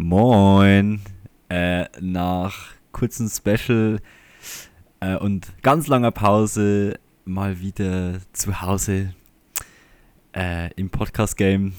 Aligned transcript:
Moin. 0.00 1.00
Äh, 1.48 1.86
nach 2.00 2.68
kurzem 2.92 3.28
Special 3.28 3.98
äh, 5.00 5.16
und 5.16 5.52
ganz 5.62 5.88
langer 5.88 6.12
Pause 6.12 7.00
mal 7.24 7.58
wieder 7.58 8.20
zu 8.32 8.62
Hause 8.62 9.12
äh, 10.36 10.72
im 10.74 10.88
Podcast-Game. 10.88 11.72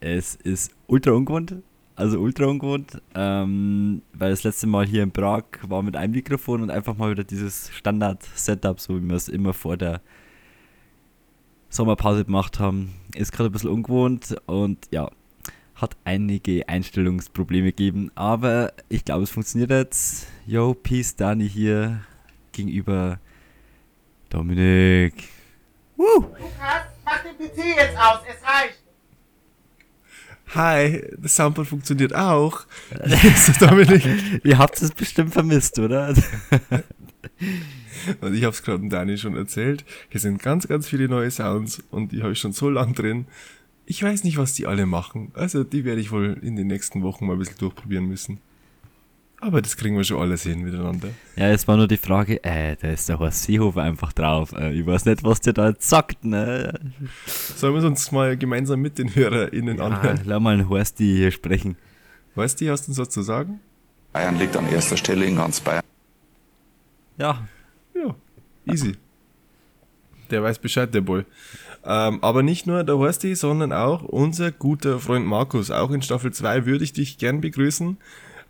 Es 0.00 0.34
ist 0.34 0.70
ultra 0.86 1.12
ungewohnt, 1.12 1.54
also 1.94 2.20
ultra 2.20 2.44
ungewohnt, 2.44 3.00
ähm, 3.14 4.02
weil 4.12 4.32
das 4.32 4.44
letzte 4.44 4.66
Mal 4.66 4.84
hier 4.84 5.02
in 5.02 5.10
Prag 5.10 5.44
war 5.62 5.82
mit 5.82 5.96
einem 5.96 6.12
Mikrofon 6.12 6.60
und 6.60 6.70
einfach 6.70 6.94
mal 6.94 7.10
wieder 7.10 7.24
dieses 7.24 7.74
Standard-Setup, 7.74 8.78
so 8.78 9.00
wie 9.00 9.08
wir 9.08 9.16
es 9.16 9.30
immer 9.30 9.54
vor 9.54 9.78
der 9.78 10.02
Sommerpause 11.70 12.26
gemacht 12.26 12.60
haben. 12.60 12.92
Ist 13.14 13.32
gerade 13.32 13.48
ein 13.48 13.52
bisschen 13.52 13.70
ungewohnt 13.70 14.36
und 14.44 14.88
ja, 14.90 15.08
hat 15.76 15.96
einige 16.04 16.68
Einstellungsprobleme 16.68 17.66
gegeben, 17.66 18.10
aber 18.14 18.72
ich 18.88 19.04
glaube, 19.04 19.24
es 19.24 19.30
funktioniert 19.30 19.70
jetzt. 19.70 20.26
Yo, 20.46 20.74
Peace, 20.74 21.16
Dani 21.16 21.48
hier 21.48 22.00
gegenüber 22.52 23.20
Dominik. 24.30 25.14
Woo! 25.96 26.20
Lukas, 26.20 26.86
mach 27.04 27.22
den 27.22 27.36
PC 27.36 27.76
jetzt 27.76 27.96
aus, 27.96 28.20
es 28.26 28.42
reicht. 28.42 28.82
Hi, 30.54 31.04
das 31.18 31.36
Soundboard 31.36 31.68
funktioniert 31.68 32.14
auch. 32.14 32.66
Dominik. 33.60 34.04
Ihr 34.44 34.58
habt 34.58 34.80
es 34.80 34.92
bestimmt 34.92 35.32
vermisst, 35.32 35.78
oder? 35.78 36.08
und 38.20 38.34
ich 38.34 38.44
habe 38.44 38.52
es 38.52 38.62
gerade 38.62 38.88
Dani 38.88 39.18
schon 39.18 39.36
erzählt. 39.36 39.84
Hier 40.08 40.20
sind 40.20 40.42
ganz, 40.42 40.68
ganz 40.68 40.88
viele 40.88 41.08
neue 41.08 41.30
Sounds 41.30 41.82
und 41.90 42.12
die 42.12 42.22
habe 42.22 42.32
ich 42.32 42.38
schon 42.38 42.52
so 42.52 42.70
lang 42.70 42.94
drin. 42.94 43.26
Ich 43.86 44.02
weiß 44.02 44.24
nicht, 44.24 44.36
was 44.36 44.54
die 44.54 44.66
alle 44.66 44.84
machen. 44.84 45.30
Also 45.34 45.64
die 45.64 45.84
werde 45.84 46.00
ich 46.00 46.10
wohl 46.10 46.38
in 46.42 46.56
den 46.56 46.66
nächsten 46.66 47.02
Wochen 47.02 47.26
mal 47.26 47.34
ein 47.34 47.38
bisschen 47.38 47.58
durchprobieren 47.58 48.06
müssen. 48.06 48.40
Aber 49.40 49.60
das 49.60 49.76
kriegen 49.76 49.96
wir 49.96 50.02
schon 50.02 50.20
alles 50.20 50.42
hin 50.42 50.62
miteinander. 50.62 51.08
Ja, 51.36 51.50
jetzt 51.50 51.68
war 51.68 51.76
nur 51.76 51.86
die 51.86 51.98
Frage, 51.98 52.42
äh, 52.42 52.74
da 52.80 52.88
ist 52.88 53.08
der 53.08 53.18
Horst 53.18 53.44
Seehofer 53.44 53.82
einfach 53.82 54.12
drauf. 54.12 54.52
Äh, 54.52 54.72
ich 54.72 54.86
weiß 54.86 55.04
nicht, 55.04 55.22
was 55.22 55.40
der 55.40 55.52
da 55.52 55.68
jetzt 55.68 55.88
sagt, 55.88 56.24
ne? 56.24 56.72
Sollen 57.26 57.74
wir 57.74 57.86
uns 57.86 58.10
mal 58.12 58.36
gemeinsam 58.36 58.80
mit 58.80 58.98
den 58.98 59.14
HörerInnen 59.14 59.76
ja, 59.76 59.84
anhören? 59.84 60.20
Lass 60.24 60.40
mal 60.40 60.54
einen 60.54 60.68
Horsti 60.68 61.04
hier 61.04 61.30
sprechen. 61.30 61.76
Horsti, 62.34 62.66
hast 62.66 62.86
du 62.86 62.92
uns 62.92 62.98
was 62.98 63.10
zu 63.10 63.22
sagen? 63.22 63.60
Bayern 64.12 64.38
liegt 64.38 64.56
an 64.56 64.66
erster 64.68 64.96
Stelle 64.96 65.26
in 65.26 65.36
ganz 65.36 65.60
Bayern. 65.60 65.84
Ja. 67.18 67.46
Ja, 67.94 68.14
easy. 68.64 68.94
Der 70.30 70.42
weiß 70.42 70.58
Bescheid, 70.58 70.92
der 70.92 71.02
Boy. 71.02 71.24
Ähm, 71.88 72.18
aber 72.20 72.42
nicht 72.42 72.66
nur 72.66 72.82
der 72.82 72.98
Horsti, 72.98 73.36
sondern 73.36 73.72
auch 73.72 74.02
unser 74.02 74.50
guter 74.50 74.98
Freund 74.98 75.24
Markus. 75.24 75.70
Auch 75.70 75.92
in 75.92 76.02
Staffel 76.02 76.32
2 76.32 76.66
würde 76.66 76.82
ich 76.82 76.92
dich 76.92 77.16
gern 77.16 77.40
begrüßen. 77.40 77.96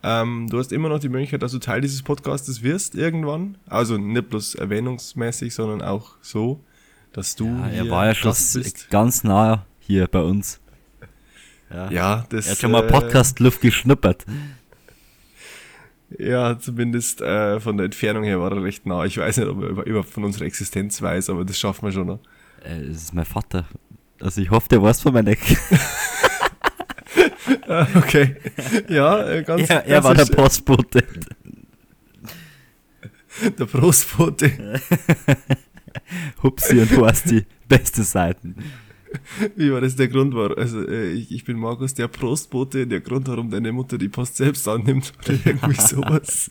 Ähm, 0.03 0.49
du 0.49 0.59
hast 0.59 0.73
immer 0.73 0.89
noch 0.89 1.01
die 1.01 1.11
Möglichkeit, 1.11 1.43
dass 1.43 1.53
du 1.53 1.59
Teil 1.59 1.83
dieses 1.83 2.03
Podcastes 2.03 2.63
wirst 2.63 2.95
irgendwann. 2.95 3.59
Also 3.67 3.99
nicht 3.99 4.31
bloß 4.31 4.55
erwähnungsmäßig, 4.55 5.55
sondern 5.55 5.83
auch 5.83 6.13
so, 6.23 6.61
dass 7.13 7.37
du. 7.37 7.47
Ja, 7.47 7.69
er 7.69 7.91
war 7.91 8.07
ja 8.07 8.15
schon 8.15 8.35
ganz 8.89 9.23
nah 9.23 9.67
hier 9.81 10.07
bei 10.07 10.21
uns. 10.21 10.59
Ja, 11.71 11.91
ja 11.91 12.27
das. 12.31 12.47
Er 12.47 12.53
hat 12.53 12.59
schon 12.59 12.71
mal 12.71 12.85
äh, 12.85 12.91
Podcast-Luft 12.91 13.61
geschnuppert. 13.61 14.25
Ja, 16.19 16.59
zumindest 16.59 17.21
äh, 17.21 17.61
von 17.61 17.77
der 17.77 17.87
Entfernung 17.87 18.25
her 18.25 18.41
war 18.41 18.53
er 18.53 18.63
recht 18.63 18.87
nah. 18.87 19.05
Ich 19.05 19.19
weiß 19.19 19.37
nicht, 19.39 19.49
ob 19.49 19.63
er 19.63 19.85
überhaupt 19.85 20.11
von 20.11 20.25
unserer 20.25 20.45
Existenz 20.45 21.03
weiß, 21.03 21.29
aber 21.29 21.45
das 21.45 21.59
schaffen 21.59 21.85
wir 21.85 21.93
schon 21.93 22.07
noch. 22.07 22.21
Äh, 22.67 22.89
das 22.89 22.97
ist 23.05 23.15
mein 23.15 23.25
Vater. 23.25 23.67
Also 24.21 24.41
ich 24.41 24.51
hoffe, 24.51 24.69
der 24.69 24.83
weiß 24.83 25.01
von 25.03 25.13
meiner. 25.15 25.35
Ah, 27.69 27.87
okay. 27.97 28.37
Ja, 28.89 29.29
äh, 29.29 29.43
ganz 29.43 29.69
Er, 29.69 29.85
er 29.87 30.05
war 30.05 30.15
der 30.15 30.27
Postbote. 30.27 31.03
Der 33.59 33.67
Postbote. 33.67 34.81
Hupsi 36.43 36.81
und 36.81 36.97
Horsti, 36.97 37.45
beste 37.69 38.03
Seiten. 38.03 38.57
Wie 39.57 39.71
war 39.71 39.83
das 39.83 39.95
der 39.95 40.09
Grund 40.09 40.35
war? 40.35 40.57
Also 40.57 40.87
äh, 40.89 41.11
ich, 41.13 41.31
ich 41.31 41.45
bin 41.45 41.59
Markus, 41.59 41.93
der 41.93 42.09
Postbote, 42.09 42.87
der 42.87 43.01
Grund, 43.01 43.29
warum 43.29 43.51
deine 43.51 43.73
Mutter 43.73 43.99
die 43.99 44.09
Post 44.09 44.39
selbst 44.39 44.67
annimmt 44.67 45.13
oder 45.23 45.39
irgendwie 45.45 45.75
sowas. 45.81 46.51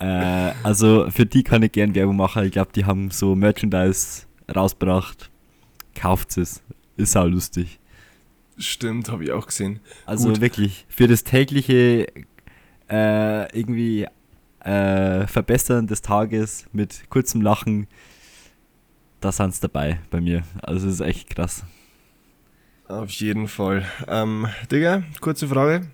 äh, 0.00 0.52
also 0.64 1.08
für 1.10 1.26
die 1.26 1.44
kann 1.44 1.62
ich 1.62 1.70
gern 1.72 1.94
Werbung 1.94 2.16
machen. 2.16 2.44
Ich 2.44 2.52
glaube, 2.52 2.72
die 2.74 2.84
haben 2.84 3.10
so 3.12 3.36
Merchandise 3.36 4.25
rausgebracht. 4.54 5.30
Kauft 5.94 6.36
es. 6.36 6.62
Ist 6.96 7.16
auch 7.16 7.26
lustig. 7.26 7.78
Stimmt, 8.58 9.10
habe 9.10 9.24
ich 9.24 9.32
auch 9.32 9.46
gesehen. 9.46 9.80
Also 10.06 10.28
Gut. 10.28 10.40
wirklich, 10.40 10.86
für 10.88 11.08
das 11.08 11.24
tägliche 11.24 12.06
äh, 12.88 13.58
irgendwie 13.58 14.06
äh, 14.60 15.26
Verbessern 15.26 15.86
des 15.86 16.02
Tages 16.02 16.66
mit 16.72 17.08
kurzem 17.10 17.42
Lachen, 17.42 17.86
da 19.20 19.30
sind 19.32 19.50
es 19.50 19.60
dabei 19.60 20.00
bei 20.10 20.20
mir. 20.20 20.42
Also 20.62 20.88
es 20.88 20.94
ist 20.94 21.00
echt 21.00 21.30
krass. 21.34 21.64
Auf 22.88 23.10
jeden 23.10 23.48
Fall. 23.48 23.84
Ähm, 24.06 24.46
Digga, 24.70 25.02
kurze 25.20 25.48
Frage. 25.48 25.88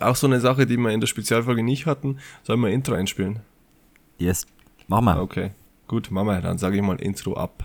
Auch 0.00 0.16
so 0.16 0.26
eine 0.26 0.40
Sache, 0.40 0.66
die 0.66 0.76
wir 0.76 0.90
in 0.90 1.00
der 1.00 1.06
Spezialfolge 1.06 1.62
nicht 1.62 1.86
hatten. 1.86 2.18
Sollen 2.42 2.60
wir 2.60 2.68
Intro 2.68 2.94
einspielen? 2.94 3.40
Yes, 4.18 4.46
mach 4.88 5.00
mal. 5.00 5.20
Okay, 5.20 5.52
gut, 5.88 6.08
mach 6.10 6.24
mal. 6.24 6.40
Dann 6.40 6.58
sage 6.58 6.76
ich 6.76 6.82
mal 6.82 7.00
Intro 7.00 7.34
ab. 7.34 7.64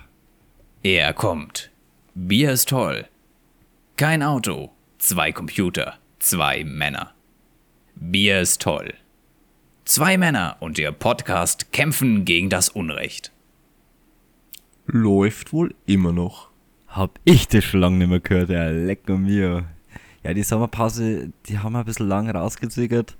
Er 0.82 1.12
kommt. 1.12 1.70
Bier 2.14 2.52
ist 2.52 2.68
toll. 2.68 3.06
Kein 3.96 4.22
Auto, 4.22 4.72
zwei 4.98 5.30
Computer, 5.32 5.94
zwei 6.18 6.64
Männer. 6.64 7.12
Bier 7.94 8.40
ist 8.40 8.60
toll. 8.60 8.94
Zwei 9.84 10.18
Männer 10.18 10.56
und 10.60 10.78
ihr 10.78 10.90
Podcast 10.92 11.70
kämpfen 11.72 12.24
gegen 12.24 12.50
das 12.50 12.68
Unrecht. 12.70 13.30
Läuft 14.86 15.52
wohl 15.52 15.74
immer 15.86 16.12
noch. 16.12 16.48
Hab 16.88 17.18
ich 17.24 17.48
das 17.48 17.64
schon 17.64 17.80
lange 17.80 17.98
nicht 17.98 18.08
mehr 18.08 18.20
gehört, 18.20 18.50
ja, 18.50 18.68
lecker 18.68 19.16
mir. 19.16 19.64
Ja, 20.22 20.32
die 20.32 20.42
Sommerpause, 20.42 21.32
die 21.46 21.58
haben 21.58 21.72
wir 21.72 21.80
ein 21.80 21.84
bisschen 21.84 22.08
lang 22.08 22.30
rausgezögert. 22.30 23.16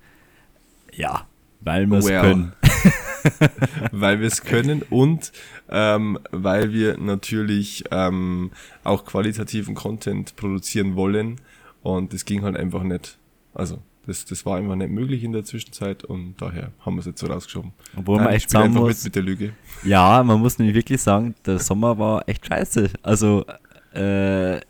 Ja, 0.92 1.26
weil 1.60 1.86
wir 1.86 1.98
es 1.98 2.06
well. 2.06 2.21
können. 2.21 2.53
weil 3.92 4.20
wir 4.20 4.26
es 4.26 4.42
können 4.42 4.82
und 4.82 5.32
ähm, 5.70 6.18
weil 6.30 6.72
wir 6.72 6.98
natürlich 6.98 7.84
ähm, 7.90 8.50
auch 8.82 9.04
qualitativen 9.04 9.74
Content 9.74 10.36
produzieren 10.36 10.96
wollen 10.96 11.40
und 11.82 12.12
das 12.12 12.24
ging 12.24 12.42
halt 12.42 12.56
einfach 12.56 12.82
nicht. 12.82 13.18
Also 13.54 13.78
das, 14.06 14.24
das 14.24 14.44
war 14.44 14.58
einfach 14.58 14.74
nicht 14.74 14.90
möglich 14.90 15.24
in 15.24 15.32
der 15.32 15.44
Zwischenzeit 15.44 16.04
und 16.04 16.34
daher 16.38 16.72
haben 16.80 16.96
wir 16.96 17.00
es 17.00 17.06
jetzt 17.06 17.20
so 17.20 17.26
rausgeschoben. 17.26 17.72
Obwohl 17.96 18.18
man 18.18 18.28
echt 18.28 18.50
sagen 18.50 18.74
muss, 18.74 18.96
mit, 18.96 19.04
mit 19.04 19.14
der 19.16 19.22
Lüge. 19.22 19.52
Ja, 19.82 20.22
man 20.22 20.41
muss 20.41 20.58
nämlich 20.58 20.76
wirklich 20.76 21.00
sagen, 21.00 21.34
der 21.46 21.58
Sommer 21.58 21.98
war 21.98 22.28
echt 22.28 22.46
scheiße. 22.46 22.91
Also 23.02 23.46
äh, 23.94 24.60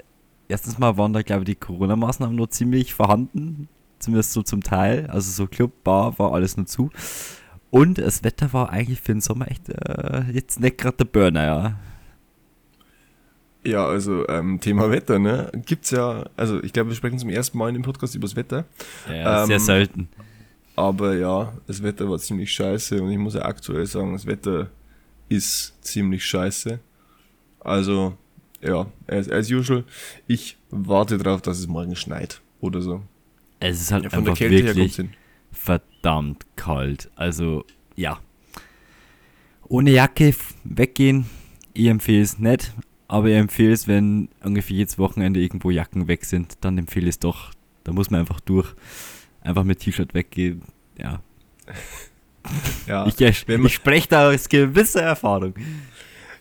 erstens 0.49 0.79
mal 0.79 0.97
waren 0.97 1.13
da 1.13 1.23
glaube 1.23 1.43
ich 1.43 1.47
die 1.47 1.55
Corona-Maßnahmen 1.57 2.37
noch 2.37 2.49
ziemlich 2.49 2.95
vorhanden, 2.95 3.69
zumindest 3.99 4.33
so 4.33 4.43
zum 4.43 4.63
Teil. 4.63 5.09
Also 5.09 5.31
so 5.33 5.47
Club, 5.47 5.73
Bar 5.83 6.19
war 6.19 6.33
alles 6.33 6.57
nur 6.57 6.67
zu. 6.67 6.91
Und 7.75 7.99
das 7.99 8.23
Wetter 8.23 8.53
war 8.53 8.71
eigentlich 8.71 9.01
für 9.01 9.15
den 9.15 9.21
Sommer 9.21 9.51
echt 9.51 9.69
äh, 9.69 10.23
jetzt 10.33 10.61
nicht 10.61 10.79
gerade 10.79 10.99
der 10.99 11.07
Burner, 11.07 11.45
ja. 11.45 11.79
Ja, 13.65 13.85
also 13.85 14.29
ähm, 14.29 14.61
Thema 14.61 14.93
Wetter, 14.93 15.19
ne? 15.19 15.51
Gibt's 15.67 15.91
ja, 15.91 16.25
also 16.37 16.63
ich 16.63 16.73
glaube, 16.73 16.91
wir 16.91 16.95
sprechen 16.95 17.19
zum 17.19 17.31
ersten 17.31 17.59
Mal 17.59 17.71
in 17.71 17.75
dem 17.75 17.83
Podcast 17.83 18.15
über 18.15 18.29
das 18.29 18.37
Wetter. 18.37 18.65
Ja, 19.09 19.43
ähm, 19.43 19.49
sehr 19.49 19.59
selten. 19.59 20.09
Aber 20.77 21.17
ja, 21.17 21.53
das 21.67 21.83
Wetter 21.83 22.09
war 22.09 22.21
ziemlich 22.21 22.53
scheiße 22.53 23.03
und 23.03 23.11
ich 23.11 23.19
muss 23.19 23.35
ja 23.35 23.43
aktuell 23.45 23.87
sagen, 23.87 24.13
das 24.13 24.25
Wetter 24.25 24.71
ist 25.29 25.75
ziemlich 25.81 26.25
scheiße. 26.25 26.79
Also, 27.59 28.17
ja, 28.61 28.87
as, 29.09 29.29
as 29.29 29.51
usual, 29.51 29.83
ich 30.29 30.59
warte 30.71 31.19
darauf, 31.19 31.43
dass 31.43 31.59
es 31.59 31.67
morgen 31.67 31.97
schneit 31.97 32.41
oder 32.61 32.81
so. 32.81 33.03
Es 33.59 33.81
ist 33.81 33.91
halt 33.91 34.05
ja, 34.05 34.11
von 34.11 34.21
einfach 34.21 34.39
der 34.39 34.49
Kälte 34.49 34.65
wirklich, 34.77 34.97
her 34.97 35.07
verdammt 35.55 36.47
kalt. 36.57 37.11
Also, 37.17 37.65
ja. 37.97 38.19
Ohne 39.67 39.91
Jacke 39.91 40.35
weggehen, 40.65 41.27
ich 41.73 41.87
empfehle 41.87 42.23
es 42.23 42.39
nicht. 42.39 42.73
Aber 43.09 43.29
ich 43.29 43.37
empfehle 43.37 43.73
es, 43.73 43.87
wenn 43.87 44.29
ungefähr 44.43 44.77
jedes 44.77 44.99
Wochenende 44.99 45.41
irgendwo 45.41 45.71
Jacken 45.71 46.09
weg 46.09 46.25
sind, 46.25 46.59
dann 46.63 46.79
empfehle 46.79 47.07
ich 47.07 47.17
es 47.17 47.19
doch. 47.19 47.53
Da 47.85 47.93
muss 47.93 48.11
man 48.11 48.21
einfach 48.21 48.41
durch. 48.41 48.75
Einfach 49.43 49.65
mit 49.65 49.81
T-Shirt 49.81 50.15
weggehen. 50.15 50.63
Ja. 50.99 51.21
ja 52.87 53.07
ich, 53.07 53.21
ich, 53.21 53.75
spreche 53.75 54.09
da 54.09 54.31
aus 54.31 54.49
gewisser 54.49 55.03
Erfahrung. 55.03 55.55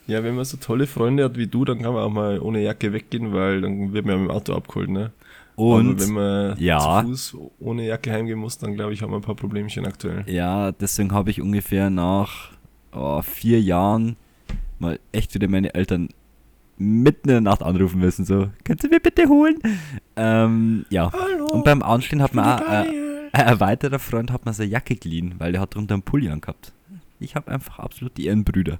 Ja, 0.07 0.23
wenn 0.23 0.35
man 0.35 0.45
so 0.45 0.57
tolle 0.57 0.87
Freunde 0.87 1.23
hat 1.23 1.37
wie 1.37 1.47
du, 1.47 1.65
dann 1.65 1.81
kann 1.81 1.93
man 1.93 2.03
auch 2.03 2.09
mal 2.09 2.39
ohne 2.39 2.61
Jacke 2.61 2.91
weggehen, 2.91 3.33
weil 3.33 3.61
dann 3.61 3.93
wird 3.93 4.05
man 4.05 4.15
ja 4.15 4.21
mit 4.21 4.29
dem 4.29 4.35
Auto 4.35 4.53
abgeholt, 4.53 4.89
ne? 4.89 5.11
Und 5.55 5.89
Aber 5.89 5.99
wenn 6.01 6.13
man 6.13 6.59
ja, 6.59 7.01
zu 7.01 7.07
Fuß 7.07 7.37
ohne 7.59 7.85
Jacke 7.85 8.11
heimgehen 8.11 8.39
muss, 8.39 8.57
dann 8.57 8.73
glaube 8.73 8.93
ich, 8.93 9.01
haben 9.01 9.11
wir 9.11 9.17
ein 9.17 9.23
paar 9.23 9.35
Problemchen 9.35 9.85
aktuell. 9.85 10.23
Ja, 10.27 10.71
deswegen 10.71 11.11
habe 11.11 11.29
ich 11.29 11.41
ungefähr 11.41 11.89
nach 11.89 12.51
oh, 12.91 13.21
vier 13.21 13.61
Jahren 13.61 14.15
mal 14.79 14.99
echt 15.11 15.33
wieder 15.33 15.47
meine 15.47 15.73
Eltern 15.73 16.09
mitten 16.77 17.29
in 17.29 17.35
der 17.35 17.41
Nacht 17.41 17.63
anrufen 17.63 17.99
müssen. 17.99 18.25
So, 18.25 18.49
könnt 18.63 18.83
ihr 18.83 18.89
mir 18.89 18.99
bitte 18.99 19.27
holen? 19.27 19.59
Ähm, 20.15 20.85
ja. 20.89 21.11
Hallo, 21.11 21.47
Und 21.47 21.63
beim 21.63 21.83
Anstehen 21.83 22.21
hat 22.21 22.33
man 22.33 22.45
auch, 22.45 22.61
äh, 22.61 22.85
ein 23.31 23.59
weiterer 23.59 23.99
Freund 23.99 24.31
hat 24.31 24.45
mir 24.45 24.53
seine 24.53 24.69
Jacke 24.69 24.95
geliehen, 24.95 25.35
weil 25.37 25.51
der 25.51 25.61
hat 25.61 25.75
drunter 25.75 25.95
einen 25.95 26.03
Pulli 26.03 26.29
angehabt. 26.29 26.73
Ich 27.19 27.35
habe 27.35 27.51
einfach 27.51 27.79
absolut 27.79 28.17
die 28.17 28.25
Ehrenbrüder. 28.25 28.79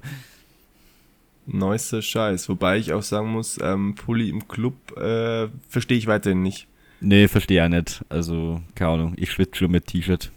Neuester 1.46 2.02
Scheiß. 2.02 2.50
Wobei 2.50 2.78
ich 2.78 2.94
auch 2.94 3.04
sagen 3.04 3.30
muss, 3.30 3.60
ähm, 3.62 3.96
Pulli 3.96 4.30
im 4.30 4.48
Club 4.48 4.76
äh, 4.98 5.48
verstehe 5.68 5.98
ich 5.98 6.08
weiterhin 6.08 6.42
nicht. 6.42 6.68
Nee, 7.02 7.28
verstehe 7.28 7.64
ich 7.64 7.70
nicht. 7.70 8.06
Also, 8.10 8.62
keine 8.76 8.92
Ahnung, 8.92 9.14
ich 9.18 9.32
schwitze 9.32 9.60
schon 9.60 9.72
mit 9.72 9.88
T-Shirt. 9.88 10.32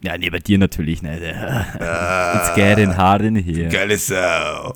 Ja, 0.00 0.16
nee, 0.16 0.30
bei 0.30 0.38
dir 0.38 0.58
natürlich 0.58 1.02
nicht. 1.02 1.22
It's 1.22 2.54
getting 2.54 2.96
hard 2.96 3.22
in 3.22 3.36
here. 3.36 3.68
Geile 3.68 3.98
Sau. 3.98 4.74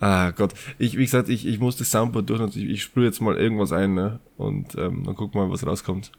Ah 0.00 0.32
Gott, 0.32 0.52
ich, 0.78 0.98
wie 0.98 1.04
gesagt, 1.04 1.28
ich, 1.28 1.46
ich 1.46 1.60
muss 1.60 1.76
das 1.76 1.90
Soundboard 1.90 2.28
durch 2.28 2.40
und 2.40 2.54
ich, 2.56 2.64
ich 2.64 2.82
spüre 2.82 3.06
jetzt 3.06 3.20
mal 3.20 3.36
irgendwas 3.36 3.72
ein, 3.72 3.94
ne? 3.94 4.20
Und 4.36 4.74
ähm, 4.76 5.02
dann 5.04 5.16
wir 5.16 5.28
mal, 5.32 5.50
was 5.50 5.66
rauskommt. 5.66 6.12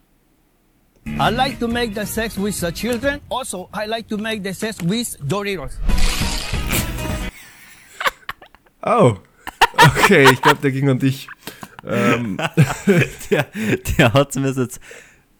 I 1.07 1.29
like 1.29 1.59
to 1.59 1.67
make 1.67 1.93
the 1.93 2.05
sex 2.05 2.35
with 2.35 2.59
the 2.59 2.71
children. 2.71 3.19
Also, 3.29 3.69
I 3.75 3.87
like 3.87 4.07
to 4.07 4.17
make 4.17 4.41
the 4.43 4.53
sex 4.53 4.77
with 4.83 5.17
Doritos. 5.21 5.77
Oh. 8.85 9.17
Okay, 9.73 10.27
ich 10.31 10.41
glaube, 10.41 10.59
der 10.61 10.71
ging 10.71 10.87
an 10.89 10.99
dich. 10.99 11.27
Ähm, 11.83 12.37
der, 13.29 13.47
der 13.97 14.13
hat 14.13 14.35
mir 14.35 14.51
jetzt 14.51 14.79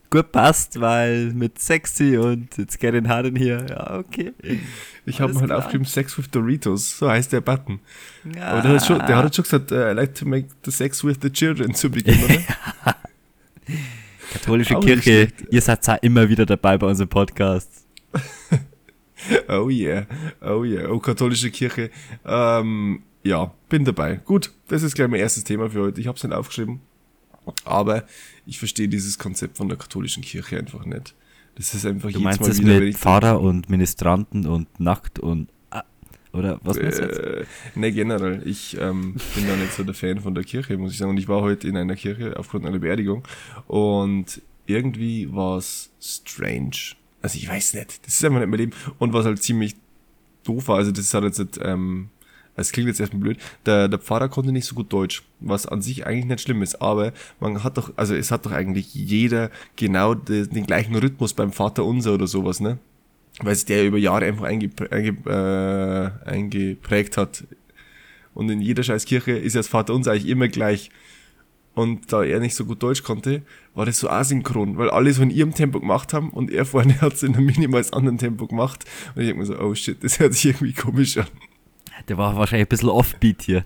gut 0.09 0.31
passt, 0.31 0.79
weil 0.79 1.31
mit 1.33 1.59
sexy 1.59 2.17
und 2.17 2.57
jetzt 2.57 2.81
hard 2.81 3.25
in 3.25 3.35
hier. 3.35 3.65
Ja, 3.69 3.97
okay. 3.97 4.33
Ich 5.05 5.21
habe 5.21 5.39
halt 5.39 5.51
aufgeschrieben 5.51 5.85
Sex 5.85 6.17
with 6.17 6.29
Doritos, 6.31 6.97
so 6.97 7.09
heißt 7.09 7.33
der 7.33 7.41
Button. 7.41 7.79
Ja. 8.35 8.47
Aber 8.47 8.61
der 8.61 8.71
hat, 8.71 8.85
schon, 8.85 8.99
der 8.99 9.17
hat 9.17 9.35
schon 9.35 9.43
gesagt, 9.43 9.71
uh, 9.71 9.75
I 9.75 9.93
like 9.93 10.15
to 10.15 10.25
make 10.25 10.47
the 10.63 10.71
sex 10.71 11.03
with 11.03 11.17
the 11.21 11.29
children 11.29 11.73
zu 11.73 11.89
Beginn, 11.89 12.17
oder? 12.23 12.95
Katholische 14.33 14.77
Auch 14.77 14.83
Kirche, 14.83 15.29
ihr 15.49 15.61
seid 15.61 15.85
ja 15.87 15.95
immer 15.95 16.27
wieder 16.27 16.45
dabei 16.45 16.77
bei 16.77 16.87
unserem 16.87 17.09
Podcast. 17.09 17.85
oh 19.47 19.69
yeah, 19.69 20.05
oh 20.41 20.63
yeah, 20.63 20.89
oh 20.89 20.99
katholische 20.99 21.51
Kirche. 21.51 21.89
Ähm, 22.25 23.03
ja, 23.25 23.51
bin 23.69 23.83
dabei. 23.85 24.21
Gut, 24.23 24.51
das 24.67 24.83
ist 24.83 24.93
gleich 24.95 25.09
mein 25.09 25.19
erstes 25.19 25.43
Thema 25.43 25.69
für 25.71 25.81
heute. 25.81 25.99
Ich 25.99 26.07
habe 26.07 26.15
es 26.15 26.23
nicht 26.23 26.33
aufgeschrieben. 26.33 26.79
Aber 27.63 28.05
ich 28.45 28.59
verstehe 28.59 28.87
dieses 28.87 29.17
Konzept 29.17 29.57
von 29.57 29.67
der 29.67 29.77
katholischen 29.77 30.23
Kirche 30.23 30.57
einfach 30.57 30.85
nicht. 30.85 31.15
Das 31.55 31.73
ist 31.73 31.85
einfach 31.85 32.11
du 32.11 32.19
meinst 32.19 32.59
wieder, 32.59 32.79
mit 32.79 32.97
Pfarrer 32.97 33.39
und 33.39 33.69
Ministranten 33.69 34.45
und 34.45 34.79
nackt 34.79 35.19
und 35.19 35.47
ah, 35.71 35.83
oder 36.33 36.59
was 36.63 36.77
meinst 36.77 36.99
du 36.99 37.03
jetzt? 37.03 37.19
Äh, 37.19 37.45
ne, 37.75 37.91
generell. 37.91 38.41
Ich 38.45 38.77
ähm, 38.79 39.15
bin 39.35 39.47
da 39.47 39.55
nicht 39.55 39.73
so 39.73 39.83
der 39.83 39.93
Fan 39.93 40.19
von 40.19 40.35
der 40.35 40.43
Kirche, 40.43 40.77
muss 40.77 40.91
ich 40.91 40.97
sagen. 40.97 41.11
Und 41.11 41.17
ich 41.17 41.27
war 41.27 41.41
heute 41.41 41.67
in 41.67 41.77
einer 41.77 41.95
Kirche 41.95 42.37
aufgrund 42.37 42.65
einer 42.65 42.79
Beerdigung 42.79 43.23
und 43.67 44.41
irgendwie 44.67 45.33
war 45.33 45.57
es 45.57 45.91
strange. 45.99 46.95
Also 47.21 47.37
ich 47.37 47.49
weiß 47.49 47.73
nicht. 47.75 48.05
Das 48.05 48.15
ist 48.15 48.25
einfach 48.25 48.39
nicht 48.39 48.49
mein 48.49 48.59
Leben. 48.59 48.73
Und 48.99 49.13
was 49.13 49.25
halt 49.25 49.41
ziemlich 49.41 49.75
doof 50.43 50.67
war, 50.67 50.77
also 50.77 50.91
das 50.91 51.13
hat 51.13 51.23
jetzt 51.23 51.59
ähm, 51.63 52.09
es 52.55 52.71
klingt 52.71 52.87
jetzt 52.87 52.99
erstmal 52.99 53.21
blöd, 53.21 53.37
der, 53.65 53.87
der 53.87 53.99
Pfarrer 53.99 54.29
konnte 54.29 54.51
nicht 54.51 54.65
so 54.65 54.75
gut 54.75 54.91
Deutsch, 54.91 55.23
was 55.39 55.65
an 55.65 55.81
sich 55.81 56.05
eigentlich 56.05 56.25
nicht 56.25 56.41
schlimm 56.41 56.61
ist, 56.61 56.81
aber 56.81 57.13
man 57.39 57.63
hat 57.63 57.77
doch, 57.77 57.91
also 57.97 58.15
es 58.15 58.31
hat 58.31 58.45
doch 58.45 58.51
eigentlich 58.51 58.93
jeder 58.93 59.51
genau 59.75 60.13
den, 60.13 60.49
den 60.49 60.65
gleichen 60.65 60.95
Rhythmus 60.95 61.33
beim 61.33 61.51
Vater 61.51 61.83
unser 61.83 62.13
oder 62.13 62.27
sowas, 62.27 62.59
ne? 62.59 62.77
Weil 63.41 63.53
es 63.53 63.65
der 63.65 63.85
über 63.85 63.97
Jahre 63.97 64.25
einfach 64.25 64.45
eingep 64.45 64.91
eingep 64.93 65.27
äh, 65.27 66.11
eingeprägt 66.25 67.17
hat. 67.17 67.43
Und 68.33 68.49
in 68.49 68.61
jeder 68.61 68.83
scheiß 68.83 69.05
Kirche 69.05 69.33
ist 69.33 69.55
ja 69.55 69.59
das 69.59 69.67
Vater 69.67 69.93
unser 69.93 70.11
eigentlich 70.11 70.27
immer 70.27 70.47
gleich. 70.47 70.89
Und 71.73 72.13
da 72.13 72.23
er 72.23 72.39
nicht 72.39 72.55
so 72.55 72.63
gut 72.63 72.81
Deutsch 72.81 73.03
konnte, 73.03 73.41
war 73.73 73.85
das 73.85 73.99
so 73.99 74.09
asynchron, 74.09 74.77
weil 74.77 74.89
alle 74.89 75.11
so 75.11 75.21
in 75.21 75.29
ihrem 75.29 75.53
Tempo 75.53 75.81
gemacht 75.81 76.13
haben 76.13 76.29
und 76.29 76.49
er 76.49 76.65
vorne 76.65 77.01
hat 77.01 77.13
es 77.13 77.23
in 77.23 77.35
einem 77.35 77.45
minimals 77.45 77.91
anderen 77.91 78.17
Tempo 78.17 78.47
gemacht. 78.47 78.85
Und 79.13 79.21
ich 79.21 79.27
denke 79.27 79.41
mir 79.41 79.45
so, 79.45 79.59
oh 79.59 79.75
shit, 79.75 80.01
das 80.01 80.19
hört 80.19 80.33
sich 80.33 80.45
irgendwie 80.45 80.71
komisch 80.71 81.17
an. 81.17 81.27
Der 82.07 82.17
war 82.17 82.35
wahrscheinlich 82.35 82.67
ein 82.67 82.69
bisschen 82.69 82.89
offbeat 82.89 83.41
hier. 83.41 83.65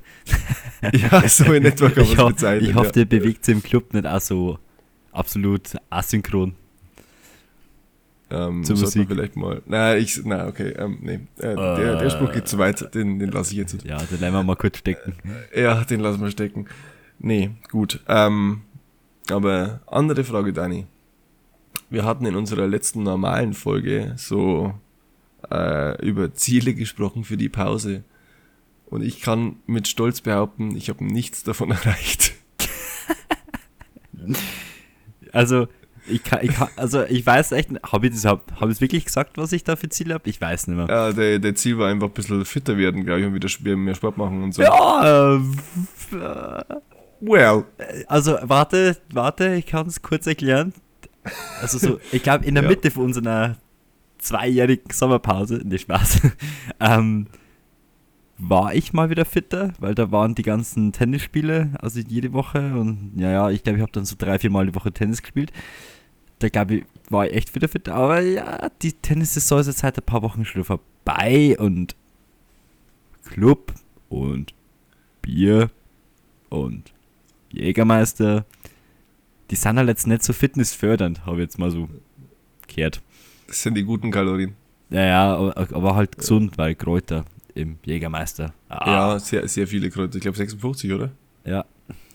ja, 0.94 1.27
so 1.27 1.51
in 1.51 1.66
etwa 1.66 1.89
kann 1.89 2.07
man 2.07 2.18
es 2.18 2.25
bezeichnen. 2.25 2.69
Ich 2.69 2.75
hoffe, 2.75 2.92
der 2.92 3.06
bewegt 3.06 3.45
sich 3.45 3.56
im 3.56 3.63
Club 3.63 3.94
nicht 3.94 4.06
auch 4.06 4.21
so 4.21 4.60
absolut 5.12 5.75
asynchron. 5.89 6.56
Ähm, 8.31 8.63
Zur 8.63 8.77
Musik. 8.77 9.07
vielleicht 9.07 9.36
mal. 9.36 9.62
Na, 9.66 9.98
ich, 9.98 10.21
na, 10.24 10.48
okay, 10.48 10.74
ähm, 10.77 11.00
nee. 11.01 11.19
Äh, 11.39 11.54
uh, 11.54 11.56
der, 11.56 11.95
der 11.98 12.10
Spruch 12.12 12.31
geht 12.31 12.48
zu 12.48 12.60
weit, 12.60 12.94
den, 12.94 13.18
den 13.18 13.31
lasse 13.31 13.51
ich 13.54 13.57
jetzt. 13.57 13.83
Ja, 13.83 13.98
den 13.98 14.19
lassen 14.19 14.33
wir 14.33 14.44
mal 14.44 14.56
kurz 14.56 14.77
stecken. 14.77 15.16
Äh, 15.51 15.63
ja, 15.63 15.83
den 15.83 16.00
lassen 16.00 16.21
wir 16.21 16.30
stecken. 16.30 16.68
Nee, 17.18 17.51
gut. 17.71 18.01
Ähm, 18.07 18.62
aber 19.31 19.81
andere 19.88 20.24
Frage, 20.24 20.54
Dani. 20.54 20.86
Wir 21.89 22.06
hatten 22.06 22.25
in 22.27 22.36
unserer 22.36 22.68
letzten 22.68 23.01
normalen 23.01 23.54
Folge 23.54 24.13
so 24.16 24.75
äh, 25.50 26.06
über 26.06 26.33
Ziele 26.33 26.75
gesprochen 26.75 27.24
für 27.24 27.38
die 27.38 27.50
Pause. 27.50 28.04
Und 28.89 29.03
ich 29.03 29.21
kann 29.21 29.57
mit 29.68 29.88
Stolz 29.88 30.21
behaupten, 30.21 30.75
ich 30.75 30.89
habe 30.89 31.03
nichts 31.03 31.44
davon 31.44 31.71
erreicht. 31.71 32.33
also, 35.31 35.68
ich 36.07 36.24
kann, 36.24 36.39
ich 36.41 36.53
kann, 36.53 36.69
also 36.75 37.03
ich 37.03 37.25
weiß 37.25 37.51
echt, 37.51 37.69
habe 37.83 38.07
ich 38.07 38.13
das 38.13 38.25
hab 38.25 38.69
ich 38.69 38.81
wirklich 38.81 39.06
gesagt, 39.06 39.38
was 39.38 39.51
ich 39.51 39.63
da 39.63 39.75
für 39.75 39.89
Ziele 39.89 40.15
habe? 40.15 40.27
Ich 40.30 40.41
weiß 40.41 40.68
nicht 40.68 40.77
mehr. 40.77 40.88
Ja, 40.88 41.12
der, 41.12 41.39
der 41.39 41.56
Ziel 41.56 41.77
war 41.77 41.89
einfach 41.89 42.07
ein 42.07 42.13
bisschen 42.13 42.44
fitter 42.45 42.77
werden, 42.77 43.06
glaube 43.06 43.21
ich, 43.21 43.27
und 43.27 43.36
wieder 43.36 43.77
mehr 43.77 43.95
Sport 43.95 44.18
machen 44.18 44.44
und 44.44 44.53
so. 44.53 44.63
Ja, 44.63 45.35
äh, 45.35 45.39
well. 47.19 47.65
Also 48.07 48.38
warte, 48.42 48.97
warte, 49.13 49.56
ich 49.56 49.68
kann 49.68 49.88
es 49.88 50.01
kurz 50.01 50.25
erklären. 50.25 50.74
Also 51.62 51.77
so, 51.77 52.00
ich 52.12 52.24
glaube 52.24 52.45
in 52.45 52.56
der 52.56 52.63
ja. 52.63 52.69
Mitte 52.69 52.89
von 52.89 53.06
unserer 53.06 53.57
zweijährigen 54.18 54.92
Sommerpause, 54.92 55.62
nicht 55.63 55.83
Spaß, 55.83 56.21
ähm, 56.80 57.27
war 58.39 58.74
ich 58.74 58.94
mal 58.94 59.09
wieder 59.09 59.25
fitter, 59.25 59.74
weil 59.80 59.94
da 59.94 60.12
waren 60.12 60.33
die 60.33 60.44
ganzen 60.44 60.94
Tennisspiele, 60.94 61.71
also 61.80 62.00
jede 62.00 62.31
Woche 62.31 62.74
und 62.74 63.12
ja, 63.18 63.31
ja, 63.31 63.50
ich 63.50 63.63
glaube, 63.63 63.77
ich 63.77 63.81
habe 63.81 63.91
dann 63.91 64.06
so 64.06 64.15
drei, 64.18 64.39
vier 64.39 64.50
Mal 64.50 64.68
die 64.68 64.75
Woche 64.75 64.94
Tennis 64.94 65.21
gespielt. 65.21 65.51
Da 66.39 66.47
glaube 66.47 66.75
ich, 66.75 66.86
war 67.09 67.27
ich 67.27 67.33
echt 67.33 67.53
wieder 67.53 67.68
fitter, 67.68 67.94
aber 67.95 68.21
ja, 68.21 68.69
die 68.81 68.94
Tennissaison 68.94 69.59
ist 69.59 69.68
jetzt 69.68 69.80
seit 69.80 69.97
ein 69.97 70.06
paar 70.06 70.21
Wochen 70.21 70.45
schon 70.45 70.63
vorbei 70.63 71.57
und 71.59 71.97
Club 73.25 73.74
und 74.07 74.53
Bier 75.21 75.69
und 76.47 76.94
Jägermeister, 77.51 78.45
die 79.51 79.56
sind 79.56 79.77
halt 79.77 79.89
jetzt 79.89 80.07
nicht 80.07 80.24
so 80.24 80.31
fitnessfördernd, 80.31 81.25
habe 81.25 81.38
ich 81.38 81.42
jetzt 81.42 81.59
mal 81.59 81.71
so 81.71 81.90
gehört. 82.73 83.02
Das 83.47 83.61
sind 83.61 83.75
die 83.75 83.83
guten 83.83 84.11
Kalorien. 84.11 84.56
Ja, 84.92 85.04
ja, 85.04 85.35
aber 85.56 85.95
halt 85.95 86.18
gesund, 86.18 86.57
weil 86.57 86.73
Kräuter 86.75 87.25
im 87.59 87.78
Jägermeister. 87.83 88.54
Ah. 88.69 88.92
Ja, 88.92 89.19
sehr, 89.19 89.47
sehr 89.47 89.68
viele 89.68 89.89
Kräuter. 89.89 90.16
Ich 90.16 90.21
glaube 90.21 90.37
56, 90.37 90.92
oder? 90.94 91.11
Ja. 91.45 91.66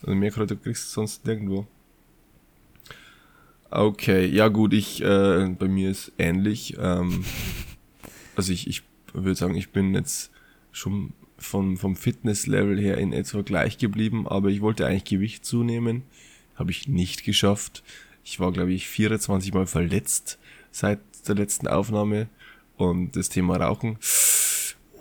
Also 0.01 0.15
mehr 0.15 0.31
Kräuter 0.31 0.55
kriegst 0.55 0.87
du 0.87 0.93
sonst 0.93 1.25
nirgendwo. 1.25 1.67
Okay, 3.69 4.25
ja 4.25 4.47
gut, 4.47 4.73
ich, 4.73 5.01
äh, 5.01 5.49
bei 5.57 5.67
mir 5.67 5.91
ist 5.91 6.11
ähnlich. 6.17 6.75
Ähm, 6.79 7.25
also 8.35 8.51
ich, 8.53 8.67
ich 8.67 8.83
würde 9.13 9.35
sagen, 9.35 9.55
ich 9.55 9.69
bin 9.69 9.93
jetzt 9.93 10.31
schon 10.71 11.13
vom, 11.37 11.77
vom 11.77 11.95
Fitnesslevel 11.95 12.79
her 12.79 12.97
in 12.97 13.13
etwa 13.13 13.41
gleich 13.41 13.77
geblieben, 13.77 14.27
aber 14.27 14.49
ich 14.49 14.61
wollte 14.61 14.85
eigentlich 14.85 15.05
Gewicht 15.05 15.45
zunehmen. 15.45 16.03
Habe 16.55 16.71
ich 16.71 16.87
nicht 16.87 17.23
geschafft. 17.23 17.83
Ich 18.23 18.39
war, 18.39 18.51
glaube 18.51 18.71
ich, 18.71 18.87
24 18.87 19.53
Mal 19.53 19.67
verletzt 19.67 20.39
seit 20.71 20.99
der 21.27 21.35
letzten 21.35 21.67
Aufnahme. 21.67 22.27
Und 22.77 23.15
das 23.15 23.29
Thema 23.29 23.55
Rauchen 23.57 23.97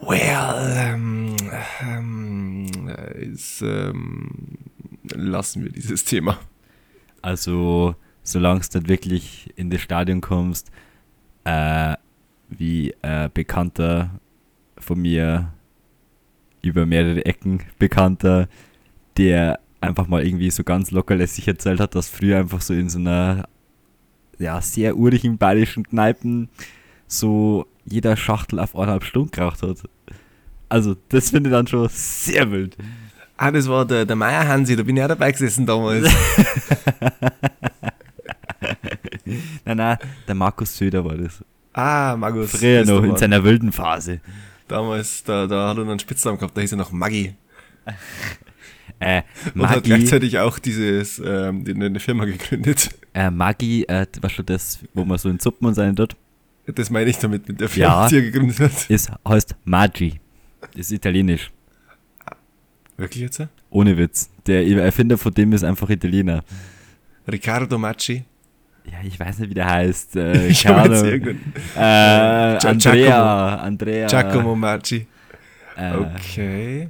Well, 0.06 0.75
ähm, 0.76 1.37
ähm, 1.80 2.88
ist, 3.14 3.62
ähm, 3.62 4.58
lassen 5.14 5.64
wir 5.64 5.73
dieses 5.73 6.04
Thema. 6.04 6.38
Also, 7.23 7.94
solange 8.23 8.61
du 8.61 8.78
nicht 8.78 8.88
wirklich 8.88 9.52
in 9.56 9.70
das 9.70 9.80
Stadion 9.80 10.20
kommst, 10.20 10.70
äh, 11.44 11.94
wie 12.50 12.94
äh, 13.00 13.30
Bekannter 13.32 14.11
von 14.76 15.00
mir 15.00 15.52
über 16.61 16.84
mehrere 16.84 17.25
Ecken 17.25 17.62
Bekannter, 17.78 18.49
der 19.16 19.58
einfach 19.80 20.06
mal 20.06 20.26
irgendwie 20.26 20.50
so 20.50 20.64
ganz 20.64 20.90
lockerlässig 20.90 21.49
erzählt 21.49 21.80
hat, 21.80 21.94
dass 21.94 22.08
früher 22.08 22.38
einfach 22.38 22.61
so 22.61 22.75
in 22.75 22.90
so 22.90 22.99
einer 22.99 23.49
ja, 24.38 24.61
sehr 24.61 24.96
urigen 24.96 25.38
bayerischen 25.38 25.84
Kneipen 25.84 26.50
so 27.06 27.66
jeder 27.84 28.16
Schachtel 28.16 28.58
auf 28.58 28.75
eineinhalb 28.75 29.04
Stunden 29.04 29.30
geraucht 29.30 29.62
hat. 29.62 29.78
Also, 30.68 30.96
das 31.11 31.30
finde 31.30 31.50
ich 31.50 31.54
dann 31.54 31.66
schon 31.66 31.88
sehr 31.90 32.50
wild. 32.50 32.76
Ah, 33.37 33.50
das 33.50 33.68
war 33.68 33.84
der, 33.84 34.04
der 34.06 34.16
Meier 34.16 34.46
Hansi, 34.46 34.76
da 34.76 34.82
bin 34.82 34.96
ich 34.96 35.02
auch 35.02 35.08
dabei 35.08 35.32
gesessen 35.32 35.66
damals. 35.66 36.08
nein, 39.64 39.76
nein, 39.76 39.99
der 40.26 40.34
Markus 40.34 40.76
Söder 40.76 41.04
war 41.04 41.16
das. 41.16 41.44
Ah, 41.73 42.16
Markus. 42.16 42.52
Früher 42.52 42.84
noch, 42.84 43.02
in 43.02 43.16
seiner 43.16 43.42
wilden 43.42 43.73
Phase. 43.73 44.20
Damals, 44.68 45.25
da, 45.25 45.46
da 45.46 45.68
hat 45.68 45.78
er 45.78 45.82
einen 45.82 45.99
Spitznamen 45.99 46.38
gehabt, 46.38 46.56
da 46.56 46.61
hieß 46.61 46.73
er 46.73 46.78
noch 46.78 46.92
Maggi. 46.92 47.34
Äh, 49.00 49.23
Und 49.54 49.68
hat 49.68 49.76
Maggi, 49.78 49.88
gleichzeitig 49.88 50.38
auch 50.38 50.58
dieses, 50.61 51.18
ähm, 51.18 51.64
eine 51.66 51.99
Firma 51.99 52.25
gegründet. 52.26 52.90
äh, 53.12 53.28
Maggi, 53.28 53.82
äh, 53.82 54.06
weißt 54.20 54.38
du 54.38 54.42
das, 54.44 54.78
wo 54.94 55.04
man 55.04 55.18
so 55.18 55.28
in 55.28 55.40
Suppen 55.40 55.66
und 55.66 55.75
sein 55.75 55.96
tut, 55.96 56.16
Das 56.66 56.88
meine 56.90 57.11
ich 57.11 57.18
damit 57.18 57.47
mit 57.49 57.61
der 57.61 57.68
Firma, 57.68 58.02
Ja. 58.04 58.09
die 58.09 58.16
er 58.16 58.23
gegründet 58.23 58.59
hat. 58.61 58.88
ist, 58.90 59.11
heißt 59.28 59.54
Maggi. 59.64 60.21
Ist 60.75 60.92
italienisch. 60.92 61.50
Wirklich 62.97 63.23
jetzt? 63.23 63.42
Ohne 63.71 63.97
Witz. 63.97 64.30
Der 64.47 64.66
Erfinder 64.66 65.18
von 65.18 65.35
dem 65.35 65.52
ist 65.52 65.64
einfach 65.64 65.90
Italiener. 65.90 66.42
Riccardo 67.30 67.76
Macci. 67.78 68.25
Ja, 68.85 68.99
ich 69.02 69.18
weiß 69.18 69.38
nicht, 69.40 69.50
wie 69.50 69.54
der 69.54 69.68
heißt. 69.71 70.16
Äh, 70.16 70.47
Ich 70.49 70.64
irgendeinen. 70.64 71.52
Äh, 71.76 71.80
Andrea, 72.66 73.56
Andrea. 73.56 74.06
Giacomo 74.06 74.54
Macci. 74.54 75.06
Äh, 75.76 75.94
Okay. 75.97 76.88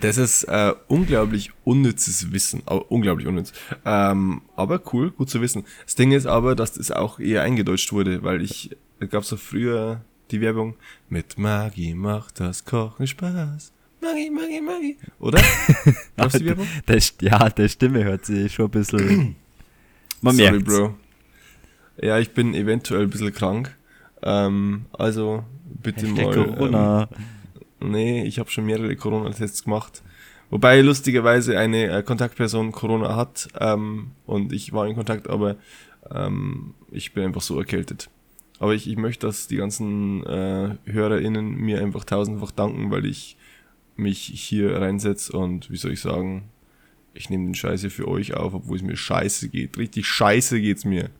Das 0.00 0.16
ist 0.16 0.44
äh, 0.44 0.72
unglaublich 0.88 1.50
unnützes 1.64 2.32
Wissen. 2.32 2.62
au- 2.66 2.84
unglaublich 2.88 3.26
unnütz. 3.26 3.52
Ähm, 3.84 4.42
aber 4.56 4.80
cool, 4.92 5.10
gut 5.10 5.28
zu 5.28 5.40
wissen. 5.40 5.64
Das 5.84 5.94
Ding 5.94 6.12
ist 6.12 6.26
aber, 6.26 6.54
dass 6.56 6.72
das 6.74 6.90
auch 6.90 7.18
eher 7.20 7.42
eingedeutscht 7.42 7.92
wurde, 7.92 8.22
weil 8.22 8.42
ich, 8.42 8.70
es 9.00 9.10
gab 9.10 9.24
so 9.24 9.36
früher 9.36 10.00
die 10.30 10.40
Werbung 10.40 10.76
mit 11.10 11.36
Maggi 11.38 11.92
macht 11.94 12.40
das 12.40 12.64
Kochen 12.64 13.06
Spaß. 13.06 13.72
Maggi, 14.00 14.30
Maggi, 14.30 14.60
Maggi. 14.62 14.96
Oder? 15.20 15.42
Gab's 16.16 16.38
die 16.38 16.46
Werbung? 16.46 16.66
Das, 16.86 17.14
ja, 17.20 17.48
der 17.50 17.68
Stimme 17.68 18.02
hört 18.02 18.24
sich 18.24 18.52
schon 18.54 18.64
ein 18.66 18.70
bisschen. 18.70 19.36
Man 20.22 20.36
Sorry, 20.36 20.50
merkt. 20.52 20.64
Bro. 20.66 20.94
Ja, 22.00 22.18
ich 22.18 22.30
bin 22.32 22.54
eventuell 22.54 23.02
ein 23.02 23.10
bisschen 23.10 23.32
krank. 23.34 23.76
Ähm, 24.22 24.86
also 24.92 25.44
bitte 25.82 26.06
Hashtag 26.06 26.24
mal. 26.36 26.46
Corona. 26.46 27.08
Ähm, 27.12 27.24
nee, 27.90 28.24
ich 28.24 28.38
habe 28.38 28.50
schon 28.50 28.66
mehrere 28.66 28.94
Corona-Tests 28.96 29.64
gemacht. 29.64 30.02
Wobei 30.50 30.80
lustigerweise 30.82 31.58
eine 31.58 31.88
äh, 31.88 32.02
Kontaktperson 32.02 32.72
Corona 32.72 33.16
hat 33.16 33.48
ähm, 33.58 34.10
und 34.26 34.52
ich 34.52 34.72
war 34.72 34.86
in 34.86 34.94
Kontakt, 34.94 35.30
aber 35.30 35.56
ähm, 36.10 36.74
ich 36.90 37.14
bin 37.14 37.24
einfach 37.24 37.40
so 37.40 37.58
erkältet. 37.58 38.10
Aber 38.58 38.74
ich, 38.74 38.86
ich 38.86 38.96
möchte, 38.96 39.26
dass 39.26 39.46
die 39.46 39.56
ganzen 39.56 40.24
äh, 40.26 40.76
HörerInnen 40.84 41.56
mir 41.56 41.80
einfach 41.80 42.04
tausendfach 42.04 42.50
danken, 42.50 42.90
weil 42.90 43.06
ich 43.06 43.36
mich 43.96 44.20
hier 44.20 44.76
reinsetze 44.78 45.36
und 45.36 45.70
wie 45.70 45.76
soll 45.76 45.92
ich 45.92 46.00
sagen, 46.00 46.44
ich 47.14 47.30
nehme 47.30 47.44
den 47.44 47.54
Scheiße 47.54 47.90
für 47.90 48.08
euch 48.08 48.34
auf, 48.34 48.54
obwohl 48.54 48.76
es 48.76 48.82
mir 48.82 48.96
scheiße 48.96 49.48
geht. 49.48 49.78
Richtig 49.78 50.06
scheiße 50.06 50.60
geht's 50.60 50.84
mir. 50.84 51.10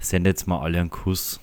Sendet 0.00 0.46
mal 0.46 0.60
alle 0.60 0.80
einen 0.80 0.90
Kuss. 0.90 1.40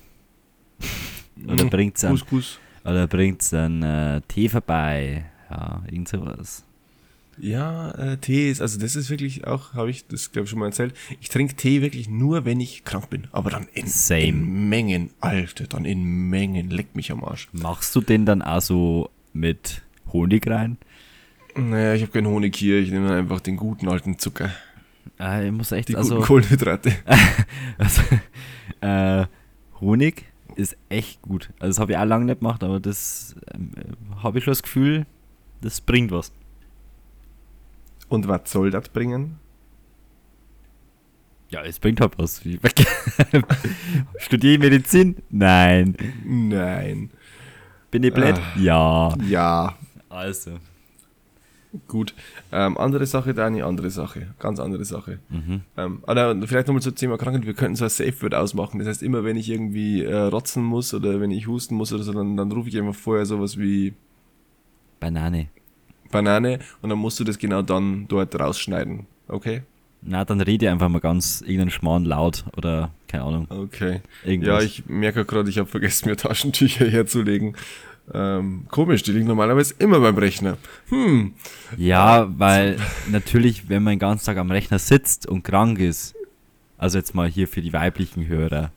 Oder 1.47 1.65
bringt's 1.65 2.03
einen, 2.03 2.17
Kuss, 2.17 2.25
Kuss. 2.27 2.59
Oder 2.83 3.07
bringt's 3.07 3.53
einen 3.53 3.83
äh, 3.83 4.21
Tee 4.27 4.49
vorbei. 4.49 5.25
Ja, 5.49 5.83
irgend 5.89 6.07
sowas. 6.07 6.63
Ja, 7.37 7.91
äh, 7.91 8.17
Tee 8.17 8.51
ist, 8.51 8.61
also 8.61 8.79
das 8.79 8.95
ist 8.95 9.09
wirklich 9.09 9.47
auch, 9.47 9.73
habe 9.73 9.89
ich 9.89 10.05
das 10.07 10.31
glaube 10.31 10.45
ich 10.45 10.49
schon 10.49 10.59
mal 10.59 10.67
erzählt. 10.67 10.93
Ich 11.19 11.29
trinke 11.29 11.55
Tee 11.55 11.81
wirklich 11.81 12.09
nur, 12.09 12.45
wenn 12.45 12.59
ich 12.59 12.83
krank 12.83 13.09
bin. 13.09 13.27
Aber 13.31 13.49
dann 13.49 13.67
in, 13.73 13.87
Same. 13.87 14.21
in 14.21 14.69
Mengen, 14.69 15.09
Alter, 15.21 15.65
dann 15.65 15.85
in 15.85 16.03
Mengen. 16.29 16.69
Leck 16.69 16.95
mich 16.95 17.11
am 17.11 17.23
Arsch. 17.23 17.49
Machst 17.51 17.95
du 17.95 18.01
den 18.01 18.25
dann 18.25 18.41
auch 18.41 18.61
so 18.61 19.09
mit 19.33 19.81
Honig 20.13 20.47
rein? 20.47 20.77
Naja, 21.55 21.95
ich 21.95 22.01
habe 22.01 22.11
keinen 22.11 22.27
Honig 22.27 22.55
hier, 22.55 22.79
ich 22.79 22.91
nehme 22.91 23.07
dann 23.07 23.17
einfach 23.17 23.39
den 23.39 23.57
guten 23.57 23.87
alten 23.89 24.19
Zucker. 24.19 24.51
Äh, 25.19 25.47
ich 25.47 25.51
muss 25.51 25.71
echt, 25.71 25.89
Die 25.89 25.95
also, 25.95 26.15
guten 26.15 26.27
Kohlenhydrate. 26.27 26.93
also 27.77 28.01
äh, 28.81 29.25
Honig 29.79 30.30
ist 30.55 30.77
echt 30.89 31.21
gut. 31.21 31.49
Also 31.59 31.69
das 31.69 31.79
habe 31.79 31.93
ich 31.93 31.97
auch 31.97 32.05
lange 32.05 32.25
nicht 32.25 32.39
gemacht, 32.39 32.63
aber 32.63 32.79
das 32.79 33.35
ähm, 33.53 33.71
habe 34.21 34.37
ich 34.37 34.43
schon 34.43 34.51
das 34.51 34.63
Gefühl, 34.63 35.05
das 35.61 35.81
bringt 35.81 36.11
was. 36.11 36.31
Und 38.09 38.27
was 38.27 38.51
soll 38.51 38.71
das 38.71 38.89
bringen? 38.89 39.39
Ja, 41.49 41.63
es 41.63 41.79
bringt 41.79 41.99
halt 41.99 42.17
was. 42.17 42.41
Studiere 44.17 44.53
ich 44.53 44.59
Medizin? 44.59 45.17
Nein. 45.29 45.95
Nein. 46.25 47.09
Bin 47.89 48.03
ich 48.03 48.13
blöd? 48.13 48.35
Ah. 48.37 48.59
Ja. 48.59 49.15
Ja, 49.27 49.77
Also. 50.09 50.59
Gut. 51.87 52.13
Ähm, 52.51 52.77
andere 52.77 53.05
Sache, 53.05 53.33
Dani, 53.33 53.61
andere 53.61 53.89
Sache. 53.89 54.27
Ganz 54.39 54.59
andere 54.59 54.85
Sache. 54.85 55.19
Mhm. 55.29 55.61
Ähm, 55.77 56.03
oder 56.07 56.35
vielleicht 56.45 56.67
nochmal 56.67 56.81
zum 56.81 56.95
Thema 56.95 57.17
Krankheit. 57.17 57.45
Wir 57.45 57.53
könnten 57.53 57.75
so 57.75 57.85
ein 57.85 57.89
Safe-Word 57.89 58.35
ausmachen. 58.35 58.79
Das 58.79 58.87
heißt, 58.87 59.03
immer 59.03 59.23
wenn 59.23 59.37
ich 59.37 59.49
irgendwie 59.49 60.03
äh, 60.03 60.15
rotzen 60.15 60.63
muss 60.63 60.93
oder 60.93 61.19
wenn 61.21 61.31
ich 61.31 61.47
husten 61.47 61.75
muss 61.75 61.93
oder 61.93 62.03
so, 62.03 62.13
dann, 62.13 62.37
dann 62.37 62.51
rufe 62.51 62.69
ich 62.69 62.77
einfach 62.77 62.95
vorher 62.95 63.25
sowas 63.25 63.57
wie 63.57 63.93
Banane. 64.99 65.47
Banane 66.11 66.59
und 66.81 66.89
dann 66.89 66.99
musst 66.99 67.19
du 67.19 67.23
das 67.23 67.39
genau 67.39 67.61
dann 67.61 68.07
dort 68.07 68.37
rausschneiden. 68.39 69.07
Okay? 69.27 69.63
Na, 70.03 70.25
dann 70.25 70.41
rede 70.41 70.69
einfach 70.69 70.89
mal 70.89 70.99
ganz 70.99 71.41
irgendeinen 71.41 71.69
Schmarrn 71.69 72.05
laut 72.05 72.45
oder 72.57 72.91
keine 73.07 73.23
Ahnung. 73.23 73.47
Okay. 73.49 74.01
Irgendwas. 74.25 74.61
Ja, 74.61 74.65
ich 74.65 74.85
merke 74.87 75.25
gerade, 75.25 75.49
ich 75.49 75.59
habe 75.59 75.69
vergessen, 75.69 76.09
mir 76.09 76.15
Taschentücher 76.17 76.87
herzulegen. 76.87 77.55
Ähm, 78.13 78.65
komisch, 78.69 79.03
die 79.03 79.11
liegt 79.11 79.27
normalerweise 79.27 79.75
immer 79.79 79.99
beim 79.99 80.17
Rechner. 80.17 80.57
Hm. 80.89 81.33
Ja, 81.77 82.27
weil 82.37 82.77
natürlich, 83.09 83.69
wenn 83.69 83.83
man 83.83 83.93
den 83.93 83.99
ganzen 83.99 84.25
Tag 84.25 84.37
am 84.37 84.51
Rechner 84.51 84.79
sitzt 84.79 85.27
und 85.27 85.43
krank 85.43 85.79
ist, 85.79 86.15
also 86.77 86.97
jetzt 86.97 87.15
mal 87.15 87.29
hier 87.29 87.47
für 87.47 87.61
die 87.61 87.73
weiblichen 87.73 88.27
Hörer, 88.27 88.71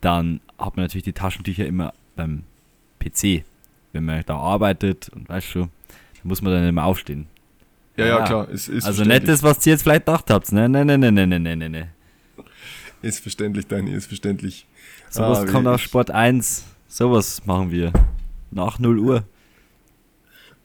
dann 0.00 0.40
hat 0.58 0.76
man 0.76 0.84
natürlich 0.84 1.04
die 1.04 1.12
Taschentücher 1.12 1.66
immer 1.66 1.92
beim 2.16 2.44
PC. 2.98 3.44
Wenn 3.92 4.04
man 4.04 4.22
da 4.26 4.36
arbeitet 4.36 5.08
und 5.10 5.28
weißt 5.28 5.54
du, 5.54 5.60
dann 5.60 5.68
muss 6.24 6.42
man 6.42 6.52
dann 6.52 6.66
immer 6.66 6.84
aufstehen. 6.84 7.26
Ja, 7.96 8.06
ja, 8.06 8.18
ja 8.18 8.24
klar. 8.24 8.48
Ist, 8.48 8.68
ist 8.68 8.84
also 8.84 9.04
nicht 9.04 9.28
das, 9.28 9.42
was 9.42 9.64
ihr 9.66 9.72
jetzt 9.72 9.82
vielleicht 9.82 10.06
gedacht 10.06 10.30
habt. 10.30 10.50
Nein, 10.52 10.72
nein, 10.72 10.86
nein, 10.86 11.00
nein, 11.00 11.14
nein, 11.14 11.42
nein, 11.42 11.58
nein. 11.58 11.90
Ist 13.02 13.20
verständlich, 13.20 13.66
Dani, 13.66 13.92
ist 13.92 14.06
verständlich. 14.06 14.66
So 15.10 15.22
was 15.22 15.40
ah, 15.40 15.46
kommt 15.46 15.68
auf 15.68 15.80
Sport 15.80 16.10
1. 16.10 16.64
Sowas 16.88 17.44
machen 17.46 17.70
wir. 17.70 17.92
Nach 18.50 18.78
0 18.78 18.98
Uhr. 18.98 19.24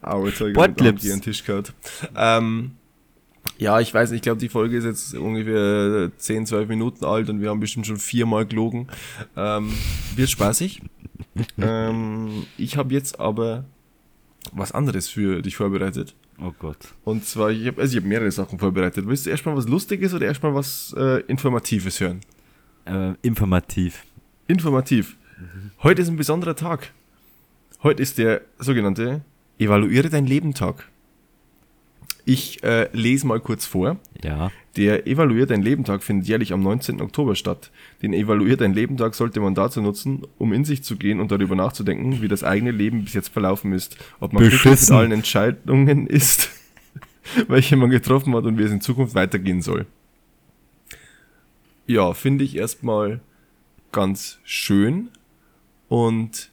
Au, 0.02 0.26
jetzt 0.28 0.40
habe 0.40 0.52
ich 0.52 1.02
den 1.02 1.22
Tisch 1.22 1.44
gehört. 1.44 1.74
Ähm, 2.16 2.72
ja, 3.58 3.80
ich 3.80 3.94
weiß 3.94 4.12
nicht, 4.12 4.20
ich 4.20 4.24
glaube, 4.24 4.40
die 4.40 4.48
Folge 4.48 4.78
ist 4.78 4.86
jetzt 4.86 5.14
ungefähr 5.16 6.12
10, 6.18 6.46
12 6.46 6.70
Minuten 6.70 7.04
alt 7.04 7.30
und 7.30 7.42
wir 7.42 7.50
haben 7.50 7.60
bestimmt 7.60 7.88
schon 7.88 7.98
viermal 7.98 8.46
gelogen. 8.46 8.88
Ähm, 9.36 9.74
wird 10.16 10.30
spaßig. 10.30 10.82
ähm, 11.58 12.46
ich 12.58 12.78
habe 12.78 12.94
jetzt 12.94 13.20
aber 13.20 13.66
was 14.54 14.72
anderes 14.72 15.10
für 15.10 15.42
dich 15.42 15.58
vorbereitet. 15.58 16.16
Oh 16.42 16.54
Gott. 16.58 16.78
Und 17.04 17.26
zwar, 17.26 17.52
ich 17.52 17.68
habe 17.68 17.82
also 17.82 17.98
ich 17.98 18.02
hab 18.02 18.08
mehrere 18.08 18.32
Sachen 18.32 18.60
vorbereitet. 18.60 19.06
Willst 19.06 19.26
du 19.26 19.30
erstmal 19.30 19.58
was 19.58 19.68
Lustiges 19.68 20.14
oder 20.14 20.26
erstmal 20.26 20.56
was 20.56 20.96
äh, 20.98 21.22
Informatives 21.24 22.00
hören? 22.00 22.22
Äh, 22.86 23.14
informativ. 23.22 24.06
Informativ. 24.48 25.18
Heute 25.82 26.02
ist 26.02 26.10
ein 26.10 26.18
besonderer 26.18 26.56
Tag. 26.56 26.92
Heute 27.84 28.02
ist 28.02 28.18
der 28.18 28.42
sogenannte 28.58 29.22
Evaluiere 29.58 30.10
dein 30.10 30.26
Leben 30.26 30.54
Tag. 30.54 30.90
Ich 32.26 32.64
äh, 32.64 32.90
lese 32.92 33.26
mal 33.26 33.40
kurz 33.40 33.66
vor. 33.66 33.98
Ja. 34.24 34.52
Der 34.76 35.08
Evaluier 35.08 35.46
dein 35.46 35.64
Leben 35.64 35.84
Tag 35.84 36.04
findet 36.04 36.28
jährlich 36.28 36.54
am 36.54 36.62
19. 36.62 37.02
Oktober 37.02 37.36
statt. 37.36 37.72
Den 38.02 38.14
Evaluier 38.14 38.56
dein 38.56 38.74
Leben 38.74 38.98
Tag 38.98 39.16
sollte 39.16 39.40
man 39.40 39.56
dazu 39.56 39.82
nutzen, 39.82 40.22
um 40.38 40.54
in 40.54 40.64
sich 40.64 40.84
zu 40.84 40.96
gehen 40.96 41.20
und 41.20 41.32
darüber 41.32 41.56
nachzudenken, 41.56 42.22
wie 42.22 42.28
das 42.28 42.44
eigene 42.44 42.72
Leben 42.72 43.04
bis 43.04 43.14
jetzt 43.14 43.30
verlaufen 43.30 43.74
ist. 43.74 43.98
Ob 44.20 44.34
man 44.34 44.44
glücklich 44.44 44.80
mit 44.80 44.92
allen 44.92 45.12
Entscheidungen 45.12 46.06
ist, 46.06 46.52
welche 47.48 47.78
man 47.78 47.90
getroffen 47.90 48.36
hat 48.36 48.46
und 48.46 48.58
wie 48.58 48.64
es 48.64 48.72
in 48.72 48.82
Zukunft 48.82 49.16
weitergehen 49.16 49.62
soll. 49.62 49.86
Ja, 51.88 52.14
finde 52.14 52.44
ich 52.44 52.56
erstmal 52.56 53.22
ganz 53.92 54.38
schön. 54.44 55.10
Und 55.90 56.52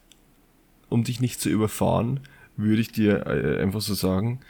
um 0.88 1.04
dich 1.04 1.20
nicht 1.20 1.40
zu 1.40 1.48
überfahren, 1.48 2.20
würde 2.56 2.80
ich 2.80 2.90
dir 2.90 3.26
äh, 3.26 3.62
einfach 3.62 3.80
so 3.80 3.94
sagen, 3.94 4.40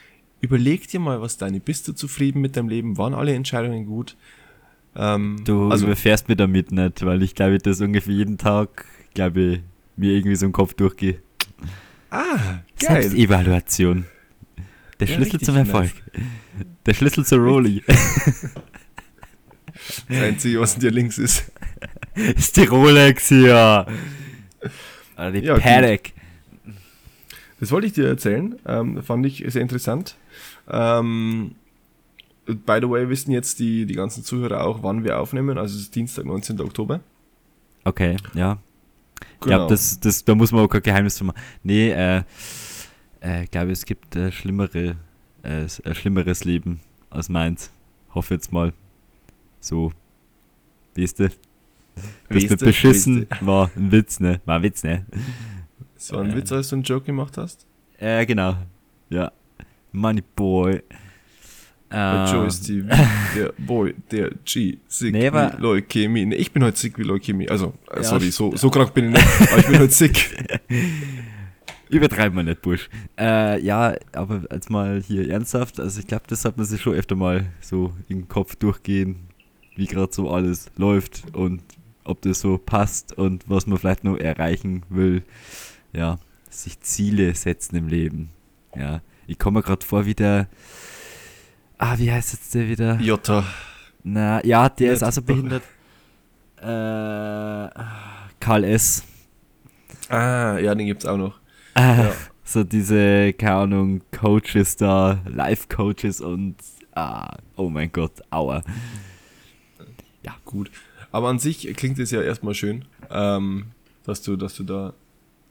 überleg 0.40 0.88
dir 0.88 1.00
mal, 1.00 1.20
was 1.20 1.36
deine, 1.38 1.60
bist 1.60 1.88
du 1.88 1.92
zufrieden 1.92 2.40
mit 2.40 2.56
deinem 2.56 2.68
Leben? 2.68 2.96
Waren 2.96 3.14
alle 3.14 3.34
Entscheidungen 3.34 3.84
gut? 3.86 4.16
Ähm, 4.94 5.42
Du 5.44 5.68
also, 5.70 5.86
überfährst 5.86 6.28
mir 6.28 6.36
damit 6.36 6.72
nicht, 6.72 7.04
weil 7.04 7.22
ich 7.22 7.34
glaube, 7.34 7.58
das 7.58 7.80
ungefähr 7.80 8.14
jeden 8.14 8.38
Tag, 8.38 8.86
glaube 9.12 9.40
ich, 9.40 9.60
mir 9.96 10.12
irgendwie 10.12 10.36
so 10.36 10.46
im 10.46 10.52
Kopf 10.52 10.74
durchgehe. 10.74 11.20
ah, 12.10 12.60
geil. 12.80 13.02
Selbstevaluation. 13.02 14.06
Der 15.00 15.08
Ja, 15.08 15.14
Schlüssel 15.16 15.40
zum 15.40 15.56
Erfolg. 15.56 15.90
Der 16.86 16.94
Schlüssel 16.94 17.26
zur 17.26 17.40
Rolli. 17.40 17.82
Das 20.08 20.22
Einzige, 20.22 20.60
was 20.60 20.74
in 20.74 20.80
dir 20.80 20.90
links 20.90 21.18
ist. 21.18 21.50
ist 22.14 22.56
die 22.56 22.64
Rolex 22.64 23.28
hier. 23.28 23.86
Oder 25.16 25.32
die 25.32 25.38
Ja, 25.40 25.54
gut. 25.54 25.62
Patek. 25.62 26.12
Das 27.58 27.70
wollte 27.70 27.86
ich 27.86 27.94
dir 27.94 28.06
erzählen. 28.06 28.56
Ähm, 28.66 29.02
fand 29.02 29.24
ich 29.24 29.42
sehr 29.46 29.62
interessant. 29.62 30.16
Ähm, 30.68 31.54
by 32.44 32.78
the 32.80 32.88
way, 32.90 33.08
wissen 33.08 33.30
jetzt 33.32 33.58
die, 33.58 33.86
die 33.86 33.94
ganzen 33.94 34.24
Zuhörer 34.24 34.64
auch, 34.64 34.82
wann 34.82 35.04
wir 35.04 35.18
aufnehmen. 35.18 35.56
Also 35.56 35.76
es 35.76 35.82
ist 35.82 35.94
Dienstag, 35.94 36.26
19. 36.26 36.60
Oktober. 36.60 37.00
Okay, 37.84 38.16
ja. 38.34 38.58
Genau. 39.40 39.62
Ja, 39.62 39.66
das, 39.68 39.98
das, 40.00 40.24
da 40.24 40.34
muss 40.34 40.52
man 40.52 40.64
auch 40.64 40.68
kein 40.68 40.82
Geheimnis 40.82 41.16
von 41.18 41.28
machen. 41.28 41.40
Nee, 41.62 41.90
äh, 41.90 42.22
Äh, 43.22 43.44
ich 43.44 43.50
glaube, 43.50 43.72
es 43.72 43.84
gibt 43.84 44.14
äh, 44.16 44.30
schlimmere, 44.30 44.96
äh, 45.42 45.66
ein 45.84 45.94
schlimmeres 45.94 46.44
Leben 46.44 46.80
als 47.10 47.28
meins. 47.28 47.70
Hoffe 48.14 48.34
jetzt 48.34 48.52
mal. 48.52 48.72
So. 49.60 49.92
Weißt 50.96 51.20
du? 51.20 51.30
Das 52.28 52.48
mit 52.48 52.60
beschissen 52.60 53.26
war 53.40 53.70
ein 53.76 53.92
Witz, 53.92 54.20
ne? 54.20 54.40
War 54.44 54.56
ein 54.56 54.62
Witz, 54.62 54.82
ne? 54.82 55.06
So 55.96 56.18
ein 56.18 56.34
Witz, 56.34 56.52
als 56.52 56.68
du 56.68 56.76
einen 56.76 56.82
Joke 56.82 57.06
gemacht 57.06 57.36
hast? 57.38 57.66
Äh, 57.98 58.26
genau. 58.26 58.56
Ja. 59.10 59.32
Money 59.92 60.22
Boy. 60.34 60.82
Der 61.90 62.28
Joe 62.32 62.46
ist 62.46 62.68
die, 62.68 62.82
der 63.36 63.52
Boy, 63.58 63.94
der 64.10 64.30
G, 64.44 64.78
sick 64.88 65.12
Nee, 65.12 65.32
wie 65.32 65.62
Leukämie. 65.62 66.26
Nee, 66.26 66.34
ich 66.34 66.52
bin 66.52 66.64
heute 66.64 66.76
sick 66.76 66.98
wie 66.98 67.04
Leukämie. 67.04 67.48
Also, 67.48 67.74
äh, 67.92 67.98
Ja, 67.98 68.02
sorry, 68.02 68.30
so, 68.30 68.54
so 68.56 68.70
krank 68.70 68.92
bin 68.92 69.06
ich 69.06 69.10
nicht, 69.12 69.52
aber 69.52 69.58
ich 69.60 69.66
bin 69.66 69.78
heute 69.78 69.92
sick. 69.92 70.36
Übertreiben 71.88 72.36
wir 72.36 72.42
nicht, 72.42 72.60
Busch. 72.62 72.90
Äh, 73.16 73.60
ja, 73.62 73.94
aber 74.12 74.42
jetzt 74.50 74.68
mal 74.68 75.00
hier 75.00 75.30
ernsthaft. 75.30 75.78
Also 75.78 76.00
ich 76.00 76.08
glaube, 76.08 76.24
das 76.26 76.44
hat 76.44 76.56
man 76.56 76.66
sich 76.66 76.82
schon 76.82 76.94
öfter 76.94 77.14
mal 77.14 77.46
so 77.60 77.92
im 78.08 78.26
Kopf 78.26 78.56
durchgehen, 78.56 79.28
wie 79.76 79.86
gerade 79.86 80.12
so 80.12 80.28
alles 80.30 80.68
läuft 80.76 81.22
und 81.32 81.62
ob 82.06 82.22
das 82.22 82.40
so 82.40 82.58
passt 82.58 83.12
und 83.12 83.48
was 83.48 83.66
man 83.66 83.78
vielleicht 83.78 84.04
noch 84.04 84.16
erreichen 84.16 84.82
will. 84.88 85.22
Ja, 85.92 86.18
sich 86.50 86.80
Ziele 86.80 87.34
setzen 87.34 87.76
im 87.76 87.88
Leben. 87.88 88.30
Ja, 88.74 89.00
ich 89.26 89.38
komme 89.38 89.58
mir 89.58 89.62
gerade 89.62 89.84
vor 89.84 90.06
wie 90.06 90.14
der. 90.14 90.48
Ah, 91.78 91.98
wie 91.98 92.10
heißt 92.10 92.32
jetzt 92.32 92.54
der 92.54 92.68
wieder? 92.68 92.98
Jota. 93.00 93.44
Na, 94.02 94.44
ja, 94.44 94.68
der 94.68 94.88
Ja, 94.88 94.92
ist 94.94 95.02
also 95.02 95.22
behindert. 95.22 95.62
Äh, 96.58 96.64
Karl 98.40 98.64
S. 98.64 99.04
Ah, 100.08 100.58
ja, 100.58 100.74
den 100.74 100.86
gibt's 100.86 101.04
auch 101.06 101.16
noch. 101.18 101.38
Äh, 101.74 102.10
So 102.44 102.62
diese, 102.62 103.32
keine 103.32 103.56
Ahnung, 103.56 104.02
Coaches 104.12 104.76
da, 104.76 105.20
Life-Coaches 105.26 106.20
und 106.20 106.54
ah, 106.94 107.36
oh 107.56 107.68
mein 107.68 107.90
Gott, 107.90 108.22
aua. 108.30 108.62
Gut. 110.44 110.70
Aber 111.12 111.28
an 111.28 111.38
sich 111.38 111.72
klingt 111.76 111.98
es 111.98 112.10
ja 112.10 112.22
erstmal 112.22 112.54
schön, 112.54 112.84
ähm, 113.10 113.66
dass 114.04 114.22
du, 114.22 114.36
dass 114.36 114.54
du 114.54 114.64
da 114.64 114.92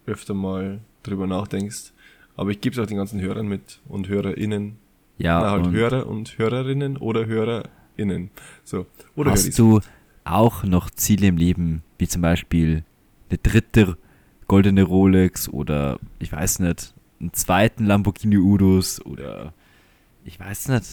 öfter 0.06 0.34
mal 0.34 0.80
drüber 1.04 1.28
nachdenkst. 1.28 1.92
Aber 2.38 2.52
ich 2.52 2.62
gebe 2.62 2.74
es 2.74 2.80
auch 2.80 2.88
den 2.88 2.98
ganzen 2.98 3.22
Hörern 3.22 3.48
mit 3.48 3.80
und 3.88 4.08
HörerInnen. 4.08 4.78
Ja, 5.18 5.40
Na, 5.40 5.52
halt 5.52 5.68
und 5.68 5.74
Hörer 5.74 6.08
und 6.08 6.38
Hörerinnen 6.38 6.98
oder 6.98 7.26
HörerInnen. 7.26 8.30
So. 8.64 8.86
Oder 9.16 9.32
hast 9.32 9.44
Höris. 9.44 9.56
du 9.56 9.80
auch 10.26 10.64
noch 10.64 10.90
Ziele 10.90 11.28
im 11.28 11.38
Leben, 11.38 11.84
wie 11.98 12.08
zum 12.08 12.22
Beispiel 12.22 12.84
eine 13.30 13.38
dritte 13.38 13.98
goldene 14.48 14.84
Rolex 14.84 15.48
oder 15.50 16.00
ich 16.20 16.32
weiß 16.32 16.60
nicht, 16.60 16.94
einen 17.20 17.34
zweiten 17.34 17.86
Lamborghini 17.86 18.38
Urus 18.38 19.04
oder 19.06 19.54
ich 20.26 20.40
weiß 20.40 20.70
nicht. 20.70 20.86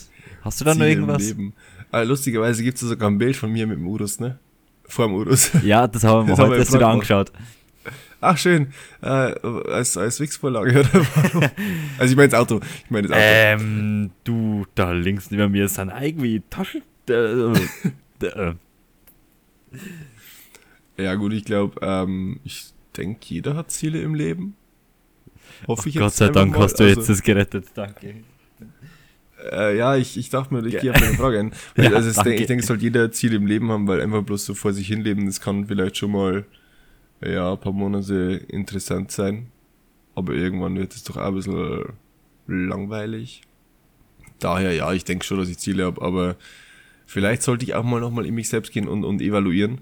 Hast 0.43 0.61
du 0.61 0.65
da 0.65 0.75
noch 0.75 0.85
irgendwas? 0.85 1.35
Ah, 1.91 2.03
lustigerweise 2.03 2.63
gibt 2.63 2.81
es 2.81 2.89
sogar 2.89 3.11
ein 3.11 3.19
Bild 3.19 3.37
von 3.37 3.51
mir 3.51 3.67
mit 3.67 3.79
dem 3.79 3.87
Urus, 3.87 4.21
ne? 4.21 4.39
Vor 4.93 5.07
dem 5.07 5.15
Urus. 5.15 5.51
Ja, 5.65 5.87
das 5.87 6.05
haben 6.05 6.27
wir 6.27 6.37
Das 6.37 6.45
heute 6.45 6.57
erst 6.59 6.75
wieder 6.75 6.89
angeschaut. 6.89 7.33
Ach, 8.21 8.37
schön. 8.37 8.75
Äh, 9.01 9.07
als 9.07 9.97
als 9.97 10.21
Wix-Vorlage, 10.21 10.81
oder? 10.81 11.07
Warum? 11.15 11.43
also 11.99 12.11
ich 12.13 12.17
meine 12.17 12.29
das 12.29 12.39
Auto. 12.39 12.61
Ich 12.85 12.91
meine 12.91 13.09
das 13.09 13.17
Auto. 13.17 13.23
Ähm, 13.25 14.11
du, 14.23 14.67
da 14.75 14.93
links 14.93 15.31
neben 15.31 15.51
mir 15.51 15.65
ist 15.65 15.79
dann 15.79 15.89
irgendwie 15.89 16.43
Taschen. 16.51 16.83
Äh, 17.09 17.53
äh, 18.27 18.55
Ja 20.99 21.15
gut, 21.15 21.33
ich 21.33 21.45
glaube, 21.47 21.81
ähm, 21.83 22.39
ich 22.45 22.67
denke, 22.95 23.21
jeder 23.25 23.57
hat 23.57 23.71
Ziele 23.71 24.01
im 24.03 24.15
Leben. 24.15 24.57
Hoffe 25.67 25.89
ich 25.89 25.97
Gott 25.97 26.13
sei 26.13 26.29
Dank 26.29 26.53
mal. 26.53 26.65
hast 26.65 26.79
du 26.81 26.85
Also, 26.85 27.01
jetzt 27.01 27.09
das 27.09 27.23
gerettet, 27.23 27.69
danke. 27.75 28.17
Äh, 29.51 29.77
ja, 29.77 29.97
ich, 29.97 30.17
ich 30.17 30.31
dachte 30.31 30.55
mir, 30.55 30.65
ich 30.67 30.79
gehe 30.79 30.93
auf 30.93 31.01
deine 31.01 31.15
Frage 31.15 31.39
ein. 31.39 31.53
Ja, 31.77 31.91
also 31.93 32.13
danke. 32.13 32.35
ich 32.35 32.47
denke, 32.47 32.63
es 32.63 32.69
sollte 32.69 32.85
jeder 32.85 33.11
Ziel 33.11 33.35
im 33.35 33.47
Leben 33.47 33.71
haben, 33.71 33.89
weil 33.89 34.01
einfach 34.01 34.23
bloß 34.23 34.45
so 34.45 34.55
vor 34.55 34.73
sich 34.73 34.87
hinleben, 34.87 35.27
das 35.27 35.41
kann 35.41 35.67
vielleicht 35.67 35.97
schon 35.97 36.13
mal 36.13 36.45
ja, 37.25 37.53
ein 37.53 37.61
paar 37.61 37.73
Monate 37.73 38.45
interessant 38.49 39.11
sein. 39.11 39.49
Aber 40.15 40.35
irgendwann 40.35 40.77
wird 40.77 40.95
es 40.95 41.05
doch 41.05 41.17
auch 41.17 41.29
ein 41.29 41.35
bisschen 41.35 41.85
langweilig. 42.47 43.43
Daher, 44.39 44.73
ja, 44.75 44.93
ich 44.93 45.05
denke 45.05 45.25
schon, 45.25 45.39
dass 45.39 45.49
ich 45.49 45.59
Ziele 45.59 45.85
habe, 45.85 46.03
aber 46.03 46.37
vielleicht 47.07 47.43
sollte 47.43 47.65
ich 47.65 47.75
auch 47.75 47.85
mal 47.85 48.01
nochmal 48.01 48.27
in 48.27 48.35
mich 48.35 48.49
selbst 48.49 48.73
gehen 48.73 48.89
und, 48.89 49.05
und 49.05 49.23
evaluieren 49.23 49.81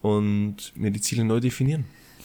und 0.00 0.72
mir 0.74 0.90
die 0.90 1.00
Ziele 1.00 1.24
neu 1.24 1.40
definieren. 1.40 1.84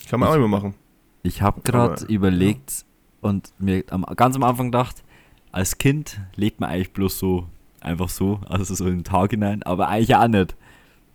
Kann 0.10 0.19
man 0.19 0.30
auch 0.30 0.36
immer 0.36 0.48
machen. 0.48 0.74
Ich 1.22 1.41
habe 1.41 1.62
gerade 1.62 2.06
überlegt 2.06 2.86
und 3.22 3.54
mir 3.60 3.84
am, 3.89 4.06
ganz 4.15 4.36
am 4.36 4.43
Anfang 4.43 4.72
gedacht, 4.72 5.04
als 5.52 5.78
Kind 5.78 6.20
lebt 6.36 6.60
man 6.60 6.70
eigentlich 6.70 6.92
bloß 6.94 7.18
so, 7.20 7.48
einfach 7.82 8.10
so, 8.10 8.40
also 8.48 8.74
so 8.76 8.86
in 8.88 8.98
den 9.00 9.04
Tag 9.04 9.32
hinein, 9.32 9.64
aber 9.64 9.88
eigentlich 9.88 10.16
auch 10.16 10.28
nicht. 10.28 10.56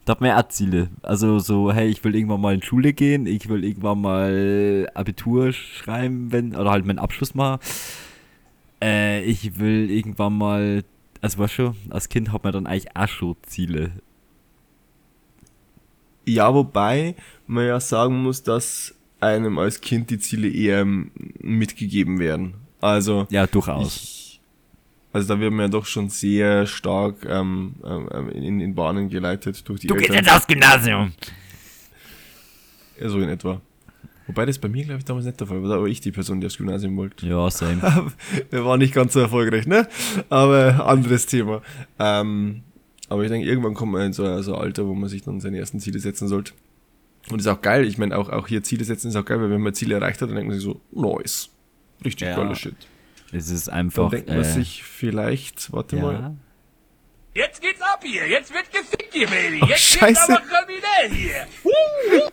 Da 0.05 0.11
hat 0.13 0.21
man 0.21 0.31
ja 0.31 0.39
auch 0.41 0.49
Ziele. 0.49 0.91
Also 1.03 1.39
so, 1.39 1.73
hey, 1.73 1.89
ich 1.89 2.05
will 2.05 2.15
irgendwann 2.15 2.41
mal 2.41 2.55
in 2.55 2.63
Schule 2.63 2.93
gehen, 2.93 3.27
ich 3.27 3.49
will 3.49 3.65
irgendwann 3.65 4.01
mal 4.03 4.91
Abitur 4.95 5.53
schreiben, 5.53 6.31
wenn, 6.31 6.55
oder 6.55 6.71
halt 6.71 6.85
meinen 6.85 6.99
Abschluss 6.99 7.35
machen. 7.35 7.61
Äh, 8.83 9.23
ich 9.25 9.59
will 9.59 9.91
irgendwann 9.91 10.37
mal, 10.37 10.85
also 11.23 11.39
war 11.39 11.49
schon, 11.49 11.75
als 11.89 12.11
Kind 12.11 12.33
hat 12.33 12.45
man 12.45 12.53
dann 12.53 12.67
eigentlich 12.67 12.95
auch 12.95 13.09
schon 13.09 13.37
Ziele. 13.43 13.93
Ja, 16.27 16.53
wobei 16.55 17.15
man 17.47 17.67
ja 17.67 17.81
sagen 17.81 18.23
muss, 18.23 18.43
dass 18.43 18.95
einem 19.21 19.59
als 19.59 19.81
Kind 19.81 20.11
die 20.11 20.19
Ziele 20.19 20.49
eher 20.49 20.85
mitgegeben 20.85 22.19
werden. 22.19 22.55
Also, 22.81 23.27
Ja, 23.31 23.47
durchaus. 23.47 23.97
ich, 23.97 24.14
also 25.15 25.29
da 25.35 25.41
wird 25.41 25.53
man 25.53 25.61
ja 25.67 25.69
doch 25.69 25.87
schon 25.87 26.11
sehr 26.11 26.67
stark 26.67 27.25
ähm, 27.27 27.77
ähm, 27.85 28.29
in, 28.31 28.61
in 28.61 28.75
Bahnen 28.75 29.09
geleitet 29.09 29.67
durch 29.69 29.81
die 29.81 29.89
Eltern. 29.89 30.29
aufs 30.29 30.47
Gymnasium. 30.47 31.13
Ja, 33.01 33.09
so 33.09 33.19
in 33.21 33.29
etwa. 33.29 33.61
Wobei 34.27 34.47
das 34.47 34.59
bei 34.59 34.69
mir, 34.69 34.85
glaube 34.85 34.99
ich, 34.99 35.05
damals 35.05 35.27
nicht 35.27 35.39
der 35.39 35.47
Fall 35.47 35.63
war, 35.63 35.69
da 35.69 35.79
war 35.81 35.87
ich 35.87 36.01
die 36.01 36.11
Person, 36.13 36.41
die 36.41 36.47
aufs 36.47 36.57
Gymnasium 36.57 36.97
wollte. 36.97 37.27
Ja, 37.27 37.51
same. 37.51 37.81
Der 38.53 38.65
war 38.65 38.77
nicht 38.79 38.95
ganz 38.95 39.13
so 39.13 39.21
erfolgreich, 39.21 39.67
ne? 39.67 39.87
Aber 40.31 40.87
anderes 40.87 41.27
Thema. 41.27 41.61
Ähm, 41.99 42.63
aber 43.11 43.23
ich 43.23 43.31
denke, 43.31 43.47
irgendwann 43.47 43.75
kommt 43.75 43.93
man 43.93 44.03
in 44.07 44.13
so, 44.15 44.41
so 44.43 44.55
ein 44.55 44.61
Alter, 44.63 44.87
wo 44.87 44.95
man 44.95 45.09
sich 45.11 45.23
dann 45.23 45.41
seine 45.41 45.59
ersten 45.59 45.79
Ziele 45.79 45.99
setzen 45.99 46.27
sollte. 46.27 46.53
Und 47.31 47.39
ist 47.39 47.47
auch 47.49 47.61
geil. 47.61 47.87
Ich 47.87 47.99
meine, 47.99 48.17
auch, 48.17 48.31
auch 48.31 48.49
hier 48.49 48.63
Ziele 48.63 48.85
setzen 48.85 49.09
ist 49.09 49.17
auch 49.17 49.25
geil, 49.27 49.41
weil 49.41 49.51
wenn 49.51 49.61
man 49.61 49.75
Ziele 49.75 49.95
erreicht 49.97 50.23
hat, 50.23 50.29
dann 50.31 50.37
denkt 50.37 50.49
man 50.49 50.59
sich 50.59 50.65
so, 50.65 50.81
nice. 50.93 51.51
Richtig 52.05 52.29
Ja. 52.29 52.37
geiler 52.37 52.55
Shit. 52.55 52.75
Es 53.35 53.51
ist 53.51 53.69
Dann 53.69 53.75
einfach. 53.75 54.11
denkt 54.11 54.29
man 54.29 54.41
äh, 54.41 54.45
sich 54.45 54.83
vielleicht, 54.85 55.73
warte 55.73 55.97
mal. 55.97 56.13
ja. 56.15 56.35
Jetzt 57.35 57.61
geht's 57.61 57.81
ab 57.81 58.01
hier. 58.05 58.29
Jetzt 58.29 58.53
wird 58.55 58.71
gefickt 58.71 59.13
hier, 59.13 59.27
Baby. 59.27 59.59
Oh, 59.63 59.67
Jetzt 59.67 59.81
Scheiße. 59.83 60.07
geht's 60.07 60.29
aber 60.31 60.41
kriminell 60.41 61.11
hier. 61.11 61.47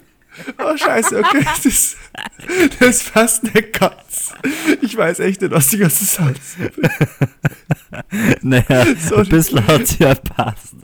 Oh, 0.57 0.77
scheiße, 0.77 1.19
okay. 1.19 1.43
Das, 1.61 1.97
das 2.79 3.03
passt 3.03 3.43
nicht 3.53 3.73
ganz. 3.77 4.33
Ich 4.81 4.95
weiß 4.95 5.19
echt 5.19 5.41
nicht, 5.41 5.51
was 5.51 5.67
die 5.67 5.77
ganze 5.79 6.05
Zeit 6.07 6.39
Naja, 8.41 8.85
Sorry. 8.97 9.23
ein 9.23 9.29
bisschen 9.29 9.67
hat 9.67 9.81
es 9.81 9.99
ja 9.99 10.15
passt. 10.15 10.75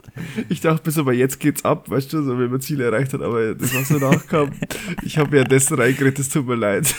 Ich 0.50 0.60
dachte 0.60 0.82
bis 0.82 0.98
aber 0.98 1.14
jetzt 1.14 1.40
geht's 1.40 1.64
ab, 1.64 1.88
weißt 1.88 2.12
du, 2.12 2.22
so 2.24 2.38
wenn 2.38 2.50
man 2.50 2.60
Ziele 2.60 2.84
erreicht 2.84 3.14
hat, 3.14 3.22
aber 3.22 3.54
das, 3.54 3.74
was 3.74 3.88
so 3.88 3.94
nachkam, 3.98 4.52
ich 5.02 5.16
habe 5.16 5.32
währenddessen 5.32 5.78
reingeredet, 5.80 6.18
es 6.18 6.28
tut 6.28 6.46
mir 6.46 6.54
leid. 6.56 6.94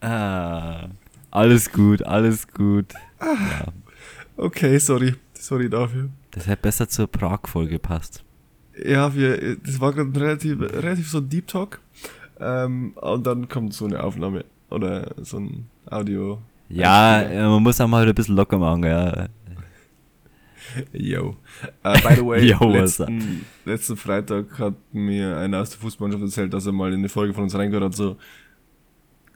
Ah, 0.00 0.88
alles 1.34 1.72
gut, 1.72 2.02
alles 2.04 2.46
gut. 2.48 2.94
Okay, 4.36 4.78
sorry. 4.78 5.14
Sorry 5.34 5.68
dafür. 5.68 6.08
Das 6.30 6.46
hätte 6.46 6.62
besser 6.62 6.88
zur 6.88 7.06
Prag-Folge 7.06 7.78
passt. 7.78 8.24
Ja, 8.82 9.14
wir, 9.14 9.56
das 9.56 9.80
war 9.80 9.92
gerade 9.92 10.18
relativ, 10.18 10.60
relativ 10.60 11.10
so 11.10 11.18
ein 11.18 11.28
Deep 11.28 11.46
Talk. 11.46 11.80
Ähm, 12.40 12.92
und 12.96 13.26
dann 13.26 13.48
kommt 13.48 13.74
so 13.74 13.84
eine 13.84 14.02
Aufnahme 14.02 14.44
oder 14.70 15.14
so 15.22 15.38
ein 15.38 15.68
Audio. 15.90 16.40
Ja, 16.68 17.20
äh, 17.20 17.42
man 17.46 17.62
muss 17.62 17.80
auch 17.80 17.88
mal 17.88 18.06
ein 18.06 18.14
bisschen 18.14 18.36
locker 18.36 18.58
machen, 18.58 18.84
ja. 18.84 19.26
Yo. 20.92 21.36
Uh, 21.84 21.92
by 22.02 22.14
the 22.16 22.24
way, 22.24 22.46
Yo, 22.50 22.68
letzten, 22.68 23.44
letzten 23.64 23.96
Freitag 23.96 24.58
hat 24.58 24.74
mir 24.92 25.36
einer 25.36 25.60
aus 25.60 25.70
der 25.70 25.80
Fußballmannschaft 25.80 26.24
erzählt, 26.24 26.54
dass 26.54 26.66
er 26.66 26.72
mal 26.72 26.92
in 26.92 27.00
eine 27.00 27.08
Folge 27.08 27.34
von 27.34 27.44
uns 27.44 27.54
reingehört 27.54 27.84
hat, 27.84 27.94
so, 27.94 28.16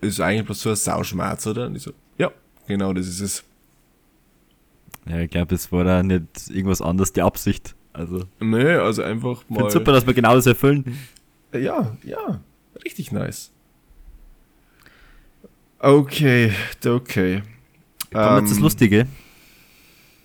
ist 0.01 0.21
eigentlich 0.21 0.45
bloß 0.47 0.61
so 0.63 0.71
ein 0.71 0.77
Sauschmerz, 0.77 1.47
oder? 1.47 1.67
Und 1.67 1.77
ich 1.77 1.83
so, 1.83 1.93
ja, 2.19 2.31
genau, 2.67 2.93
das 2.93 3.07
ist 3.09 3.21
es. 3.21 3.45
ja 5.09 5.21
ich 5.21 5.31
glaube, 5.31 5.55
es 5.55 5.71
war 5.73 5.85
da 5.85 6.03
nicht 6.03 6.25
irgendwas 6.51 6.81
anderes 6.83 7.13
die 7.13 7.23
Absicht. 7.23 7.75
Also, 7.93 8.25
Nö, 8.41 8.81
also 8.81 9.03
einfach 9.03 9.43
ich 9.49 9.51
mal. 9.59 9.71
super, 9.71 9.93
dass 9.93 10.07
wir 10.07 10.15
genau 10.15 10.35
das 10.35 10.47
erfüllen. 10.47 10.97
Ja, 11.53 11.97
ja, 12.05 12.41
richtig 12.85 13.11
nice. 13.13 13.51
Okay, 15.81 16.53
okay. 16.87 17.43
Kommt 18.13 18.41
jetzt 18.41 18.51
das 18.51 18.57
Ähm, 18.59 18.63
Lustige. 18.63 19.07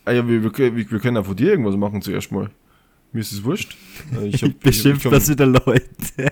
Ah 0.06 0.12
ja, 0.12 0.28
wir, 0.28 0.42
wir, 0.44 0.52
können- 0.52 0.76
wir, 0.76 0.86
können 1.00 1.18
auch 1.18 1.26
von 1.26 1.36
dir 1.36 1.52
irgendwas 1.52 1.76
machen 1.78 2.02
zuerst 2.02 2.32
mal. 2.32 2.50
Mir 3.12 3.22
ist 3.22 3.32
es 3.32 3.44
wurscht. 3.44 3.76
Äh, 4.20 4.28
Ich 4.28 4.42
hab, 4.44 4.50
Ich 4.50 4.58
beschimpfe 4.60 5.08
ich, 5.10 5.14
das 5.14 5.30
wieder 5.30 5.46
Leute. 5.46 6.32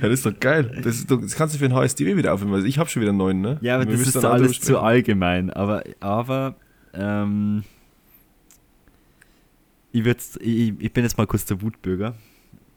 Das 0.00 0.10
ist 0.10 0.26
doch 0.26 0.38
geil. 0.38 0.80
Das, 0.82 0.96
ist 0.96 1.10
doch, 1.10 1.20
das 1.20 1.34
kannst 1.34 1.54
du 1.54 1.58
für 1.58 1.66
ein 1.66 1.74
HSDW 1.74 2.16
wieder 2.16 2.32
aufnehmen. 2.32 2.54
Also 2.54 2.66
ich 2.66 2.78
habe 2.78 2.88
schon 2.88 3.02
wieder 3.02 3.12
neuen, 3.12 3.40
ne? 3.40 3.58
Ja, 3.60 3.76
aber 3.76 3.86
Wir 3.86 3.96
das 3.96 4.08
ist 4.08 4.16
auch 4.16 4.32
alles 4.32 4.60
zu 4.60 4.78
allgemein. 4.78 5.50
Aber, 5.50 5.82
aber 6.00 6.56
ähm, 6.94 7.64
ich, 9.92 10.06
ich, 10.06 10.72
ich 10.78 10.92
bin 10.92 11.04
jetzt 11.04 11.18
mal 11.18 11.26
kurz 11.26 11.44
der 11.44 11.60
Wutbürger. 11.62 12.14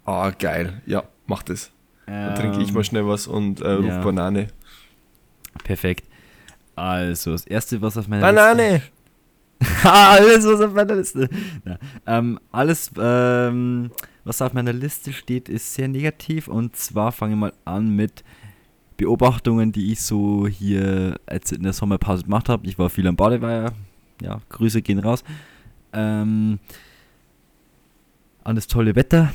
Ah, 0.06 0.32
geil. 0.32 0.82
Ja, 0.86 1.04
mach 1.26 1.44
das. 1.44 1.72
Dann 2.06 2.36
trinke 2.36 2.62
ich 2.62 2.70
Ähm, 2.70 2.74
mal 2.74 2.84
schnell 2.84 3.06
was 3.08 3.28
und 3.28 3.60
äh, 3.60 3.72
ruf 3.72 3.88
ja. 3.88 4.02
Banane. 4.02 4.48
Perfekt. 5.64 6.06
Also, 6.76 7.32
das 7.32 7.46
erste, 7.46 7.82
was 7.82 7.98
auf 7.98 8.08
meiner 8.08 8.22
Banane! 8.22 8.82
Liste... 9.60 9.90
alles, 9.90 10.46
was 10.46 10.62
auf 10.62 10.74
meiner 10.74 10.96
Liste... 10.96 11.28
Na, 11.66 11.80
ähm, 12.06 12.40
alles, 12.52 12.92
ähm, 12.98 13.92
was 14.28 14.42
auf 14.42 14.54
meiner 14.54 14.74
Liste 14.74 15.14
steht, 15.14 15.50
ist 15.50 15.74
sehr 15.74 15.88
negativ. 15.88 16.48
Und 16.48 16.76
zwar 16.76 17.12
fange 17.12 17.34
ich 17.34 17.40
mal 17.40 17.54
an 17.66 17.96
mit 17.96 18.24
Beobachtungen, 18.98 19.72
die 19.72 19.92
ich 19.92 20.02
so 20.02 20.48
hier 20.48 21.20
jetzt 21.32 21.52
in 21.52 21.64
der 21.64 21.74
Sommerpause 21.74 22.24
gemacht 22.24 22.50
habe. 22.50 22.68
Ich 22.68 22.78
war 22.78 22.90
viel 22.90 23.08
am 23.08 23.16
Badeweiher. 23.16 23.74
Ja, 24.22 24.42
Grüße 24.50 24.82
gehen 24.82 25.00
raus. 25.00 25.24
Ähm, 25.94 26.60
an 28.44 28.56
das 28.56 28.68
tolle 28.68 28.96
Wetter, 28.96 29.32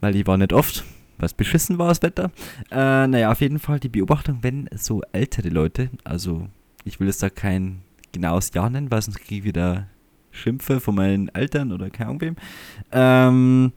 weil 0.00 0.14
ich 0.16 0.26
war 0.26 0.36
nicht 0.36 0.52
oft, 0.52 0.84
es 1.18 1.34
beschissen 1.34 1.78
war, 1.78 1.88
das 1.88 2.02
Wetter. 2.02 2.30
Äh, 2.70 3.06
naja, 3.06 3.32
auf 3.32 3.40
jeden 3.40 3.58
Fall 3.58 3.80
die 3.80 3.88
Beobachtung, 3.88 4.38
wenn 4.42 4.68
so 4.74 5.02
ältere 5.12 5.48
Leute, 5.48 5.88
also 6.04 6.48
ich 6.84 7.00
will 7.00 7.06
jetzt 7.06 7.22
da 7.22 7.30
kein 7.30 7.80
genaues 8.12 8.52
Jahr 8.52 8.70
nennen, 8.70 8.90
weil 8.90 9.02
sonst 9.02 9.20
kriege 9.20 9.40
ich 9.40 9.44
wieder 9.44 9.86
Schimpfe 10.30 10.80
von 10.80 10.94
meinen 10.94 11.28
Eltern 11.28 11.72
oder 11.72 11.90
keine 11.90 12.10
Ahnung 12.10 12.20
wem. 12.20 12.36
Ähm, 12.92 13.72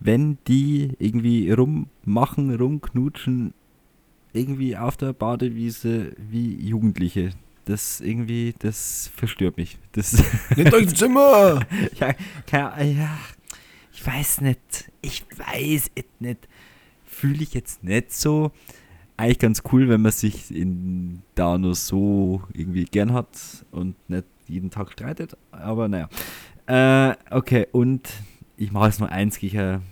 wenn 0.00 0.38
die 0.46 0.92
irgendwie 0.98 1.50
rummachen, 1.50 2.54
rumknutschen, 2.54 3.54
irgendwie 4.32 4.76
auf 4.76 4.96
der 4.96 5.12
Badewiese 5.12 6.12
wie 6.18 6.54
Jugendliche. 6.54 7.30
Das 7.64 8.00
irgendwie, 8.00 8.54
das 8.58 9.10
verstört 9.16 9.56
mich. 9.56 9.78
Das 9.92 10.22
Nehmt 10.56 10.72
euch 10.72 10.88
ein 10.88 10.94
Zimmer! 10.94 11.60
ja, 11.98 12.14
keine, 12.46 12.92
ja, 12.92 13.18
ich 13.92 14.06
weiß 14.06 14.42
nicht. 14.42 14.92
Ich 15.02 15.24
weiß 15.36 15.90
es 15.94 16.04
nicht. 16.20 16.48
Fühle 17.04 17.42
ich 17.42 17.54
jetzt 17.54 17.82
nicht 17.82 18.12
so. 18.12 18.52
Eigentlich 19.16 19.38
ganz 19.38 19.62
cool, 19.72 19.88
wenn 19.88 20.02
man 20.02 20.12
sich 20.12 20.54
in, 20.54 21.22
da 21.34 21.56
nur 21.56 21.74
so 21.74 22.42
irgendwie 22.52 22.84
gern 22.84 23.14
hat 23.14 23.64
und 23.70 23.96
nicht 24.08 24.26
jeden 24.46 24.70
Tag 24.70 24.92
streitet. 24.92 25.36
Aber 25.50 25.88
naja. 25.88 26.08
Äh, 26.66 27.16
okay, 27.30 27.66
und 27.72 28.08
ich 28.56 28.72
mache 28.72 28.86
jetzt 28.86 29.00
nur 29.00 29.10
eins 29.10 29.38
gegen, 29.38 29.82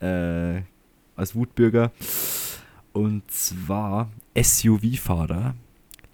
äh, 0.00 0.62
als 1.16 1.34
Wutbürger. 1.34 1.92
Und 2.92 3.30
zwar 3.30 4.10
SUV-Fahrer, 4.36 5.54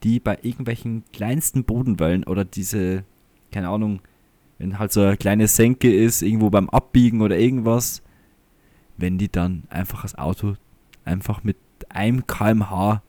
die 0.02 0.20
bei 0.20 0.38
irgendwelchen 0.42 1.04
kleinsten 1.12 1.64
Bodenwellen 1.64 2.24
oder 2.24 2.44
diese, 2.44 3.04
keine 3.52 3.68
Ahnung, 3.68 4.00
wenn 4.58 4.78
halt 4.78 4.92
so 4.92 5.00
eine 5.00 5.16
kleine 5.16 5.48
Senke 5.48 5.94
ist, 5.94 6.22
irgendwo 6.22 6.50
beim 6.50 6.68
Abbiegen 6.68 7.22
oder 7.22 7.38
irgendwas, 7.38 8.02
wenn 8.96 9.18
die 9.18 9.30
dann 9.30 9.64
einfach 9.70 10.02
das 10.02 10.16
Auto 10.16 10.56
einfach 11.04 11.42
mit 11.42 11.56
einem 11.88 12.26
kmh 12.26 13.02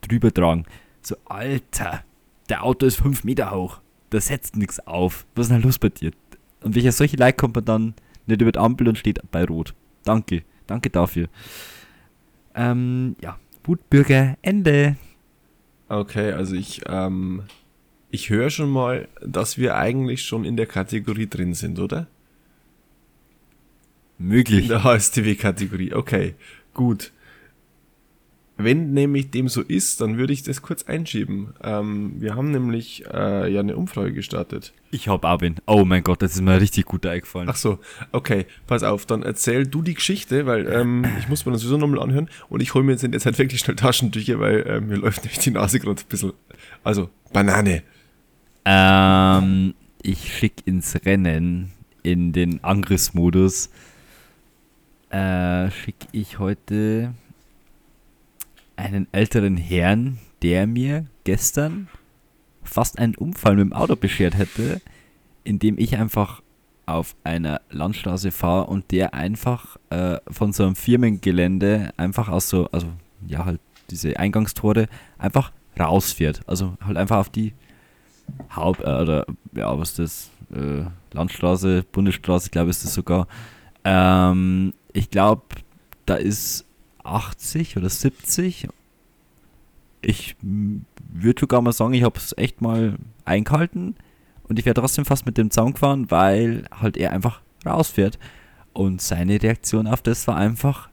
drüber 0.00 0.32
tragen. 0.32 0.64
So, 1.00 1.16
Alter, 1.24 2.04
der 2.48 2.64
Auto 2.64 2.86
ist 2.86 2.96
5 2.96 3.24
Meter 3.24 3.50
hoch, 3.50 3.80
da 4.10 4.20
setzt 4.20 4.56
nichts 4.56 4.86
auf. 4.86 5.26
Was 5.34 5.46
ist 5.46 5.52
denn 5.52 5.62
los 5.62 5.78
bei 5.78 5.88
dir? 5.88 6.12
Und 6.62 6.74
welcher 6.74 6.92
solche 6.92 7.16
Leute 7.16 7.36
kommt 7.36 7.56
man 7.56 7.64
dann 7.64 7.94
nicht 8.26 8.40
über 8.40 8.52
die 8.52 8.58
Ampel 8.58 8.88
und 8.88 8.98
steht 8.98 9.20
bei 9.30 9.44
Rot. 9.44 9.74
Danke, 10.04 10.42
danke 10.66 10.90
dafür. 10.90 11.28
Ähm, 12.54 13.16
ja, 13.20 13.38
Wutbürger, 13.64 14.36
Ende. 14.42 14.96
Okay, 15.88 16.32
also 16.32 16.54
ich, 16.54 16.82
ähm, 16.86 17.42
ich 18.10 18.30
höre 18.30 18.50
schon 18.50 18.70
mal, 18.70 19.08
dass 19.20 19.58
wir 19.58 19.76
eigentlich 19.76 20.24
schon 20.24 20.44
in 20.44 20.56
der 20.56 20.66
Kategorie 20.66 21.28
drin 21.28 21.54
sind, 21.54 21.78
oder? 21.78 22.06
In 24.18 24.28
Möglich. 24.28 24.68
der 24.68 24.84
HSTW-Kategorie. 24.84 25.92
Okay, 25.94 26.34
gut. 26.74 27.12
Wenn 28.58 28.92
nämlich 28.92 29.30
dem 29.30 29.48
so 29.48 29.62
ist, 29.62 30.00
dann 30.00 30.18
würde 30.18 30.32
ich 30.32 30.42
das 30.42 30.60
kurz 30.60 30.82
einschieben. 30.84 31.54
Ähm, 31.62 32.14
wir 32.18 32.34
haben 32.34 32.50
nämlich 32.50 33.04
äh, 33.06 33.50
ja 33.50 33.60
eine 33.60 33.76
Umfrage 33.76 34.12
gestartet. 34.12 34.74
Ich 34.90 35.08
hab 35.08 35.24
auch 35.24 35.40
wen. 35.40 35.56
Oh 35.66 35.84
mein 35.84 36.02
Gott, 36.02 36.20
das 36.20 36.34
ist 36.34 36.42
mir 36.42 36.60
richtig 36.60 36.84
gut 36.84 37.06
eingefallen. 37.06 37.48
Ach 37.48 37.56
so, 37.56 37.78
okay, 38.12 38.46
pass 38.66 38.82
auf, 38.82 39.06
dann 39.06 39.22
erzähl 39.22 39.66
du 39.66 39.80
die 39.80 39.94
Geschichte, 39.94 40.44
weil 40.44 40.68
ähm, 40.68 41.04
ich 41.18 41.28
muss 41.28 41.46
mir 41.46 41.52
das 41.52 41.62
sowieso 41.62 41.78
nochmal 41.78 42.02
anhören 42.02 42.28
und 42.50 42.60
ich 42.60 42.74
hole 42.74 42.84
mir 42.84 42.92
jetzt 42.92 43.04
in 43.04 43.12
der 43.12 43.20
Zeit 43.20 43.38
wirklich 43.38 43.60
schnell 43.60 43.76
Taschentücher, 43.76 44.38
weil 44.38 44.64
ähm, 44.68 44.88
mir 44.88 44.96
läuft 44.96 45.24
nämlich 45.24 45.38
die 45.38 45.50
Nase 45.50 45.80
gerade 45.80 46.02
ein 46.02 46.08
bisschen. 46.08 46.32
Also, 46.84 47.08
Banane. 47.32 47.82
Ähm, 48.64 49.74
ich 50.02 50.36
schick 50.36 50.66
ins 50.66 50.94
Rennen 51.06 51.72
in 52.02 52.32
den 52.32 52.62
Angriffsmodus. 52.62 53.70
Äh, 55.10 55.70
schick 55.70 55.96
ich 56.12 56.38
heute 56.38 57.14
einen 58.82 59.06
älteren 59.12 59.56
Herrn, 59.56 60.18
der 60.42 60.66
mir 60.66 61.06
gestern 61.24 61.88
fast 62.62 62.98
einen 62.98 63.14
Unfall 63.14 63.56
mit 63.56 63.64
dem 63.64 63.72
Auto 63.72 63.96
beschert 63.96 64.36
hätte, 64.36 64.80
indem 65.44 65.78
ich 65.78 65.96
einfach 65.96 66.42
auf 66.86 67.14
einer 67.24 67.60
Landstraße 67.70 68.30
fahre 68.32 68.66
und 68.66 68.90
der 68.90 69.14
einfach 69.14 69.76
äh, 69.90 70.18
von 70.28 70.52
so 70.52 70.64
einem 70.64 70.76
Firmengelände 70.76 71.92
einfach 71.96 72.28
aus 72.28 72.48
so, 72.48 72.68
also 72.72 72.88
ja 73.26 73.44
halt 73.44 73.60
diese 73.90 74.18
Eingangstore 74.18 74.88
einfach 75.18 75.52
rausfährt. 75.78 76.42
Also 76.46 76.76
halt 76.84 76.96
einfach 76.96 77.18
auf 77.18 77.30
die 77.30 77.52
Haupt, 78.54 78.80
äh, 78.80 79.00
oder 79.00 79.26
ja, 79.54 79.78
was 79.78 79.98
ist 79.98 79.98
das? 79.98 80.58
Äh, 80.58 80.84
Landstraße, 81.12 81.84
Bundesstraße, 81.92 82.50
glaube 82.50 82.70
ich, 82.70 82.76
ist 82.76 82.84
das 82.84 82.94
sogar. 82.94 83.26
Ähm, 83.84 84.74
ich 84.92 85.10
glaube, 85.10 85.42
da 86.06 86.16
ist 86.16 86.66
80 87.04 87.76
oder 87.76 87.88
70. 87.88 88.68
Ich 90.00 90.36
würde 90.40 91.40
sogar 91.40 91.62
mal 91.62 91.72
sagen, 91.72 91.94
ich 91.94 92.02
habe 92.02 92.18
es 92.18 92.36
echt 92.36 92.60
mal 92.60 92.96
eingehalten 93.24 93.94
und 94.44 94.58
ich 94.58 94.64
wäre 94.64 94.74
trotzdem 94.74 95.04
fast 95.04 95.26
mit 95.26 95.38
dem 95.38 95.50
Zaun 95.50 95.74
gefahren, 95.74 96.10
weil 96.10 96.64
halt 96.80 96.96
er 96.96 97.12
einfach 97.12 97.40
rausfährt. 97.64 98.18
Und 98.72 99.00
seine 99.00 99.42
Reaktion 99.42 99.86
auf 99.86 100.02
das 100.02 100.26
war 100.26 100.36
einfach, 100.36 100.88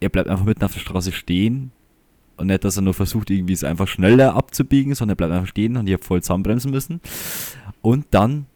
er 0.00 0.08
bleibt 0.08 0.28
einfach 0.28 0.44
mitten 0.44 0.64
auf 0.64 0.72
der 0.72 0.80
Straße 0.80 1.12
stehen 1.12 1.72
und 2.36 2.46
nicht, 2.46 2.64
dass 2.64 2.76
er 2.76 2.82
nur 2.82 2.94
versucht, 2.94 3.30
irgendwie 3.30 3.52
es 3.52 3.64
einfach 3.64 3.88
schneller 3.88 4.34
abzubiegen, 4.34 4.94
sondern 4.94 5.14
er 5.14 5.16
bleibt 5.16 5.32
einfach 5.32 5.48
stehen 5.48 5.76
und 5.76 5.86
ich 5.86 5.92
habe 5.92 6.04
voll 6.04 6.22
zusammenbremsen 6.22 6.70
müssen. 6.70 7.00
Und 7.82 8.06
dann 8.10 8.46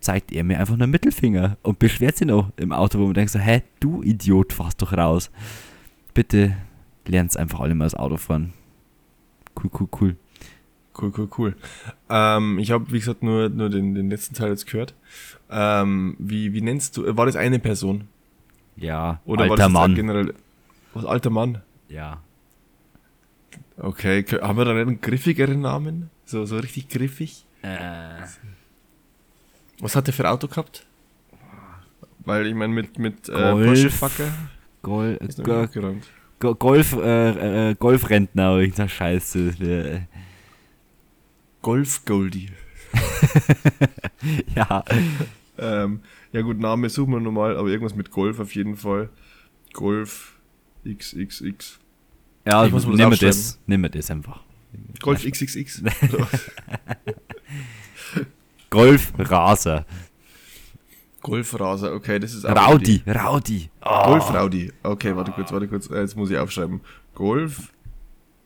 zeigt 0.00 0.32
er 0.32 0.44
mir 0.44 0.60
einfach 0.60 0.74
einen 0.74 0.90
Mittelfinger 0.90 1.56
und 1.62 1.78
beschwert 1.78 2.18
sich 2.18 2.26
noch 2.26 2.52
im 2.56 2.72
Auto, 2.72 2.98
wo 2.98 3.06
man 3.06 3.14
denkt 3.14 3.32
so, 3.32 3.38
hä, 3.38 3.62
du 3.80 4.02
Idiot, 4.02 4.52
fahrst 4.52 4.80
doch 4.82 4.92
raus. 4.92 5.30
Bitte 6.14 6.56
lernt's 7.06 7.36
einfach 7.36 7.60
alle 7.60 7.74
mal 7.74 7.84
das 7.84 7.94
Auto 7.94 8.16
fahren. 8.16 8.52
Cool, 9.56 9.70
cool, 9.78 9.88
cool. 10.00 10.16
Cool, 10.96 11.12
cool, 11.16 11.28
cool. 11.38 11.56
Ähm, 12.08 12.58
ich 12.60 12.70
habe, 12.70 12.86
wie 12.92 13.00
gesagt, 13.00 13.22
nur, 13.24 13.48
nur 13.48 13.68
den, 13.68 13.94
den 13.94 14.10
letzten 14.10 14.34
Teil 14.34 14.50
jetzt 14.50 14.66
gehört. 14.66 14.94
Ähm, 15.50 16.14
wie, 16.20 16.52
wie 16.52 16.60
nennst 16.60 16.96
du, 16.96 17.16
war 17.16 17.26
das 17.26 17.34
eine 17.34 17.58
Person? 17.58 18.06
Ja, 18.76 19.20
Oder 19.24 19.44
war 19.44 19.50
alter 19.50 19.56
das 19.56 19.66
jetzt 19.66 19.72
Mann. 19.72 19.94
generell, 19.94 20.34
was, 20.94 21.04
alter 21.04 21.30
Mann? 21.30 21.62
Ja. 21.88 22.20
Okay, 23.76 24.24
haben 24.40 24.56
wir 24.56 24.64
da 24.64 24.70
einen 24.70 25.00
griffigeren 25.00 25.60
Namen? 25.60 26.10
So, 26.26 26.46
so 26.46 26.58
richtig 26.58 26.88
griffig? 26.88 27.44
Äh, 27.62 28.22
Was 29.80 29.96
hat 29.96 30.06
der 30.06 30.14
für 30.14 30.24
ein 30.24 30.32
Auto 30.32 30.46
gehabt? 30.46 30.86
Weil 32.20 32.46
ich 32.46 32.54
meine, 32.54 32.72
mit, 32.72 32.98
mit 32.98 33.28
äh, 33.28 33.32
Golf. 33.32 33.66
Porsche 33.66 33.90
Fucker 33.90 34.32
Gol 34.84 35.18
noch 35.38 35.96
Go 36.40 36.54
Golf, 36.54 36.92
äh, 36.94 37.70
äh, 37.70 37.74
Golfrentner 37.74 38.52
oder 38.52 38.60
irgendeine 38.60 38.88
Scheiße. 38.88 39.48
Äh, 39.60 40.00
Golf 41.62 42.04
Goldie. 42.04 42.50
ja. 44.54 44.84
Ähm, 45.56 46.00
ja 46.32 46.42
gut, 46.42 46.58
Name 46.58 46.90
suchen 46.90 47.12
wir 47.14 47.20
nochmal, 47.20 47.56
aber 47.56 47.68
irgendwas 47.68 47.94
mit 47.94 48.10
Golf 48.10 48.40
auf 48.40 48.54
jeden 48.54 48.76
Fall. 48.76 49.08
Golf 49.72 50.38
XXX. 50.86 51.78
Ja, 52.46 52.66
Ich 52.66 52.72
muss 52.72 52.84
das 52.84 52.94
nimm 52.94 53.10
das, 53.10 53.58
nimm 53.66 53.80
mir 53.80 53.90
das 53.90 54.10
einfach. 54.10 54.40
Golf 55.00 55.24
XXX. 55.24 55.82
Golfraser. 58.70 59.86
Golfraser, 61.24 61.94
okay, 61.94 62.18
das 62.20 62.34
ist 62.34 62.44
Raudi, 62.44 63.02
Raudi. 63.06 63.70
Oh. 63.82 64.04
Golf 64.08 64.32
Raudi. 64.32 64.70
Okay, 64.82 65.16
warte 65.16 65.32
kurz, 65.32 65.50
warte 65.50 65.66
kurz. 65.66 65.88
Äh, 65.88 66.02
Jetzt 66.02 66.16
muss 66.16 66.30
ich 66.30 66.36
aufschreiben. 66.36 66.82
Golf 67.14 67.72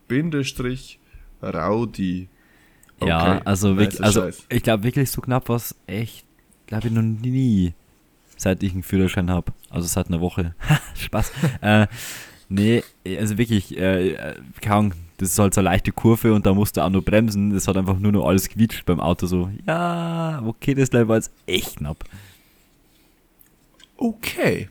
Bindestrich 0.06 1.00
Raudi. 1.42 2.28
Ja, 3.02 3.34
Okay, 3.34 3.42
also 3.44 3.76
wirklich, 3.76 4.02
also 4.02 4.20
Scheiß. 4.20 4.46
ich 4.48 4.62
glaube 4.62 4.84
wirklich 4.84 5.10
so 5.10 5.20
knapp 5.20 5.48
war 5.48 5.56
es 5.56 5.74
echt, 5.88 6.24
glaube 6.68 6.86
ich 6.86 6.94
noch 6.94 7.02
nie. 7.02 7.74
seit 8.36 8.62
ich 8.62 8.72
einen 8.72 8.84
Führerschein 8.84 9.28
habe. 9.28 9.52
Also 9.70 9.88
seit 9.88 10.06
einer 10.06 10.20
Woche. 10.20 10.54
Spaß. 10.94 11.32
äh, 11.60 11.88
nee, 12.48 12.84
also 13.04 13.38
wirklich, 13.38 13.76
äh, 13.76 14.12
äh 14.12 14.34
kaum, 14.62 14.92
das 15.16 15.30
ist 15.30 15.38
halt 15.40 15.52
so 15.52 15.60
eine 15.60 15.70
leichte 15.70 15.90
Kurve 15.90 16.32
und 16.32 16.46
da 16.46 16.54
musst 16.54 16.76
du 16.76 16.80
auch 16.82 16.90
nur 16.90 17.04
bremsen. 17.04 17.50
Das 17.50 17.66
hat 17.66 17.76
einfach 17.76 17.98
nur 17.98 18.12
noch 18.12 18.24
alles 18.24 18.48
quietscht 18.48 18.86
beim 18.86 19.00
Auto 19.00 19.26
so. 19.26 19.50
Ja, 19.66 20.42
okay, 20.46 20.74
das 20.74 20.92
war 20.92 21.16
jetzt 21.16 21.32
echt 21.46 21.78
knapp. 21.78 22.04
Okay. 23.98 24.68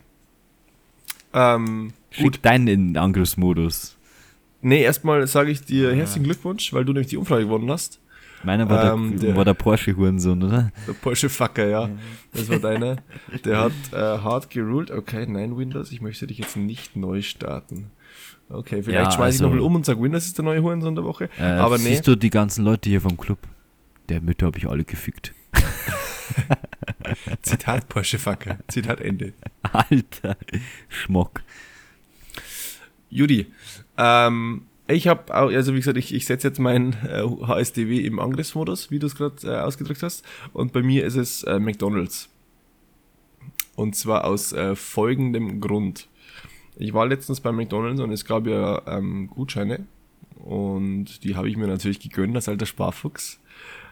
Ähm, 1.32 1.92
Schick 2.10 2.24
gut. 2.24 2.38
deinen 2.42 2.66
in 2.66 2.96
Angriffsmodus. 2.96 3.96
Nee, 4.60 4.82
erstmal 4.82 5.26
sage 5.26 5.50
ich 5.50 5.62
dir 5.62 5.94
herzlichen 5.94 6.24
Glückwunsch, 6.24 6.72
weil 6.72 6.84
du 6.84 6.92
nämlich 6.92 7.08
die 7.08 7.16
Umfrage 7.16 7.44
gewonnen 7.44 7.70
hast. 7.70 8.00
Meiner 8.42 8.68
war, 8.68 8.94
ähm, 8.94 9.12
der, 9.18 9.28
der, 9.28 9.36
war 9.36 9.44
der 9.44 9.54
Porsche-Hurensohn, 9.54 10.42
oder? 10.42 10.72
Der 10.86 10.92
Porsche-Fucker, 10.92 11.66
ja. 11.66 11.90
Das 12.32 12.48
war 12.48 12.58
deiner. 12.58 12.96
Der 13.44 13.58
hat 13.58 13.72
äh, 13.92 13.96
hart 13.96 14.50
geruled. 14.50 14.90
Okay, 14.90 15.26
nein, 15.28 15.56
Windows, 15.56 15.90
ich 15.92 16.00
möchte 16.00 16.26
dich 16.26 16.38
jetzt 16.38 16.56
nicht 16.56 16.96
neu 16.96 17.22
starten. 17.22 17.90
Okay, 18.48 18.82
vielleicht 18.82 19.10
ja, 19.10 19.10
schmeiße 19.10 19.20
also, 19.20 19.36
ich 19.36 19.40
nochmal 19.42 19.60
um 19.60 19.74
und 19.74 19.84
sage, 19.84 20.00
Windows 20.00 20.26
ist 20.26 20.38
der 20.38 20.44
neue 20.44 20.62
Hurensohn 20.62 20.94
der 20.94 21.04
Woche. 21.04 21.28
Äh, 21.38 21.42
Aber 21.42 21.78
nee. 21.78 21.84
Siehst 21.84 22.06
du 22.06 22.16
die 22.16 22.30
ganzen 22.30 22.64
Leute 22.64 22.88
hier 22.88 23.00
vom 23.00 23.16
Club? 23.16 23.38
Der 24.08 24.20
Mütter 24.20 24.46
habe 24.46 24.58
ich 24.58 24.66
alle 24.68 24.84
gefickt. 24.84 25.34
Zitat 27.42 27.88
Porsche-Fucker. 27.88 28.58
Zitat 28.68 29.00
Ende. 29.00 29.32
Alter, 29.62 30.36
Schmock. 30.88 31.42
Judy, 33.10 33.46
ähm, 33.96 34.66
ich 34.86 35.06
habe, 35.06 35.34
also 35.34 35.74
wie 35.74 35.78
gesagt, 35.78 35.98
ich, 35.98 36.14
ich 36.14 36.24
setze 36.24 36.48
jetzt 36.48 36.58
mein 36.58 36.94
äh, 37.04 37.22
HSDW 37.22 38.00
im 38.00 38.18
Angriffsmodus, 38.18 38.90
wie 38.90 38.98
du 38.98 39.06
es 39.06 39.14
gerade 39.14 39.46
äh, 39.46 39.60
ausgedrückt 39.60 40.02
hast. 40.02 40.24
Und 40.52 40.72
bei 40.72 40.82
mir 40.82 41.04
ist 41.04 41.16
es 41.16 41.42
äh, 41.42 41.58
McDonalds. 41.58 42.30
Und 43.76 43.96
zwar 43.96 44.24
aus 44.24 44.52
äh, 44.52 44.74
folgendem 44.74 45.60
Grund. 45.60 46.08
Ich 46.76 46.94
war 46.94 47.06
letztens 47.06 47.40
bei 47.40 47.52
McDonalds 47.52 48.00
und 48.00 48.12
es 48.12 48.24
gab 48.24 48.46
ja 48.46 48.82
ähm, 48.86 49.28
Gutscheine. 49.28 49.86
Und 50.36 51.22
die 51.24 51.36
habe 51.36 51.50
ich 51.50 51.56
mir 51.56 51.66
natürlich 51.66 52.00
gegönnt 52.00 52.34
als 52.36 52.48
alter 52.48 52.66
Sparfuchs. 52.66 53.40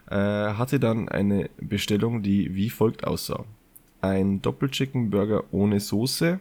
Äh, 0.08 0.14
hatte 0.14 0.78
dann 0.78 1.08
eine 1.08 1.50
Bestellung, 1.58 2.22
die 2.22 2.54
wie 2.54 2.70
folgt 2.70 3.04
aussah. 3.04 3.44
Ein 4.00 4.40
Doppelchicken 4.40 5.10
Burger 5.10 5.44
ohne 5.50 5.80
Soße, 5.80 6.38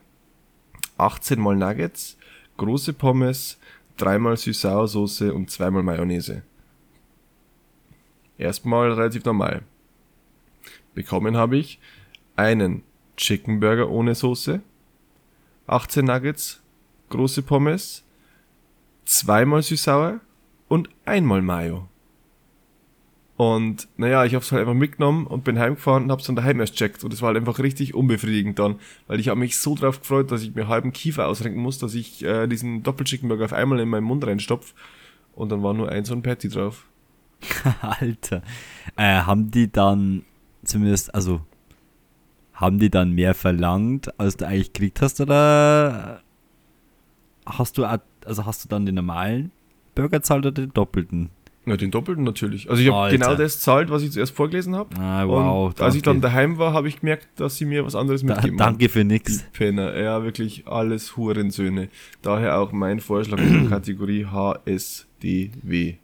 18 0.98 1.40
mal 1.40 1.56
Nuggets, 1.56 2.18
große 2.58 2.94
Pommes, 2.94 3.58
dreimal 3.98 4.38
Süß-Sauer-Soße 4.38 5.34
und 5.34 5.50
zweimal 5.50 5.84
Mayonnaise. 5.84 6.44
Erstmal 8.38 8.92
relativ 8.92 9.26
normal. 9.26 9.64
Bekommen 10.94 11.36
habe 11.36 11.58
ich 11.58 11.80
einen 12.36 12.84
Chicken 13.18 13.60
Burger 13.60 13.90
ohne 13.90 14.14
Soße, 14.14 14.62
18 15.68 16.06
Nuggets, 16.06 16.62
große 17.10 17.42
Pommes, 17.42 18.04
zweimal 19.06 19.64
Süß-Sauer 19.64 20.20
und 20.68 20.90
einmal 21.06 21.42
Mayo. 21.42 21.88
Und 23.38 23.90
naja, 23.98 24.24
ich 24.24 24.34
habe 24.34 24.44
es 24.44 24.52
halt 24.52 24.62
einfach 24.62 24.74
mitgenommen 24.74 25.28
und 25.28 25.44
bin 25.44 25.60
heimgefahren 25.60 26.04
und 26.04 26.12
habe 26.12 26.22
es 26.22 26.28
dann 26.28 26.38
daheim 26.38 26.60
erst 26.62 26.76
checkt. 26.76 27.04
Und 27.04 27.12
es 27.12 27.22
war 27.22 27.28
halt 27.28 27.38
einfach 27.38 27.60
richtig 27.60 27.94
unbefriedigend 27.94 28.60
dann, 28.60 28.80
weil 29.08 29.20
ich 29.20 29.28
habe 29.28 29.40
mich 29.40 29.58
so 29.58 29.76
drauf 29.76 30.00
gefreut, 30.00 30.32
dass 30.32 30.42
ich 30.42 30.56
mir 30.56 30.70
halben 30.70 30.94
Kiefer 30.94 31.28
ausrenken 31.28 31.62
muss, 31.62 31.78
dass 31.78 31.94
ich 31.96 32.24
äh, 32.24 32.48
diesen 32.48 32.84
Doppelchickenburger 32.84 33.46
auf 33.46 33.54
einmal 33.54 33.80
in 33.82 33.90
meinen 33.90 34.06
Mund 34.06 34.26
reinstopf. 34.26 34.74
Und 35.34 35.52
dann 35.52 35.64
war 35.64 35.74
nur 35.74 35.90
ein 35.90 36.06
so 36.06 36.14
ein 36.14 36.22
Patty 36.22 36.48
drauf. 36.48 36.86
Alter. 37.82 38.42
Äh, 38.96 39.22
haben 39.22 39.52
die 39.52 39.70
dann 39.70 40.24
zumindest, 40.64 41.14
also 41.14 41.42
haben 42.54 42.80
die 42.80 42.90
dann 42.90 43.12
mehr 43.12 43.34
verlangt, 43.34 44.18
als 44.18 44.38
du 44.38 44.48
eigentlich 44.48 44.72
gekriegt 44.72 45.02
hast, 45.02 45.20
oder 45.20 46.22
hast 47.46 47.78
du, 47.78 47.84
also 47.84 48.46
hast 48.46 48.64
du 48.64 48.70
dann 48.70 48.86
den 48.86 48.96
normalen 48.96 49.52
Burger 49.94 50.24
zahlt 50.24 50.46
oder 50.46 50.54
den 50.54 50.74
doppelten? 50.74 51.32
Ja, 51.66 51.78
den 51.78 51.92
doppelten 51.92 52.24
natürlich. 52.24 52.70
Also 52.70 52.82
ich 52.82 52.92
habe 52.92 53.12
genau 53.12 53.36
das 53.36 53.60
zahlt, 53.60 53.90
was 53.90 54.04
ich 54.04 54.12
zuerst 54.12 54.36
vorgelesen 54.36 54.76
habe. 54.76 54.96
Ah, 55.00 55.28
wow. 55.28 55.68
Und 55.68 55.82
als 55.82 55.96
ich 55.96 56.04
dann 56.04 56.22
daheim 56.22 56.58
war, 56.58 56.74
habe 56.74 56.88
ich 56.88 57.00
gemerkt, 57.00 57.28
dass 57.38 57.58
sie 57.58 57.66
mir 57.66 57.84
was 57.86 57.96
anderes 57.96 58.24
mitgeben. 58.24 58.58
Da, 58.58 58.66
danke 58.66 58.88
für 58.90 59.04
nix. 59.04 59.44
Penner. 59.54 60.00
Ja, 60.00 60.24
wirklich 60.24 60.68
alles 60.68 61.18
Hurensöhne. 61.18 61.90
Daher 62.22 62.60
auch 62.60 62.72
mein 62.72 63.00
Vorschlag 63.00 63.40
in 63.40 63.64
der 63.64 63.70
Kategorie 63.70 64.26
HSDW. 64.26 65.96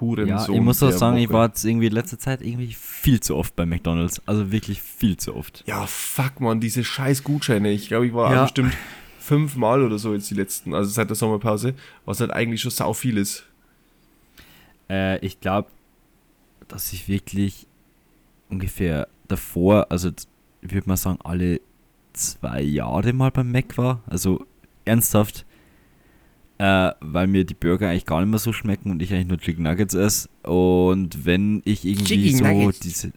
Hurensohn. 0.00 0.28
Ja, 0.28 0.46
ich 0.48 0.60
muss 0.60 0.82
auch 0.82 0.90
sagen, 0.90 1.14
Woche. 1.14 1.24
ich 1.24 1.30
war 1.30 1.46
jetzt 1.46 1.64
irgendwie 1.64 1.86
in 1.86 1.92
letzter 1.92 2.18
Zeit 2.18 2.42
irgendwie 2.42 2.74
viel 2.78 3.20
zu 3.20 3.36
oft 3.36 3.56
bei 3.56 3.64
McDonalds. 3.64 4.20
Also 4.26 4.50
wirklich 4.52 4.82
viel 4.82 5.16
zu 5.16 5.34
oft. 5.34 5.64
Ja, 5.66 5.86
fuck 5.86 6.40
man, 6.40 6.60
diese 6.60 6.84
scheiß 6.84 7.24
Gutscheine. 7.24 7.70
Ich 7.70 7.88
glaube, 7.88 8.06
ich 8.06 8.12
war 8.12 8.32
ja. 8.34 8.42
bestimmt 8.42 8.76
fünfmal 9.18 9.82
oder 9.82 9.98
so 9.98 10.12
jetzt 10.12 10.30
die 10.30 10.34
letzten, 10.34 10.74
also 10.74 10.90
seit 10.90 11.08
der 11.08 11.16
Sommerpause, 11.16 11.74
was 12.04 12.20
halt 12.20 12.32
eigentlich 12.32 12.60
schon 12.60 12.72
sau 12.72 12.92
viel 12.92 13.16
ist. 13.16 13.44
Äh, 14.88 15.24
ich 15.24 15.40
glaube, 15.40 15.70
dass 16.68 16.92
ich 16.92 17.08
wirklich 17.08 17.66
ungefähr 18.48 19.08
davor, 19.28 19.86
also 19.90 20.10
ich 20.62 20.72
würde 20.72 20.88
mal 20.88 20.96
sagen, 20.96 21.18
alle 21.24 21.60
zwei 22.12 22.60
Jahre 22.62 23.12
mal 23.12 23.30
beim 23.30 23.50
Mac 23.50 23.76
war. 23.78 24.02
Also 24.06 24.46
ernsthaft, 24.84 25.44
äh, 26.58 26.92
weil 27.00 27.26
mir 27.26 27.44
die 27.44 27.54
Burger 27.54 27.88
eigentlich 27.88 28.06
gar 28.06 28.20
nicht 28.20 28.30
mehr 28.30 28.38
so 28.38 28.52
schmecken 28.52 28.90
und 28.90 29.02
ich 29.02 29.12
eigentlich 29.12 29.28
nur 29.28 29.38
Chicken 29.38 29.64
Nuggets 29.64 29.94
esse. 29.94 30.28
Und 30.42 31.24
wenn 31.24 31.62
ich 31.64 31.84
irgendwie 31.84 32.04
Chicken 32.04 32.38
so 32.38 32.44
Nuggets. 32.44 32.80
diese. 32.80 33.12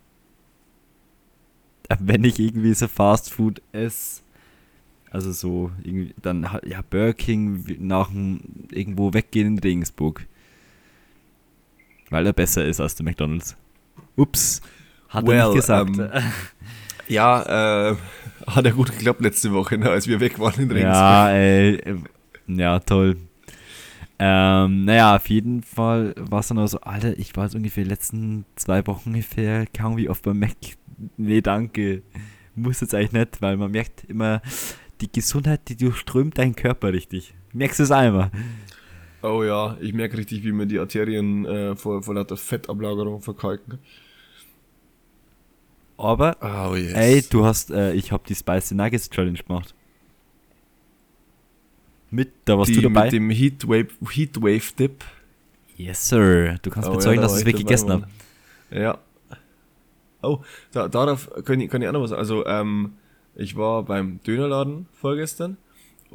Wenn 1.99 2.23
ich 2.23 2.39
irgendwie 2.39 2.73
so 2.73 2.87
Fast 2.87 3.31
Food 3.31 3.61
esse, 3.71 4.23
also 5.11 5.31
so 5.31 5.69
irgendwie, 5.83 6.15
dann 6.19 6.49
ja 6.65 6.81
Burger 6.81 7.13
King 7.13 7.63
nach 7.79 8.09
dem 8.09 8.39
irgendwo 8.71 9.13
weggehen 9.13 9.49
in 9.49 9.59
Regensburg. 9.59 10.25
Weil 12.09 12.25
er 12.25 12.33
besser 12.33 12.65
ist 12.65 12.79
als 12.79 12.95
der 12.95 13.05
McDonalds. 13.05 13.55
Ups. 14.15 14.61
Hat 15.09 15.25
well, 15.25 15.37
er 15.37 15.47
nicht 15.47 15.55
gesagt. 15.55 15.97
Ähm, 15.97 16.09
ja, 17.07 17.89
äh, 17.91 17.95
hat 18.47 18.65
ja 18.65 18.71
gut 18.71 18.91
geklappt 18.91 19.21
letzte 19.21 19.51
Woche, 19.53 19.77
ne, 19.77 19.89
als 19.89 20.07
wir 20.07 20.19
weg 20.19 20.39
waren 20.39 20.53
in 20.55 20.71
Regensburg. 20.71 20.93
Ja, 20.93 21.29
ey, 21.31 21.75
äh, 21.75 21.95
ja, 22.47 22.79
toll. 22.79 23.17
Ähm, 24.17 24.85
naja, 24.85 25.15
auf 25.15 25.29
jeden 25.29 25.61
Fall 25.61 26.15
war 26.17 26.39
es 26.39 26.47
dann 26.47 26.59
auch 26.59 26.67
so, 26.67 26.79
Alter, 26.81 27.17
ich 27.17 27.35
war 27.35 27.45
jetzt 27.45 27.55
ungefähr 27.55 27.83
die 27.83 27.89
letzten 27.89 28.45
zwei 28.55 28.85
Wochen 28.87 29.09
ungefähr 29.09 29.65
kaum 29.67 29.97
wie 29.97 30.09
oft 30.09 30.23
beim 30.23 30.39
Mac. 30.39 30.55
Nee, 31.17 31.41
danke. 31.41 32.03
Muss 32.55 32.79
jetzt 32.79 32.95
eigentlich 32.95 33.11
nicht, 33.11 33.41
weil 33.41 33.57
man 33.57 33.71
merkt 33.71 34.05
immer, 34.05 34.41
die 35.01 35.11
Gesundheit, 35.11 35.61
die 35.67 35.75
durchströmt 35.75 36.37
deinen 36.37 36.55
Körper 36.55 36.93
richtig. 36.93 37.33
Merkst 37.51 37.79
du 37.79 37.83
es 37.83 37.91
einmal? 37.91 38.31
Oh 39.21 39.43
ja, 39.43 39.77
ich 39.81 39.93
merke 39.93 40.17
richtig, 40.17 40.43
wie 40.43 40.51
mir 40.51 40.67
die 40.67 40.79
Arterien 40.79 41.45
äh, 41.45 41.75
vor, 41.75 42.03
vor 42.03 42.13
lauter 42.13 42.37
Fettablagerung 42.37 43.21
verkalken. 43.21 43.79
Aber, 45.97 46.37
oh, 46.41 46.75
yes. 46.75 46.93
ey, 46.93 47.23
du 47.29 47.45
hast, 47.45 47.71
äh, 47.71 47.93
ich 47.93 48.11
habe 48.11 48.23
die 48.27 48.35
Spicy 48.35 48.75
Nuggets 48.75 49.09
Challenge 49.09 49.39
gemacht. 49.39 49.73
Mit, 52.11 52.31
da 52.45 52.57
warst 52.57 52.69
die, 52.69 52.75
du 52.75 52.81
dabei. 52.81 53.05
Mit 53.05 53.13
dem 53.13 53.29
Heatwave, 53.29 53.87
Heatwave 54.09 54.73
Dip. 54.77 55.03
Yes, 55.77 56.07
sir. 56.07 56.57
Du 56.61 56.69
kannst 56.69 56.89
oh, 56.89 56.93
bezeugen, 56.93 57.21
ja, 57.21 57.21
da 57.21 57.27
dass 57.27 57.33
ich 57.33 57.41
es 57.41 57.45
wirklich 57.45 57.65
gegessen 57.65 57.91
habe. 57.91 58.07
Ja. 58.71 58.99
Oh, 60.21 60.39
da, 60.71 60.87
darauf 60.87 61.29
kann 61.43 61.59
ich, 61.59 61.69
kann 61.69 61.81
ich 61.81 61.87
auch 61.87 61.93
noch 61.93 62.01
was 62.01 62.11
sagen. 62.11 62.19
Also, 62.19 62.45
ähm, 62.45 62.93
ich 63.35 63.55
war 63.55 63.83
beim 63.83 64.21
Dönerladen 64.23 64.87
vorgestern 64.93 65.57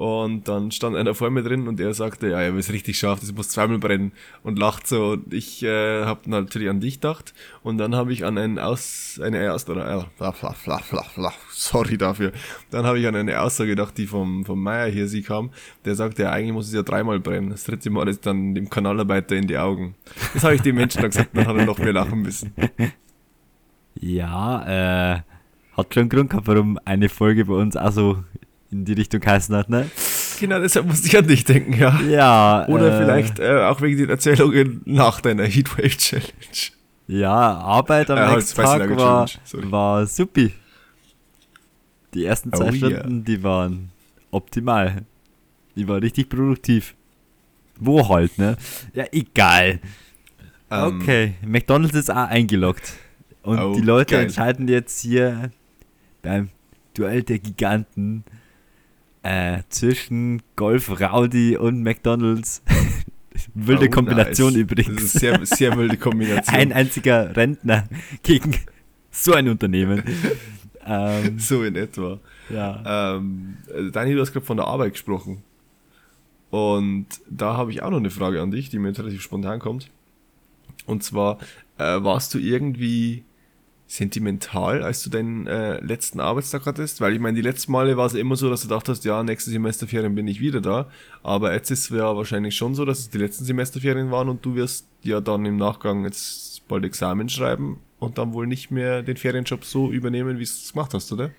und 0.00 0.48
dann 0.48 0.70
stand 0.70 0.96
einer 0.96 1.14
vor 1.14 1.28
mir 1.28 1.42
drin 1.42 1.68
und 1.68 1.78
er 1.78 1.92
sagte, 1.92 2.30
ja, 2.30 2.40
er 2.40 2.56
ist 2.56 2.72
richtig 2.72 2.98
scharf, 2.98 3.20
das 3.20 3.34
muss 3.34 3.50
zweimal 3.50 3.78
brennen 3.78 4.12
und 4.42 4.58
lacht 4.58 4.86
so. 4.86 5.10
Und 5.10 5.34
ich 5.34 5.62
äh, 5.62 6.06
habe 6.06 6.30
natürlich 6.30 6.70
an 6.70 6.80
dich 6.80 7.02
gedacht 7.02 7.34
und 7.62 7.76
dann 7.76 7.94
habe 7.94 8.10
ich 8.10 8.24
an 8.24 8.38
einen 8.38 8.58
Aus, 8.58 9.20
eine 9.22 9.52
Aussage, 9.52 9.82
äh, 9.82 11.28
sorry 11.50 11.98
dafür. 11.98 12.32
Dann 12.70 12.86
habe 12.86 12.98
ich 12.98 13.06
an 13.06 13.14
eine 13.14 13.42
Aussage 13.42 13.72
gedacht, 13.72 13.98
die 13.98 14.06
vom, 14.06 14.46
vom 14.46 14.62
Meier 14.62 14.88
hier 14.88 15.06
sie 15.06 15.20
kam. 15.20 15.50
Der 15.84 15.94
sagte, 15.94 16.22
ja, 16.22 16.30
eigentlich 16.30 16.54
muss 16.54 16.68
es 16.68 16.72
ja 16.72 16.82
dreimal 16.82 17.20
brennen. 17.20 17.50
Das 17.50 17.64
dritte 17.64 17.90
Mal 17.90 18.08
ist 18.08 18.24
dann 18.24 18.54
dem 18.54 18.70
Kanalarbeiter 18.70 19.36
in 19.36 19.48
die 19.48 19.58
Augen. 19.58 19.96
Das 20.32 20.44
habe 20.44 20.54
ich 20.54 20.62
dem 20.62 20.76
Menschen 20.76 21.02
dann 21.02 21.10
gesagt, 21.10 21.36
dann 21.36 21.46
hat 21.46 21.56
er 21.58 21.66
noch 21.66 21.78
mehr 21.78 21.92
lachen 21.92 22.22
müssen. 22.22 22.54
Ja, 23.96 25.16
äh, 25.16 25.20
hat 25.76 25.92
schon 25.92 26.08
Grund 26.08 26.30
gehabt, 26.30 26.46
warum 26.46 26.78
eine 26.86 27.10
Folge 27.10 27.44
bei 27.44 27.54
uns 27.54 27.76
auch 27.76 27.92
so 27.92 28.24
in 28.70 28.85
die 28.85 28.92
Richtung 28.92 29.24
heißen 29.24 29.54
hat, 29.54 29.68
ne? 29.68 29.90
Genau, 30.38 30.59
deshalb 30.59 30.87
musste 30.87 31.09
ich 31.09 31.16
an 31.16 31.26
dich 31.26 31.44
denken, 31.44 31.74
ja. 31.74 32.00
Ja. 32.02 32.68
Oder 32.68 32.94
äh, 32.94 33.04
vielleicht 33.04 33.38
äh, 33.38 33.62
auch 33.62 33.80
wegen 33.80 33.98
den 33.98 34.11
Erzählungen 34.11 34.83
nach 34.85 35.20
deiner 35.20 35.44
Heatwave 35.44 35.96
Challenge. 35.96 36.70
Ja, 37.09 37.59
Arbeit 37.59 38.11
am 38.11 38.18
äh, 38.18 38.35
nächsten 38.37 38.62
Tag 38.62 38.96
war, 38.96 39.28
war 39.52 40.06
supi. 40.06 40.52
Die 42.14 42.24
ersten 42.24 42.52
zwei 42.52 42.70
oh, 42.70 42.72
Stunden, 42.72 43.16
yeah. 43.16 43.24
die 43.24 43.42
waren 43.42 43.90
optimal. 44.30 45.02
Die 45.76 45.87
war 45.87 46.00
richtig 46.00 46.28
produktiv. 46.28 46.94
Wo 47.76 48.09
halt, 48.09 48.38
ne? 48.38 48.56
Ja, 48.94 49.04
egal. 49.12 49.80
Um, 50.68 50.78
ähm. 50.78 51.00
okay, 51.00 51.35
McDonalds 51.44 51.94
ist 51.94 52.11
auch 52.11 52.28
eingeloggt. 52.28 52.92
Und 53.42 53.59
oh, 53.59 53.74
die 53.74 53.80
Leute 53.80 54.14
geil. 54.14 54.24
entscheiden 54.24 54.68
jetzt 54.68 55.00
hier 55.00 55.50
beim 56.22 56.50
Duell 56.94 57.22
der 57.22 57.38
Giganten 57.38 58.24
äh, 59.22 59.62
zwischen 59.68 60.42
Golf 60.56 60.90
Rowdy 61.00 61.56
und 61.56 61.83
McDonalds. 61.83 62.62
wilde 63.54 63.87
oh, 63.87 63.90
Kombination 63.90 64.52
nice. 64.52 64.62
übrigens. 64.62 64.96
Das 64.96 65.14
ist 65.14 65.20
sehr, 65.20 65.46
sehr 65.46 65.76
wilde 65.76 65.96
Kombination. 65.98 66.56
Ein 66.56 66.72
einziger 66.72 67.35
Rentner 67.37 67.88
gegen 68.22 68.56
so 69.11 69.33
ein 69.33 69.48
Unternehmen. 69.48 70.02
ähm, 70.85 71.38
so 71.38 71.64
in 71.64 71.76
etwa. 71.76 72.20
Ja. 72.48 73.16
Ähm, 73.16 73.56
Daniel, 73.92 74.16
du 74.16 74.22
hast 74.22 74.33
gerade 74.33 74.46
von 74.46 74.56
der 74.56 74.66
Arbeit 74.66 74.92
gesprochen. 74.92 75.42
Und 76.50 77.06
da 77.28 77.56
habe 77.56 77.70
ich 77.70 77.83
auch 77.83 77.90
noch 77.90 77.98
eine 77.98 78.11
Frage 78.11 78.42
an 78.42 78.50
dich, 78.50 78.70
die 78.70 78.78
mir 78.78 78.88
jetzt 78.88 78.98
relativ 78.98 79.22
spontan 79.22 79.61
kommt. 79.61 79.88
Und 80.87 81.04
zwar, 81.04 81.38
äh, 81.78 82.02
warst 82.02 82.35
du 82.35 82.38
irgendwie 82.38 83.24
sentimental, 83.90 84.85
als 84.85 85.03
du 85.03 85.11
deinen 85.11 85.48
äh, 85.48 85.85
letzten 85.85 86.20
Arbeitstag 86.20 86.64
hattest? 86.64 87.00
Weil 87.00 87.12
ich 87.12 87.18
meine, 87.18 87.35
die 87.35 87.42
letzten 87.42 87.72
Male 87.72 87.96
war 87.96 88.07
es 88.07 88.14
immer 88.14 88.37
so, 88.37 88.48
dass 88.48 88.62
du 88.62 88.68
dachtest, 88.68 89.05
ja, 89.05 89.22
nächste 89.24 89.50
Semesterferien 89.50 90.14
bin 90.14 90.29
ich 90.29 90.40
wieder 90.40 90.61
da. 90.61 90.88
Aber 91.24 91.53
jetzt 91.53 91.70
ist 91.72 91.90
es 91.90 91.96
ja 91.96 92.16
wahrscheinlich 92.16 92.55
schon 92.55 92.76
so, 92.76 92.85
dass 92.85 93.00
es 93.00 93.11
die 93.11 93.18
letzten 93.18 93.44
Semesterferien 93.44 94.12
waren 94.12 94.29
und 94.29 94.44
du 94.44 94.55
wirst 94.55 94.87
ja 95.03 95.20
dann 95.20 95.44
im 95.44 95.57
Nachgang 95.57 96.05
jetzt 96.05 96.66
bald 96.68 96.85
Examen 96.85 97.29
schreiben 97.29 97.81
und 97.98 98.16
dann 98.18 98.33
wohl 98.33 98.46
nicht 98.46 98.70
mehr 98.70 99.03
den 99.03 99.16
Ferienjob 99.16 99.64
so 99.64 99.90
übernehmen, 99.90 100.38
wie 100.38 100.44
du 100.44 100.50
es 100.50 100.72
gemacht 100.72 100.94
hast, 100.94 101.11
oder? 101.12 101.31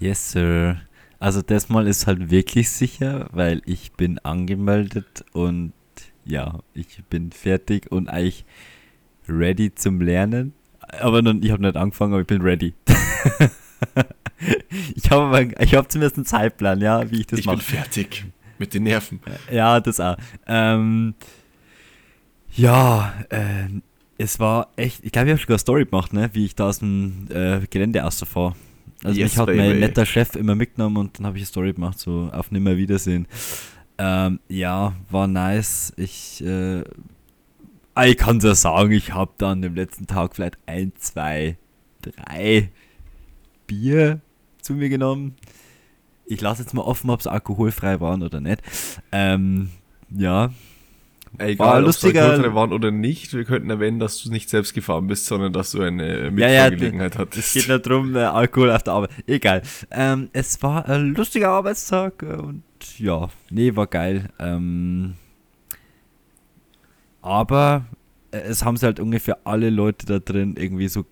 Yes, 0.00 0.32
sir. 0.32 0.80
Also 1.20 1.42
das 1.42 1.68
Mal 1.68 1.86
ist 1.86 2.08
halt 2.08 2.30
wirklich 2.30 2.70
sicher, 2.70 3.28
weil 3.32 3.62
ich 3.66 3.92
bin 3.92 4.18
angemeldet 4.18 5.24
und 5.32 5.72
ja, 6.24 6.58
ich 6.74 7.04
bin 7.08 7.30
fertig 7.30 7.92
und 7.92 8.08
eigentlich 8.08 8.44
ready 9.28 9.72
zum 9.72 10.00
Lernen. 10.00 10.54
Aber 10.98 11.22
noch, 11.22 11.34
ich 11.40 11.50
habe 11.50 11.62
nicht 11.62 11.76
angefangen, 11.76 12.12
aber 12.12 12.22
ich 12.22 12.26
bin 12.26 12.42
ready. 12.42 12.74
ich 14.94 15.10
habe 15.10 15.48
ich 15.58 15.74
hab 15.74 15.90
zumindest 15.90 16.16
einen 16.16 16.26
Zeitplan, 16.26 16.80
ja, 16.80 17.10
wie 17.10 17.20
ich 17.20 17.26
das 17.26 17.44
mache. 17.44 17.58
Ich 17.58 17.66
bin 17.66 17.76
fertig 17.76 18.24
mit 18.58 18.74
den 18.74 18.84
Nerven. 18.84 19.20
Ja, 19.50 19.80
das 19.80 20.00
auch. 20.00 20.16
Ähm, 20.46 21.14
ja, 22.54 23.14
äh, 23.30 23.68
es 24.18 24.38
war 24.38 24.68
echt, 24.76 25.04
ich 25.04 25.12
glaube, 25.12 25.28
ich 25.28 25.32
habe 25.32 25.40
sogar 25.40 25.54
eine 25.54 25.60
Story 25.60 25.84
gemacht, 25.86 26.12
ne, 26.12 26.30
wie 26.32 26.44
ich 26.44 26.54
da 26.54 26.68
aus 26.68 26.80
dem 26.80 27.26
äh, 27.30 27.60
Gelände 27.70 28.04
außerfahre. 28.04 28.54
Also 29.02 29.18
yes, 29.18 29.32
mich 29.32 29.38
hat 29.38 29.46
baby. 29.46 29.58
mein 29.58 29.80
netter 29.80 30.04
Chef 30.04 30.36
immer 30.36 30.54
mitgenommen 30.54 30.98
und 30.98 31.18
dann 31.18 31.26
habe 31.26 31.38
ich 31.38 31.42
eine 31.42 31.46
Story 31.46 31.72
gemacht, 31.72 31.98
so 31.98 32.28
auf 32.32 32.50
nimmer 32.50 32.76
Wiedersehen. 32.76 33.26
Ähm, 33.96 34.40
ja, 34.48 34.92
war 35.10 35.26
nice. 35.26 35.94
Ich, 35.96 36.44
äh, 36.44 36.84
ich 37.96 38.16
kann 38.16 38.40
ja 38.40 38.54
sagen, 38.54 38.92
ich 38.92 39.12
habe 39.12 39.32
dann 39.38 39.62
dem 39.62 39.74
letzten 39.74 40.06
Tag 40.06 40.36
vielleicht 40.36 40.56
ein, 40.66 40.92
zwei, 40.98 41.56
drei 42.02 42.70
Bier 43.66 44.20
zu 44.62 44.74
mir 44.74 44.88
genommen. 44.88 45.36
Ich 46.26 46.40
lasse 46.40 46.62
jetzt 46.62 46.74
mal 46.74 46.82
offen, 46.82 47.10
ob 47.10 47.20
es 47.20 47.26
alkoholfrei 47.26 48.00
waren 48.00 48.22
oder 48.22 48.40
nicht. 48.40 48.62
Ähm, 49.12 49.70
ja, 50.10 50.50
Egal, 51.38 51.66
war 51.66 51.80
lustiger. 51.80 52.44
Ob 52.44 52.54
waren 52.54 52.72
oder 52.72 52.90
nicht, 52.90 53.32
wir 53.34 53.44
könnten 53.44 53.70
erwähnen, 53.70 53.98
dass 53.98 54.22
du 54.22 54.30
nicht 54.30 54.50
selbst 54.50 54.74
gefahren 54.74 55.06
bist, 55.06 55.26
sondern 55.26 55.52
dass 55.52 55.70
du 55.70 55.80
eine 55.80 56.30
Mitfahrgelegenheit 56.30 57.14
ja, 57.14 57.20
ja, 57.20 57.26
hattest. 57.26 57.56
Es 57.56 57.62
geht 57.62 57.68
nicht 57.68 57.86
darum, 57.86 58.16
äh, 58.16 58.20
Alkohol 58.20 58.70
auf 58.70 58.82
der 58.82 58.94
Arbeit. 58.94 59.10
Egal. 59.26 59.62
Ähm, 59.90 60.28
es 60.32 60.62
war 60.62 60.88
ein 60.88 61.14
lustiger 61.14 61.50
Arbeitstag 61.50 62.22
und 62.22 62.62
ja, 62.98 63.28
nee, 63.50 63.74
war 63.76 63.86
geil. 63.86 64.30
Ähm, 64.38 65.14
aber 67.22 67.86
äh, 68.30 68.38
es 68.38 68.64
haben 68.64 68.76
sich 68.76 68.84
halt 68.84 69.00
ungefähr 69.00 69.38
alle 69.44 69.70
Leute 69.70 70.06
da 70.06 70.18
drin 70.18 70.54
irgendwie 70.56 70.88
so 70.88 71.04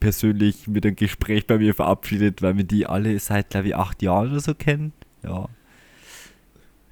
persönlich 0.00 0.66
mit 0.68 0.84
einem 0.84 0.96
Gespräch 0.96 1.46
bei 1.46 1.58
mir 1.58 1.74
verabschiedet, 1.74 2.42
weil 2.42 2.56
wir 2.56 2.64
die 2.64 2.86
alle 2.86 3.18
seit, 3.18 3.50
glaube 3.50 3.68
ich, 3.68 3.76
acht 3.76 4.02
Jahren 4.02 4.30
oder 4.30 4.40
so 4.40 4.54
kennen. 4.54 4.92
Ja. 5.22 5.48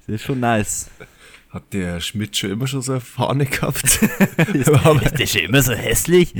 Das 0.05 0.15
ist 0.15 0.23
schon 0.23 0.39
nice. 0.39 0.89
Hat 1.49 1.71
der 1.73 2.01
Schmidt 2.01 2.35
schon 2.35 2.51
immer 2.51 2.67
schon 2.67 2.81
so 2.81 2.93
eine 2.93 3.01
Fahne 3.01 3.45
gehabt? 3.45 3.83
ist, 4.53 4.67
ist 4.67 5.19
der 5.19 5.27
schon 5.27 5.41
immer 5.41 5.61
so 5.61 5.73
hässlich? 5.73 6.33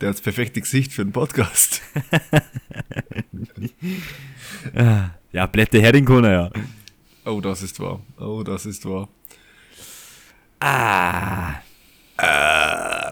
Der 0.00 0.10
hat 0.10 0.16
das 0.16 0.20
perfekte 0.20 0.60
Gesicht 0.60 0.92
für 0.92 1.02
einen 1.02 1.12
Podcast. 1.12 1.82
ja, 5.32 5.46
Blätter 5.46 5.80
Herinkoner, 5.80 6.30
ja. 6.30 6.50
Oh, 7.24 7.40
das 7.40 7.62
ist 7.62 7.80
wahr. 7.80 8.00
Oh, 8.18 8.42
das 8.42 8.66
ist 8.66 8.84
wahr. 8.84 9.08
Ah. 10.62 11.60
Äh, 12.18 13.10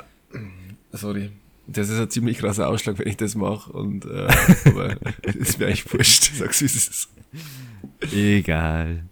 sorry. 0.93 1.31
Das 1.67 1.89
ist 1.89 1.99
ein 1.99 2.11
ziemlich 2.11 2.39
krasser 2.39 2.69
Ausschlag, 2.69 2.99
wenn 2.99 3.09
ich 3.09 3.17
das 3.17 3.35
mache. 3.35 3.73
Und 3.73 4.05
äh, 4.05 4.29
aber 4.67 4.97
ist 5.25 5.59
mir 5.59 5.67
eigentlich 5.67 5.93
wurscht. 5.93 6.33
Sag's 6.35 6.61
wie 6.61 6.67
es 6.67 6.77
ist. 6.77 7.09
Egal. 8.13 9.05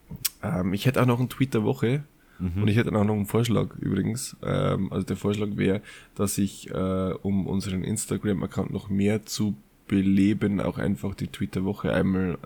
Ähm, 0.43 0.73
ich 0.73 0.87
hätte 0.87 1.03
auch 1.03 1.07
noch 1.07 1.19
einen 1.19 1.29
Tweet 1.29 1.55
der 1.55 1.65
Woche. 1.65 2.05
Mhm. 2.39 2.63
Und 2.63 2.69
ich 2.69 2.77
hätte 2.77 2.91
auch 2.91 3.05
noch 3.05 3.15
einen 3.15 3.27
Vorschlag 3.27 3.75
übrigens. 3.81 4.37
Ähm, 4.43 4.93
also 4.93 5.05
der 5.05 5.17
Vorschlag 5.17 5.57
wäre, 5.57 5.83
dass 6.15 6.39
ich, 6.39 6.71
äh, 6.71 7.13
um 7.23 7.49
unseren 7.49 7.83
Instagram-Account 7.83 8.73
noch 8.73 8.89
mehr 8.89 9.27
zu 9.27 9.57
beleben, 9.89 10.61
auch 10.61 10.79
einfach 10.79 11.15
die 11.17 11.27
Tweet 11.27 11.57
der 11.57 11.65
Woche 11.65 11.93
einmal 11.93 12.39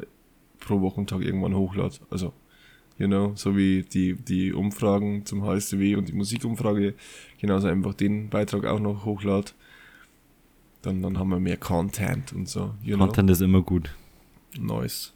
pro 0.58 0.80
Wochentag 0.80 1.20
irgendwann 1.20 1.54
hochlade. 1.54 1.96
Also, 2.08 2.32
you 3.02 3.08
know, 3.08 3.32
so 3.34 3.56
wie 3.56 3.82
die, 3.82 4.14
die 4.14 4.52
Umfragen 4.52 5.26
zum 5.26 5.44
HSW 5.44 5.96
und 5.96 6.08
die 6.08 6.12
Musikumfrage, 6.12 6.94
genauso 7.40 7.66
einfach 7.66 7.94
den 7.94 8.28
Beitrag 8.28 8.64
auch 8.64 8.78
noch 8.78 9.04
hochlade. 9.04 9.50
Dann, 10.82 11.02
dann 11.02 11.18
haben 11.18 11.30
wir 11.30 11.40
mehr 11.40 11.56
Content 11.56 12.32
und 12.32 12.48
so. 12.48 12.74
You 12.80 12.96
Content 12.96 13.26
know? 13.26 13.32
ist 13.32 13.40
immer 13.40 13.62
gut. 13.62 13.92
Nice. 14.56 15.12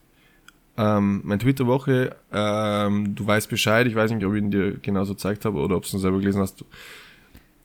Ähm, 0.77 1.20
mein 1.25 1.38
Twitter-Woche, 1.38 2.16
ähm, 2.33 3.14
du 3.14 3.25
weißt 3.25 3.49
Bescheid, 3.49 3.87
ich 3.87 3.94
weiß 3.94 4.11
nicht, 4.11 4.27
ob 4.27 4.35
ich 4.35 4.42
ihn 4.42 4.51
dir 4.51 4.79
genauso 4.79 5.14
gezeigt 5.14 5.44
habe 5.44 5.59
oder 5.59 5.77
ob 5.77 5.88
du 5.88 5.96
ihn 5.96 6.01
selber 6.01 6.18
gelesen 6.18 6.40
hast. 6.40 6.64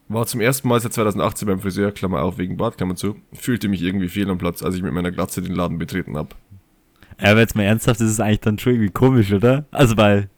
War 0.08 0.28
zum 0.28 0.40
ersten 0.40 0.68
Mal 0.68 0.80
seit 0.80 0.94
2018 0.94 1.48
beim 1.48 1.60
Friseur, 1.60 1.92
Klammer 1.92 2.22
auf, 2.22 2.38
wegen 2.38 2.58
Bart, 2.58 2.78
Klammer 2.78 2.96
zu. 2.96 3.16
Fühlte 3.34 3.70
mich 3.70 3.82
irgendwie 3.82 4.08
fehl 4.08 4.30
am 4.30 4.38
Platz, 4.38 4.62
als 4.62 4.76
ich 4.76 4.84
mit 4.84 4.94
meiner 4.94 5.12
Glatze 5.12 5.42
den 5.42 5.56
Laden 5.56 5.80
betreten 5.80 6.16
habe. 6.16 6.36
Ja, 7.22 7.32
aber 7.32 7.40
jetzt 7.40 7.56
mal 7.56 7.64
ernsthaft, 7.64 8.00
das 8.00 8.10
ist 8.10 8.20
eigentlich 8.20 8.40
dann 8.42 8.58
schon 8.58 8.74
irgendwie 8.74 8.92
komisch, 8.92 9.32
oder? 9.32 9.66
Also 9.72 9.96
weil, 9.98 10.30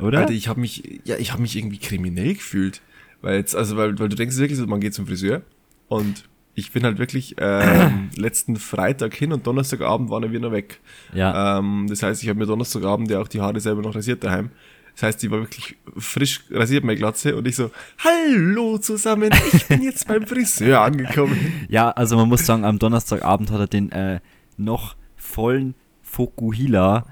oder? 0.00 0.20
Alter, 0.20 0.32
ich 0.32 0.48
habe 0.48 0.60
mich, 0.60 1.00
ja, 1.04 1.16
ich 1.16 1.32
habe 1.32 1.42
mich 1.42 1.56
irgendwie 1.56 1.78
kriminell 1.78 2.34
gefühlt. 2.34 2.80
Weil 3.20 3.36
jetzt, 3.36 3.56
also 3.56 3.76
weil, 3.76 3.98
weil 3.98 4.08
du 4.08 4.16
denkst 4.16 4.36
wirklich, 4.36 4.64
man 4.66 4.80
geht 4.80 4.94
zum 4.94 5.06
Friseur 5.06 5.42
und 5.88 6.28
ich 6.54 6.72
bin 6.72 6.84
halt 6.84 6.98
wirklich 6.98 7.36
ähm, 7.38 8.10
letzten 8.16 8.56
Freitag 8.56 9.14
hin 9.14 9.32
und 9.32 9.46
Donnerstagabend 9.46 10.10
waren 10.10 10.30
wir 10.30 10.40
noch 10.40 10.52
weg. 10.52 10.80
Ja. 11.12 11.58
Ähm, 11.58 11.86
das 11.88 12.02
heißt, 12.02 12.22
ich 12.22 12.28
habe 12.28 12.38
mir 12.38 12.46
Donnerstagabend 12.46 13.10
ja 13.10 13.20
auch 13.20 13.28
die 13.28 13.40
Haare 13.40 13.58
selber 13.60 13.82
noch 13.82 13.94
rasiert 13.94 14.22
daheim. 14.24 14.50
Das 14.94 15.04
heißt, 15.04 15.22
die 15.22 15.30
war 15.30 15.38
wirklich 15.38 15.76
frisch 15.96 16.44
rasiert, 16.50 16.82
meine 16.82 16.98
Glatze. 16.98 17.36
Und 17.36 17.46
ich 17.46 17.54
so, 17.54 17.70
hallo 17.98 18.78
zusammen, 18.78 19.30
ich 19.52 19.66
bin 19.66 19.82
jetzt 19.82 20.08
beim 20.08 20.26
Friseur 20.26 20.80
angekommen. 20.80 21.38
Ja, 21.68 21.90
also 21.90 22.16
man 22.16 22.28
muss 22.28 22.44
sagen, 22.44 22.64
am 22.64 22.80
Donnerstagabend 22.80 23.50
hat 23.52 23.60
er 23.60 23.66
den 23.68 23.92
äh, 23.92 24.18
noch 24.56 24.96
vollen 25.16 25.74
Fokuhila 26.18 27.06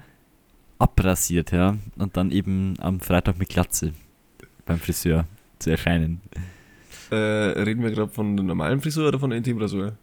abrasiert, 0.79 1.53
ja. 1.53 1.77
Und 1.97 2.17
dann 2.17 2.29
eben 2.29 2.73
am 2.79 2.99
Freitag 2.99 3.39
mit 3.39 3.47
Glatze 3.47 3.93
beim 4.65 4.79
Friseur 4.79 5.25
zu 5.59 5.69
erscheinen. 5.69 6.19
Äh, 7.09 7.15
reden 7.15 7.83
wir 7.83 7.91
gerade 7.91 8.11
von 8.11 8.35
der 8.35 8.43
normalen 8.43 8.81
Frisur 8.81 9.07
oder 9.07 9.17
von 9.17 9.29
der 9.29 9.37
Intimrasur? 9.37 9.93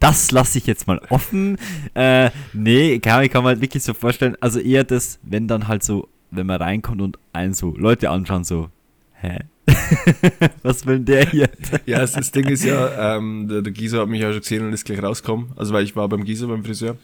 Das 0.00 0.32
lasse 0.32 0.58
ich 0.58 0.66
jetzt 0.66 0.86
mal 0.86 1.00
offen. 1.08 1.56
Äh, 1.94 2.30
nee, 2.52 2.98
kann, 2.98 3.24
ich 3.24 3.30
kann 3.30 3.42
mir 3.42 3.48
halt 3.48 3.62
wirklich 3.62 3.82
so 3.82 3.94
vorstellen, 3.94 4.36
also 4.40 4.60
eher 4.60 4.84
das, 4.84 5.18
wenn 5.22 5.48
dann 5.48 5.66
halt 5.66 5.82
so, 5.82 6.08
wenn 6.30 6.46
man 6.46 6.60
reinkommt 6.60 7.00
und 7.00 7.18
einen 7.32 7.54
so 7.54 7.74
Leute 7.74 8.10
anschauen, 8.10 8.44
so, 8.44 8.68
hä? 9.14 9.38
Was 10.62 10.86
will 10.86 11.00
der 11.00 11.26
hier? 11.26 11.48
ja, 11.86 11.98
das, 11.98 12.12
das 12.12 12.30
Ding 12.30 12.46
ist 12.48 12.64
ja, 12.64 13.16
ähm, 13.16 13.48
der, 13.48 13.62
der 13.62 13.72
Gieser 13.72 14.00
hat 14.00 14.08
mich 14.08 14.20
ja 14.20 14.30
schon 14.32 14.40
gesehen 14.40 14.66
und 14.66 14.72
ist 14.72 14.84
gleich 14.84 15.02
rausgekommen. 15.02 15.52
Also, 15.56 15.72
weil 15.72 15.84
ich 15.84 15.96
war 15.96 16.08
beim 16.08 16.24
Gieser, 16.24 16.46
beim 16.46 16.64
Friseur. 16.64 16.96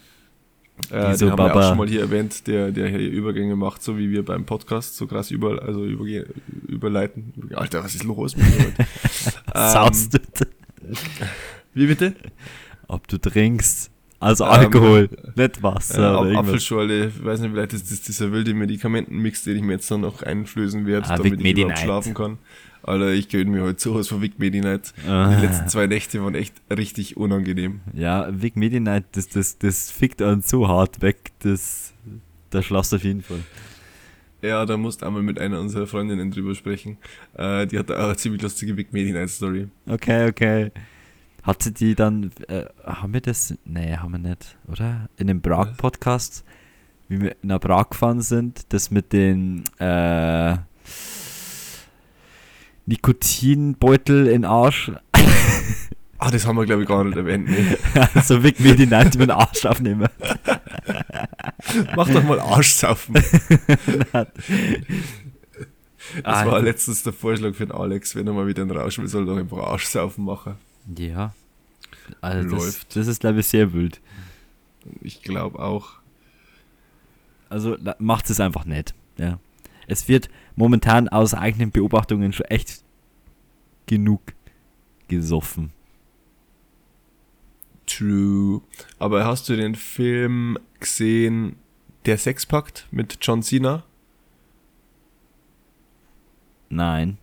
Äh, 0.90 1.16
den 1.16 1.30
haben 1.30 1.38
wir 1.38 1.56
auch 1.56 1.68
schon 1.68 1.78
mal 1.78 1.88
hier 1.88 2.02
erwähnt, 2.02 2.46
der, 2.46 2.70
der 2.70 2.88
hier 2.88 2.98
Übergänge 2.98 3.56
macht, 3.56 3.82
so 3.82 3.96
wie 3.96 4.10
wir 4.10 4.24
beim 4.24 4.44
Podcast 4.44 4.96
so 4.96 5.06
krass 5.06 5.30
über, 5.30 5.62
also 5.62 5.84
überge 5.84 6.26
überleiten. 6.68 7.32
Alter, 7.54 7.82
was 7.82 7.94
ist 7.94 8.04
los 8.04 8.36
mit 8.36 8.46
dir 8.46 8.86
Saust 9.54 10.14
du? 10.14 10.18
Wie 11.74 11.86
bitte? 11.86 12.14
Ob 12.88 13.08
du 13.08 13.18
trinkst. 13.18 13.90
Also 14.18 14.44
Alkohol, 14.44 15.10
ähm, 15.12 15.32
nicht 15.36 15.62
Wasser. 15.62 16.26
Äh, 16.26 16.36
Apfelschorle, 16.36 17.08
ich 17.08 17.24
weiß 17.24 17.40
nicht, 17.40 17.52
vielleicht 17.52 17.72
ist 17.74 17.90
das 17.90 18.00
dieser 18.00 18.32
wilde 18.32 18.54
Medikamentenmix, 18.54 19.44
den 19.44 19.56
ich 19.56 19.62
mir 19.62 19.72
jetzt 19.72 19.90
dann 19.90 20.00
noch 20.00 20.22
einflößen 20.22 20.86
werde, 20.86 21.06
ah, 21.08 21.16
damit 21.16 21.40
ich 21.40 21.58
überhaupt 21.58 21.78
schlafen 21.78 22.14
kann. 22.14 22.38
Alter, 22.86 23.12
ich 23.12 23.28
gönne 23.28 23.50
mir 23.50 23.62
heute 23.64 23.82
sowas 23.82 24.06
von 24.06 24.22
Vic 24.22 24.38
Medi 24.38 24.60
Night. 24.60 24.94
Ah. 25.08 25.34
Die 25.34 25.44
letzten 25.44 25.68
zwei 25.68 25.88
Nächte 25.88 26.22
waren 26.22 26.36
echt 26.36 26.54
richtig 26.70 27.16
unangenehm. 27.16 27.80
Ja, 27.92 28.28
Vic 28.30 28.54
Medi 28.54 28.78
Night, 28.78 29.06
das, 29.12 29.28
das, 29.28 29.58
das 29.58 29.90
fickt 29.90 30.22
einen 30.22 30.42
so 30.42 30.68
hart 30.68 31.02
weg, 31.02 31.32
das, 31.40 31.92
da 32.50 32.62
schlafst 32.62 32.92
du 32.92 32.96
auf 32.96 33.02
jeden 33.02 33.22
Fall. 33.22 33.40
Ja, 34.40 34.64
da 34.64 34.76
musst 34.76 35.02
du 35.02 35.06
einmal 35.06 35.22
mit 35.22 35.40
einer 35.40 35.58
unserer 35.58 35.88
Freundinnen 35.88 36.30
drüber 36.30 36.54
sprechen. 36.54 36.98
Äh, 37.34 37.66
die 37.66 37.76
hat 37.76 37.90
auch 37.90 38.04
eine 38.04 38.16
ziemlich 38.16 38.42
lustige 38.42 38.76
Vic 38.76 38.92
Medi 38.92 39.10
Night 39.10 39.30
Story. 39.30 39.66
Okay, 39.88 40.28
okay. 40.28 40.70
Hat 41.42 41.64
sie 41.64 41.74
die 41.74 41.96
dann, 41.96 42.30
äh, 42.46 42.66
haben 42.84 43.12
wir 43.12 43.20
das? 43.20 43.52
Nee, 43.64 43.96
haben 43.96 44.12
wir 44.12 44.18
nicht, 44.18 44.56
oder? 44.68 45.08
In 45.16 45.26
dem 45.26 45.42
Prag-Podcast, 45.42 46.44
wie 47.08 47.20
wir 47.20 47.36
nach 47.42 47.58
Prag 47.58 47.90
gefahren 47.90 48.20
sind, 48.20 48.72
das 48.72 48.92
mit 48.92 49.12
den 49.12 49.64
äh, 49.80 50.56
Nikotinbeutel 52.86 54.26
in 54.28 54.44
Arsch. 54.44 54.92
Ah, 56.18 56.30
das 56.30 56.46
haben 56.46 56.56
wir, 56.56 56.64
glaube 56.64 56.82
ich, 56.82 56.88
gar 56.88 57.04
nicht 57.04 57.16
erwähnt. 57.16 57.46
Nee. 57.46 57.76
so 58.22 58.42
wie 58.42 58.54
wir 58.58 58.74
die 58.74 58.86
Night 58.86 59.14
über 59.14 59.26
den 59.26 59.32
Arsch 59.32 59.66
aufnehmen. 59.66 60.08
Mach 61.94 62.08
doch 62.08 62.22
mal 62.22 62.40
Arschsaufen. 62.40 63.12
das 63.12 64.26
ah, 66.22 66.46
war 66.46 66.62
letztens 66.62 67.02
der 67.02 67.12
Vorschlag 67.12 67.54
für 67.54 67.66
den 67.66 67.76
Alex, 67.76 68.14
wenn 68.16 68.26
er 68.26 68.32
mal 68.32 68.46
wieder 68.46 68.62
einen 68.62 68.70
Rausch 68.70 68.98
will, 68.98 69.08
soll 69.08 69.26
doch 69.26 69.36
einfach 69.36 69.58
Arschsaufen 69.58 70.24
machen. 70.24 70.54
Ja. 70.96 71.34
Also 72.22 72.48
Läuft. 72.48 72.88
Das, 72.88 72.94
das 72.94 73.06
ist, 73.08 73.20
glaube 73.20 73.40
ich, 73.40 73.46
sehr 73.46 73.74
wild. 73.74 74.00
Ich 75.02 75.22
glaube 75.22 75.58
auch. 75.58 75.98
Also 77.48 77.76
macht 77.98 78.30
es 78.30 78.40
einfach 78.40 78.64
nicht. 78.64 78.94
Ja. 79.18 79.38
Es 79.86 80.08
wird 80.08 80.30
momentan 80.56 81.08
aus 81.08 81.34
eigenen 81.34 81.70
Beobachtungen 81.70 82.32
schon 82.32 82.46
echt 82.46 82.82
genug 83.86 84.20
gesoffen. 85.08 85.72
True. 87.86 88.62
Aber 88.98 89.24
hast 89.24 89.48
du 89.48 89.56
den 89.56 89.76
Film 89.76 90.58
gesehen, 90.80 91.56
Der 92.04 92.18
Sexpakt 92.18 92.86
mit 92.90 93.18
John 93.20 93.42
Cena? 93.42 93.84
Nein. 96.68 97.18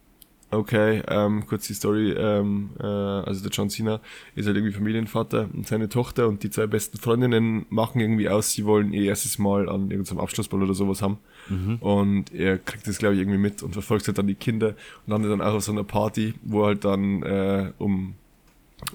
Okay, 0.53 1.01
ähm, 1.07 1.45
kurz 1.47 1.65
die 1.67 1.73
Story. 1.73 2.11
Ähm, 2.11 2.69
äh, 2.79 2.83
also 2.83 3.41
der 3.41 3.51
John 3.51 3.69
Cena 3.69 3.99
ist 4.35 4.45
halt 4.45 4.55
irgendwie 4.55 4.73
Familienvater 4.73 5.49
und 5.51 5.65
seine 5.65 5.89
Tochter 5.89 6.27
und 6.27 6.43
die 6.43 6.49
zwei 6.51 6.67
besten 6.67 6.99
Freundinnen 6.99 7.65
machen 7.69 7.99
irgendwie 7.99 8.29
aus, 8.29 8.51
sie 8.51 8.65
wollen 8.65 8.93
ihr 8.93 9.05
erstes 9.05 9.39
Mal 9.39 9.67
an 9.67 9.89
irgendeinem 9.89 10.19
Abschlussball 10.19 10.61
oder 10.61 10.75
sowas 10.75 11.01
haben. 11.01 11.17
Mhm. 11.49 11.77
Und 11.77 12.33
er 12.33 12.59
kriegt 12.59 12.87
das, 12.87 12.99
glaube 12.99 13.15
ich, 13.15 13.21
irgendwie 13.21 13.39
mit 13.39 13.63
und 13.63 13.73
verfolgt 13.73 14.05
halt 14.07 14.17
dann 14.19 14.27
die 14.27 14.35
Kinder 14.35 14.75
und 15.05 15.11
landet 15.11 15.31
dann 15.31 15.41
auch 15.41 15.55
auf 15.55 15.63
so 15.63 15.71
einer 15.71 15.83
Party, 15.83 16.35
wo 16.43 16.65
halt 16.65 16.85
dann, 16.85 17.23
äh, 17.23 17.71
um, 17.79 18.13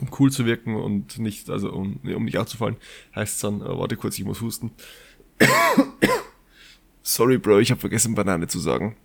um 0.01 0.09
cool 0.19 0.31
zu 0.31 0.47
wirken 0.47 0.77
und 0.77 1.19
nicht, 1.19 1.51
also 1.51 1.73
um, 1.73 1.99
um 2.05 2.25
nicht 2.25 2.39
aufzufallen, 2.39 2.77
heißt 3.17 3.35
es 3.35 3.41
dann, 3.41 3.63
äh, 3.63 3.65
warte 3.65 3.97
kurz, 3.97 4.17
ich 4.17 4.25
muss 4.25 4.41
husten. 4.41 4.71
Sorry, 7.03 7.39
Bro, 7.39 7.59
ich 7.59 7.73
habe 7.73 7.81
vergessen, 7.81 8.15
Banane 8.15 8.47
zu 8.47 8.61
sagen. 8.61 8.97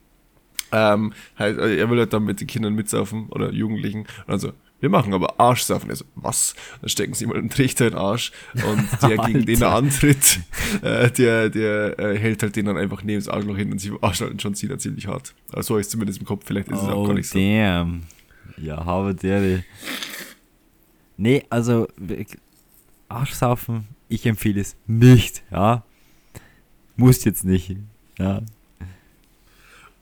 Ähm, 0.73 1.13
halt, 1.37 1.59
er 1.59 1.89
will 1.89 1.99
halt 1.99 2.11
dann 2.13 2.23
mit 2.23 2.41
den 2.41 2.47
Kindern 2.47 2.73
mitsaufen 2.73 3.27
oder 3.29 3.51
Jugendlichen. 3.51 4.07
Also, 4.25 4.53
wir 4.79 4.89
machen 4.89 5.13
aber 5.13 5.39
Arschsaufen. 5.39 5.89
Also, 5.89 6.03
was? 6.15 6.55
Dann 6.81 6.89
stecken 6.89 7.13
sie 7.13 7.27
mal 7.27 7.37
einen 7.37 7.49
Trichter 7.49 7.85
in 7.85 7.91
den 7.91 7.99
Arsch 7.99 8.31
und 8.55 8.87
der, 9.01 9.17
gegen 9.17 9.45
den 9.45 9.61
er 9.61 9.75
antritt, 9.75 10.39
äh, 10.81 11.11
der, 11.11 11.49
der 11.49 11.99
äh, 11.99 12.17
hält 12.17 12.41
halt 12.41 12.55
den 12.55 12.65
dann 12.65 12.77
einfach 12.77 13.03
neben 13.03 13.19
das 13.19 13.29
Arschloch 13.29 13.55
hin 13.55 13.71
und 13.71 13.79
sie 13.79 13.91
arschhalten 14.01 14.39
schon 14.39 14.55
ziemlich, 14.55 14.79
ziemlich 14.79 15.07
hart. 15.07 15.35
Also, 15.51 15.75
so 15.75 15.77
ist 15.77 15.91
zumindest 15.91 16.19
im 16.19 16.25
Kopf. 16.25 16.43
Vielleicht 16.45 16.69
ist 16.69 16.79
oh, 16.79 16.87
es 16.87 16.89
auch 16.89 17.07
gar 17.07 17.13
nicht 17.13 17.29
so. 17.29 17.37
damn. 17.37 18.03
Ja, 18.57 18.83
habe 18.83 19.13
der. 19.13 19.63
Nee, 21.17 21.45
also, 21.49 21.87
Arschsaufen, 23.07 23.87
ich 24.09 24.25
empfehle 24.25 24.59
es 24.59 24.75
nicht, 24.87 25.43
ja. 25.51 25.83
Muss 26.95 27.23
jetzt 27.23 27.43
nicht, 27.43 27.77
ja. 28.17 28.41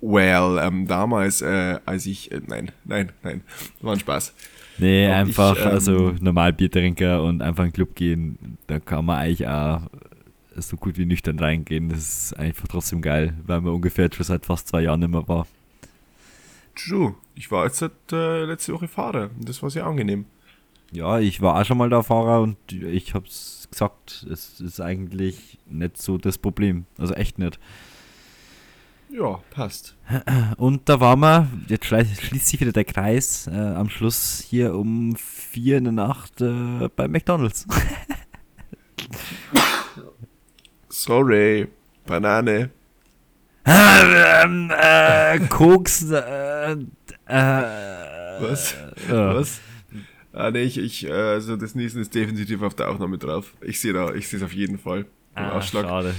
Well, 0.02 0.60
ähm, 0.60 0.88
damals, 0.88 1.42
äh, 1.42 1.80
als 1.86 2.06
ich, 2.08 2.32
äh, 2.32 2.42
nein, 2.48 2.72
nein, 2.84 3.12
nein, 3.22 3.42
war 3.82 3.94
ein 3.94 4.00
Spaß. 4.00 4.34
Nee, 4.80 5.08
Ob 5.08 5.14
einfach, 5.14 5.58
ich, 5.58 5.66
ähm, 5.66 5.72
also 5.72 6.16
normal 6.20 6.54
Biertrinker 6.54 7.22
und 7.24 7.42
einfach 7.42 7.64
in 7.64 7.70
den 7.70 7.76
Club 7.76 7.96
gehen, 7.96 8.58
da 8.68 8.80
kann 8.80 9.06
man 9.06 9.20
eigentlich 9.20 9.48
auch 9.48 9.82
so 10.56 10.76
gut 10.76 10.98
wie 10.98 11.06
nüchtern 11.06 11.40
reingehen. 11.40 11.90
Das 11.90 12.00
ist 12.00 12.34
einfach 12.38 12.68
trotzdem 12.68 13.02
geil, 13.02 13.36
weil 13.46 13.62
man 13.62 13.74
ungefähr 13.74 14.10
schon 14.12 14.26
seit 14.26 14.46
fast 14.46 14.68
zwei 14.68 14.82
Jahren 14.82 15.00
nicht 15.00 15.12
mehr 15.12 15.28
war. 15.28 15.46
True. 16.76 17.16
Ich 17.36 17.52
war 17.52 17.66
jetzt 17.66 17.78
seit 17.78 17.92
äh, 18.12 18.46
letzte 18.46 18.74
Woche 18.74 18.88
Fahrer 18.88 19.30
und 19.38 19.48
das 19.48 19.62
war 19.62 19.70
sehr 19.70 19.86
angenehm. 19.86 20.26
Ja, 20.92 21.20
ich 21.20 21.42
war 21.42 21.60
auch 21.60 21.66
schon 21.66 21.78
mal 21.78 21.90
der 21.90 22.04
Fahrer 22.04 22.42
und 22.42 22.58
ich 22.72 23.14
hab's 23.14 23.68
gesagt, 23.72 24.26
es 24.30 24.60
ist 24.60 24.82
eigentlich 24.82 25.58
nicht 25.70 26.02
so 26.02 26.18
das 26.18 26.38
Problem. 26.38 26.86
Also 26.98 27.14
echt 27.14 27.40
nicht. 27.40 27.60
Ja, 29.14 29.42
passt. 29.50 29.98
Und 30.58 30.88
da 30.88 31.02
waren 31.02 31.20
wir, 31.20 31.50
jetzt 31.68 31.86
schließt 31.86 32.48
sich 32.48 32.62
wieder 32.62 32.72
der 32.72 32.86
Kreis, 32.86 33.48
äh, 33.48 33.52
am 33.52 33.90
Schluss 33.90 34.42
hier 34.48 34.74
um 34.74 35.18
vier 35.18 35.80
in 35.80 35.84
der 35.84 35.94
Nacht 35.94 36.40
äh, 36.40 36.88
bei 36.96 37.10
McDonalds. 37.10 37.68
Sorry, 40.90 41.68
Banane. 42.06 42.70
ähm, 43.66 44.72
äh, 44.76 45.40
Koks, 45.50 46.10
äh, 46.10 46.72
äh, 46.72 46.78
Was? 47.28 48.76
Was? 49.10 49.60
Ah, 50.34 50.52
nee, 50.52 50.64
ich, 50.64 50.78
ich, 50.78 51.12
also 51.12 51.58
das 51.58 51.76
Niesen 51.76 52.02
ist 52.02 52.16
definitiv 52.16 52.62
auf 52.62 52.76
der 52.76 52.90
Aufnahme 52.90 53.18
drauf. 53.18 53.54
Ich 53.62 53.82
sehe 53.82 53.92
da, 53.92 54.14
ich 54.14 54.30
sehe 54.30 54.40
es 54.40 54.46
auf 54.46 54.54
jeden 54.54 54.80
Fall. 54.80 55.06
Ah, 55.36 55.58
Ausschlag. 55.58 55.86
Schade. 55.86 56.16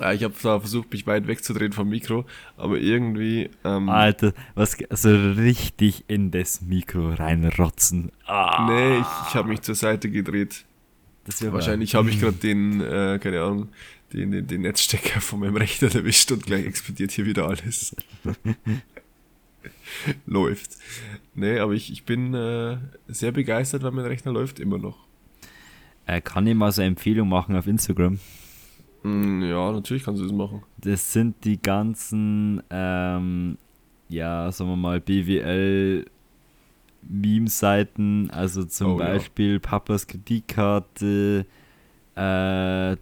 Ja, 0.00 0.12
ich 0.12 0.24
habe 0.24 0.34
zwar 0.34 0.60
versucht, 0.60 0.92
mich 0.92 1.06
weit 1.06 1.26
wegzudrehen 1.26 1.72
vom 1.72 1.88
Mikro, 1.88 2.24
aber 2.56 2.78
irgendwie. 2.78 3.50
Ähm, 3.64 3.88
Alter, 3.88 4.32
was 4.54 4.76
so 4.90 5.10
richtig 5.10 6.04
in 6.08 6.30
das 6.30 6.60
Mikro 6.60 7.14
reinrotzen. 7.14 8.12
Ah. 8.26 8.66
Nee, 8.68 8.98
ich, 8.98 9.28
ich 9.28 9.34
habe 9.34 9.48
mich 9.48 9.62
zur 9.62 9.74
Seite 9.74 10.10
gedreht. 10.10 10.64
Wahrscheinlich 11.40 11.94
habe 11.94 12.10
ich 12.10 12.20
gerade 12.20 12.36
den, 12.36 12.80
äh, 12.80 13.18
keine 13.22 13.42
Ahnung, 13.42 13.68
den, 14.12 14.30
den, 14.30 14.46
den 14.46 14.62
Netzstecker 14.62 15.20
von 15.20 15.40
meinem 15.40 15.56
Rechner 15.56 15.94
erwischt 15.94 16.32
und 16.32 16.46
gleich 16.46 16.64
explodiert 16.64 17.10
hier 17.10 17.26
wieder 17.26 17.46
alles. 17.46 17.94
läuft. 20.26 20.72
Nee, 21.34 21.58
aber 21.58 21.72
ich, 21.72 21.92
ich 21.92 22.04
bin 22.04 22.34
äh, 22.34 22.78
sehr 23.08 23.32
begeistert, 23.32 23.82
weil 23.82 23.92
mein 23.92 24.06
Rechner 24.06 24.32
läuft 24.32 24.60
immer 24.60 24.78
noch. 24.78 24.96
Äh, 26.06 26.20
kann 26.20 26.46
ich 26.46 26.54
mal 26.54 26.72
so 26.72 26.80
eine 26.80 26.88
Empfehlung 26.88 27.28
machen 27.28 27.56
auf 27.56 27.66
Instagram? 27.66 28.18
Mm, 29.08 29.42
ja, 29.42 29.72
natürlich 29.72 30.04
kannst 30.04 30.20
du 30.20 30.26
das 30.26 30.34
machen. 30.34 30.62
Das 30.78 31.12
sind 31.12 31.44
die 31.44 31.60
ganzen, 31.60 32.62
ähm, 32.70 33.58
ja, 34.08 34.50
sagen 34.52 34.70
wir 34.70 34.76
mal, 34.76 35.00
BWL 35.00 36.04
Meme-Seiten, 37.02 38.30
also 38.30 38.64
zum 38.64 38.92
oh, 38.92 38.96
Beispiel 38.96 39.54
ja. 39.54 39.58
Papas 39.60 40.06
Kreditkarte, 40.06 41.46
äh, 42.14 42.96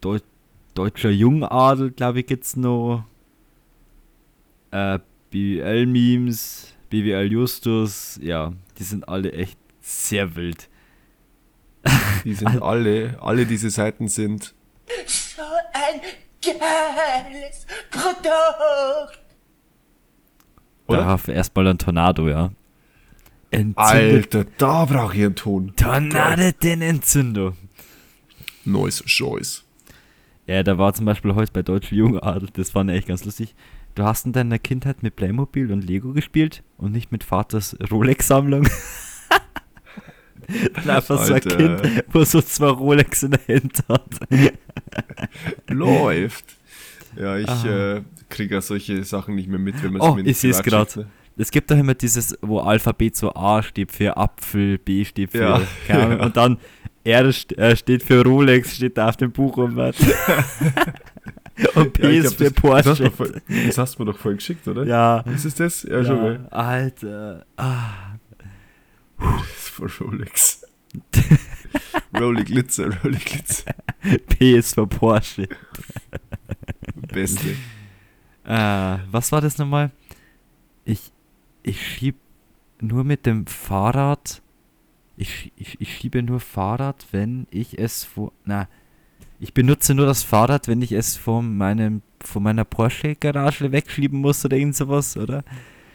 Deu 0.00 0.18
Deutscher 0.74 1.10
Jungadel, 1.10 1.90
glaube 1.90 2.20
ich, 2.20 2.26
gibt 2.26 2.44
es 2.44 2.56
noch, 2.56 3.04
äh, 4.70 4.98
BWL-Memes, 5.30 6.74
BWL 6.88 7.32
Justus, 7.32 8.18
ja, 8.22 8.52
die 8.78 8.84
sind 8.84 9.08
alle 9.08 9.32
echt 9.32 9.58
sehr 9.80 10.36
wild. 10.36 10.68
Die 12.24 12.34
sind 12.34 12.62
alle, 12.62 13.18
alle 13.20 13.46
diese 13.46 13.70
Seiten 13.70 14.08
sind 14.08 14.54
so 15.06 15.42
ein 15.72 16.00
geiles 16.42 17.66
Produkt. 17.90 19.20
Oder? 20.86 20.98
Darauf 20.98 21.28
erstmal 21.28 21.68
ein 21.68 21.78
Tornado, 21.78 22.28
ja. 22.28 22.50
Entzündet. 23.50 23.76
Alter, 24.34 24.44
da 24.58 24.84
brauche 24.84 25.16
ich 25.16 25.24
einen 25.24 25.34
Ton. 25.34 25.74
Tornado 25.76 26.50
den 26.62 26.82
Entzündung. 26.82 27.56
Neues 28.64 29.02
Choice. 29.06 29.64
Ja, 30.46 30.62
da 30.62 30.78
war 30.78 30.94
zum 30.94 31.04
Beispiel 31.04 31.34
heute 31.34 31.52
bei 31.52 31.62
Deutsche 31.62 31.94
Jungadel, 31.94 32.48
das 32.52 32.70
fand 32.70 32.90
ich 32.90 32.98
echt 32.98 33.08
ganz 33.08 33.24
lustig. 33.24 33.54
Du 33.94 34.04
hast 34.04 34.26
in 34.26 34.32
deiner 34.32 34.58
Kindheit 34.58 35.02
mit 35.02 35.16
Playmobil 35.16 35.72
und 35.72 35.82
Lego 35.82 36.12
gespielt 36.12 36.62
und 36.76 36.92
nicht 36.92 37.10
mit 37.12 37.24
Vaters 37.24 37.76
Rolex-Sammlung. 37.90 38.68
Einfach 40.86 41.24
so 41.24 41.34
ein 41.34 41.40
Kind, 41.40 41.82
wo 42.12 42.24
so 42.24 42.40
zwei 42.40 42.68
Rolex 42.68 43.22
in 43.22 43.32
der 43.32 43.56
Hand 43.56 43.84
hat. 43.88 44.08
Läuft. 45.68 46.44
Ja, 47.16 47.36
ich 47.36 47.64
äh, 47.64 48.02
kriege 48.28 48.54
ja 48.54 48.60
solche 48.60 49.04
Sachen 49.04 49.34
nicht 49.34 49.48
mehr 49.48 49.58
mit, 49.58 49.82
wenn 49.82 49.92
man 49.92 50.00
es 50.00 50.08
oh, 50.08 50.14
mir 50.14 50.26
ich 50.26 50.38
sehe 50.38 50.50
es 50.50 50.62
gerade. 50.62 51.06
Es 51.36 51.50
gibt 51.50 51.70
doch 51.70 51.76
immer 51.76 51.94
dieses, 51.94 52.36
wo 52.40 52.60
Alphabet 52.60 53.16
so 53.16 53.32
A 53.34 53.62
steht 53.62 53.92
für 53.92 54.16
Apfel, 54.16 54.78
B 54.78 55.04
steht 55.04 55.30
für 55.32 55.38
ja. 55.38 55.62
Keine 55.86 56.18
und 56.18 56.36
dann 56.36 56.58
R 57.04 57.26
äh, 57.56 57.76
steht 57.76 58.02
für 58.02 58.24
Rolex, 58.24 58.76
steht 58.76 58.98
da 58.98 59.08
auf 59.10 59.16
dem 59.16 59.30
Buch 59.32 59.56
rum. 59.56 59.78
und 61.74 61.92
P 61.92 62.02
ja, 62.02 62.08
ist 62.22 62.34
für 62.34 62.44
das, 62.44 62.52
Porsche. 62.54 62.88
Das 62.88 63.00
hast, 63.00 63.14
voll, 63.14 63.40
das 63.66 63.78
hast, 63.78 63.98
du 63.98 64.02
mir 64.02 64.12
doch 64.12 64.18
voll 64.18 64.34
geschickt, 64.34 64.66
oder? 64.66 64.84
Ja. 64.84 65.20
Ist 65.20 65.44
es 65.44 65.54
das? 65.54 65.84
Ja, 65.84 65.98
ja 65.98 66.04
schon. 66.04 66.16
Mal. 66.16 66.48
Alter. 66.50 67.46
Ah. 67.56 68.07
For 69.18 69.88
Rolex. 69.88 70.64
Rolly 72.18 72.44
Glitzer, 72.44 72.90
Rolly 73.02 73.18
Glitzer. 73.18 73.74
P 74.28 74.56
ist 74.56 74.74
für 74.74 74.86
Porsche. 74.86 75.48
Beste. 76.94 77.56
Äh, 78.44 78.98
was 79.10 79.32
war 79.32 79.40
das 79.40 79.58
nochmal? 79.58 79.90
Ich, 80.84 81.12
ich 81.62 81.86
schieb 81.86 82.16
nur 82.80 83.04
mit 83.04 83.26
dem 83.26 83.46
Fahrrad 83.46 84.40
Ich, 85.16 85.52
ich, 85.56 85.80
ich 85.80 85.96
schiebe 85.96 86.22
nur 86.22 86.40
Fahrrad, 86.40 87.06
wenn 87.10 87.46
ich 87.50 87.78
es 87.78 88.04
vor. 88.04 88.32
Na, 88.44 88.68
ich 89.40 89.52
benutze 89.52 89.94
nur 89.94 90.06
das 90.06 90.22
Fahrrad, 90.22 90.68
wenn 90.68 90.80
ich 90.80 90.92
es 90.92 91.16
von 91.16 91.56
meinem 91.56 92.02
von 92.20 92.42
meiner 92.42 92.64
Porsche-Garage 92.64 93.70
wegschieben 93.70 94.20
muss 94.20 94.44
oder 94.44 94.56
irgend 94.56 94.76
sowas, 94.76 95.16
oder? 95.16 95.44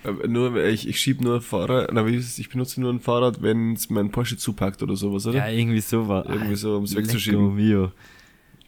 Aber 0.04 0.28
nur, 0.28 0.56
ich, 0.66 0.88
ich 0.88 1.00
schiebe 1.00 1.24
nur 1.24 1.42
Fahrrad, 1.42 1.90
na, 1.94 2.06
wie 2.06 2.16
ist 2.16 2.28
es? 2.28 2.40
ich 2.40 2.50
benutze 2.50 2.82
nur 2.82 2.92
ein 2.92 3.00
Fahrrad, 3.00 3.42
wenn 3.42 3.74
es 3.74 3.90
mein 3.90 4.12
Porsche 4.12 4.38
zupackt 4.38 4.84
oder 4.84 4.96
sowas, 4.96 5.26
oder? 5.28 5.38
Ja, 5.38 5.48
irgendwie 5.48 5.80
sowas. 5.82 6.26
Irgendwie 6.28 6.56
so, 6.56 6.78
um 6.78 6.84
es 6.84 6.96
wegzuschieben. 6.96 7.56
Mio. 7.56 7.92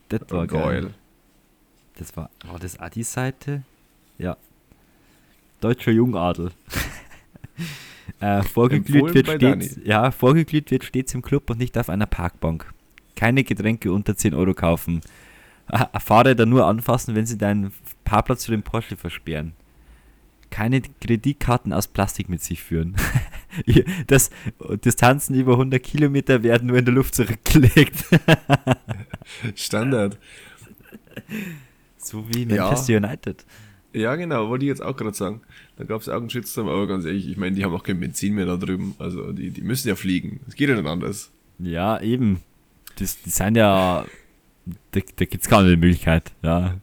Das 0.10 0.22
war 0.30 0.44
Oh, 0.44 0.48
geil. 0.48 0.82
geil. 0.82 0.94
Das 1.98 2.16
war, 2.18 2.30
war 2.46 2.60
das 2.60 2.80
Adi-Seite? 2.80 3.64
Ja. 4.18 4.38
Deutscher 5.62 5.92
Jungadel. 5.92 6.52
äh, 8.20 8.44
vorgeglüht 8.44 9.14
wird 9.14 9.28
stets, 9.30 9.80
ja, 9.84 10.12
vorgeglüht 10.12 10.72
wird 10.72 10.84
stets 10.84 11.14
im 11.14 11.22
Club 11.22 11.50
und 11.50 11.60
nicht 11.60 11.78
auf 11.78 11.90
einer 11.90 12.06
Parkbank. 12.06 12.72
Keine 13.16 13.44
Getränke 13.44 13.92
unter 13.92 14.16
10 14.16 14.34
Euro 14.34 14.54
kaufen. 14.54 15.02
Ah, 15.68 16.00
Fahrräder 16.00 16.46
nur 16.46 16.68
anfassen, 16.68 17.16
wenn 17.16 17.26
sie 17.26 17.40
deinen 17.40 17.74
Parkplatz 18.04 18.46
für 18.46 18.52
den 18.52 18.62
Porsche 18.62 18.96
versperren. 18.96 19.54
Keine 20.56 20.82
Kreditkarten 21.01 21.74
aus 21.74 21.88
Plastik 21.88 22.30
mit 22.30 22.41
sich 22.41 22.64
führen. 22.64 22.95
das, 24.08 24.30
Distanzen 24.86 25.36
über 25.36 25.51
100 25.53 25.84
Kilometer 25.84 26.43
werden 26.43 26.70
nur 26.70 26.78
in 26.78 26.86
der 26.86 26.93
Luft 26.93 27.14
zurückgelegt. 27.14 28.06
Standard. 29.56 30.18
so 31.97 32.26
wie 32.30 32.43
Ja. 32.43 32.68
Manchester 32.68 32.95
United. 32.95 33.45
Ja, 33.91 34.16
genau, 34.16 34.47
wollte 34.47 34.64
ich 34.64 34.70
jetzt 34.70 34.82
auch 34.82 34.95
gerade 34.95 35.14
sagen. 35.14 35.41
Da 35.76 35.84
gab 35.84 35.99
es 35.99 36.08
auch 36.08 36.22
einen 36.22 36.30
Shitstorm, 36.30 36.70
aber 36.70 36.88
ganz 36.88 37.03
ehrlich, 37.03 37.28
ich 37.28 37.36
meine, 37.36 37.53
die 37.58 37.66
haben 37.66 37.74
auch 37.74 37.84
kein 37.84 37.99
Benzin 37.99 38.34
mehr 38.34 38.45
da 38.45 38.56
drüben. 38.56 38.95
Also 38.97 39.34
die, 39.34 39.51
die 39.51 39.62
müssen 39.62 39.89
ja 39.89 39.95
fliegen. 39.95 40.39
Es 40.47 40.56
geht 40.56 40.70
ja 40.70 40.76
nicht 40.76 40.88
anders. 40.88 41.32
Ja, 41.60 41.99
eben. 41.99 42.41
Das, 42.97 43.22
die 43.22 43.30
sind 43.30 43.58
ja. 43.58 44.06
Da, 44.91 44.99
da 45.18 45.26
gibt 45.26 45.43
es 45.43 45.49
keine 45.49 45.76
Möglichkeit. 45.76 46.32
Ja. 46.41 46.76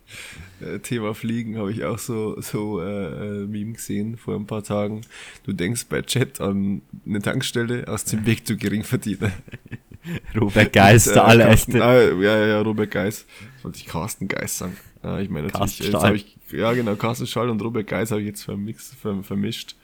Äh, 0.62 0.78
Thema 0.80 1.14
Fliegen 1.14 1.58
habe 1.58 1.72
ich 1.72 1.84
auch 1.84 1.98
so, 1.98 2.40
so 2.40 2.80
äh, 2.80 3.42
äh, 3.42 3.46
Meme 3.46 3.72
gesehen 3.72 4.16
vor 4.16 4.36
ein 4.36 4.46
paar 4.46 4.62
Tagen. 4.62 5.02
Du 5.44 5.52
denkst 5.52 5.86
bei 5.88 6.02
Chat 6.02 6.40
an 6.40 6.82
eine 7.06 7.20
Tankstelle 7.20 7.86
aus 7.88 8.04
dem 8.04 8.26
Weg 8.26 8.46
zu 8.46 8.56
Geringverdiener. 8.56 9.32
Robert 10.40 10.72
Geist, 10.72 11.08
der 11.08 11.16
äh, 11.16 11.26
allererste. 11.26 11.84
Ah, 11.84 12.00
ja, 12.00 12.38
ja, 12.38 12.46
ja, 12.46 12.60
Robert 12.60 12.90
Geis. 12.90 13.24
Wollte 13.62 13.78
ich 13.78 13.86
Carsten 13.86 14.28
Geis 14.28 14.58
sagen. 14.58 14.76
Ja, 15.02 15.18
ich 15.18 15.30
meine 15.30 15.48
natürlich, 15.48 15.78
Carsten 15.78 15.92
jetzt 15.92 16.04
habe 16.04 16.16
ich, 16.16 16.38
ja 16.52 16.72
genau, 16.72 16.94
Carsten 16.96 17.26
Schall 17.26 17.50
und 17.50 17.60
Robert 17.62 17.86
Geis 17.86 18.10
habe 18.10 18.20
ich 18.20 18.28
jetzt 18.28 18.42
vermix, 18.42 18.94
ver, 19.00 19.22
vermischt. 19.22 19.76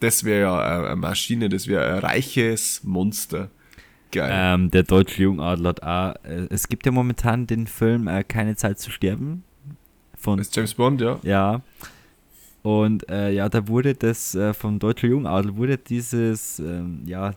Das 0.00 0.24
wäre 0.24 0.40
ja 0.42 0.82
äh, 0.82 0.86
eine 0.86 0.96
Maschine, 0.96 1.48
das 1.48 1.66
wäre 1.66 1.94
ein 1.94 1.98
reiches 1.98 2.82
Monster. 2.84 3.50
Geil. 4.10 4.30
Ähm, 4.32 4.70
der 4.70 4.84
deutsche 4.84 5.22
Jungadler 5.22 5.70
hat 5.70 5.82
auch. 5.82 6.24
Äh, 6.24 6.46
es 6.50 6.68
gibt 6.68 6.86
ja 6.86 6.92
momentan 6.92 7.46
den 7.46 7.66
Film 7.66 8.08
äh, 8.08 8.24
Keine 8.24 8.56
Zeit 8.56 8.78
zu 8.78 8.90
sterben. 8.90 9.44
Von 10.18 10.38
das 10.38 10.48
ist 10.48 10.56
James 10.56 10.74
Bond, 10.74 11.00
ja. 11.00 11.18
Ja. 11.22 11.62
Und 12.62 13.08
äh, 13.08 13.30
ja, 13.30 13.48
da 13.48 13.68
wurde 13.68 13.94
das 13.94 14.34
äh, 14.34 14.52
vom 14.52 14.78
Deutschen 14.78 15.10
Jungadel 15.10 15.56
wurde 15.56 15.78
dieses 15.78 16.58
ähm, 16.58 17.02
ja, 17.06 17.34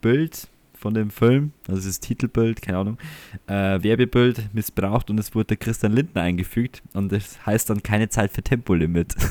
Bild 0.00 0.48
von 0.84 0.92
dem 0.92 1.10
Film, 1.10 1.52
also 1.66 1.88
das 1.88 1.98
Titelbild, 2.00 2.60
keine 2.60 2.78
Ahnung, 2.78 2.98
äh, 3.46 3.82
Werbebild 3.82 4.50
missbraucht 4.52 5.08
und 5.08 5.18
es 5.18 5.34
wurde 5.34 5.56
Christian 5.56 5.92
Lindner 5.92 6.20
eingefügt 6.20 6.82
und 6.92 7.10
das 7.10 7.46
heißt 7.46 7.70
dann 7.70 7.82
keine 7.82 8.10
Zeit 8.10 8.32
für 8.32 8.42
Tempolimit. 8.42 9.14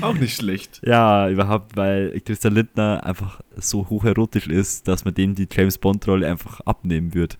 Auch 0.00 0.14
nicht 0.14 0.36
schlecht. 0.36 0.80
ja, 0.82 1.28
überhaupt, 1.28 1.76
weil 1.76 2.18
Christian 2.20 2.54
Lindner 2.54 3.04
einfach 3.04 3.42
so 3.56 3.86
hocherotisch 3.90 4.46
ist, 4.46 4.88
dass 4.88 5.04
man 5.04 5.12
dem 5.12 5.34
die 5.34 5.46
James 5.50 5.76
Bond-Rolle 5.76 6.26
einfach 6.26 6.60
abnehmen 6.60 7.12
wird. 7.12 7.36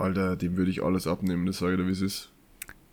Alter, 0.00 0.36
dem 0.36 0.56
würde 0.56 0.70
ich 0.70 0.82
alles 0.82 1.06
abnehmen, 1.06 1.46
das 1.46 1.58
sage 1.58 1.72
ich 1.74 1.78
dir, 1.80 1.86
wie 1.86 1.92
es 1.92 2.00
ist. 2.00 2.30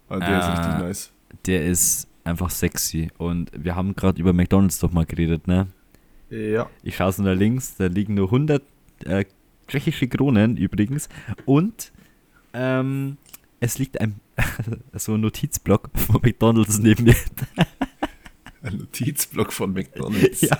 Aber 0.09 0.19
der 0.19 0.39
ist 0.39 0.45
Ah. 0.45 0.53
richtig 0.53 0.87
nice. 0.87 1.11
Der 1.45 1.65
ist 1.65 2.07
einfach 2.23 2.49
sexy 2.49 3.09
und 3.17 3.51
wir 3.57 3.75
haben 3.75 3.95
gerade 3.95 4.19
über 4.21 4.33
McDonalds 4.33 4.79
doch 4.79 4.91
mal 4.91 5.05
geredet, 5.05 5.47
ne? 5.47 5.67
Ja. 6.29 6.69
Ich 6.83 6.97
schaue 6.97 7.11
so 7.13 7.23
nach 7.23 7.35
links, 7.35 7.75
da 7.77 7.87
liegen 7.87 8.13
nur 8.15 8.27
100 8.27 8.61
äh, 9.05 9.25
tschechische 9.67 10.07
Kronen 10.07 10.57
übrigens. 10.57 11.07
Und 11.45 11.91
ähm, 12.53 13.17
es 13.59 13.77
liegt 13.79 13.99
ein 14.01 14.19
so 14.93 15.13
ein 15.13 15.21
Notizblock 15.21 15.89
von 15.95 16.21
McDonalds 16.21 16.79
neben 16.79 17.05
mir. 17.05 17.15
Ein 18.67 18.77
Notizblock 18.77 19.53
von 19.53 19.73
McDonalds. 19.73 20.41
Ja. 20.41 20.57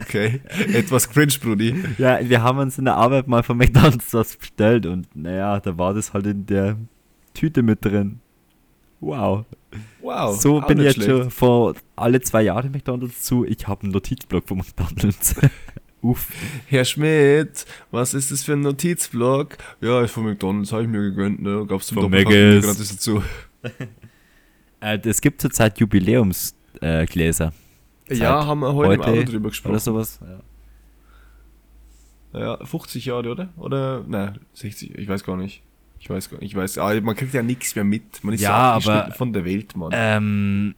Okay. 0.00 0.40
Etwas 0.72 1.10
cringe, 1.10 1.34
Brudi. 1.40 1.74
Ja, 1.98 2.18
wir 2.22 2.42
haben 2.42 2.58
uns 2.58 2.78
in 2.78 2.84
der 2.84 2.96
Arbeit 2.96 3.28
mal 3.28 3.42
von 3.42 3.56
McDonalds 3.56 4.12
was 4.12 4.36
bestellt 4.36 4.86
und 4.86 5.14
naja, 5.14 5.60
da 5.60 5.76
war 5.78 5.94
das 5.94 6.12
halt 6.12 6.26
in 6.26 6.46
der 6.46 6.76
Tüte 7.34 7.62
mit 7.62 7.84
drin. 7.84 8.20
Wow. 9.00 9.44
Wow. 10.00 10.40
so 10.40 10.60
bin 10.60 10.78
ich 10.78 10.84
jetzt 10.84 10.94
schlecht. 10.94 11.10
schon 11.10 11.30
vor 11.30 11.74
alle 11.94 12.20
zwei 12.20 12.42
Jahre 12.42 12.68
McDonalds 12.68 13.22
zu. 13.22 13.44
Ich 13.44 13.68
habe 13.68 13.82
einen 13.82 13.92
Notizblock 13.92 14.48
von 14.48 14.58
McDonalds. 14.58 15.36
Uff. 16.00 16.28
Herr 16.66 16.84
Schmidt, 16.84 17.66
was 17.90 18.14
ist 18.14 18.30
das 18.30 18.44
für 18.44 18.52
ein 18.52 18.60
Notizblock? 18.60 19.58
Ja, 19.80 20.06
von 20.06 20.24
McDonalds, 20.24 20.72
habe 20.72 20.82
ich 20.82 20.88
mir 20.88 21.02
gegönnt, 21.02 21.42
ne? 21.42 21.66
Gab's 21.66 21.88
zum 21.88 22.10
Maggis. 22.10 22.64
gratis 22.64 22.88
dazu. 22.90 23.22
Äh, 24.80 25.00
es 25.02 25.20
gibt 25.20 25.40
zurzeit 25.40 25.80
Jubiläumsgläser. 25.80 26.57
Äh, 26.80 27.06
Gläser. 27.06 27.52
Ja, 28.08 28.46
haben 28.46 28.60
wir 28.60 28.74
heute, 28.74 28.94
im 28.94 29.00
heute 29.00 29.10
Auto 29.12 29.22
drüber 29.24 29.38
oder 29.40 29.48
gesprochen. 29.50 29.78
sowas. 29.78 30.20
Ja. 32.32 32.40
Ja, 32.40 32.64
50 32.64 33.04
Jahre, 33.06 33.30
oder? 33.30 33.48
Oder, 33.56 34.04
nein, 34.06 34.38
60, 34.54 34.96
ich 34.98 35.08
weiß 35.08 35.24
gar 35.24 35.36
nicht. 35.36 35.62
Ich 36.00 36.08
weiß 36.08 36.30
gar 36.30 36.38
nicht, 36.38 36.52
ich 36.52 36.56
weiß, 36.56 36.78
ah, 36.78 37.00
man 37.00 37.16
kriegt 37.16 37.34
ja 37.34 37.42
nichts 37.42 37.74
mehr 37.74 37.84
mit. 37.84 38.22
Man 38.22 38.34
ist 38.34 38.40
Ja, 38.42 38.78
so 38.80 38.90
aber- 38.90 39.12
von 39.14 39.32
der 39.32 39.44
Welt, 39.44 39.74
Mann. 39.76 39.90
Ähm, 39.94 40.74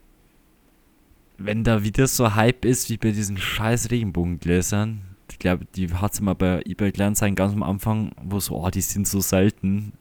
wenn 1.38 1.62
da 1.64 1.82
wieder 1.82 2.06
so 2.06 2.34
Hype 2.34 2.64
ist 2.64 2.88
wie 2.88 2.96
bei 2.96 3.10
diesen 3.10 3.36
scheiß 3.36 3.90
Regenbogengläsern, 3.90 5.02
ich 5.30 5.38
glaube, 5.38 5.66
die 5.76 5.92
hat 5.92 6.12
es 6.14 6.20
mal 6.20 6.34
bei 6.34 6.62
eBay 6.64 6.90
Kleinanzeigen 6.92 7.34
ganz 7.36 7.52
am 7.52 7.62
Anfang, 7.62 8.12
wo 8.22 8.40
so, 8.40 8.56
oh, 8.56 8.70
die 8.70 8.80
sind 8.80 9.06
so 9.06 9.20
selten. 9.20 9.92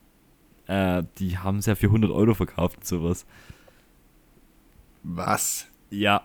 Äh, 0.67 1.03
die 1.17 1.37
haben 1.37 1.57
es 1.57 1.65
ja 1.65 1.75
für 1.75 1.87
100 1.87 2.11
Euro 2.11 2.33
verkauft 2.33 2.77
und 2.77 2.85
sowas. 2.85 3.25
Was? 5.03 5.67
Ja. 5.89 6.23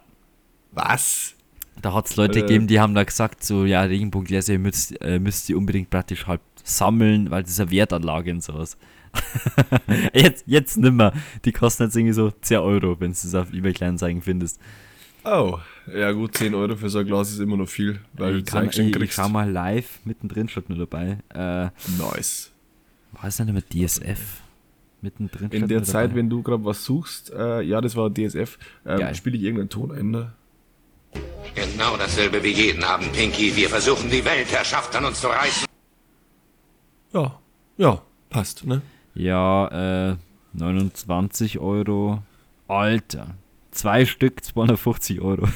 Was? 0.73 1.35
Da 1.81 1.93
hat 1.93 2.07
es 2.07 2.17
Leute 2.17 2.39
Äh. 2.39 2.43
gegeben, 2.43 2.67
die 2.67 2.81
haben 2.81 2.95
da 2.95 3.05
gesagt, 3.05 3.45
so, 3.45 3.65
ja, 3.65 3.83
Regenbogengläser, 3.83 4.53
ihr 4.55 4.59
müsst, 4.59 5.01
äh, 5.03 5.19
müsst 5.19 5.49
ihr 5.51 5.57
unbedingt 5.59 5.91
praktisch 5.91 6.27
halt 6.27 6.41
sammeln, 6.63 7.31
weil 7.31 7.43
das 7.43 7.53
ist 7.53 7.61
eine 7.61 7.71
Wertanlage 7.71 8.31
und 8.31 8.43
sowas. 8.43 8.77
jetzt, 10.13 10.45
jetzt 10.47 10.77
nimmer. 10.77 11.13
Die 11.45 11.53
kosten 11.53 11.85
jetzt 11.85 11.97
irgendwie 11.97 12.15
so 12.15 12.31
10 12.31 12.59
Euro, 12.59 12.99
wenn 13.01 13.11
du 13.13 13.17
es 13.17 13.35
auf 13.35 13.53
eBay 13.53 13.73
Kleinanzeigen 13.73 14.23
findest. 14.23 14.61
Oh, 15.25 15.59
ja 15.95 16.13
gut, 16.13 16.37
10 16.37 16.55
Euro 16.55 16.77
für 16.77 16.91
so 16.91 16.99
ein 16.99 17.07
Glas 17.07 17.31
ist 17.31 17.39
immer 17.39 17.57
noch 17.57 17.69
viel, 17.69 18.01
weil 18.15 18.39
ich, 18.39 18.45
du 18.45 18.51
kann, 18.51 18.65
Zeug 18.65 18.75
schon 18.75 18.85
ich, 18.85 18.91
ich 18.91 18.97
kriegst. 18.97 19.15
schau 19.17 19.29
mal 19.29 19.51
live, 19.51 20.01
mittendrin 20.05 20.49
steht 20.49 20.69
nur 20.69 20.79
dabei. 20.79 21.19
Äh, 21.33 21.71
Nice. 21.99 22.51
war 23.13 23.25
es 23.25 23.37
denn 23.37 23.49
immer 23.49 23.63
DSF? 23.63 24.41
Mittendrin 25.05 25.51
In 25.51 25.69
der 25.69 25.83
Zeit, 25.85 26.07
dabei. 26.11 26.17
wenn 26.17 26.31
du 26.31 26.43
gerade 26.43 26.65
was 26.65 26.83
suchst, 26.85 27.31
äh, 27.33 27.61
ja, 27.61 27.81
das 27.83 27.95
war 27.95 28.09
DSF, 28.09 28.59
ähm, 28.87 29.15
spiele 29.15 29.37
ich 29.37 29.43
irgendeinen 29.43 29.69
Ton 29.69 29.93
ein, 29.93 30.11
ne? 30.11 30.33
Genau 31.55 31.97
dasselbe 31.99 32.43
wie 32.43 32.49
jeden 32.53 32.83
Abend, 32.83 33.13
Pinky. 33.13 33.55
Wir 33.55 33.69
versuchen, 33.69 34.11
die 34.11 34.25
Weltherrschaft 34.25 34.97
an 34.97 35.05
uns 35.05 35.21
zu 35.21 35.29
reißen. 35.29 35.67
Ja, 37.13 37.39
ja, 37.77 38.03
passt, 38.31 38.65
ne? 38.67 38.81
Ja, 39.15 40.11
äh, 40.13 40.17
29 40.55 41.59
Euro. 41.59 42.23
Alter. 42.67 43.35
Zwei 43.71 44.07
Stück, 44.07 44.43
250 44.43 45.21
Euro. 45.21 45.47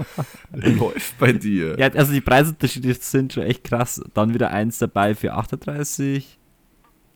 Läuft 0.52 1.18
bei 1.18 1.32
dir. 1.32 1.78
ja, 1.78 1.88
also 1.92 2.12
die 2.12 2.20
Preisunterschiede 2.20 2.92
sind 2.94 3.32
schon 3.32 3.44
echt 3.44 3.62
krass. 3.64 4.02
Dann 4.14 4.34
wieder 4.34 4.50
eins 4.50 4.78
dabei 4.78 5.14
für 5.14 5.34
38, 5.34 6.37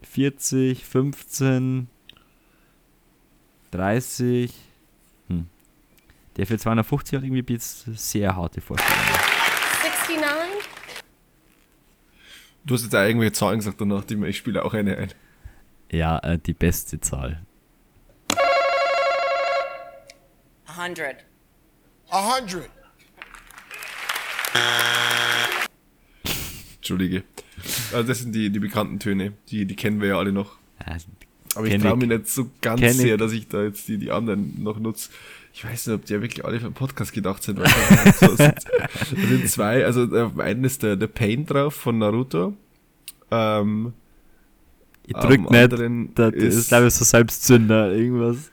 40, 0.07 0.85
15, 0.85 1.89
30. 3.71 4.53
Hm. 5.29 5.47
Der 6.37 6.47
für 6.47 6.59
250 6.59 7.17
hat 7.17 7.25
irgendwie 7.25 7.53
jetzt 7.53 7.85
sehr 7.95 8.37
harte 8.37 8.61
Vorstellungen. 8.61 9.09
69? 10.09 10.71
Du 12.65 12.75
hast 12.75 12.85
jetzt 12.85 12.95
auch 12.95 13.01
irgendwelche 13.01 13.33
Zahlen 13.33 13.59
gesagt 13.59 13.81
danach, 13.81 14.05
die 14.05 14.15
ich 14.27 14.37
spiele 14.37 14.65
auch 14.65 14.75
eine 14.75 14.97
ein. 14.97 15.13
Ja, 15.91 16.19
äh, 16.19 16.39
die 16.39 16.55
beste 16.55 17.01
Zahl. 17.01 17.43
100. 20.67 21.17
A 22.11 22.37
hundred. 22.37 22.71
Entschuldige. 26.83 27.23
Also 27.93 28.09
das 28.09 28.19
sind 28.19 28.35
die, 28.35 28.51
die 28.51 28.59
bekannten 28.59 28.99
Töne, 28.99 29.35
die, 29.51 29.67
die 29.67 29.77
kennen 29.77 30.01
wir 30.01 30.09
ja 30.09 30.19
alle 30.19 30.33
noch. 30.33 30.57
Ja, 30.85 30.97
Aber 31.55 31.67
ich 31.69 31.81
traue 31.81 31.93
ich. 31.93 31.99
mich 32.01 32.09
nicht 32.09 32.29
so 32.29 32.51
ganz 32.61 32.81
Kenn 32.81 32.95
sehr, 32.95 33.17
dass 33.17 33.31
ich 33.31 33.47
da 33.47 33.63
jetzt 33.63 33.87
die, 33.87 33.99
die 33.99 34.11
anderen 34.11 34.61
noch 34.65 34.81
nutze. 34.81 35.11
ich 35.55 35.65
weiß 35.65 35.87
nicht, 35.87 35.95
ob 35.95 36.05
die 36.07 36.15
ja 36.15 36.21
wirklich 36.21 36.45
alle 36.45 36.59
für 36.59 36.67
den 36.67 36.75
Podcast 36.75 37.13
gedacht 37.13 37.45
sind. 37.45 37.61
Weil 37.61 37.69
so 38.21 38.35
sind, 38.35 38.55
da 38.67 39.29
sind 39.29 39.49
zwei, 39.49 39.87
also 39.87 40.07
auf 40.07 40.37
einen 40.41 40.65
ist 40.65 40.83
der, 40.83 40.97
der 40.97 41.07
Pain 41.07 41.47
drauf 41.47 41.75
von 41.75 41.99
Naruto. 41.99 42.57
Ähm, 43.31 43.93
ich 45.07 45.15
drück 45.15 45.49
nicht, 45.53 46.19
das 46.19 46.35
ist, 46.35 46.57
ist 46.57 46.69
glaube 46.69 46.89
ich 46.89 46.95
so 46.95 47.05
Selbstzünder, 47.05 47.93
irgendwas. 47.93 48.51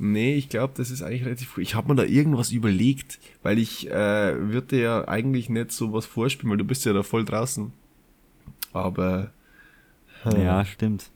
Nee, 0.00 0.36
ich 0.36 0.48
glaube, 0.48 0.74
das 0.76 0.90
ist 0.90 1.02
eigentlich 1.02 1.24
relativ 1.24 1.56
cool. 1.56 1.62
Ich 1.62 1.74
habe 1.74 1.88
mir 1.88 1.96
da 1.96 2.04
irgendwas 2.04 2.52
überlegt, 2.52 3.18
weil 3.42 3.58
ich 3.58 3.90
äh, 3.90 4.50
würde 4.50 4.80
ja 4.80 5.08
eigentlich 5.08 5.48
nicht 5.48 5.72
so 5.72 5.92
was 5.92 6.06
vorspielen, 6.06 6.50
weil 6.50 6.58
du 6.58 6.64
bist 6.64 6.84
ja 6.84 6.92
da 6.92 7.02
voll 7.02 7.24
draußen. 7.24 7.72
Aber 8.72 9.32
hm. 10.22 10.40
ja, 10.40 10.64
stimmt. 10.64 11.10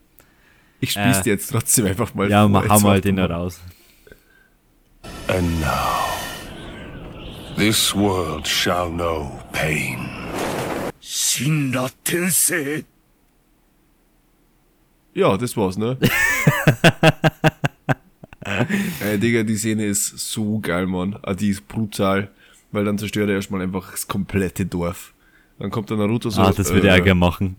Ich 0.80 0.90
spiel's 0.92 1.18
äh, 1.18 1.22
dir 1.22 1.32
jetzt 1.34 1.48
trotzdem 1.48 1.86
einfach 1.86 2.12
mal 2.14 2.28
Ja, 2.28 2.42
vor. 2.42 2.48
machen 2.48 2.82
wir 2.82 2.90
halt 2.90 3.04
den 3.04 3.16
da 3.16 3.26
raus. 3.26 3.60
And 5.28 5.60
now, 5.60 6.18
this 7.56 7.94
world 7.94 8.46
shall 8.46 8.90
know 8.90 9.40
pain. 9.52 10.08
Shinra 11.00 11.88
Tensei. 12.02 12.84
Ja, 15.14 15.36
das 15.36 15.56
war's, 15.56 15.76
ne? 15.76 15.98
Ey, 19.00 19.18
Digga, 19.20 19.42
die 19.42 19.56
Szene 19.56 19.86
ist 19.86 20.18
so 20.18 20.58
geil, 20.60 20.86
Mann. 20.86 21.18
Ah, 21.22 21.34
die 21.34 21.50
ist 21.50 21.66
brutal. 21.68 22.30
Weil 22.70 22.84
dann 22.84 22.98
zerstört 22.98 23.28
er 23.28 23.36
erstmal 23.36 23.60
einfach 23.60 23.90
das 23.90 24.08
komplette 24.08 24.64
Dorf. 24.64 25.12
Dann 25.58 25.70
kommt 25.70 25.90
der 25.90 25.96
Naruto 25.96 26.30
so. 26.30 26.40
Ah, 26.40 26.52
das 26.52 26.72
würde 26.72 26.88
äh, 26.88 26.90
er 26.90 27.00
gerne 27.00 27.20
machen. 27.20 27.56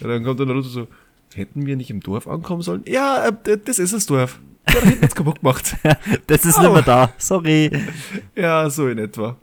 Ja, 0.00 0.08
dann 0.08 0.22
kommt 0.24 0.38
der 0.38 0.46
Naruto 0.46 0.68
so, 0.68 0.88
hätten 1.34 1.66
wir 1.66 1.76
nicht 1.76 1.90
im 1.90 2.00
Dorf 2.00 2.28
ankommen 2.28 2.62
sollen? 2.62 2.82
Ja, 2.86 3.28
äh, 3.28 3.58
das 3.64 3.78
ist 3.78 3.92
das 3.92 4.06
Dorf. 4.06 4.40
Ja, 4.68 4.74
da 4.74 4.80
hätten 4.86 5.00
wir 5.00 5.08
es 5.08 5.14
kaputt 5.14 5.40
gemacht. 5.40 5.76
das 6.26 6.44
ist 6.44 6.58
oh. 6.58 6.62
nicht 6.62 6.72
mehr 6.72 6.82
da, 6.82 7.12
sorry. 7.18 7.70
Ja, 8.36 8.68
so 8.68 8.88
in 8.88 8.98
etwa. 8.98 9.36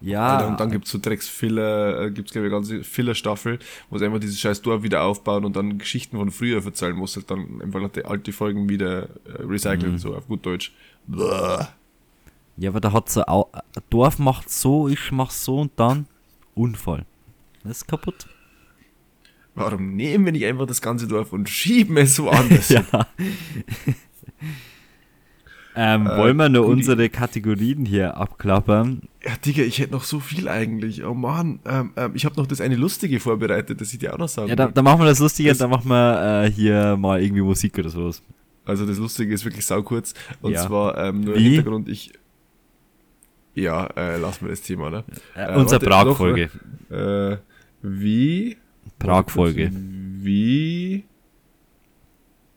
Ja. 0.00 0.46
Und 0.46 0.60
dann 0.60 0.70
gibt 0.70 0.86
es 0.86 0.92
so 0.92 0.98
Drecks-Filler, 0.98 2.02
äh, 2.02 2.10
gibt 2.10 2.28
es 2.28 2.32
glaube 2.32 2.46
ich 2.46 2.52
eine 2.52 2.60
ganze 2.62 2.84
Filler-Staffel, 2.84 3.58
wo 3.90 3.98
sie 3.98 4.04
einfach 4.04 4.20
dieses 4.20 4.38
scheiß 4.38 4.62
Dorf 4.62 4.82
wieder 4.82 5.02
aufbauen 5.02 5.44
und 5.44 5.56
dann 5.56 5.78
Geschichten 5.78 6.16
von 6.16 6.30
früher 6.30 6.64
erzählen, 6.64 6.98
wo 6.98 7.06
sie 7.06 7.20
halt 7.20 7.30
dann 7.30 7.62
einfach 7.62 7.80
alte 8.04 8.32
Folgen 8.32 8.68
wieder 8.68 9.04
äh, 9.24 9.42
recyceln, 9.42 9.92
mhm. 9.92 9.98
so 9.98 10.14
auf 10.14 10.26
gut 10.26 10.44
Deutsch. 10.44 10.72
Bäh. 11.06 11.64
Ja, 12.58 12.70
aber 12.70 12.80
da 12.80 12.92
hat 12.92 13.08
so 13.10 13.22
auch, 13.24 13.52
ein 13.52 13.62
Dorf 13.90 14.18
macht 14.18 14.50
so, 14.50 14.88
ich 14.88 15.12
mach 15.12 15.30
so 15.30 15.60
und 15.60 15.72
dann 15.76 16.06
Unfall. 16.54 17.04
Das 17.64 17.78
ist 17.78 17.86
kaputt. 17.86 18.26
Warum 19.54 19.96
nehmen 19.96 20.26
wir 20.26 20.32
nicht 20.32 20.44
einfach 20.44 20.66
das 20.66 20.80
ganze 20.82 21.06
Dorf 21.08 21.32
und 21.32 21.48
schieben 21.48 21.96
es 21.96 22.16
so 22.16 22.28
anders? 22.30 22.68
ja. 22.70 22.84
Ähm, 25.78 26.06
äh, 26.06 26.16
wollen 26.16 26.38
wir 26.38 26.48
nur 26.48 26.66
unsere 26.66 27.10
Kategorien 27.10 27.84
hier 27.84 28.16
abklappern? 28.16 29.02
Ja, 29.22 29.32
Digga, 29.44 29.62
ich 29.62 29.78
hätte 29.78 29.92
noch 29.92 30.04
so 30.04 30.20
viel 30.20 30.48
eigentlich. 30.48 31.04
Oh 31.04 31.12
Mann, 31.12 31.60
ähm, 31.66 31.92
ähm, 31.96 32.12
ich 32.14 32.24
habe 32.24 32.36
noch 32.36 32.46
das 32.46 32.62
eine 32.62 32.76
Lustige 32.76 33.20
vorbereitet, 33.20 33.82
das 33.82 33.92
ich 33.92 33.98
dir 33.98 34.14
auch 34.14 34.18
noch 34.18 34.28
sagen 34.28 34.48
Ja, 34.48 34.56
dann 34.56 34.72
da 34.72 34.80
machen 34.80 35.00
wir 35.00 35.04
das 35.04 35.18
Lustige, 35.18 35.50
das, 35.50 35.58
dann 35.58 35.68
machen 35.68 35.88
wir 35.88 36.44
äh, 36.44 36.50
hier 36.50 36.96
mal 36.96 37.22
irgendwie 37.22 37.42
Musik 37.42 37.78
oder 37.78 37.90
sowas. 37.90 38.22
Also 38.64 38.86
das 38.86 38.96
Lustige 38.96 39.34
ist 39.34 39.44
wirklich 39.44 39.66
sau 39.66 39.82
kurz. 39.82 40.14
Und 40.40 40.52
ja. 40.52 40.66
zwar 40.66 40.96
ähm, 40.96 41.20
nur 41.20 41.34
Wie? 41.34 41.46
im 41.46 41.52
Hintergrund, 41.52 41.88
ich... 41.88 42.12
Ja, 43.54 43.86
äh, 43.96 44.16
lassen 44.18 44.46
wir 44.46 44.50
das 44.50 44.62
Thema, 44.62 44.90
ne? 44.90 45.04
Äh, 45.34 45.56
Unsere 45.56 45.80
Prag-Folge. 45.84 46.50
Äh, 46.90 47.36
wie... 47.82 48.56
Prag-Folge. 48.98 49.70
Wie... 49.72 51.04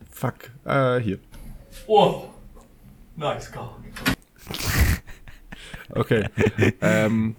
Fuck, 0.09 0.51
äh, 0.65 0.99
hier. 0.99 1.20
Oh, 1.88 2.24
Nice 3.20 3.51
car. 3.51 3.78
okay. 5.89 6.26
ähm, 6.82 7.36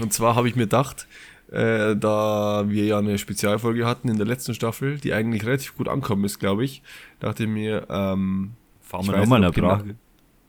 und 0.00 0.12
zwar 0.12 0.34
habe 0.34 0.48
ich 0.48 0.56
mir 0.56 0.64
gedacht, 0.64 1.08
äh, 1.50 1.96
da 1.96 2.64
wir 2.68 2.84
ja 2.84 2.98
eine 2.98 3.16
Spezialfolge 3.16 3.86
hatten 3.86 4.08
in 4.08 4.18
der 4.18 4.26
letzten 4.26 4.52
Staffel, 4.52 4.98
die 4.98 5.14
eigentlich 5.14 5.46
relativ 5.46 5.74
gut 5.76 5.88
ankommen 5.88 6.24
ist, 6.24 6.38
glaube 6.38 6.64
ich, 6.64 6.82
dachte 7.18 7.44
ich 7.44 7.48
mir, 7.48 7.86
ähm, 7.88 8.52
fahren 8.82 9.06
wir 9.06 9.16
nochmal 9.16 9.42
eine 9.42 9.52
genau, 9.52 9.80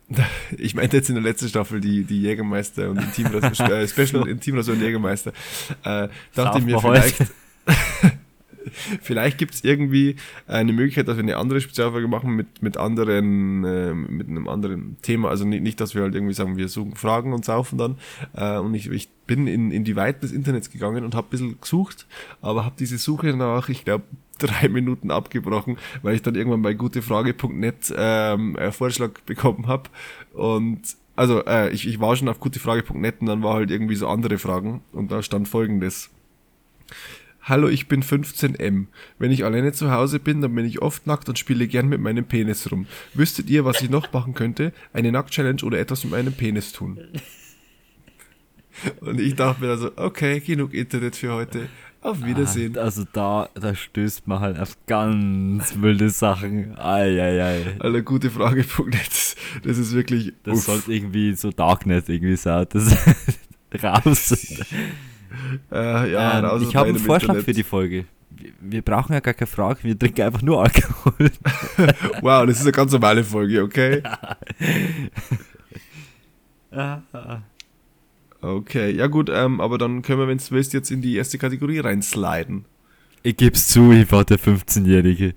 ich 0.58 0.76
meinte 0.76 0.98
jetzt 0.98 1.10
in 1.10 1.16
der 1.16 1.24
letzten 1.24 1.50
Staffel 1.50 1.80
die, 1.80 2.04
die 2.04 2.22
Jägermeister 2.22 2.90
und 2.90 2.98
Intimration, 2.98 3.72
äh, 3.72 3.88
Special 3.88 4.28
Intimration 4.28 4.80
Jägermeister. 4.82 5.32
Äh, 5.84 6.10
dachte 6.34 6.60
ich 6.60 6.66
mir 6.66 6.80
vielleicht, 6.80 7.26
Vielleicht 9.02 9.38
gibt 9.38 9.54
es 9.54 9.64
irgendwie 9.64 10.16
eine 10.48 10.74
Möglichkeit, 10.74 11.08
dass 11.08 11.18
wir 11.18 11.24
eine 11.24 11.38
andere 11.38 11.62
Spezialfolge 11.62 12.08
machen 12.08 12.36
mit, 12.36 12.62
mit 12.62 12.78
anderen, 12.78 13.64
äh, 13.64 13.94
mit 13.94 14.28
einem 14.28 14.48
anderen 14.48 14.98
Thema. 15.02 15.30
Also 15.30 15.46
nicht, 15.46 15.64
nicht, 15.64 15.80
dass 15.80 15.96
wir 15.96 16.04
halt 16.04 16.16
irgendwie 16.16 16.34
sagen, 16.34 16.58
wir 16.58 16.70
suchen 16.70 16.96
Fragen 16.96 17.34
und 17.34 17.46
saufen 17.46 17.78
dann. 17.78 17.98
Äh, 18.34 18.58
und 18.60 18.74
ich, 18.74 18.90
ich 18.90 19.10
bin 19.28 19.48
in, 19.48 19.72
in 19.72 19.84
die 19.84 19.96
Weiten 19.96 20.22
des 20.22 20.32
Internets 20.32 20.72
gegangen 20.72 21.04
und 21.04 21.16
habe 21.16 21.28
ein 21.28 21.30
bisschen 21.30 21.62
gesucht, 21.62 22.08
aber 22.42 22.66
habe 22.66 22.76
diese 22.80 22.98
Suche 22.98 23.34
nach, 23.34 23.70
ich 23.70 23.86
glaube, 23.86 24.06
drei 24.38 24.70
Minuten 24.70 25.10
abgebrochen, 25.12 25.78
weil 26.04 26.16
ich 26.16 26.22
dann 26.22 26.36
irgendwann 26.36 26.62
bei 26.62 26.74
gutefrage.net 26.74 27.94
ähm, 27.98 28.58
Vorschlag 28.72 29.12
bekommen 29.26 29.68
habe. 29.68 29.90
Und 30.34 30.82
also 31.16 31.44
äh, 31.46 31.72
ich, 31.72 31.88
ich 31.88 32.00
war 32.00 32.16
schon 32.16 32.30
auf 32.30 32.40
gutefrage.net 32.40 33.22
und 33.22 33.28
dann 33.28 33.42
war 33.42 33.56
halt 33.56 33.72
irgendwie 33.72 33.96
so 33.96 34.08
andere 34.08 34.38
Fragen 34.38 34.82
und 34.94 35.12
da 35.12 35.24
stand 35.24 35.48
folgendes. 35.48 36.12
Hallo, 37.48 37.70
ich 37.70 37.88
bin 37.88 38.04
15M. 38.04 38.88
Wenn 39.20 39.32
ich 39.32 39.46
alleine 39.46 39.72
zu 39.72 39.90
Hause 39.90 40.20
bin, 40.20 40.42
dann 40.42 40.54
bin 40.54 40.66
ich 40.66 40.82
oft 40.82 41.08
nackt 41.08 41.30
und 41.30 41.40
spiele 41.40 41.66
gern 41.68 41.88
mit 41.88 42.02
meinem 42.02 42.26
Penis 42.26 42.70
rum. 42.70 42.88
Wüsstet 43.14 43.50
ihr, 43.50 43.64
was 43.64 43.82
ich 43.82 43.90
noch 43.90 44.12
machen 44.12 44.34
könnte? 44.34 44.74
Eine 44.92 45.14
Nackt-Challenge 45.14 45.64
oder 45.64 45.80
etwas 45.80 46.04
mit 46.04 46.12
meinem 46.12 46.34
Penis 46.34 46.74
tun? 46.74 47.00
Und 49.00 49.20
ich 49.20 49.34
dachte 49.34 49.64
mir 49.64 49.72
also, 49.72 49.92
okay, 49.96 50.40
genug 50.42 50.74
Internet 50.74 51.16
für 51.16 51.34
heute. 51.34 51.70
Auf 52.02 52.24
Wiedersehen. 52.24 52.78
Ah, 52.78 52.82
also 52.82 53.06
da, 53.12 53.50
da 53.56 53.74
stößt 53.74 54.28
man 54.28 54.40
halt 54.40 54.60
auf 54.60 54.78
ganz 54.86 55.82
wilde 55.82 56.12
Sachen. 56.12 56.78
Eieiei. 56.78 57.78
Alter, 57.80 58.02
gute 58.04 58.30
Frage, 58.30 58.66
Das, 58.92 59.36
das 59.64 59.78
ist 59.80 59.94
wirklich. 59.96 60.34
Das 60.44 60.60
uff. 60.60 60.66
sollte 60.66 60.94
irgendwie 60.94 61.34
so 61.34 61.50
Darknet 61.50 62.08
irgendwie 62.08 62.36
sein. 62.36 62.68
Das 62.70 62.96
raus. 63.84 64.36
Äh, 65.72 66.12
ja, 66.12 66.56
ähm, 66.56 66.62
ich 66.64 66.76
habe 66.76 66.90
einen 66.90 67.00
Vorschlag 67.00 67.36
Internet. 67.36 67.46
für 67.46 67.54
die 67.54 67.64
Folge. 67.64 68.06
Wir, 68.30 68.52
wir 68.60 68.82
brauchen 68.82 69.14
ja 69.14 69.20
gar 69.20 69.34
keine 69.34 69.48
Frage, 69.48 69.84
wir 69.84 69.98
trinken 69.98 70.22
einfach 70.22 70.42
nur 70.42 70.64
Alkohol. 70.64 71.32
wow, 72.22 72.46
das 72.46 72.58
ist 72.58 72.64
eine 72.64 72.72
ganz 72.72 72.92
normale 72.92 73.24
Folge, 73.24 73.64
okay? 73.64 74.04
okay, 78.42 78.92
ja 78.92 79.08
gut, 79.08 79.30
ähm, 79.34 79.62
aber 79.62 79.78
dann 79.78 80.02
können 80.02 80.20
wir, 80.20 80.28
wenn 80.28 80.38
du 80.38 80.44
willst, 80.50 80.74
jetzt 80.74 80.92
in 80.92 81.02
die 81.02 81.16
erste 81.16 81.38
Kategorie 81.38 81.80
reinsliden. 81.80 82.66
Ich 83.24 83.38
geb's 83.38 83.68
zu, 83.68 83.92
ich 83.92 84.12
war 84.12 84.24
der 84.24 84.40
15-Jährige. 84.40 85.34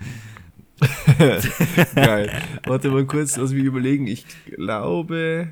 Geil. 1.94 2.30
Warte 2.64 2.90
mal 2.90 3.04
kurz, 3.04 3.36
lass 3.36 3.52
mich 3.52 3.64
überlegen. 3.64 4.06
Ich 4.06 4.24
glaube, 4.46 5.48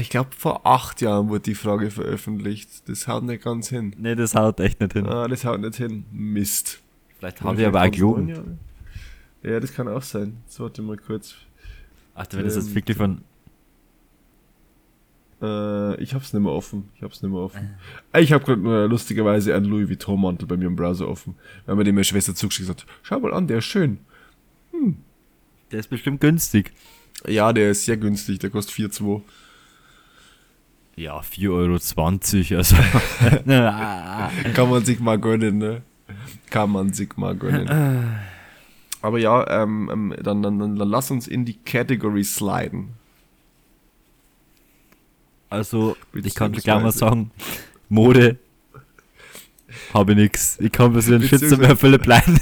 ich 0.00 0.10
glaube, 0.10 0.30
vor 0.36 0.66
acht 0.66 1.00
Jahren 1.00 1.28
wurde 1.28 1.40
die 1.40 1.54
Frage 1.54 1.90
veröffentlicht. 1.90 2.88
Das 2.88 3.06
haut 3.06 3.22
nicht 3.22 3.44
ganz 3.44 3.68
hin. 3.68 3.94
Nee, 3.98 4.16
das 4.16 4.34
haut 4.34 4.58
echt 4.60 4.80
nicht 4.80 4.94
hin. 4.94 5.06
Ah, 5.06 5.28
das 5.28 5.44
haut 5.44 5.60
nicht 5.60 5.76
hin. 5.76 6.04
Mist. 6.10 6.80
Vielleicht 7.18 7.40
haben 7.40 7.56
wir 7.56 7.68
aber 7.68 7.82
auch 7.82 7.90
gelogen. 7.90 8.58
Ja, 9.42 9.60
das 9.60 9.72
kann 9.72 9.86
auch 9.86 10.02
sein. 10.02 10.38
Jetzt 10.44 10.58
warte 10.58 10.82
mal 10.82 10.96
kurz. 10.96 11.36
Ach, 12.14 12.26
wenn 12.32 12.40
ähm, 12.40 12.46
das 12.46 12.56
jetzt 12.56 12.74
wirklich 12.74 12.96
von. 12.96 13.22
Äh, 15.40 16.02
ich 16.02 16.14
hab's 16.14 16.32
nicht 16.32 16.42
mehr 16.42 16.52
offen. 16.52 16.88
Ich 16.96 17.02
hab's 17.02 17.22
nicht 17.22 17.30
mehr 17.30 17.40
offen. 17.40 17.76
Äh. 18.12 18.22
Ich 18.22 18.32
hab 18.32 18.44
gerade 18.44 18.60
nur 18.60 18.88
lustigerweise 18.88 19.54
einen 19.54 19.66
Louis 19.66 19.88
Vuitton 19.88 20.20
Mantel 20.20 20.48
bei 20.48 20.56
mir 20.56 20.66
im 20.66 20.74
Browser 20.74 21.08
offen. 21.08 21.36
Weil 21.66 21.76
mir 21.76 21.84
dem 21.84 21.94
meine 21.94 22.04
Schwester 22.04 22.34
zugeschickt 22.34 22.68
hat. 22.68 22.86
Schau 23.02 23.20
mal 23.20 23.32
an, 23.32 23.46
der 23.46 23.58
ist 23.58 23.66
schön. 23.66 23.98
Hm. 24.72 24.96
Der 25.70 25.78
ist 25.78 25.88
bestimmt 25.88 26.20
günstig. 26.20 26.72
Ja, 27.26 27.52
der 27.52 27.70
ist 27.70 27.84
sehr 27.84 27.96
günstig. 27.96 28.40
Der 28.40 28.50
kostet 28.50 28.74
4,2. 28.74 29.22
Ja, 30.96 31.20
4,20 31.20 32.52
Euro, 32.52 32.58
also. 32.58 32.76
Kann 34.54 34.70
man 34.70 34.84
sich 34.84 34.98
mal 34.98 35.18
gönnen, 35.18 35.58
ne? 35.58 35.82
Kann 36.48 36.70
man 36.70 36.92
sich 36.94 37.16
mal 37.16 37.36
gönnen. 37.36 37.68
Aber 39.02 39.18
ja, 39.18 39.62
ähm, 39.62 39.90
ähm, 39.92 40.14
dann, 40.22 40.42
dann, 40.42 40.58
dann, 40.58 40.76
lass 40.76 41.10
uns 41.10 41.28
in 41.28 41.44
die 41.44 41.54
Category 41.54 42.24
sliden. 42.24 42.94
Also, 45.50 45.96
ich 46.14 46.34
kann 46.34 46.52
gerne 46.52 46.84
mal 46.84 46.92
sagen, 46.92 47.30
Mode 47.88 48.38
habe 49.92 50.12
ich 50.12 50.18
nix. 50.18 50.58
Ich 50.60 50.72
kann 50.72 50.92
bis 50.92 51.06
den 51.06 51.22
Schütze 51.22 51.56
mehr 51.56 51.76
Philipp 51.76 52.06
Lein 52.06 52.40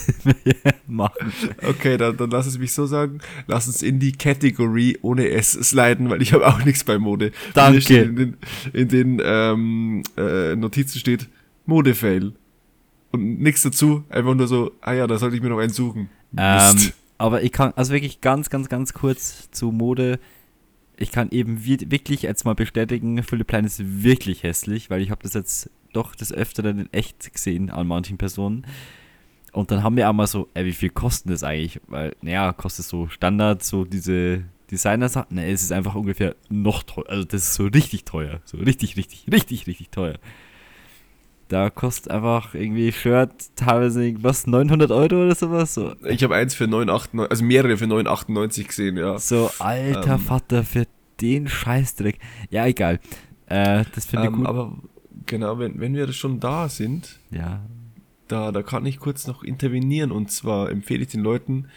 machen. 0.86 1.32
Okay, 1.66 1.96
dann, 1.96 2.16
dann 2.16 2.30
lass 2.30 2.46
es 2.46 2.58
mich 2.58 2.72
so 2.72 2.86
sagen. 2.86 3.20
Lass 3.46 3.66
uns 3.66 3.82
in 3.82 3.98
die 3.98 4.12
Category 4.12 4.98
ohne 5.02 5.28
S 5.30 5.52
sliden, 5.52 6.10
weil 6.10 6.22
ich 6.22 6.32
habe 6.32 6.46
auch 6.46 6.64
nichts 6.64 6.84
bei 6.84 6.98
Mode. 6.98 7.32
Danke. 7.54 8.02
In 8.02 8.16
den, 8.16 8.36
in 8.72 8.88
den 8.88 9.22
ähm, 9.24 10.02
äh, 10.16 10.54
Notizen 10.56 10.98
steht 10.98 11.28
Mode-Fail. 11.66 12.32
Und 13.10 13.40
nichts 13.40 13.62
dazu, 13.62 14.04
einfach 14.08 14.34
nur 14.34 14.48
so, 14.48 14.72
ah 14.80 14.92
ja, 14.92 15.06
da 15.06 15.18
sollte 15.18 15.36
ich 15.36 15.42
mir 15.42 15.48
noch 15.48 15.58
einen 15.58 15.72
suchen. 15.72 16.08
Ähm, 16.36 16.76
Aber 17.16 17.42
ich 17.42 17.52
kann, 17.52 17.72
also 17.76 17.92
wirklich 17.92 18.20
ganz, 18.20 18.50
ganz, 18.50 18.68
ganz 18.68 18.92
kurz 18.92 19.50
zu 19.52 19.70
Mode. 19.70 20.18
Ich 20.96 21.12
kann 21.12 21.30
eben 21.30 21.64
wirklich 21.64 22.22
jetzt 22.22 22.44
mal 22.44 22.54
bestätigen, 22.54 23.22
Philipp 23.22 23.46
Plein 23.46 23.64
ist 23.64 24.02
wirklich 24.02 24.42
hässlich, 24.42 24.90
weil 24.90 25.00
ich 25.00 25.10
habe 25.10 25.22
das 25.22 25.34
jetzt 25.34 25.70
doch 25.96 26.14
des 26.14 26.32
Öfteren 26.32 26.78
in 26.78 26.92
echt 26.92 27.32
gesehen 27.32 27.70
an 27.70 27.86
manchen 27.86 28.18
Personen. 28.18 28.66
Und 29.52 29.70
dann 29.70 29.82
haben 29.82 29.96
wir 29.96 30.10
auch 30.10 30.12
mal 30.12 30.26
so, 30.26 30.48
ey, 30.54 30.66
wie 30.66 30.72
viel 30.72 30.90
kostet 30.90 31.30
das 31.30 31.44
eigentlich? 31.44 31.80
Weil, 31.86 32.16
naja, 32.22 32.52
kostet 32.52 32.86
so 32.86 33.08
Standard, 33.08 33.62
so 33.62 33.84
diese 33.84 34.42
Designer-Sachen. 34.70 35.36
Ne, 35.36 35.50
es 35.50 35.62
ist 35.62 35.70
einfach 35.70 35.94
ungefähr 35.94 36.34
noch 36.48 36.82
teuer. 36.82 37.08
Also, 37.08 37.24
das 37.24 37.42
ist 37.42 37.54
so 37.54 37.66
richtig 37.66 38.04
teuer. 38.04 38.40
So 38.44 38.56
richtig, 38.58 38.96
richtig, 38.96 39.26
richtig, 39.30 39.66
richtig 39.68 39.90
teuer. 39.90 40.18
Da 41.48 41.70
kostet 41.70 42.10
einfach 42.10 42.54
irgendwie 42.54 42.90
Shirt 42.90 43.30
teilweise 43.54 44.14
was 44.22 44.46
900 44.46 44.90
Euro 44.90 45.24
oder 45.24 45.34
sowas. 45.34 45.74
So. 45.74 45.94
Ich 46.04 46.24
habe 46.24 46.34
eins 46.34 46.54
für 46.54 46.64
9,98, 46.64 47.28
also 47.28 47.44
mehrere 47.44 47.76
für 47.76 47.84
9,98 47.84 48.66
gesehen, 48.66 48.96
ja. 48.96 49.18
So, 49.18 49.50
alter 49.60 50.14
ähm. 50.14 50.18
Vater, 50.18 50.64
für 50.64 50.86
den 51.20 51.46
Scheißdreck. 51.46 52.18
Ja, 52.50 52.66
egal. 52.66 52.98
Äh, 53.46 53.84
das 53.94 54.06
finde 54.06 54.24
ich 54.26 54.32
ähm, 54.32 54.38
gut. 54.38 54.46
Aber 54.46 54.72
genau, 55.26 55.58
wenn, 55.58 55.80
wenn 55.80 55.94
wir 55.94 56.12
schon 56.12 56.40
da 56.40 56.68
sind, 56.68 57.18
ja. 57.30 57.60
da, 58.28 58.52
da 58.52 58.62
kann 58.62 58.86
ich 58.86 58.98
kurz 58.98 59.26
noch 59.26 59.42
intervenieren. 59.42 60.12
Und 60.12 60.30
zwar 60.30 60.70
empfehle 60.70 61.02
ich 61.02 61.08
den 61.08 61.22
Leuten, 61.22 61.68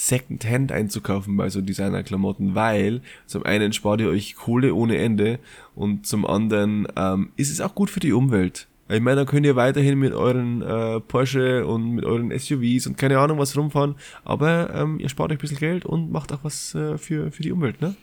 Secondhand 0.00 0.70
einzukaufen 0.70 1.36
bei 1.36 1.50
so 1.50 1.60
Designerklamotten, 1.60 2.54
weil 2.54 3.02
zum 3.26 3.44
einen 3.44 3.72
spart 3.72 4.00
ihr 4.00 4.08
euch 4.08 4.36
Kohle 4.36 4.72
ohne 4.72 4.96
Ende 4.96 5.40
und 5.74 6.06
zum 6.06 6.24
anderen 6.24 6.86
ähm, 6.94 7.32
ist 7.34 7.50
es 7.50 7.60
auch 7.60 7.74
gut 7.74 7.90
für 7.90 7.98
die 7.98 8.12
Umwelt. 8.12 8.68
Ich 8.88 9.00
meine, 9.00 9.16
da 9.16 9.24
könnt 9.24 9.44
ihr 9.44 9.56
weiterhin 9.56 9.98
mit 9.98 10.14
euren 10.14 10.62
äh, 10.62 11.00
Porsche 11.00 11.66
und 11.66 11.96
mit 11.96 12.04
euren 12.04 12.30
SUVs 12.30 12.86
und 12.86 12.96
keine 12.96 13.18
Ahnung 13.18 13.38
was 13.38 13.56
rumfahren, 13.56 13.96
aber 14.24 14.72
ähm, 14.72 15.00
ihr 15.00 15.08
spart 15.08 15.32
euch 15.32 15.38
ein 15.38 15.40
bisschen 15.40 15.58
Geld 15.58 15.84
und 15.84 16.12
macht 16.12 16.32
auch 16.32 16.44
was 16.44 16.76
äh, 16.76 16.96
für, 16.96 17.32
für 17.32 17.42
die 17.42 17.50
Umwelt, 17.50 17.80
ne? 17.80 17.96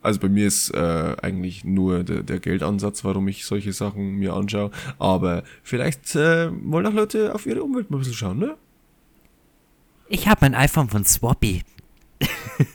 Also 0.00 0.20
bei 0.20 0.28
mir 0.28 0.46
ist 0.46 0.70
äh, 0.70 1.16
eigentlich 1.22 1.64
nur 1.64 2.04
der, 2.04 2.22
der 2.22 2.38
Geldansatz, 2.38 3.04
warum 3.04 3.26
ich 3.28 3.44
solche 3.44 3.72
Sachen 3.72 4.12
mir 4.12 4.34
anschaue. 4.34 4.70
Aber 4.98 5.42
vielleicht 5.62 6.14
äh, 6.14 6.50
wollen 6.64 6.86
auch 6.86 6.92
Leute 6.92 7.34
auf 7.34 7.46
ihre 7.46 7.62
Umwelt 7.62 7.90
mal 7.90 7.96
ein 7.96 8.00
bisschen 8.00 8.14
schauen, 8.14 8.38
ne? 8.38 8.56
Ich 10.08 10.28
habe 10.28 10.38
mein 10.42 10.54
iPhone 10.54 10.88
von 10.88 11.04
Swappy. 11.04 11.62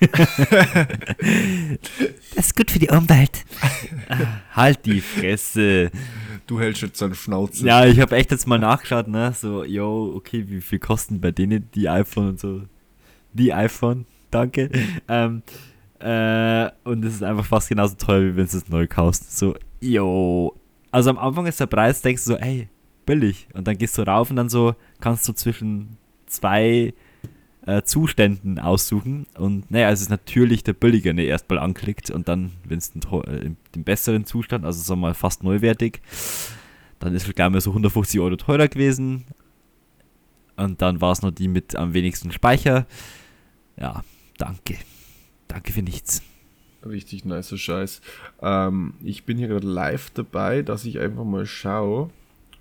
das 2.35 2.45
ist 2.45 2.55
gut 2.55 2.71
für 2.71 2.79
die 2.79 2.89
Umwelt. 2.89 3.43
halt 4.53 4.85
die 4.85 5.01
Fresse. 5.01 5.91
Du 6.45 6.59
hältst 6.59 6.81
jetzt 6.81 7.01
deine 7.01 7.15
Schnauze. 7.15 7.65
Ja, 7.65 7.85
ich 7.85 7.99
habe 7.99 8.15
echt 8.15 8.31
jetzt 8.31 8.47
mal 8.47 8.59
nachgeschaut, 8.59 9.07
ne? 9.07 9.33
So, 9.35 9.63
yo, 9.63 10.13
okay, 10.15 10.45
wie 10.47 10.61
viel 10.61 10.79
kosten 10.79 11.19
bei 11.19 11.31
denen 11.31 11.69
die 11.73 11.89
iPhone 11.89 12.29
und 12.29 12.39
so? 12.39 12.61
Die 13.33 13.53
iPhone, 13.53 14.05
danke. 14.29 14.69
ähm, 15.07 15.41
äh, 16.03 16.69
und 16.83 17.05
es 17.05 17.15
ist 17.15 17.23
einfach 17.23 17.45
fast 17.45 17.69
genauso 17.69 17.95
teuer, 17.95 18.21
wie 18.23 18.35
wenn 18.35 18.45
du 18.45 18.57
es 18.57 18.67
neu 18.67 18.87
kaufst. 18.87 19.37
So, 19.37 19.55
yo. 19.79 20.53
Also 20.91 21.09
am 21.09 21.17
Anfang 21.17 21.45
ist 21.45 21.61
der 21.61 21.65
Preis, 21.65 22.01
denkst 22.01 22.25
du 22.25 22.31
so, 22.31 22.37
ey, 22.37 22.67
billig. 23.05 23.47
Und 23.53 23.67
dann 23.67 23.77
gehst 23.77 23.97
du 23.97 24.01
rauf 24.01 24.29
und 24.29 24.35
dann 24.35 24.49
so 24.49 24.75
kannst 24.99 25.27
du 25.29 25.33
zwischen 25.33 25.97
zwei 26.25 26.93
äh, 27.65 27.83
Zuständen 27.83 28.59
aussuchen. 28.59 29.27
Und 29.37 29.71
naja, 29.71 29.91
es 29.91 30.01
ist 30.01 30.09
natürlich 30.09 30.63
der 30.63 30.73
billigere 30.73 31.21
erstmal 31.21 31.59
anklickt 31.59 32.11
und 32.11 32.27
dann, 32.27 32.51
wenn 32.65 32.79
es 32.79 32.89
äh, 32.89 33.51
den 33.73 33.83
besseren 33.85 34.25
Zustand, 34.25 34.65
also 34.65 34.81
sagen 34.81 34.99
wir 34.99 35.07
mal 35.07 35.13
fast 35.13 35.41
neuwertig, 35.41 36.01
dann 36.99 37.15
ist 37.15 37.25
es 37.25 37.33
gleich 37.33 37.49
mal 37.49 37.61
so 37.61 37.71
150 37.71 38.19
Euro 38.19 38.35
teurer 38.35 38.67
gewesen. 38.67 39.23
Und 40.57 40.81
dann 40.81 40.99
war 40.99 41.13
es 41.13 41.21
noch 41.21 41.31
die 41.31 41.47
mit 41.47 41.77
am 41.77 41.93
wenigsten 41.93 42.33
Speicher. 42.33 42.87
Ja, 43.77 44.03
danke. 44.37 44.75
Danke 45.53 45.71
für 45.71 45.83
nichts. 45.83 46.23
Richtig 46.83 47.25
nicer 47.25 47.59
Scheiß. 47.59 48.01
Ähm, 48.41 48.95
ich 49.03 49.23
bin 49.23 49.37
hier 49.37 49.47
gerade 49.47 49.67
live 49.67 50.09
dabei, 50.09 50.63
dass 50.63 50.83
ich 50.83 50.99
einfach 50.99 51.25
mal 51.25 51.45
schaue. 51.45 52.09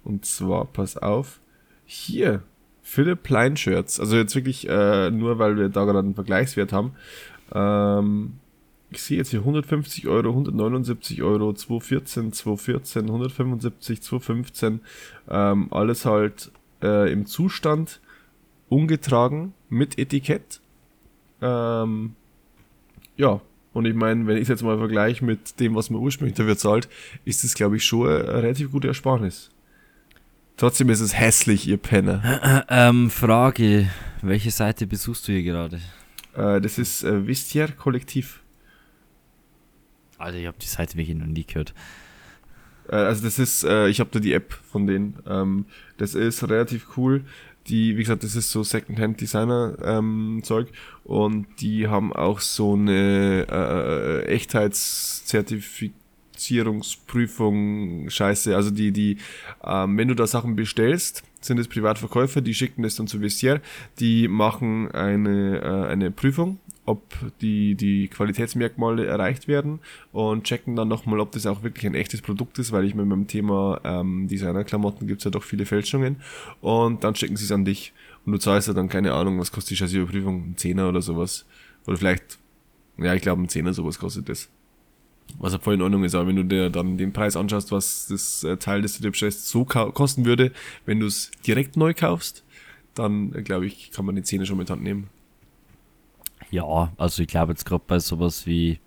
Und 0.04 0.26
zwar, 0.26 0.66
pass 0.66 0.98
auf, 0.98 1.40
hier, 1.86 2.42
Philipp 2.82 3.22
Plein 3.22 3.56
Shirts. 3.56 3.98
Also 3.98 4.16
jetzt 4.16 4.34
wirklich 4.34 4.68
äh, 4.68 5.10
nur, 5.10 5.38
weil 5.38 5.56
wir 5.56 5.70
da 5.70 5.86
gerade 5.86 6.00
einen 6.00 6.14
Vergleichswert 6.14 6.74
haben. 6.74 6.92
Ähm, 7.54 8.34
ich 8.90 9.02
sehe 9.02 9.16
jetzt 9.16 9.30
hier 9.30 9.40
150 9.40 10.06
Euro, 10.08 10.28
179 10.28 11.22
Euro, 11.22 11.54
214, 11.54 12.34
214, 12.34 13.06
175, 13.06 14.02
215. 14.02 14.80
Ähm, 15.30 15.68
alles 15.70 16.04
halt 16.04 16.52
äh, 16.82 17.10
im 17.10 17.24
Zustand 17.24 18.02
ungetragen 18.68 19.54
mit 19.70 19.98
Etikett. 19.98 20.60
Ähm, 21.40 22.16
ja, 23.16 23.40
und 23.72 23.86
ich 23.86 23.94
meine, 23.94 24.26
wenn 24.26 24.36
ich 24.36 24.42
es 24.42 24.48
jetzt 24.48 24.62
mal 24.62 24.78
vergleiche 24.78 25.24
mit 25.24 25.58
dem, 25.60 25.74
was 25.74 25.90
man 25.90 26.00
ursprünglich 26.00 26.36
dafür 26.36 26.58
zahlt, 26.58 26.88
ist 27.24 27.42
es, 27.44 27.54
glaube 27.54 27.76
ich, 27.76 27.84
schon 27.84 28.08
eine 28.08 28.42
relativ 28.42 28.70
gute 28.70 28.88
Ersparnis. 28.88 29.50
Trotzdem 30.56 30.90
ist 30.90 31.00
es 31.00 31.18
hässlich, 31.18 31.66
ihr 31.66 31.78
Penner. 31.78 32.64
Ähm, 32.68 33.10
Frage: 33.10 33.88
Welche 34.20 34.50
Seite 34.50 34.86
besuchst 34.86 35.26
du 35.26 35.32
hier 35.32 35.42
gerade? 35.42 35.80
Äh, 36.34 36.60
das 36.60 36.78
ist 36.78 37.02
äh, 37.02 37.26
Vistier 37.26 37.68
Kollektiv. 37.68 38.40
Alter, 40.18 40.38
ich 40.38 40.46
habe 40.46 40.58
die 40.60 40.66
Seite 40.66 40.96
wirklich 40.96 41.16
noch 41.16 41.26
nie 41.26 41.44
gehört. 41.44 41.74
Äh, 42.88 42.96
also, 42.96 43.24
das 43.24 43.38
ist, 43.38 43.64
äh, 43.64 43.88
ich 43.88 44.00
habe 44.00 44.10
da 44.12 44.20
die 44.20 44.34
App 44.34 44.52
von 44.52 44.86
denen. 44.86 45.18
Ähm, 45.26 45.64
das 45.96 46.14
ist 46.14 46.42
relativ 46.44 46.96
cool. 46.96 47.24
Die, 47.68 47.96
wie 47.96 48.02
gesagt, 48.02 48.24
das 48.24 48.34
ist 48.34 48.50
so 48.50 48.62
Secondhand-Designer-Zeug 48.62 50.68
ähm, 50.68 50.74
und 51.04 51.46
die 51.60 51.86
haben 51.86 52.12
auch 52.12 52.40
so 52.40 52.74
eine 52.74 53.46
äh, 53.48 54.26
Echtheitszertifizierung 54.26 56.02
Zertifizierungsprüfung 56.42 58.10
scheiße. 58.10 58.54
Also 58.54 58.70
die, 58.70 58.92
die, 58.92 59.18
ähm, 59.64 59.96
wenn 59.96 60.08
du 60.08 60.14
da 60.14 60.26
Sachen 60.26 60.56
bestellst, 60.56 61.22
sind 61.40 61.58
es 61.58 61.68
Privatverkäufer, 61.68 62.40
die 62.40 62.54
schicken 62.54 62.82
das 62.82 62.96
dann 62.96 63.06
zu 63.06 63.20
Vestiaire, 63.20 63.60
die 63.98 64.28
machen 64.28 64.90
eine, 64.92 65.60
äh, 65.60 65.88
eine 65.88 66.10
Prüfung, 66.10 66.58
ob 66.92 67.14
die, 67.40 67.74
die 67.74 68.08
Qualitätsmerkmale 68.08 69.06
erreicht 69.06 69.48
werden 69.48 69.80
und 70.12 70.44
checken 70.44 70.76
dann 70.76 70.88
nochmal, 70.88 71.20
ob 71.20 71.32
das 71.32 71.46
auch 71.46 71.62
wirklich 71.62 71.86
ein 71.86 71.94
echtes 71.94 72.20
Produkt 72.20 72.58
ist, 72.58 72.70
weil 72.70 72.84
ich 72.84 72.94
mir 72.94 73.04
beim 73.04 73.26
Thema 73.26 73.80
ähm, 73.84 74.28
Designerklamotten 74.28 75.06
gibt 75.06 75.20
es 75.20 75.24
ja 75.24 75.30
doch 75.30 75.42
viele 75.42 75.66
Fälschungen 75.66 76.16
und 76.60 77.02
dann 77.04 77.14
schicken 77.14 77.36
sie 77.36 77.44
es 77.44 77.52
an 77.52 77.64
dich 77.64 77.92
und 78.26 78.32
du 78.32 78.38
zahlst 78.38 78.68
ja 78.68 78.74
dann 78.74 78.88
keine 78.88 79.14
Ahnung, 79.14 79.38
was 79.40 79.50
kostet 79.50 79.70
die 79.70 79.76
scheiße 79.76 79.98
Überprüfung, 79.98 80.50
ein 80.50 80.56
Zehner 80.56 80.88
oder 80.88 81.02
sowas 81.02 81.46
oder 81.86 81.96
vielleicht, 81.96 82.38
ja 82.98 83.14
ich 83.14 83.22
glaube 83.22 83.42
ein 83.42 83.48
Zehner 83.48 83.72
sowas 83.72 83.98
kostet 83.98 84.28
das. 84.28 84.48
Was 85.38 85.54
ja 85.54 85.58
voll 85.58 85.74
in 85.74 85.82
Ordnung 85.82 86.04
ist, 86.04 86.14
aber 86.14 86.28
wenn 86.28 86.36
du 86.36 86.44
dir 86.44 86.68
dann 86.68 86.98
den 86.98 87.12
Preis 87.14 87.36
anschaust, 87.36 87.72
was 87.72 88.06
das 88.08 88.44
äh, 88.44 88.58
Teil, 88.58 88.82
dir 88.82 89.10
bestellst, 89.10 89.48
so 89.48 89.64
kosten 89.64 90.26
würde, 90.26 90.52
wenn 90.84 91.00
du 91.00 91.06
es 91.06 91.30
direkt 91.46 91.76
neu 91.76 91.94
kaufst, 91.94 92.44
dann 92.94 93.34
äh, 93.34 93.42
glaube 93.42 93.66
ich, 93.66 93.92
kann 93.92 94.04
man 94.04 94.14
die 94.14 94.22
Zähne 94.22 94.44
schon 94.44 94.58
mit 94.58 94.68
Hand 94.68 94.82
nehmen. 94.82 95.08
Ja, 96.52 96.92
also 96.98 97.22
ich 97.22 97.28
glaube 97.28 97.52
jetzt 97.52 97.64
gerade 97.64 97.82
bei 97.86 97.98
sowas 97.98 98.46
wie 98.46 98.78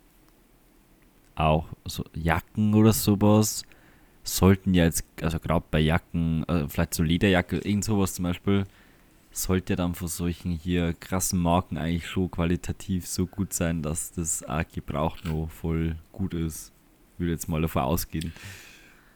auch 1.33 1.65
so 1.83 2.05
Jacken 2.13 2.75
oder 2.75 2.93
sowas 2.93 3.63
sollten 4.23 4.75
ja 4.75 4.85
jetzt, 4.85 5.03
also 5.21 5.39
gerade 5.39 5.65
bei 5.71 5.79
Jacken, 5.79 6.43
äh, 6.47 6.67
vielleicht 6.69 6.93
so 6.93 7.01
Lederjacke, 7.01 7.57
irgend 7.57 7.83
sowas 7.83 8.13
zum 8.13 8.23
Beispiel, 8.23 8.65
sollte 9.31 9.75
dann 9.75 9.95
von 9.95 10.07
solchen 10.07 10.51
hier 10.51 10.93
krassen 10.93 11.39
Marken 11.39 11.77
eigentlich 11.77 12.07
schon 12.07 12.29
qualitativ 12.29 13.07
so 13.07 13.25
gut 13.25 13.51
sein, 13.51 13.81
dass 13.81 14.11
das 14.11 14.43
auch 14.43 14.63
Gebrauch 14.71 15.17
noch 15.23 15.49
voll 15.49 15.95
gut 16.11 16.35
ist. 16.35 16.71
Würde 17.17 17.31
jetzt 17.31 17.49
mal 17.49 17.61
davon 17.61 17.81
ausgehen. 17.81 18.31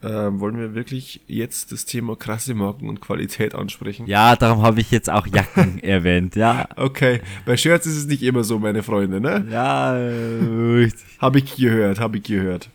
Ähm, 0.02 0.40
wollen 0.40 0.58
wir 0.58 0.76
wirklich 0.76 1.20
jetzt 1.28 1.74
das 1.74 1.84
Thema 1.84 2.16
krasse 2.16 2.54
Marken 2.54 2.88
und 2.88 3.02
Qualität 3.02 3.54
ansprechen? 3.54 4.08
Ja, 4.08 4.38
darum 4.38 4.62
habe 4.62 4.80
ich 4.80 4.92
jetzt 4.92 5.10
auch 5.10 5.28
Jacken 5.28 5.80
erwähnt, 5.84 6.38
ja. 6.38 6.70
Okay, 6.78 7.20
bei 7.46 7.58
Shirts 7.58 7.86
ist 7.86 7.98
es 7.98 8.06
nicht 8.06 8.24
immer 8.24 8.46
so, 8.46 8.60
meine 8.60 8.82
Freunde, 8.82 9.20
ne? 9.20 9.46
Ja, 9.52 9.92
richtig. 9.92 11.06
habe 11.20 11.40
ich 11.40 11.56
gehört, 11.58 12.00
habe 12.00 12.18
ich 12.18 12.24
gehört. 12.24 12.70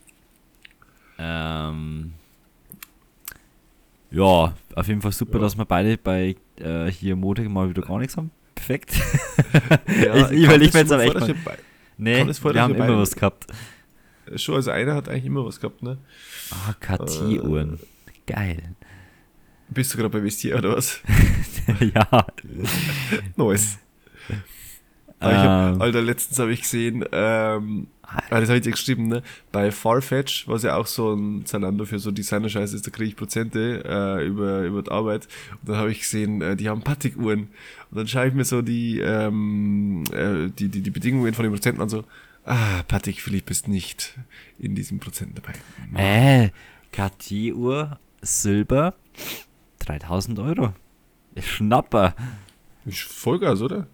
Ähm, 1.17 2.13
ja, 4.11 4.53
auf 4.75 4.87
jeden 4.87 5.01
Fall 5.01 5.11
super, 5.11 5.37
ja. 5.37 5.39
dass 5.39 5.57
wir 5.57 5.65
beide 5.65 5.97
bei 5.97 6.35
äh, 6.57 6.91
hier 6.91 7.15
Mode 7.15 7.41
mal 7.49 7.69
wieder 7.69 7.81
gar 7.81 7.97
nichts 7.97 8.17
haben. 8.17 8.29
Perfekt. 8.53 8.93
Ja, 10.03 10.15
ich 10.31 10.43
überlege 10.43 10.73
mir 10.73 10.79
jetzt 10.79 10.91
aber 10.91 11.03
echt 11.03 11.15
mal. 11.19 11.57
Nee, 11.97 12.25
wir 12.25 12.61
haben 12.61 12.75
immer 12.75 12.97
was 12.97 13.15
gehabt. 13.15 13.47
Schon, 14.35 14.55
also 14.55 14.71
einer 14.71 14.95
hat 14.95 15.09
eigentlich 15.09 15.25
immer 15.25 15.45
was 15.45 15.59
gehabt, 15.59 15.83
ne? 15.83 15.97
Ah, 16.51 16.73
KT-Uhren. 16.79 17.75
Äh, 17.75 18.31
Geil. 18.31 18.75
Bist 19.69 19.93
du 19.93 19.97
gerade 19.97 20.09
bei 20.09 20.23
Vestier 20.23 20.57
oder 20.57 20.75
was? 20.75 21.01
ja. 21.79 22.25
nice. 23.35 23.79
Hab, 25.19 25.81
Alter, 25.81 26.01
letztens 26.01 26.39
habe 26.39 26.51
ich 26.51 26.61
gesehen, 26.61 27.03
ähm, 27.11 27.87
ah, 28.03 28.21
das 28.29 28.49
habe 28.49 28.57
ich 28.57 28.63
dir 28.63 28.71
geschrieben, 28.71 29.07
ne? 29.07 29.23
Bei 29.51 29.71
Farfetch, 29.71 30.47
was 30.47 30.63
ja 30.63 30.75
auch 30.75 30.85
so 30.85 31.13
ein 31.13 31.45
Zalando 31.45 31.85
für 31.85 31.99
so 31.99 32.11
Designer-Scheiß 32.11 32.73
ist, 32.73 32.85
da 32.85 32.91
kriege 32.91 33.09
ich 33.09 33.15
Prozente 33.15 33.83
äh, 33.85 34.25
über, 34.25 34.63
über 34.63 34.83
die 34.83 34.91
Arbeit. 34.91 35.27
Und 35.61 35.69
dann 35.69 35.77
habe 35.77 35.91
ich 35.91 35.99
gesehen, 35.99 36.41
äh, 36.41 36.55
die 36.55 36.69
haben 36.69 36.81
Patik-Uhren. 36.81 37.47
Und 37.91 37.97
dann 37.97 38.07
schaue 38.07 38.27
ich 38.27 38.33
mir 38.33 38.45
so 38.45 38.61
die, 38.61 38.99
ähm, 38.99 40.03
äh, 40.11 40.49
die, 40.49 40.69
die, 40.69 40.81
die 40.81 40.91
Bedingungen 40.91 41.33
von 41.33 41.43
den 41.43 41.51
Prozenten 41.51 41.81
an, 41.81 41.89
so, 41.89 42.03
ah, 42.45 42.83
Patik 42.87 43.21
Philipp 43.21 43.49
ist 43.49 43.67
nicht 43.67 44.17
in 44.57 44.75
diesem 44.75 44.99
Prozent 44.99 45.37
dabei. 45.37 45.53
Äh, 45.95 46.49
Cartier-Uhr, 46.91 47.99
Silber, 48.21 48.95
3000 49.79 50.39
Euro. 50.39 50.73
Schnapper. 51.37 52.15
Vollgas, 52.89 53.61
oder? 53.61 53.87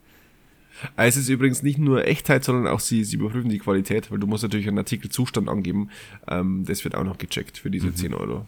Ah, 0.95 1.05
es 1.05 1.17
ist 1.17 1.29
übrigens 1.29 1.63
nicht 1.63 1.77
nur 1.77 2.05
Echtheit, 2.05 2.43
sondern 2.43 2.67
auch 2.67 2.79
sie, 2.79 3.03
sie 3.03 3.17
überprüfen 3.17 3.49
die 3.49 3.59
Qualität, 3.59 4.11
weil 4.11 4.19
du 4.19 4.27
musst 4.27 4.43
natürlich 4.43 4.67
einen 4.67 4.77
Artikelzustand 4.77 5.49
angeben. 5.49 5.89
Ähm, 6.27 6.65
das 6.65 6.83
wird 6.83 6.95
auch 6.95 7.03
noch 7.03 7.17
gecheckt 7.17 7.57
für 7.57 7.69
diese 7.69 7.87
mhm. 7.87 7.95
10 7.95 8.13
Euro. 8.13 8.47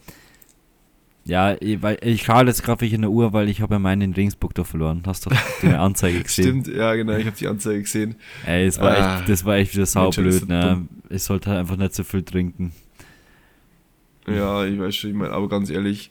Ja, 1.26 1.56
ich, 1.58 1.80
weil 1.82 1.98
ich 2.02 2.22
schaue 2.22 2.44
jetzt 2.44 2.62
gerade 2.62 2.86
in 2.86 3.00
der 3.00 3.10
Uhr, 3.10 3.32
weil 3.32 3.48
ich 3.48 3.62
habe 3.62 3.74
ja 3.74 3.78
meinen 3.78 4.02
in 4.02 4.12
Ringsburg 4.12 4.54
da 4.54 4.62
verloren. 4.62 5.02
Hast 5.06 5.24
du 5.24 5.30
die 5.62 5.68
Anzeige 5.68 6.22
gesehen? 6.22 6.62
Stimmt, 6.62 6.76
ja 6.76 6.94
genau, 6.94 7.16
ich 7.16 7.26
habe 7.26 7.36
die 7.36 7.48
Anzeige 7.48 7.80
gesehen. 7.80 8.16
Ey, 8.44 8.66
es 8.66 8.78
war 8.78 8.90
ah, 8.90 9.18
echt, 9.18 9.28
das 9.30 9.44
war 9.44 9.56
echt 9.56 9.74
wieder 9.74 9.86
saublöd, 9.86 10.46
ne? 10.48 10.86
Ich 11.08 11.22
sollte 11.22 11.50
halt 11.50 11.60
einfach 11.60 11.76
nicht 11.76 11.94
so 11.94 12.04
viel 12.04 12.22
trinken. 12.22 12.72
Ja, 14.26 14.64
ich 14.64 14.78
weiß 14.78 14.94
schon, 14.94 15.10
ich 15.10 15.16
meine, 15.16 15.32
aber 15.32 15.48
ganz 15.48 15.70
ehrlich, 15.70 16.10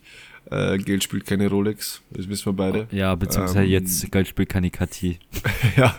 äh, 0.50 0.78
Geld 0.78 1.04
spielt 1.04 1.26
keine 1.26 1.48
Rolex, 1.48 2.02
das 2.10 2.28
wissen 2.28 2.46
wir 2.46 2.52
beide. 2.52 2.88
Ja, 2.90 3.14
beziehungsweise 3.14 3.64
ähm, 3.64 3.70
jetzt 3.70 4.10
Geld 4.10 4.26
spielt 4.28 4.48
keine 4.48 4.70
Cartier. 4.70 5.16
ja, 5.76 5.96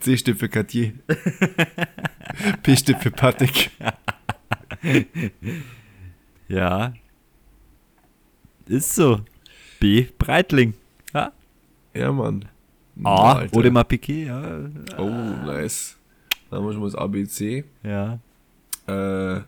C 0.00 0.16
steht 0.16 0.38
für 0.38 0.48
Cartier. 0.48 0.92
P 2.62 2.76
steht 2.76 2.98
für 2.98 3.10
Patek. 3.10 3.70
ja. 6.48 6.92
Ist 8.72 8.94
so. 8.94 9.20
B. 9.80 10.06
Breitling. 10.16 10.72
Ja, 11.12 11.32
ja 11.92 12.10
Mann. 12.10 12.46
A. 13.04 13.34
Alter. 13.34 13.54
Oder 13.54 13.70
mal 13.70 13.84
Piquet, 13.84 14.28
ja. 14.28 14.60
Oh, 14.96 15.10
nice. 15.44 15.98
Dann 16.48 16.60
haben 16.60 16.66
wir 16.66 16.72
schon 16.72 16.80
mal 16.80 16.86
das 16.86 16.94
ABC. 16.94 17.64
Ja. 17.82 18.18
Äh, 18.86 19.42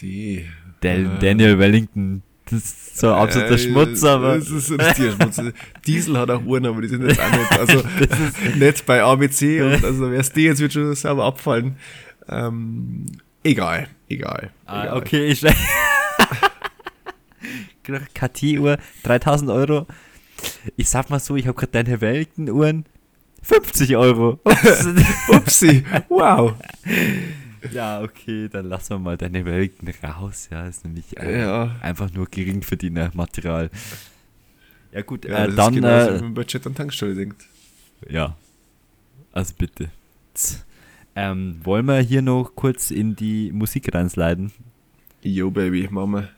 D. 0.00 0.48
Del 0.82 1.06
äh, 1.06 1.18
Daniel 1.20 1.60
Wellington. 1.60 2.22
Das 2.46 2.58
ist 2.58 2.98
so 2.98 3.12
absoluter 3.12 3.54
äh, 3.54 3.58
Schmutz, 3.58 4.02
aber. 4.02 4.38
Das 4.38 4.50
ist 4.50 4.72
ein 4.72 4.94
Tierschmutz. 4.96 5.40
Diesel 5.86 6.18
hat 6.18 6.30
auch 6.30 6.44
Uhren, 6.44 6.66
aber 6.66 6.82
die 6.82 6.88
sind 6.88 7.06
jetzt 7.06 7.20
auch 7.20 7.30
nicht, 7.30 7.52
also 7.52 7.84
nicht 8.58 8.84
bei 8.84 9.00
ABC. 9.00 9.62
Und 9.74 9.84
also 9.84 10.10
wer 10.10 10.18
es 10.18 10.32
die 10.32 10.42
jetzt 10.42 10.60
wird 10.60 10.72
schon 10.72 10.92
selber 10.96 11.24
abfallen. 11.24 11.76
Ähm, 12.28 13.06
egal, 13.44 13.86
egal. 14.08 14.50
Ah, 14.66 14.86
egal. 14.86 14.96
okay, 14.98 15.26
ich. 15.26 15.46
KT-Uhr, 17.82 18.78
3000 19.02 19.50
Euro. 19.50 19.86
Ich 20.76 20.88
sag 20.88 21.10
mal 21.10 21.20
so, 21.20 21.36
ich 21.36 21.46
habe 21.46 21.58
gerade 21.58 21.72
deine 21.72 22.00
Welten-Uhren. 22.00 22.84
50 23.42 23.96
Euro. 23.96 24.38
Upsi, 25.28 25.84
wow. 26.08 26.54
Ja, 27.72 28.02
okay, 28.02 28.48
dann 28.48 28.66
lassen 28.66 28.90
wir 28.90 28.98
mal 28.98 29.16
deine 29.16 29.44
Welten 29.44 29.92
raus. 30.02 30.48
Ja, 30.50 30.66
ist 30.66 30.84
nämlich 30.84 31.16
äh, 31.18 31.40
ja. 31.40 31.76
einfach 31.80 32.12
nur 32.12 32.26
Geringverdiener-Material. 32.26 33.70
Ja, 34.92 35.02
gut, 35.02 35.24
ja, 35.24 35.44
äh, 35.44 35.52
dann. 35.52 35.74
Ist 35.74 35.80
genauso, 35.80 36.10
äh, 36.10 36.20
wenn 36.20 36.34
Budget 36.34 36.66
an 36.66 36.74
Tankstelle 36.74 37.14
denkt. 37.14 37.46
Ja. 38.08 38.36
Also 39.32 39.54
bitte. 39.56 39.90
Ähm, 41.14 41.60
wollen 41.62 41.86
wir 41.86 41.98
hier 41.98 42.22
noch 42.22 42.52
kurz 42.54 42.90
in 42.90 43.16
die 43.16 43.52
Musik 43.52 43.94
reinsliden? 43.94 44.52
Yo, 45.22 45.50
Baby, 45.50 45.88
Mama. 45.90 46.28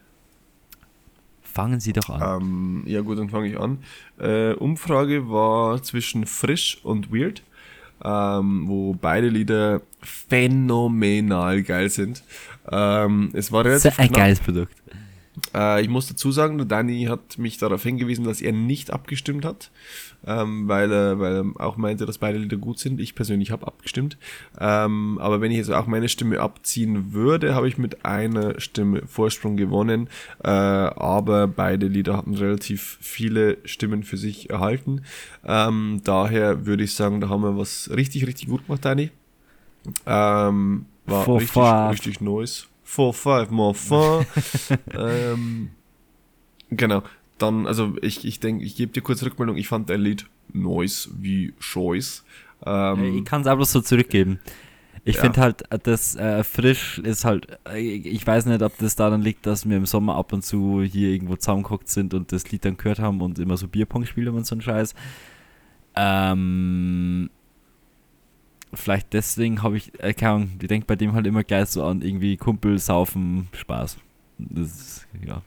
Fangen 1.54 1.80
Sie 1.80 1.92
doch 1.92 2.10
an. 2.10 2.42
Ähm, 2.42 2.82
ja, 2.86 3.00
gut, 3.00 3.18
dann 3.18 3.30
fange 3.30 3.48
ich 3.48 3.58
an. 3.58 3.78
Äh, 4.18 4.52
Umfrage 4.54 5.30
war 5.30 5.82
zwischen 5.82 6.26
frisch 6.26 6.78
und 6.82 7.12
weird 7.12 7.42
ähm, 8.04 8.64
wo 8.66 8.94
beide 8.94 9.28
Lieder 9.28 9.80
phänomenal 10.02 11.62
geil 11.62 11.88
sind. 11.90 12.22
Ähm, 12.70 13.30
es 13.32 13.50
war 13.50 13.64
relativ 13.64 13.84
das 13.84 13.92
ist 13.94 14.00
ein 14.00 14.08
knapp. 14.08 14.20
geiles 14.20 14.40
Produkt. 14.40 14.74
Äh, 15.54 15.82
ich 15.82 15.88
muss 15.88 16.06
dazu 16.06 16.30
sagen, 16.30 16.58
der 16.58 16.66
Danny 16.66 17.04
hat 17.04 17.38
mich 17.38 17.58
darauf 17.58 17.82
hingewiesen, 17.82 18.24
dass 18.24 18.40
er 18.40 18.52
nicht 18.52 18.92
abgestimmt 18.92 19.44
hat, 19.44 19.70
ähm, 20.26 20.68
weil, 20.68 20.92
er, 20.92 21.18
weil 21.18 21.36
er 21.36 21.60
auch 21.64 21.76
meinte, 21.76 22.06
dass 22.06 22.18
beide 22.18 22.38
Lieder 22.38 22.56
gut 22.56 22.78
sind. 22.78 23.00
Ich 23.00 23.14
persönlich 23.14 23.50
habe 23.50 23.66
abgestimmt. 23.66 24.16
Ähm, 24.58 25.18
aber 25.20 25.40
wenn 25.40 25.50
ich 25.50 25.58
jetzt 25.58 25.72
auch 25.72 25.86
meine 25.86 26.08
Stimme 26.08 26.40
abziehen 26.40 27.12
würde, 27.12 27.54
habe 27.54 27.68
ich 27.68 27.78
mit 27.78 28.04
einer 28.04 28.60
Stimme 28.60 29.02
Vorsprung 29.06 29.56
gewonnen. 29.56 30.08
Äh, 30.42 30.48
aber 30.48 31.48
beide 31.48 31.86
Lieder 31.86 32.16
hatten 32.16 32.34
relativ 32.34 32.98
viele 33.00 33.58
Stimmen 33.64 34.02
für 34.02 34.16
sich 34.16 34.50
erhalten. 34.50 35.02
Ähm, 35.44 36.00
daher 36.04 36.66
würde 36.66 36.84
ich 36.84 36.94
sagen, 36.94 37.20
da 37.20 37.28
haben 37.28 37.42
wir 37.42 37.58
was 37.58 37.90
richtig, 37.94 38.26
richtig 38.26 38.48
gut 38.48 38.66
gemacht, 38.66 38.84
Danny. 38.84 39.10
Ähm, 40.06 40.86
war 41.06 41.28
richtig, 41.36 41.62
richtig 41.90 42.20
nice. 42.20 42.68
Four, 42.84 43.14
five 43.14 43.50
more 43.50 43.74
fun. 43.74 44.26
ähm, 44.94 45.70
genau. 46.70 47.02
Dann, 47.38 47.66
also 47.66 47.96
ich, 48.02 48.24
ich 48.24 48.40
denke, 48.40 48.64
ich 48.64 48.76
gebe 48.76 48.92
dir 48.92 49.00
kurz 49.00 49.22
Rückmeldung. 49.22 49.56
Ich 49.56 49.68
fand 49.68 49.90
dein 49.90 50.00
Lied 50.00 50.26
Noise 50.52 51.10
wie 51.18 51.54
Choice. 51.58 52.24
Ähm, 52.64 53.18
ich 53.18 53.24
kann 53.24 53.40
es 53.40 53.46
einfach 53.46 53.64
so 53.64 53.80
zurückgeben. 53.80 54.38
Ich 55.06 55.16
ja. 55.16 55.22
finde 55.22 55.40
halt, 55.40 55.64
das 55.82 56.16
äh, 56.16 56.44
frisch 56.44 56.98
ist 56.98 57.24
halt, 57.24 57.58
äh, 57.68 57.78
ich 57.78 58.26
weiß 58.26 58.46
nicht, 58.46 58.62
ob 58.62 58.76
das 58.78 58.96
daran 58.96 59.20
liegt, 59.20 59.44
dass 59.44 59.68
wir 59.68 59.76
im 59.76 59.86
Sommer 59.86 60.16
ab 60.16 60.32
und 60.32 60.42
zu 60.42 60.82
hier 60.82 61.10
irgendwo 61.10 61.36
zusammengeguckt 61.36 61.88
sind 61.88 62.14
und 62.14 62.32
das 62.32 62.50
Lied 62.50 62.64
dann 62.64 62.76
gehört 62.76 63.00
haben 63.00 63.20
und 63.20 63.38
immer 63.38 63.56
so 63.56 63.68
Bierpong 63.68 64.06
spielen 64.06 64.34
und 64.34 64.46
so 64.46 64.54
ein 64.54 64.62
Scheiß. 64.62 64.94
Ähm, 65.94 67.28
vielleicht 68.76 69.12
deswegen 69.12 69.62
habe 69.62 69.76
ich, 69.76 69.92
äh, 70.00 70.14
keine 70.14 70.32
Ahnung, 70.32 70.50
ich 70.60 70.68
denke 70.68 70.86
bei 70.86 70.96
dem 70.96 71.12
halt 71.12 71.26
immer 71.26 71.44
gleich 71.44 71.68
so 71.68 71.84
an 71.84 72.02
irgendwie 72.02 72.36
Kumpel, 72.36 72.78
Saufen, 72.78 73.48
Spaß. 73.52 73.98
Das 74.38 74.68
ist, 74.68 75.06
ja. 75.26 75.42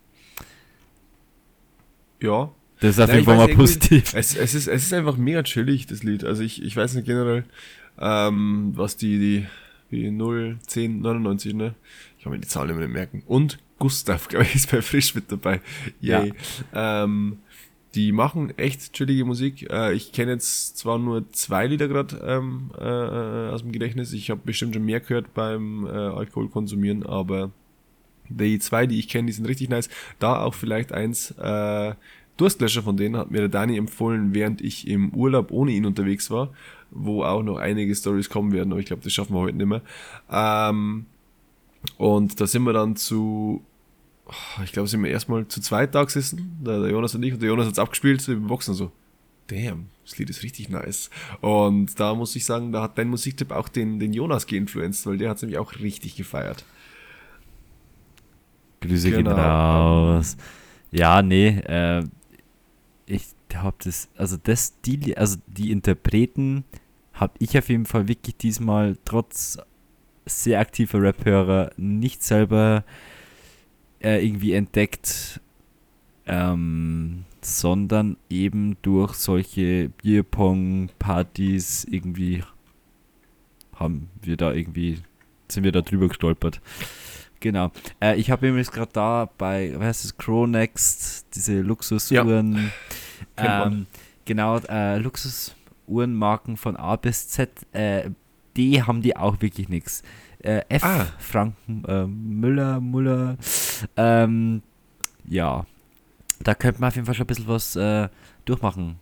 Ja. 2.22 2.52
Das 2.80 2.92
ist 2.92 3.00
auf 3.00 3.12
jeden 3.12 3.26
Fall 3.26 3.38
mal 3.38 3.48
positiv. 3.56 4.14
Es, 4.14 4.36
es, 4.36 4.54
ist, 4.54 4.68
es 4.68 4.84
ist 4.84 4.94
einfach 4.94 5.18
mega 5.18 5.42
chillig, 5.44 5.88
das 5.88 6.04
Lied. 6.04 6.24
Also 6.24 6.44
ich, 6.44 6.62
ich 6.62 6.76
weiß 6.76 6.94
nicht 6.94 7.06
generell, 7.06 7.44
ähm, 8.00 8.74
was 8.76 8.98
die, 8.98 9.18
die, 9.18 9.48
wie 9.90 10.12
0, 10.12 10.60
10, 10.68 11.02
99, 11.02 11.54
ne? 11.54 11.76
Ich 12.18 12.24
kann 12.24 12.32
mir 12.32 12.40
die 12.40 12.48
Zahlen 12.48 12.70
immer 12.70 12.82
nicht 12.82 12.94
merken. 12.94 13.24
Und 13.26 13.58
Gustav, 13.80 14.28
glaube 14.30 14.46
ich, 14.46 14.56
ist 14.56 14.72
bei 14.72 14.82
Frisch 14.82 15.16
mit 15.16 15.32
dabei. 15.32 15.62
Yay. 16.02 16.34
Ja. 16.74 17.04
Ähm, 17.04 17.40
die 17.98 18.12
machen 18.12 18.56
echt 18.60 18.94
chillige 18.94 19.26
Musik. 19.26 19.68
Äh, 19.72 19.94
ich 19.94 20.12
kenne 20.12 20.34
jetzt 20.34 20.78
zwar 20.78 21.00
nur 21.00 21.32
zwei 21.32 21.66
Lieder 21.66 21.88
gerade 21.88 22.18
ähm, 22.24 22.70
äh, 22.78 23.50
aus 23.52 23.64
dem 23.64 23.72
Gedächtnis. 23.72 24.14
Ich 24.14 24.30
habe 24.30 24.42
bestimmt 24.46 24.76
schon 24.76 24.86
mehr 24.86 25.00
gehört 25.00 25.34
beim 25.34 25.88
äh, 25.88 25.90
Alkohol 25.90 26.48
konsumieren, 26.48 27.04
aber 27.04 27.50
die 28.30 28.60
zwei, 28.60 28.86
die 28.86 29.00
ich 29.00 29.08
kenne, 29.08 29.26
die 29.26 29.34
sind 29.34 29.48
richtig 29.48 29.70
nice. 29.70 29.90
Da 30.20 30.44
auch 30.44 30.54
vielleicht 30.54 30.92
eins. 30.92 31.32
Äh, 31.32 31.96
Durstlöscher 32.38 32.84
von 32.84 32.98
denen 32.98 33.18
hat 33.18 33.32
mir 33.32 33.40
der 33.40 33.50
Dani 33.50 33.78
empfohlen, 33.78 34.36
während 34.36 34.62
ich 34.62 34.88
im 34.88 35.10
Urlaub 35.16 35.50
ohne 35.50 35.72
ihn 35.72 35.88
unterwegs 35.88 36.30
war, 36.30 36.54
wo 36.92 37.24
auch 37.24 37.42
noch 37.42 37.58
einige 37.58 37.96
Stories 37.96 38.30
kommen 38.30 38.52
werden, 38.52 38.72
aber 38.72 38.80
ich 38.80 38.86
glaube, 38.86 39.02
das 39.02 39.12
schaffen 39.12 39.34
wir 39.34 39.40
heute 39.40 39.58
nicht 39.58 39.66
mehr. 39.66 39.82
Ähm, 40.30 41.08
und 41.98 42.40
da 42.40 42.46
sind 42.46 42.62
wir 42.62 42.74
dann 42.74 42.96
zu 42.96 43.64
ich 44.64 44.72
glaube, 44.72 44.88
sind 44.88 45.04
wir 45.04 45.12
erstmal 45.12 45.48
zu 45.48 45.62
zweit 45.62 45.96
da 45.96 46.04
gesessen, 46.04 46.58
der, 46.64 46.82
der 46.82 46.92
Jonas 46.92 47.16
und 47.16 47.24
ich, 47.24 47.34
und 47.34 47.42
der 47.42 47.50
Jonas 47.50 47.66
hat 47.66 47.74
es 47.74 47.80
abgespielt, 47.80 48.22
so 48.22 48.32
im 48.32 48.48
Boxen 48.48 48.74
so, 48.74 48.92
damn, 49.48 49.88
das 50.04 50.18
Lied 50.18 50.30
ist 50.30 50.44
richtig 50.44 50.70
nice. 50.70 51.10
Und 51.42 52.00
da 52.00 52.14
muss 52.14 52.36
ich 52.36 52.46
sagen, 52.46 52.72
da 52.72 52.84
hat 52.84 52.98
dein 52.98 53.10
Musiktipp 53.10 53.52
auch 53.52 53.70
den, 53.70 54.00
den 54.00 54.14
Jonas 54.14 54.48
geinfluenced, 54.48 55.06
weil 55.06 55.18
der 55.18 55.30
hat 55.30 55.38
es 55.38 55.44
nämlich 55.44 55.60
auch 55.60 55.74
richtig 55.80 56.16
gefeiert. 56.16 56.66
Grüße 58.82 59.12
genau. 59.12 59.32
gehen 59.32 59.40
raus. 59.40 60.38
Ja, 60.92 61.22
nee, 61.22 61.60
äh, 61.66 62.04
ich 63.06 63.24
hab 63.54 63.80
das, 63.80 64.10
also 64.18 64.38
das, 64.42 64.80
die, 64.82 65.18
also 65.18 65.38
die 65.48 65.72
Interpreten 65.72 66.64
habe 67.14 67.34
ich 67.40 67.58
auf 67.58 67.70
jeden 67.70 67.86
Fall 67.86 68.08
wirklich 68.08 68.38
diesmal 68.38 68.98
trotz 69.06 69.58
sehr 70.26 70.60
aktiver 70.60 71.02
Rap-Hörer 71.02 71.72
nicht 71.78 72.24
selber 72.24 72.84
äh, 74.02 74.26
irgendwie 74.26 74.54
entdeckt, 74.54 75.42
ähm, 76.26 77.26
sondern 77.42 78.18
eben 78.30 78.78
durch 78.82 79.14
solche 79.14 79.90
Bierpong-Partys 79.90 81.86
irgendwie 81.90 82.44
haben 83.76 84.10
wir 84.22 84.38
da 84.38 84.52
irgendwie, 84.54 85.00
sind 85.48 85.64
wir 85.64 85.72
da 85.72 85.82
drüber 85.82 86.08
gestolpert. 86.08 86.62
Genau. 87.40 87.72
Äh, 88.02 88.20
ich 88.20 88.32
habe 88.32 88.48
übrigens 88.48 88.72
gerade 88.72 88.92
da 88.94 89.30
bei, 89.38 89.74
was 89.76 89.86
heißt 89.86 90.06
es, 90.06 90.18
Cronext, 90.18 91.28
diese 91.36 91.62
Luxusuhren. 91.62 92.72
Ja. 93.38 93.68
Ähm, 93.68 93.86
genau, 94.26 94.58
äh, 94.58 94.98
Luxus 94.98 95.56
Uhrenmarken 95.88 96.58
von 96.58 96.76
A 96.76 96.96
bis 96.96 97.30
Z. 97.30 97.50
Äh, 97.72 98.10
D 98.56 98.82
haben 98.82 99.02
die 99.02 99.16
auch 99.16 99.42
wirklich 99.42 99.70
nichts. 99.70 100.04
Äh, 100.48 100.64
F, 100.70 100.84
ah. 100.86 101.08
Frank 101.20 101.56
äh, 101.68 102.06
Müller, 102.06 102.80
Müller. 102.80 103.36
Ähm, 103.98 104.62
ja, 105.28 105.66
da 106.42 106.56
könnte 106.56 106.80
man 106.80 106.88
auf 106.88 106.96
jeden 106.96 107.06
Fall 107.06 107.16
schon 107.16 107.26
ein 107.26 107.28
bisschen 107.28 107.48
was 107.50 107.76
äh, 107.76 108.08
durchmachen. 108.46 108.96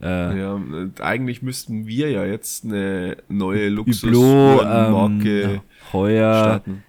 Äh, 0.00 0.40
ja, 0.40 0.58
eigentlich 1.00 1.42
müssten 1.42 1.86
wir 1.86 2.10
ja 2.10 2.24
jetzt 2.24 2.64
eine 2.64 3.18
neue 3.28 3.68
Luxusmarke 3.68 5.42
ähm, 5.42 5.60
Heuer, 5.92 6.44
starten. 6.44 6.82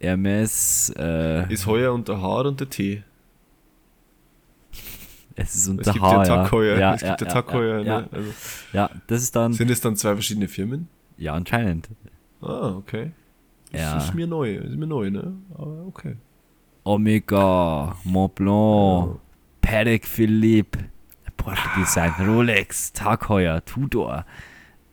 Hermes. 0.00 0.90
Äh, 0.96 1.52
ist 1.52 1.66
Heuer 1.66 1.92
unter 1.92 2.22
H 2.22 2.40
und 2.40 2.58
der 2.58 2.70
T? 2.70 3.02
Es 5.34 5.54
ist 5.54 5.68
unter 5.68 5.88
es 5.88 5.92
gibt 5.92 6.02
H, 6.02 6.24
ja. 6.24 6.50
Heuer. 6.50 6.78
Ja, 6.78 6.94
es 6.94 7.02
ja, 7.02 7.16
gibt 7.16 7.20
ja, 7.20 7.26
Tag 7.28 7.52
Heuer. 7.52 7.80
Ja, 7.80 8.00
ne? 8.00 8.08
also. 8.12 8.30
ja, 8.72 8.90
das 9.08 9.22
ist 9.22 9.36
dann. 9.36 9.52
Sind 9.52 9.70
es 9.70 9.82
dann 9.82 9.94
zwei 9.96 10.14
verschiedene 10.14 10.48
Firmen? 10.48 10.88
Ja, 11.18 11.34
anscheinend. 11.34 11.90
Ah, 12.40 12.74
okay. 12.76 13.12
Ja. 13.74 13.96
Ist 13.98 14.14
mir 14.14 14.26
neu, 14.26 14.56
ist 14.56 14.76
mir 14.76 14.86
neu, 14.86 15.10
ne? 15.10 15.34
Aber 15.54 15.86
okay. 15.86 16.16
Omega, 16.84 17.96
Montblanc, 18.04 19.18
Patek 19.60 20.06
Philippe, 20.06 20.78
Porsche 21.36 21.68
Design, 21.78 22.12
Rolex, 22.20 22.92
Tag 22.92 23.28
Heuer, 23.28 23.64
Tudor. 23.64 24.26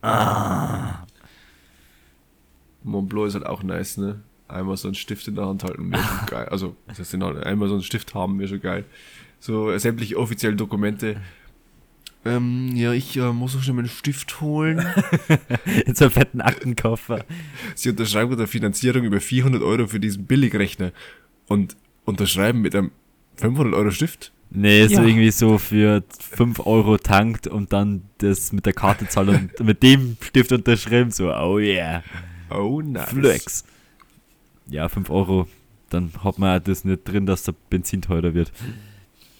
Ah. 0.02 1.04
Montblanc 2.82 3.28
ist 3.28 3.34
halt 3.34 3.46
auch 3.46 3.62
nice, 3.62 3.98
ne? 3.98 4.22
Einmal 4.48 4.76
so 4.76 4.88
einen 4.88 4.94
Stift 4.94 5.28
in 5.28 5.36
der 5.36 5.46
Hand 5.46 5.62
halten 5.62 5.92
wäre 5.92 6.02
schon 6.02 6.26
geil. 6.26 6.48
Also, 6.50 6.76
das 6.88 6.98
heißt, 6.98 7.14
einmal 7.14 7.68
so 7.68 7.74
einen 7.74 7.82
Stift 7.82 8.14
haben 8.14 8.38
wäre 8.38 8.48
schon 8.48 8.60
geil. 8.60 8.84
So 9.38 9.76
sämtliche 9.78 10.18
offiziellen 10.18 10.56
Dokumente. 10.56 11.20
Ähm, 12.24 12.72
ja, 12.74 12.92
ich 12.92 13.16
äh, 13.16 13.32
muss 13.32 13.56
auch 13.56 13.62
schon 13.62 13.76
meinen 13.76 13.88
Stift 13.88 14.40
holen. 14.40 14.84
in 15.86 15.94
so 15.94 16.04
einem 16.04 16.12
fetten 16.12 16.40
Aktenkoffer. 16.40 17.24
Sie 17.74 17.90
unterschreiben 17.90 18.32
unter 18.32 18.46
Finanzierung 18.46 19.04
über 19.04 19.20
400 19.20 19.62
Euro 19.62 19.86
für 19.86 20.00
diesen 20.00 20.26
Billigrechner 20.26 20.92
und 21.46 21.76
unterschreiben 22.04 22.60
mit 22.60 22.74
einem 22.76 22.90
500 23.36 23.74
Euro 23.74 23.90
Stift. 23.90 24.32
Nee, 24.50 24.86
so 24.88 24.94
ja. 24.94 25.04
irgendwie 25.04 25.30
so 25.30 25.58
für 25.58 26.02
5 26.18 26.66
Euro 26.66 26.98
tankt 26.98 27.46
und 27.46 27.72
dann 27.72 28.02
das 28.18 28.52
mit 28.52 28.66
der 28.66 28.72
Karte 28.72 29.06
zahlen 29.08 29.50
und 29.58 29.60
mit 29.66 29.82
dem 29.82 30.16
Stift 30.20 30.52
unterschreiben. 30.52 31.10
So, 31.10 31.32
oh 31.32 31.58
yeah. 31.58 32.02
Oh 32.50 32.82
nice. 32.82 33.10
Flex. 33.10 33.64
Ja, 34.68 34.88
5 34.88 35.08
Euro. 35.08 35.48
Dann 35.88 36.12
hat 36.22 36.38
man 36.38 36.50
ja 36.50 36.60
das 36.60 36.84
nicht 36.84 37.04
drin, 37.04 37.26
dass 37.26 37.44
der 37.44 37.54
Benzin 37.70 38.02
teurer 38.02 38.34
wird. 38.34 38.52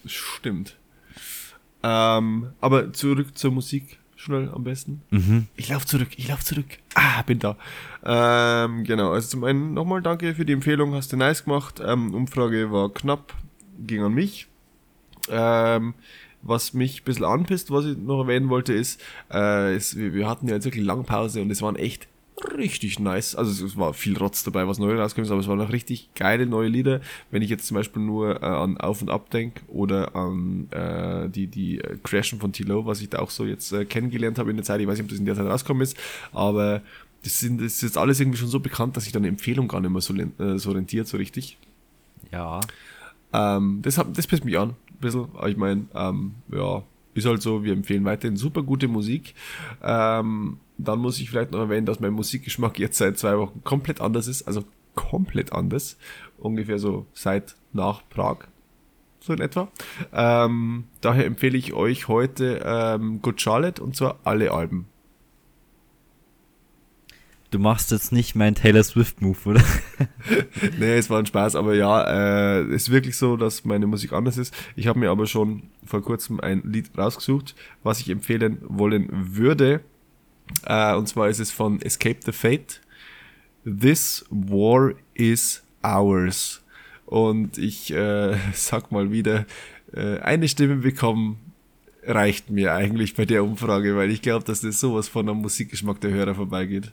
Stimmt. 0.05 0.77
Ähm, 1.83 2.49
aber 2.59 2.93
zurück 2.93 3.37
zur 3.37 3.51
Musik 3.51 3.99
schnell 4.15 4.49
am 4.53 4.63
besten. 4.63 5.01
Mhm. 5.09 5.47
Ich 5.55 5.69
laufe 5.69 5.85
zurück, 5.85 6.09
ich 6.15 6.27
laufe 6.27 6.43
zurück. 6.43 6.77
Ah, 6.93 7.21
bin 7.23 7.39
da. 7.39 7.57
Ähm, 8.03 8.83
genau, 8.83 9.11
also 9.11 9.27
zum 9.29 9.43
einen 9.43 9.73
nochmal 9.73 10.01
danke 10.01 10.35
für 10.35 10.45
die 10.45 10.53
Empfehlung, 10.53 10.93
hast 10.93 11.11
du 11.11 11.17
nice 11.17 11.43
gemacht. 11.43 11.81
Ähm, 11.83 12.13
Umfrage 12.13 12.71
war 12.71 12.93
knapp, 12.93 13.33
ging 13.79 14.03
an 14.03 14.13
mich. 14.13 14.47
Ähm, 15.29 15.93
was 16.43 16.73
mich 16.73 17.01
ein 17.01 17.05
bisschen 17.05 17.25
anpisst, 17.25 17.71
was 17.71 17.85
ich 17.85 17.97
noch 17.97 18.21
erwähnen 18.21 18.49
wollte, 18.49 18.73
ist, 18.73 19.01
äh, 19.31 19.75
ist 19.75 19.95
wir 19.97 20.27
hatten 20.27 20.47
ja 20.47 20.55
jetzt 20.55 20.65
wirklich 20.65 20.85
lange 20.85 21.03
Pause 21.03 21.41
und 21.41 21.51
es 21.51 21.61
waren 21.61 21.75
echt 21.75 22.07
richtig 22.57 22.99
nice. 22.99 23.35
Also 23.35 23.65
es 23.65 23.77
war 23.77 23.93
viel 23.93 24.17
Rotz 24.17 24.43
dabei, 24.43 24.67
was 24.67 24.79
neu 24.79 24.95
rauskommt, 24.95 25.29
aber 25.29 25.39
es 25.39 25.47
waren 25.47 25.61
auch 25.61 25.71
richtig 25.71 26.09
geile 26.15 26.45
neue 26.45 26.67
Lieder. 26.67 27.01
Wenn 27.29 27.41
ich 27.41 27.49
jetzt 27.49 27.67
zum 27.67 27.75
Beispiel 27.75 28.01
nur 28.01 28.41
äh, 28.41 28.45
an 28.45 28.77
Auf 28.77 29.01
und 29.01 29.09
Ab 29.09 29.29
denke 29.29 29.61
oder 29.67 30.15
an 30.15 30.67
äh, 30.71 31.29
die, 31.29 31.47
die 31.47 31.79
äh, 31.79 31.97
Crashen 32.03 32.39
von 32.39 32.53
T-Low, 32.53 32.85
was 32.85 33.01
ich 33.01 33.09
da 33.09 33.19
auch 33.19 33.29
so 33.29 33.45
jetzt 33.45 33.71
äh, 33.71 33.85
kennengelernt 33.85 34.39
habe 34.39 34.49
in 34.49 34.57
der 34.57 34.65
Zeit. 34.65 34.81
Ich 34.81 34.87
weiß 34.87 34.97
nicht, 34.97 35.05
ob 35.05 35.09
das 35.09 35.19
in 35.19 35.25
der 35.25 35.35
Zeit 35.35 35.45
rausgekommen 35.45 35.83
ist, 35.83 35.97
aber 36.31 36.81
das, 37.23 37.39
sind, 37.39 37.59
das 37.61 37.73
ist 37.73 37.81
jetzt 37.81 37.97
alles 37.97 38.19
irgendwie 38.19 38.37
schon 38.37 38.47
so 38.47 38.59
bekannt, 38.59 38.97
dass 38.97 39.03
sich 39.03 39.13
da 39.13 39.19
eine 39.19 39.27
Empfehlung 39.27 39.67
gar 39.67 39.79
nicht 39.79 39.91
mehr 39.91 40.01
so, 40.01 40.13
äh, 40.15 40.57
so 40.57 40.71
rentiert, 40.71 41.07
so 41.07 41.17
richtig. 41.17 41.57
Ja. 42.31 42.59
Ähm, 43.33 43.79
das, 43.81 44.01
das 44.13 44.27
pisst 44.27 44.45
mich 44.45 44.57
an, 44.57 44.69
ein 44.69 44.97
bisschen. 44.99 45.27
Aber 45.33 45.49
ich 45.49 45.57
meine, 45.57 45.85
ähm, 45.93 46.33
ja, 46.51 46.83
ist 47.13 47.25
halt 47.25 47.41
so, 47.41 47.63
wir 47.63 47.73
empfehlen 47.73 48.05
weiterhin 48.05 48.37
super 48.37 48.63
gute 48.63 48.87
Musik. 48.87 49.33
Ähm, 49.83 50.57
dann 50.83 50.99
muss 50.99 51.19
ich 51.19 51.29
vielleicht 51.29 51.51
noch 51.51 51.59
erwähnen, 51.59 51.85
dass 51.85 51.99
mein 51.99 52.13
Musikgeschmack 52.13 52.79
jetzt 52.79 52.97
seit 52.97 53.17
zwei 53.17 53.37
Wochen 53.37 53.63
komplett 53.63 54.01
anders 54.01 54.27
ist. 54.27 54.43
Also 54.43 54.63
komplett 54.95 55.53
anders. 55.53 55.97
Ungefähr 56.37 56.79
so 56.79 57.05
seit 57.13 57.55
nach 57.73 58.01
Prag. 58.09 58.47
So 59.19 59.33
in 59.33 59.41
etwa. 59.41 59.67
Ähm, 60.13 60.85
daher 60.99 61.25
empfehle 61.25 61.57
ich 61.57 61.73
euch 61.73 62.07
heute 62.07 62.61
ähm, 62.65 63.21
Good 63.21 63.39
Charlotte 63.39 63.81
und 63.81 63.95
zwar 63.95 64.19
alle 64.23 64.51
Alben. 64.51 64.87
Du 67.51 67.59
machst 67.59 67.91
jetzt 67.91 68.13
nicht 68.13 68.33
meinen 68.33 68.55
Taylor 68.55 68.81
Swift-Move, 68.81 69.37
oder? 69.43 69.63
nee, 70.79 70.97
es 70.97 71.09
war 71.09 71.19
ein 71.19 71.25
Spaß, 71.25 71.57
aber 71.57 71.75
ja, 71.75 72.59
äh, 72.59 72.63
ist 72.73 72.91
wirklich 72.91 73.17
so, 73.17 73.35
dass 73.35 73.65
meine 73.65 73.87
Musik 73.87 74.13
anders 74.13 74.37
ist. 74.37 74.53
Ich 74.77 74.87
habe 74.87 74.99
mir 74.99 75.09
aber 75.09 75.27
schon 75.27 75.63
vor 75.85 76.01
kurzem 76.01 76.39
ein 76.39 76.61
Lied 76.63 76.97
rausgesucht, 76.97 77.53
was 77.83 77.99
ich 77.99 78.09
empfehlen 78.09 78.59
wollen 78.61 79.09
würde. 79.11 79.81
Äh, 80.65 80.95
und 80.95 81.07
zwar 81.07 81.29
ist 81.29 81.39
es 81.39 81.51
von 81.51 81.81
Escape 81.81 82.19
the 82.25 82.31
Fate. 82.31 82.81
This 83.63 84.25
War 84.29 84.93
is 85.13 85.63
Ours. 85.81 86.61
Und 87.05 87.57
ich 87.57 87.93
äh, 87.93 88.37
sag 88.53 88.91
mal 88.91 89.11
wieder, 89.11 89.45
äh, 89.93 90.19
eine 90.19 90.47
Stimme 90.47 90.77
bekommen 90.77 91.37
reicht 92.03 92.49
mir 92.49 92.73
eigentlich 92.73 93.15
bei 93.15 93.25
der 93.25 93.43
Umfrage, 93.43 93.95
weil 93.95 94.09
ich 94.09 94.21
glaube, 94.21 94.45
dass 94.45 94.61
das 94.61 94.79
sowas 94.79 95.07
von 95.07 95.29
am 95.29 95.41
Musikgeschmack 95.41 96.01
der 96.01 96.11
Hörer 96.11 96.35
vorbeigeht. 96.35 96.91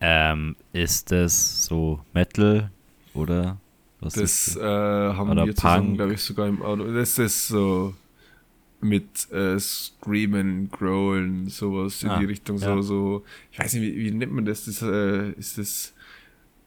Ähm, 0.00 0.56
ist 0.72 1.12
das 1.12 1.64
so 1.64 2.00
Metal 2.12 2.70
oder 3.14 3.58
was 4.00 4.14
das 4.14 4.22
ist 4.22 4.56
das? 4.56 4.62
Äh, 4.62 5.14
haben 5.16 5.30
oder 5.30 5.46
wir 5.46 5.54
zusammen, 5.54 5.94
glaube 5.96 6.14
ich, 6.14 6.20
sogar 6.20 6.48
im 6.48 6.60
Auto. 6.60 6.92
Das 6.92 7.18
ist 7.18 7.48
so 7.48 7.94
mit 8.84 9.32
äh, 9.32 9.58
Screamen, 9.58 10.68
Growlen, 10.70 11.48
sowas 11.48 12.02
in 12.02 12.10
ah, 12.10 12.18
die 12.18 12.26
Richtung, 12.26 12.58
ja. 12.58 12.76
so, 12.76 12.82
so, 12.82 13.24
ich 13.50 13.58
weiß 13.58 13.72
nicht, 13.74 13.82
wie, 13.82 13.96
wie 13.96 14.10
nennt 14.10 14.32
man 14.32 14.44
das? 14.44 14.66
das 14.66 14.82
äh, 14.82 15.30
ist 15.32 15.58
das, 15.58 15.94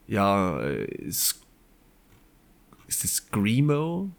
ja, 0.08 0.60
äh, 0.60 0.86
ist, 0.86 1.40
ist 2.88 3.04
das 3.04 3.16
Screamo? 3.18 4.10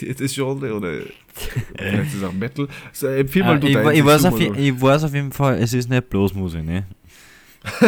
Das 0.00 0.32
Genre 0.32 0.72
oder 0.72 0.92
vielleicht 1.76 2.14
ist 2.14 2.22
auch 2.22 2.32
Metal. 2.32 2.68
So, 2.92 3.08
empfehl 3.08 3.42
mal 3.42 3.56
ah, 3.56 3.58
du 3.58 3.66
ich, 3.66 3.76
ich, 3.76 4.04
weiß 4.04 4.26
auf, 4.26 4.38
ich 4.38 4.80
weiß 4.80 5.04
auf 5.04 5.14
jeden 5.14 5.32
Fall, 5.32 5.58
es 5.58 5.72
ist 5.72 5.90
nicht 5.90 6.08
bloß 6.08 6.34
Musik, 6.34 6.64
ne? 6.64 6.86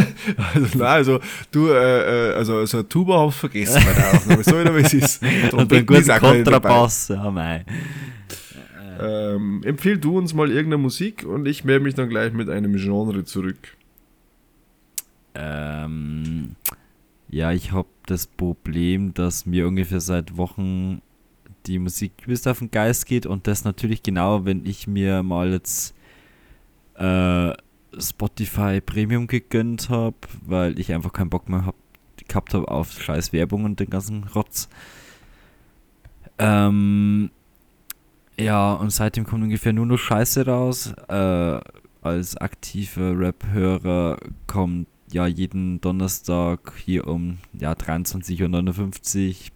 also, 0.54 0.78
nein, 0.78 0.88
also 0.88 1.20
du, 1.52 1.68
äh, 1.68 2.30
äh 2.32 2.34
also, 2.34 2.56
also 2.56 2.82
Tuba 2.82 3.20
hab's 3.20 3.36
vergessen 3.36 3.80
bei 3.84 3.92
der 3.92 4.12
Aufnahme, 4.12 4.42
so 4.42 4.52
wie 4.52 4.80
es 4.80 4.94
ist. 4.94 5.22
Und 5.52 5.72
ein 5.72 5.86
guter 5.86 6.18
Kontrabass, 6.18 7.08
ja 7.08 7.30
mei. 7.30 7.64
Ähm, 9.01 9.62
empfehl 9.64 9.96
du 9.96 10.18
uns 10.18 10.34
mal 10.34 10.51
irgendeine 10.51 10.82
Musik 10.82 11.24
und 11.24 11.46
ich 11.46 11.64
melde 11.64 11.84
mich 11.84 11.94
dann 11.94 12.11
gleich 12.11 12.34
mit 12.34 12.51
einem 12.51 12.76
Genre 12.76 13.24
zurück. 13.24 13.76
Ähm, 15.34 16.57
ja, 17.30 17.53
ich 17.53 17.72
habe 17.72 17.88
das 18.07 18.26
Problem, 18.26 19.14
dass 19.14 19.46
mir 19.46 19.66
ungefähr 19.66 20.01
seit 20.01 20.36
Wochen 20.36 21.01
die 21.66 21.78
Musik 21.78 22.12
bis 22.26 22.46
auf 22.46 22.59
den 22.59 22.70
Geist 22.70 23.07
geht 23.07 23.24
und 23.24 23.46
das 23.46 23.64
natürlich 23.64 24.03
genau, 24.03 24.44
wenn 24.44 24.66
ich 24.66 24.86
mir 24.86 25.22
mal 25.22 25.51
jetzt 25.51 25.94
äh, 26.96 27.53
Spotify 27.98 28.80
Premium 28.80 29.26
gegönnt 29.26 29.88
habe, 29.88 30.16
weil 30.44 30.78
ich 30.78 30.92
einfach 30.92 31.12
keinen 31.12 31.30
Bock 31.30 31.48
mehr 31.48 31.64
hab, 31.64 31.76
gehabt 32.28 32.53
habe 32.53 32.68
auf 32.68 33.01
scheiß 33.01 33.32
Werbung 33.32 33.64
und 33.64 33.80
den 33.80 33.88
ganzen 33.88 34.24
Rotz. 34.24 34.68
Ähm, 36.38 37.30
ja, 38.41 38.72
und 38.74 38.91
seitdem 38.91 39.24
kommt 39.24 39.43
ungefähr 39.45 39.72
nur 39.72 39.86
noch 39.86 39.99
Scheiße 39.99 40.47
raus. 40.47 40.93
Äh, 41.09 41.61
als 42.03 42.36
aktiver 42.36 43.18
Rap-Hörer 43.18 44.18
kommt 44.47 44.88
ja 45.12 45.26
jeden 45.26 45.80
Donnerstag 45.80 46.72
hier 46.84 47.07
um 47.07 47.38
ja, 47.53 47.72
23.59 47.72 49.51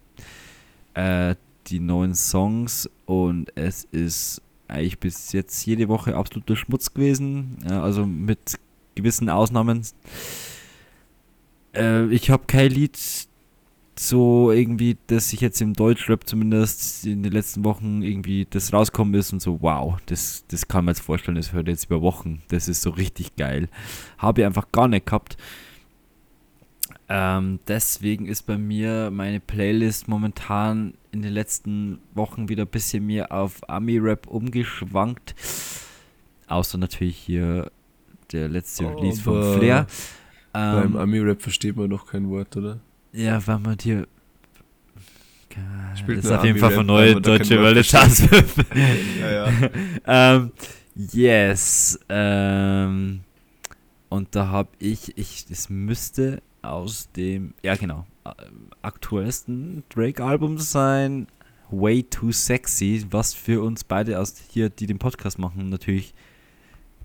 Uhr 0.95 1.01
äh, 1.01 1.35
die 1.67 1.79
neuen 1.79 2.13
Songs 2.13 2.89
und 3.05 3.51
es 3.55 3.85
ist 3.85 4.41
eigentlich 4.67 4.99
bis 4.99 5.31
jetzt 5.31 5.65
jede 5.65 5.87
Woche 5.87 6.15
absoluter 6.15 6.55
Schmutz 6.55 6.93
gewesen. 6.93 7.57
Ja, 7.67 7.81
also 7.81 8.05
mit 8.05 8.59
gewissen 8.95 9.29
Ausnahmen. 9.29 9.81
Äh, 11.75 12.05
ich 12.07 12.29
habe 12.29 12.43
kein 12.47 12.71
Lied 12.71 12.97
so 13.97 14.51
irgendwie, 14.51 14.97
dass 15.07 15.31
ich 15.31 15.39
jetzt 15.39 15.61
im 15.61 15.73
Deutschrap 15.73 16.27
zumindest 16.27 17.05
in 17.05 17.23
den 17.23 17.31
letzten 17.31 17.63
Wochen 17.63 18.01
irgendwie 18.01 18.45
das 18.49 18.73
rauskommen 18.73 19.13
ist 19.13 19.31
und 19.31 19.41
so, 19.41 19.61
wow, 19.61 19.97
das, 20.07 20.43
das 20.49 20.67
kann 20.67 20.85
man 20.85 20.93
jetzt 20.93 21.01
vorstellen, 21.01 21.35
das 21.35 21.53
hört 21.53 21.67
jetzt 21.67 21.85
über 21.85 22.01
Wochen. 22.01 22.41
Das 22.49 22.67
ist 22.67 22.81
so 22.81 22.89
richtig 22.89 23.35
geil. 23.37 23.69
Habe 24.17 24.41
ich 24.41 24.45
einfach 24.45 24.71
gar 24.71 24.89
nicht 24.89 25.05
gehabt. 25.05 25.37
Ähm, 27.07 27.59
deswegen 27.67 28.25
ist 28.25 28.43
bei 28.43 28.57
mir 28.57 29.11
meine 29.11 29.39
Playlist 29.39 30.07
momentan 30.07 30.95
in 31.11 31.21
den 31.21 31.31
letzten 31.31 31.99
Wochen 32.13 32.49
wieder 32.49 32.63
ein 32.63 32.69
bisschen 32.69 33.05
mehr 33.05 33.31
auf 33.31 33.61
Ami-Rap 33.69 34.27
umgeschwankt. 34.27 35.35
Außer 36.47 36.77
natürlich 36.77 37.17
hier 37.17 37.71
der 38.31 38.49
letzte 38.49 38.89
Release 38.89 39.21
von 39.21 39.57
Flair. 39.57 39.87
Ähm, 40.53 40.93
beim 40.93 40.95
Ami-Rap 40.97 41.41
versteht 41.41 41.77
man 41.77 41.89
noch 41.89 42.07
kein 42.07 42.29
Wort, 42.29 42.57
oder? 42.57 42.79
Ja, 43.15 43.45
weil 43.47 43.59
man 43.59 43.77
hier. 43.81 44.07
Spielt 45.97 46.17
das 46.17 46.25
ist 46.25 46.31
auf 46.31 46.43
jeden 46.43 46.59
Fall 46.59 46.71
von 46.71 46.85
neue 46.85 47.21
deutsche 47.21 47.61
Welle 47.61 47.81
Chance. 47.81 48.27
ja, 49.21 49.47
ja. 49.47 49.69
ähm, 50.05 50.51
yes. 50.95 51.97
Ähm, 52.09 53.21
und 54.09 54.35
da 54.35 54.47
habe 54.47 54.69
ich, 54.79 55.17
ich, 55.17 55.45
es 55.49 55.69
müsste 55.69 56.41
aus 56.61 57.09
dem, 57.15 57.53
ja 57.63 57.75
genau, 57.75 58.05
äh, 58.25 58.31
aktuellsten 58.81 59.83
Drake-Album 59.89 60.57
sein, 60.57 61.27
Way 61.69 62.03
Too 62.03 62.33
Sexy, 62.33 63.05
was 63.09 63.33
für 63.33 63.61
uns 63.61 63.85
beide 63.85 64.19
aus 64.19 64.35
hier, 64.49 64.69
die 64.69 64.87
den 64.87 64.99
Podcast 64.99 65.39
machen, 65.39 65.69
natürlich 65.69 66.13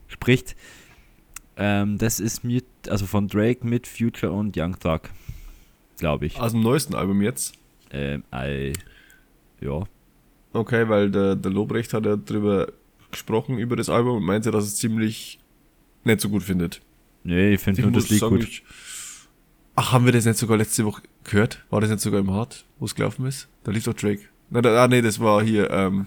spricht. 0.08 0.56
Ähm, 1.56 1.98
das 1.98 2.18
ist 2.18 2.42
mit, 2.42 2.64
also 2.88 3.06
von 3.06 3.28
Drake 3.28 3.66
mit 3.66 3.86
Future 3.86 4.32
und 4.32 4.56
Young 4.56 4.78
Thug, 4.78 5.02
glaube 6.00 6.26
ich. 6.26 6.40
Aus 6.40 6.52
dem 6.52 6.62
neuesten 6.62 6.94
Album 6.94 7.22
jetzt? 7.22 7.54
Ähm, 7.92 8.24
I, 8.34 8.72
ja. 9.60 9.84
Okay, 10.52 10.88
weil 10.88 11.10
der, 11.10 11.36
der 11.36 11.50
Lobrecht 11.50 11.94
hat 11.94 12.04
ja 12.06 12.16
drüber 12.16 12.72
gesprochen, 13.10 13.58
über 13.58 13.76
das 13.76 13.88
Album 13.88 14.16
und 14.16 14.24
meinte, 14.24 14.50
dass 14.50 14.64
es 14.64 14.76
ziemlich 14.76 15.38
nicht 16.04 16.20
so 16.20 16.28
gut 16.28 16.42
findet. 16.42 16.80
Nee, 17.22 17.54
ich 17.54 17.60
finde 17.60 17.82
nur 17.82 17.92
das 17.92 18.08
Lied 18.08 18.20
gut. 18.20 18.42
Ich, 18.42 18.62
ach, 19.76 19.92
haben 19.92 20.04
wir 20.06 20.12
das 20.12 20.24
nicht 20.24 20.38
sogar 20.38 20.56
letzte 20.56 20.84
Woche 20.84 21.02
gehört? 21.24 21.64
War 21.70 21.80
das 21.80 21.90
nicht 21.90 22.00
sogar 22.00 22.20
im 22.20 22.30
Hard, 22.32 22.64
wo 22.78 22.86
es 22.86 22.94
gelaufen 22.94 23.26
ist? 23.26 23.48
Da 23.64 23.70
lief 23.70 23.84
doch 23.84 23.94
Drake. 23.94 24.22
Nein, 24.48 24.62
da, 24.62 24.82
ah, 24.82 24.88
nee, 24.88 25.02
das 25.02 25.20
war 25.20 25.42
hier, 25.42 25.70
ähm, 25.70 26.06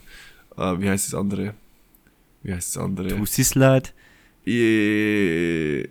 äh, 0.58 0.80
wie 0.80 0.90
heißt 0.90 1.08
das 1.08 1.20
andere? 1.20 1.54
Wie 2.42 2.54
heißt 2.54 2.76
das 2.76 2.84
andere? 2.84 3.16
Pussy 3.16 3.44
Slide? 3.44 3.90
Äh, 4.46 5.88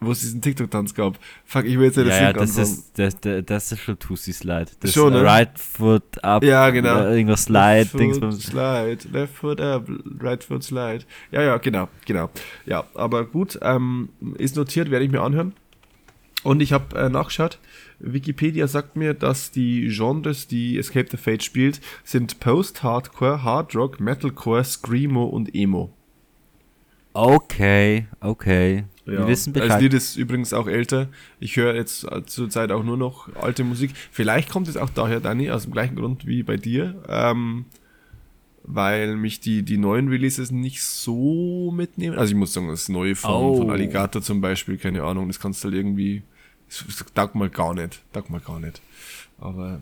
wo 0.00 0.12
es 0.12 0.20
diesen 0.20 0.42
TikTok-Tanz 0.42 0.94
gab. 0.94 1.18
Fuck, 1.44 1.64
ich 1.64 1.78
will 1.78 1.86
jetzt 1.86 1.96
nicht 1.96 2.08
ja, 2.08 2.22
ja, 2.24 2.32
das 2.32 2.58
ist, 2.58 2.98
das, 2.98 3.18
das, 3.20 3.44
das 3.46 3.72
ist 3.72 3.80
schon 3.80 3.98
Tussi 3.98 4.32
Slide. 4.32 4.66
Das 4.80 4.92
schon, 4.92 5.12
ne? 5.12 5.22
Right 5.22 5.58
Foot 5.58 6.22
Up. 6.22 6.44
Ja, 6.44 6.70
genau. 6.70 7.08
irgendwas 7.08 7.44
Slide. 7.44 7.88
Left 7.94 8.20
foot 8.20 8.42
Slide. 8.42 8.98
Left 9.10 9.34
Foot 9.34 9.60
Up. 9.60 9.88
Right 10.20 10.44
Foot 10.44 10.62
Slide. 10.62 11.04
Ja, 11.30 11.42
ja, 11.42 11.56
genau, 11.56 11.88
genau. 12.04 12.30
Ja, 12.66 12.84
aber 12.94 13.24
gut, 13.24 13.58
ähm, 13.62 14.10
ist 14.36 14.56
notiert, 14.56 14.90
werde 14.90 15.04
ich 15.04 15.10
mir 15.10 15.22
anhören. 15.22 15.54
Und 16.42 16.60
ich 16.60 16.72
habe 16.72 16.96
äh, 16.96 17.08
nachgeschaut. 17.08 17.58
Wikipedia 17.98 18.68
sagt 18.68 18.94
mir, 18.94 19.14
dass 19.14 19.50
die 19.50 19.88
Genres, 19.88 20.46
die 20.46 20.78
Escape 20.78 21.08
the 21.10 21.16
Fate 21.16 21.42
spielt, 21.42 21.80
sind 22.04 22.38
Post-Hardcore, 22.40 23.42
Hard 23.42 23.74
Rock, 23.74 23.98
Metalcore, 23.98 24.62
Screamo 24.62 25.24
und 25.24 25.54
Emo. 25.54 25.92
Okay, 27.14 28.06
okay. 28.20 28.84
Ja. 29.06 29.12
Wir 29.12 29.28
wissen 29.28 29.52
Bescheid. 29.52 29.70
Das 29.70 29.80
Lied 29.80 29.94
ist 29.94 30.16
übrigens 30.16 30.52
auch 30.52 30.66
älter. 30.66 31.08
Ich 31.38 31.56
höre 31.56 31.74
jetzt 31.74 32.06
zurzeit 32.26 32.72
auch 32.72 32.82
nur 32.82 32.96
noch 32.96 33.34
alte 33.36 33.62
Musik. 33.62 33.92
Vielleicht 34.10 34.50
kommt 34.50 34.66
es 34.68 34.76
auch 34.76 34.90
daher, 34.90 35.20
Dani, 35.20 35.50
aus 35.50 35.62
dem 35.62 35.72
gleichen 35.72 35.94
Grund 35.94 36.26
wie 36.26 36.42
bei 36.42 36.56
dir. 36.56 37.02
Ähm, 37.08 37.66
weil 38.66 39.16
mich 39.16 39.38
die, 39.38 39.62
die 39.62 39.78
neuen 39.78 40.08
Releases 40.08 40.50
nicht 40.50 40.82
so 40.82 41.70
mitnehmen. 41.70 42.18
Also 42.18 42.32
ich 42.32 42.36
muss 42.36 42.52
sagen, 42.52 42.68
das 42.68 42.88
neue 42.88 43.14
von, 43.14 43.30
oh. 43.30 43.56
von 43.58 43.70
Alligator 43.70 44.20
zum 44.20 44.40
Beispiel, 44.40 44.76
keine 44.76 45.04
Ahnung, 45.04 45.28
das 45.28 45.38
kannst 45.38 45.62
du 45.62 45.68
halt 45.68 45.76
irgendwie, 45.76 46.24
das, 46.68 47.04
taugt 47.14 47.36
mal 47.36 47.48
gar 47.48 47.74
nicht, 47.74 48.02
taugt 48.12 48.28
mal 48.28 48.40
gar 48.40 48.58
nicht. 48.58 48.82
Aber, 49.38 49.80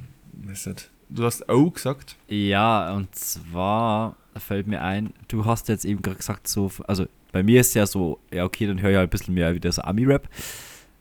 ist 0.52 0.66
halt, 0.66 0.90
du 1.08 1.24
hast 1.24 1.48
O 1.48 1.70
gesagt? 1.70 2.16
Ja, 2.28 2.94
und 2.94 3.14
zwar 3.14 4.16
fällt 4.36 4.66
mir 4.66 4.82
ein, 4.82 5.14
du 5.28 5.46
hast 5.46 5.68
jetzt 5.68 5.86
eben 5.86 6.02
gerade 6.02 6.18
gesagt, 6.18 6.46
so, 6.46 6.70
also 6.86 7.06
bei 7.34 7.42
mir 7.42 7.60
ist 7.60 7.74
ja 7.74 7.84
so, 7.84 8.20
ja 8.32 8.44
okay, 8.44 8.64
dann 8.64 8.80
höre 8.80 8.90
ich 8.92 8.96
halt 8.96 9.08
ein 9.08 9.10
bisschen 9.10 9.34
mehr 9.34 9.56
wieder 9.56 9.72
so 9.72 9.82
Ami-Rap. 9.82 10.28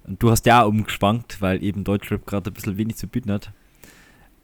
Und 0.06 0.22
du 0.22 0.32
hast 0.32 0.48
ja 0.48 0.64
umgeschwankt, 0.64 1.40
weil 1.44 1.64
eben 1.64 1.84
Deutschrap 1.84 2.26
gerade 2.26 2.50
ein 2.50 2.54
bisschen 2.54 2.76
wenig 2.76 2.96
zu 2.96 3.08
bieten 3.08 3.32
hat. 3.32 3.52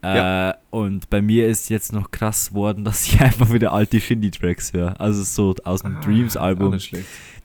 Ja. 0.04 0.52
Äh, 0.52 0.54
und 0.70 1.10
bei 1.10 1.24
mir 1.24 1.48
ist 1.48 1.68
jetzt 1.72 1.92
noch 1.92 2.12
krass 2.12 2.54
worden, 2.54 2.84
dass 2.86 3.08
ich 3.08 3.20
einfach 3.20 3.52
wieder 3.52 3.74
alte 3.74 4.00
Shindy-Tracks 4.00 4.72
höre. 4.72 5.02
Also 5.02 5.24
so 5.24 5.56
aus 5.64 5.82
dem 5.82 5.98
ah, 5.98 6.02
Dreams-Album. 6.02 6.78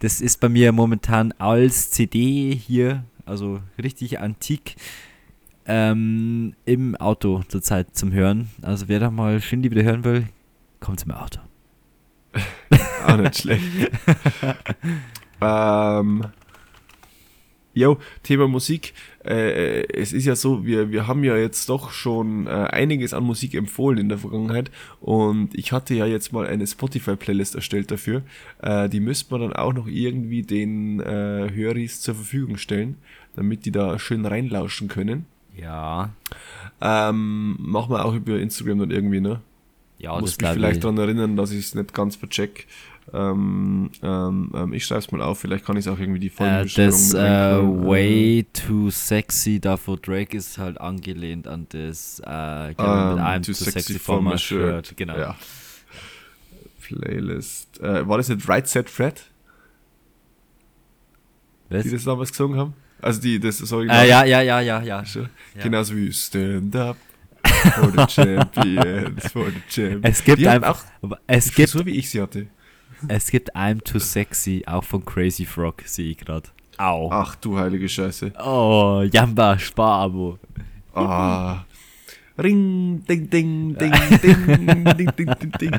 Das 0.01 0.20
ist 0.20 0.40
bei 0.40 0.51
mir 0.51 0.72
momentan 0.72 1.32
als 1.38 1.90
CD 1.90 2.55
hier, 2.55 3.03
also 3.24 3.61
richtig 3.82 4.20
antik, 4.20 4.76
ähm, 5.64 6.53
im 6.66 6.97
Auto 6.97 7.42
zurzeit 7.49 7.97
zum 7.97 8.12
Hören. 8.12 8.51
Also 8.61 8.88
wer 8.88 9.01
da 9.01 9.11
mal 9.11 9.40
Shindy 9.40 9.70
wieder 9.70 9.84
hören 9.84 10.05
will, 10.05 10.28
kommt 10.80 11.01
zum 11.01 11.12
Auto. 11.12 11.40
Auch 13.07 13.16
nicht 13.16 13.39
schlecht. 13.39 13.62
ähm, 15.41 16.24
Jo, 17.76 17.99
Thema 18.22 18.47
Musik. 18.47 18.95
Äh, 19.24 19.82
es 19.89 20.12
ist 20.12 20.26
ja 20.26 20.37
so, 20.37 20.64
wir, 20.64 20.93
wir 20.93 21.09
haben 21.09 21.24
ja 21.24 21.37
jetzt 21.37 21.68
doch 21.68 21.91
schon 21.91 22.47
äh, 22.47 22.51
einiges 22.51 23.12
an 23.12 23.24
Musik 23.24 23.55
empfohlen 23.55 23.99
in 23.99 24.09
der 24.09 24.18
Vergangenheit 24.18 24.70
und 25.01 25.57
ich 25.57 25.72
hatte 25.72 25.93
ja 25.95 26.07
jetzt 26.07 26.32
mal 26.32 26.47
eine 26.47 26.68
Spotify-Playlist 26.68 27.57
erstellt 27.57 27.91
dafür. 27.91 28.22
Äh, 28.62 28.89
die 28.89 29.01
müsste 29.01 29.35
man 29.35 29.41
dann 29.41 29.53
auch 29.55 29.72
noch 29.72 29.89
irgendwie 29.89 30.43
den 30.43 31.01
äh, 31.01 31.51
Höris 31.53 32.01
zur 32.01 32.14
Verfügung 32.14 32.59
stellen, 32.59 32.97
damit 33.35 33.66
die 33.66 33.72
da 33.72 33.99
schön 33.99 34.24
reinlauschen 34.24 34.87
können. 34.87 35.26
Ja. 35.57 36.11
Ähm, 36.80 37.57
machen 37.59 37.91
wir 37.91 38.05
auch 38.05 38.14
über 38.14 38.39
Instagram 38.39 38.78
dann 38.78 38.91
irgendwie, 38.93 39.20
ne? 39.20 39.41
Ja, 39.99 40.18
Muss 40.18 40.38
mich 40.38 40.51
vielleicht 40.51 40.82
daran 40.82 40.99
erinnern, 40.99 41.36
dass 41.36 41.51
ich 41.51 41.66
es 41.66 41.74
nicht 41.74 41.95
ganz 41.95 42.16
vercheck. 42.16 42.66
Ähm, 43.12 43.90
ähm, 44.03 44.51
ähm 44.55 44.72
ich 44.72 44.84
schreibe 44.84 45.01
es 45.01 45.12
mal 45.12 45.20
auf, 45.22 45.38
vielleicht 45.38 45.64
kann 45.64 45.76
ich 45.76 45.86
es 45.86 45.92
auch 45.92 45.99
irgendwie 45.99 46.20
die 46.20 46.30
Folgenbeschreibung 46.30 46.88
äh, 46.88 46.90
Das 46.90 47.14
äh, 47.14 47.86
Way 47.86 48.47
Too 48.53 48.90
Sexy 48.90 49.61
da 49.61 49.76
for 49.76 49.99
Drake 49.99 50.36
ist 50.36 50.59
halt 50.59 50.80
angelehnt 50.80 51.47
an 51.47 51.66
das 51.68 52.20
äh, 52.24 52.68
mit 52.68 52.78
I'm 52.78 53.42
Too, 53.42 53.53
too 53.53 53.70
Sexy, 53.70 53.99
for 53.99 54.22
My 54.22 54.38
Shirt. 54.38 54.86
shirt. 54.86 54.97
Genau. 54.97 55.16
Ja. 55.16 55.36
Playlist. 56.82 57.80
Äh, 57.80 58.07
war 58.09 58.18
das 58.18 58.28
jetzt 58.28 58.49
Right 58.49 58.66
Set 58.66 58.90
Fred? 58.90 59.22
Was? 61.68 61.84
Die 61.84 61.90
das 61.90 62.05
damals 62.05 62.30
gesungen 62.30 62.59
haben? 62.59 62.74
Also 63.01 63.20
die, 63.20 63.38
das 63.38 63.59
sorry. 63.59 63.88
Äh, 63.88 64.09
ja, 64.09 64.24
ja, 64.24 64.40
ja, 64.40 64.61
ja, 64.61 64.82
ja. 64.82 65.03
ja. 65.03 65.24
Genauso 65.62 65.97
wie 65.97 66.12
Stand 66.12 66.74
Up 66.76 66.97
For 67.72 67.90
the 67.90 68.06
Champions, 68.06 69.32
for 69.32 69.50
the 69.50 69.62
Champions. 69.68 70.04
Es 70.04 70.24
gibt 70.24 70.38
die 70.38 70.48
einfach, 70.48 70.84
es 71.26 71.54
gibt, 71.54 71.70
so 71.70 71.84
wie 71.86 71.92
ich 71.92 72.10
sie 72.10 72.20
hatte. 72.20 72.46
Es 73.08 73.30
gibt 73.30 73.54
I'm 73.56 73.82
Too 73.82 73.98
Sexy, 73.98 74.62
auch 74.66 74.84
von 74.84 75.04
Crazy 75.04 75.44
Frog, 75.44 75.82
sehe 75.84 76.10
ich 76.10 76.18
gerade. 76.18 76.48
Au. 76.78 77.10
Ach 77.10 77.34
du 77.36 77.58
heilige 77.58 77.88
Scheiße. 77.88 78.32
Oh, 78.44 79.04
Jamba, 79.10 79.58
Sparabo. 79.58 80.38
Ah. 80.94 81.64
Ring, 82.36 83.04
ding, 83.06 83.30
ding, 83.30 83.76
ding, 83.78 83.92
ding, 83.92 84.46
ding, 84.46 85.12
ding, 85.16 85.34
ding, 85.38 85.52
ding. 85.58 85.72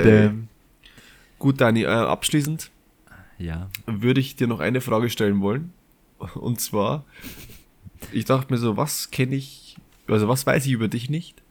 Dun. 0.00 0.48
Gut, 1.38 1.60
Dani, 1.60 1.82
äh, 1.82 1.86
abschließend 1.86 2.70
ja. 3.38 3.70
würde 3.86 4.20
ich 4.20 4.36
dir 4.36 4.46
noch 4.46 4.60
eine 4.60 4.80
Frage 4.80 5.10
stellen 5.10 5.40
wollen. 5.40 5.72
Und 6.34 6.60
zwar, 6.60 7.04
ich 8.12 8.24
dachte 8.24 8.52
mir 8.52 8.58
so, 8.58 8.76
was 8.76 9.10
kenne 9.10 9.36
ich, 9.36 9.76
also 10.08 10.28
was 10.28 10.46
weiß 10.46 10.66
ich 10.66 10.72
über 10.72 10.88
dich 10.88 11.10
nicht? 11.10 11.42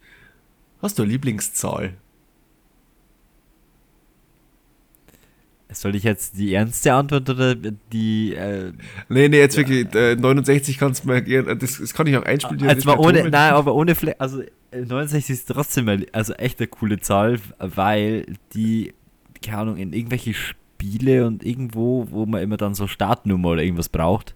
Hast 0.82 0.98
du 0.98 1.02
eine 1.02 1.12
Lieblingszahl? 1.12 1.94
Soll 5.72 5.94
ich 5.94 6.04
jetzt 6.04 6.38
die 6.38 6.54
ernste 6.54 6.94
Antwort 6.94 7.28
oder 7.28 7.54
die. 7.54 8.34
Äh, 8.34 8.72
nee, 9.10 9.28
nee, 9.28 9.38
jetzt 9.38 9.58
wirklich. 9.58 9.92
Äh, 9.94 10.16
69 10.16 10.78
kannst 10.78 11.04
du 11.04 11.22
gerne. 11.22 11.56
Das, 11.56 11.78
das 11.78 11.92
kann 11.92 12.06
ich 12.06 12.16
auch 12.16 12.22
einspielen. 12.22 12.66
Also 12.66 12.88
mal 12.88 12.98
ohne, 12.98 13.28
nein, 13.28 13.52
aber 13.52 13.74
ohne 13.74 13.94
Fle 13.94 14.18
Also 14.18 14.42
69 14.70 15.28
ist 15.28 15.48
trotzdem 15.48 16.06
also 16.12 16.32
echt 16.34 16.60
eine 16.60 16.68
coole 16.68 17.00
Zahl, 17.00 17.40
weil 17.58 18.26
die, 18.54 18.94
keine 19.42 19.58
Ahnung, 19.58 19.76
in 19.76 19.92
irgendwelche 19.92 20.32
Spiele 20.32 20.65
Spiele 20.76 21.26
und 21.26 21.42
irgendwo, 21.44 22.06
wo 22.10 22.26
man 22.26 22.42
immer 22.42 22.58
dann 22.58 22.74
so 22.74 22.86
Startnummer 22.86 23.50
oder 23.50 23.62
irgendwas 23.62 23.88
braucht. 23.88 24.34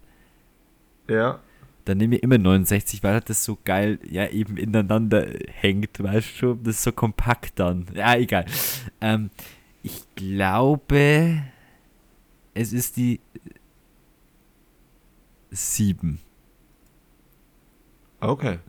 Ja. 1.07 1.39
Dann 1.85 1.97
nehme 1.97 2.15
ich 2.15 2.23
immer 2.23 2.37
69, 2.37 3.03
weil 3.03 3.21
das 3.21 3.43
so 3.43 3.57
geil, 3.63 3.99
ja, 4.09 4.27
eben 4.27 4.57
ineinander 4.57 5.27
hängt, 5.47 6.01
weißt 6.01 6.41
du? 6.41 6.55
Das 6.55 6.75
ist 6.75 6.83
so 6.83 6.91
kompakt 6.91 7.59
dann. 7.59 7.85
Ja, 7.93 8.15
egal. 8.15 8.45
Ähm, 9.01 9.29
ich 9.83 10.03
glaube, 10.15 11.43
es 12.53 12.73
ist 12.73 12.97
die 12.97 13.19
7. 15.51 16.19
Okay. 18.19 18.59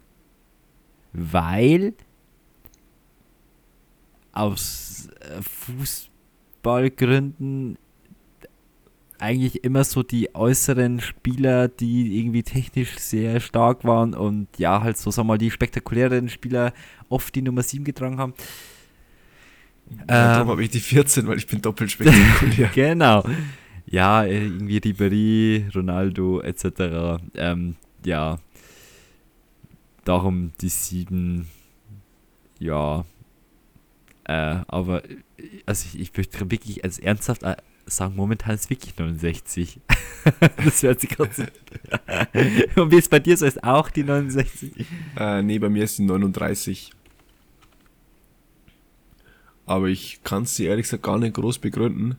Weil 1.12 1.94
aus 4.32 5.08
äh, 5.20 5.42
Fuß 5.42 6.11
Fußballgründen 6.62 7.76
eigentlich 9.18 9.62
immer 9.62 9.84
so 9.84 10.02
die 10.02 10.34
äußeren 10.34 11.00
Spieler, 11.00 11.68
die 11.68 12.18
irgendwie 12.18 12.42
technisch 12.42 12.98
sehr 12.98 13.38
stark 13.38 13.84
waren 13.84 14.14
und 14.14 14.48
ja, 14.58 14.82
halt 14.82 14.98
so, 14.98 15.12
sagen 15.12 15.28
wir 15.28 15.34
mal, 15.34 15.38
die 15.38 15.50
spektakulären 15.50 16.28
Spieler 16.28 16.72
oft 17.08 17.32
die 17.34 17.42
Nummer 17.42 17.62
7 17.62 17.84
getragen 17.84 18.18
haben. 18.18 18.34
Ja, 19.90 20.04
darum 20.06 20.48
ähm, 20.48 20.52
habe 20.52 20.64
ich 20.64 20.70
die 20.70 20.80
14, 20.80 21.26
weil 21.28 21.38
ich 21.38 21.46
bin 21.46 21.62
doppelt 21.62 21.92
spektakulär. 21.92 22.68
genau. 22.74 23.24
Ja, 23.86 24.24
irgendwie 24.24 24.78
Ribery, 24.78 25.66
Ronaldo 25.72 26.40
etc. 26.40 27.22
Ähm, 27.36 27.76
ja, 28.04 28.38
darum 30.04 30.52
die 30.60 30.68
7. 30.68 31.46
Ja, 32.58 33.04
äh, 34.24 34.60
aber 34.68 35.02
also 35.66 35.86
ich, 35.92 36.00
ich 36.00 36.16
möchte 36.16 36.50
wirklich 36.50 36.84
als 36.84 36.98
ernsthaft 36.98 37.42
äh, 37.42 37.56
sagen, 37.86 38.14
momentan 38.16 38.54
ist 38.54 38.70
wirklich 38.70 38.96
69. 38.96 39.80
das 40.64 40.82
hört 40.82 41.00
sich 41.00 41.10
gerade 41.10 41.32
so. 41.34 41.42
Und 42.80 42.92
wie 42.92 42.96
ist 42.96 43.10
bei 43.10 43.18
dir 43.18 43.36
so? 43.36 43.46
Ist 43.46 43.64
auch 43.64 43.90
die 43.90 44.04
69? 44.04 44.86
Äh, 45.18 45.42
nee, 45.42 45.58
bei 45.58 45.68
mir 45.68 45.84
ist 45.84 45.98
die 45.98 46.04
39. 46.04 46.92
Aber 49.66 49.88
ich 49.88 50.22
kann 50.22 50.44
es 50.44 50.54
dir 50.54 50.70
ehrlich 50.70 50.84
gesagt 50.84 51.02
gar 51.02 51.18
nicht 51.18 51.34
groß 51.34 51.58
begründen. 51.58 52.16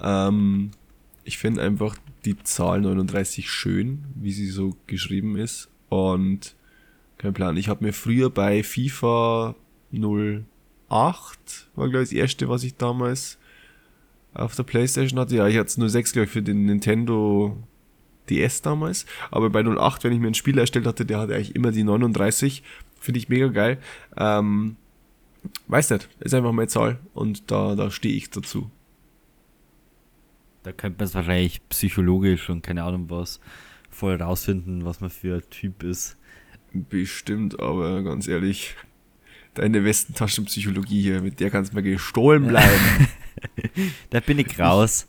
Ähm, 0.00 0.70
ich 1.24 1.38
finde 1.38 1.62
einfach 1.62 1.96
die 2.24 2.38
Zahl 2.42 2.80
39 2.80 3.50
schön, 3.50 4.04
wie 4.14 4.32
sie 4.32 4.48
so 4.48 4.76
geschrieben 4.86 5.36
ist. 5.36 5.68
Und 5.88 6.56
kein 7.18 7.34
Plan. 7.34 7.56
Ich 7.56 7.68
habe 7.68 7.84
mir 7.84 7.92
früher 7.92 8.30
bei 8.30 8.62
FIFA 8.62 9.54
08, 10.90 11.68
war 11.74 11.88
glaube 11.88 12.04
ich 12.04 12.10
das 12.10 12.16
erste, 12.16 12.48
was 12.48 12.62
ich 12.62 12.76
damals 12.76 13.38
auf 14.34 14.54
der 14.54 14.64
Playstation 14.64 15.18
hatte. 15.18 15.36
Ja, 15.36 15.46
ich 15.48 15.56
hatte 15.56 15.82
es 15.82 15.92
06, 15.92 16.12
glaube 16.12 16.26
ich, 16.26 16.30
für 16.30 16.42
den 16.42 16.66
Nintendo 16.66 17.56
DS 18.28 18.62
damals. 18.62 19.06
Aber 19.30 19.50
bei 19.50 19.62
08, 19.64 20.04
wenn 20.04 20.12
ich 20.12 20.20
mir 20.20 20.28
ein 20.28 20.34
Spiel 20.34 20.58
erstellt 20.58 20.86
hatte, 20.86 21.06
der 21.06 21.18
hatte 21.18 21.34
eigentlich 21.34 21.56
immer 21.56 21.72
die 21.72 21.84
39. 21.84 22.62
Finde 23.00 23.18
ich 23.18 23.28
mega 23.28 23.48
geil. 23.48 23.78
Ähm, 24.16 24.76
weiß 25.68 25.90
nicht, 25.90 26.08
ist 26.20 26.34
einfach 26.34 26.52
meine 26.52 26.68
Zahl 26.68 26.98
und 27.14 27.50
da, 27.50 27.74
da 27.74 27.90
stehe 27.90 28.14
ich 28.14 28.30
dazu. 28.30 28.70
Da 30.62 30.72
könnte 30.72 30.98
man 30.98 31.06
es 31.06 31.14
wahrscheinlich 31.14 31.66
psychologisch 31.68 32.50
und 32.50 32.62
keine 32.62 32.82
Ahnung 32.82 33.08
was 33.08 33.40
voll 33.90 34.20
rausfinden, 34.20 34.84
was 34.84 35.00
man 35.00 35.10
für 35.10 35.36
ein 35.36 35.50
Typ 35.50 35.82
ist. 35.82 36.16
Bestimmt, 36.72 37.60
aber 37.60 38.02
ganz 38.02 38.28
ehrlich, 38.28 38.74
deine 39.56 39.84
Westentaschenpsychologie 39.84 41.02
hier, 41.02 41.22
mit 41.22 41.40
der 41.40 41.50
kannst 41.50 41.72
du 41.72 41.76
mal 41.76 41.82
gestohlen 41.82 42.46
bleiben. 42.46 43.08
da 44.10 44.20
bin 44.20 44.38
ich 44.38 44.58
raus. 44.58 45.08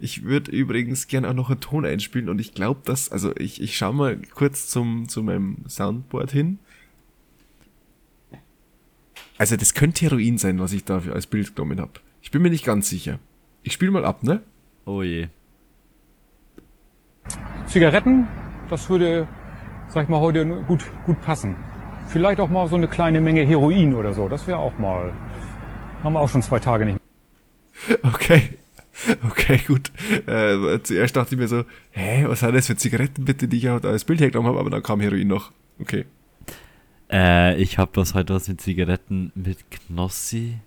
Ich 0.00 0.24
würde 0.24 0.50
übrigens 0.50 1.06
gerne 1.06 1.28
auch 1.28 1.34
noch 1.34 1.50
einen 1.50 1.60
Ton 1.60 1.84
einspielen 1.84 2.28
und 2.28 2.40
ich 2.40 2.54
glaube, 2.54 2.80
dass, 2.84 3.10
also 3.10 3.34
ich, 3.36 3.60
ich 3.60 3.76
schaue 3.76 3.94
mal 3.94 4.16
kurz 4.34 4.68
zum, 4.68 5.08
zu 5.08 5.22
meinem 5.22 5.58
Soundboard 5.68 6.32
hin. 6.32 6.58
Also 9.38 9.56
das 9.56 9.74
könnte 9.74 10.02
Heroin 10.06 10.38
sein, 10.38 10.58
was 10.58 10.72
ich 10.72 10.84
da 10.84 11.02
als 11.12 11.26
Bild 11.26 11.54
genommen 11.54 11.80
habe. 11.80 11.92
Ich 12.22 12.30
bin 12.30 12.42
mir 12.42 12.50
nicht 12.50 12.64
ganz 12.64 12.88
sicher. 12.88 13.18
Ich 13.62 13.72
spiele 13.74 13.90
mal 13.90 14.04
ab, 14.04 14.22
ne? 14.22 14.42
Oh 14.84 15.02
je. 15.02 15.28
Zigaretten, 17.66 18.26
das 18.68 18.88
würde, 18.88 19.28
sag 19.88 20.04
ich 20.04 20.08
mal, 20.08 20.20
heute 20.20 20.44
gut, 20.66 20.84
gut 21.06 21.20
passen. 21.22 21.56
Vielleicht 22.12 22.40
auch 22.40 22.50
mal 22.50 22.68
so 22.68 22.76
eine 22.76 22.88
kleine 22.88 23.22
Menge 23.22 23.42
Heroin 23.46 23.94
oder 23.94 24.12
so. 24.12 24.28
Das 24.28 24.46
wäre 24.46 24.58
auch 24.58 24.78
mal. 24.78 25.12
Haben 26.04 26.12
wir 26.12 26.20
auch 26.20 26.28
schon 26.28 26.42
zwei 26.42 26.58
Tage 26.58 26.84
nicht. 26.84 26.98
Okay. 28.02 28.50
Okay, 29.26 29.58
gut. 29.66 29.90
Äh, 30.26 30.78
zuerst 30.82 31.16
dachte 31.16 31.34
ich 31.34 31.40
mir 31.40 31.48
so, 31.48 31.64
hä, 31.92 32.24
was 32.28 32.40
sind 32.40 32.54
das 32.54 32.66
für 32.66 32.76
Zigaretten 32.76 33.24
bitte, 33.24 33.48
die 33.48 33.56
ich 33.56 33.70
auch 33.70 33.82
als 33.82 34.04
Bild 34.04 34.20
hergenommen 34.20 34.50
habe, 34.50 34.60
aber 34.60 34.68
dann 34.68 34.82
kam 34.82 35.00
Heroin 35.00 35.26
noch. 35.26 35.52
Okay. 35.80 36.04
Äh, 37.10 37.56
ich 37.56 37.78
habe 37.78 37.92
was 37.94 38.12
heute 38.12 38.34
was 38.34 38.46
mit 38.46 38.60
Zigaretten 38.60 39.32
mit 39.34 39.70
Knossi. 39.70 40.58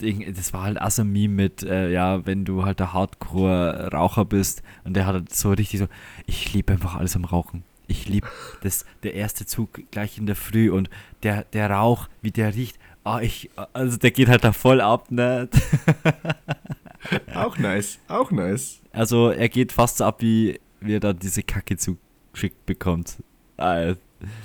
Das 0.00 0.52
war 0.52 0.62
halt 0.62 0.80
also 0.80 1.04
Meme 1.04 1.34
mit, 1.34 1.62
äh, 1.62 1.90
ja, 1.92 2.26
wenn 2.26 2.44
du 2.44 2.64
halt 2.64 2.80
der 2.80 2.92
Hardcore-Raucher 2.92 4.24
bist 4.24 4.62
und 4.84 4.94
der 4.94 5.06
hat 5.06 5.14
halt 5.14 5.32
so 5.32 5.50
richtig 5.50 5.78
so, 5.78 5.86
ich 6.26 6.52
liebe 6.52 6.72
einfach 6.72 6.96
alles 6.96 7.14
am 7.14 7.24
Rauchen. 7.24 7.62
Ich 7.88 8.06
liebe 8.06 8.28
das, 8.60 8.84
der 9.02 9.14
erste 9.14 9.46
Zug 9.46 9.80
gleich 9.90 10.18
in 10.18 10.26
der 10.26 10.36
Früh 10.36 10.70
und 10.70 10.90
der, 11.22 11.44
der 11.44 11.70
Rauch, 11.70 12.08
wie 12.20 12.30
der 12.30 12.54
riecht. 12.54 12.78
Ah, 13.02 13.20
ich, 13.20 13.50
also 13.72 13.96
der 13.96 14.10
geht 14.10 14.28
halt 14.28 14.44
da 14.44 14.52
voll 14.52 14.82
ab, 14.82 15.10
ne? 15.10 15.48
auch 17.34 17.56
nice, 17.56 17.98
auch 18.06 18.30
nice. 18.30 18.82
Also 18.92 19.30
er 19.30 19.48
geht 19.48 19.72
fast 19.72 19.96
so 19.96 20.04
ab, 20.04 20.20
wie, 20.20 20.60
wie 20.80 20.96
er 20.96 21.00
da 21.00 21.14
diese 21.14 21.42
Kacke 21.42 21.78
zugeschickt 21.78 22.66
bekommt. 22.66 23.22
Ah, 23.56 23.94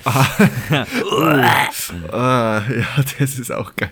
ah. 0.06 0.26
ah, 2.11 2.61
ja, 2.70 3.03
das 3.20 3.40
ist 3.40 3.52
auch 3.52 3.76
geil. 3.76 3.91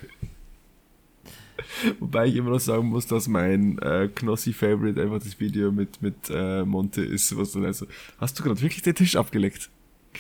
Wobei 2.00 2.28
ich 2.28 2.36
immer 2.36 2.52
noch 2.52 2.60
sagen 2.60 2.88
muss, 2.88 3.08
dass 3.08 3.28
mein 3.28 3.78
äh, 3.80 4.10
Knossi-Favorite 4.14 5.02
einfach 5.02 5.20
das 5.20 5.40
Video 5.40 5.72
mit, 5.72 6.02
mit 6.02 6.16
äh, 6.30 6.64
Monte 6.64 7.02
ist, 7.02 7.36
was 7.38 7.52
dann 7.52 7.66
also, 7.66 7.86
hast 8.20 8.40
du 8.40 8.44
gerade 8.44 8.62
wirklich 8.62 8.82
den 8.82 8.96
Tisch 8.96 9.16
abgeleckt? 9.16 9.70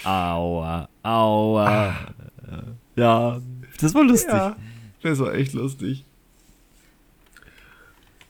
Aua, 0.03 0.87
aua. 1.03 1.67
Ah. 1.67 2.13
Ja, 2.95 3.41
das 3.79 3.93
war 3.93 4.03
lustig. 4.03 4.33
Ja, 4.33 4.55
das 5.01 5.19
war 5.19 5.33
echt 5.33 5.53
lustig. 5.53 6.05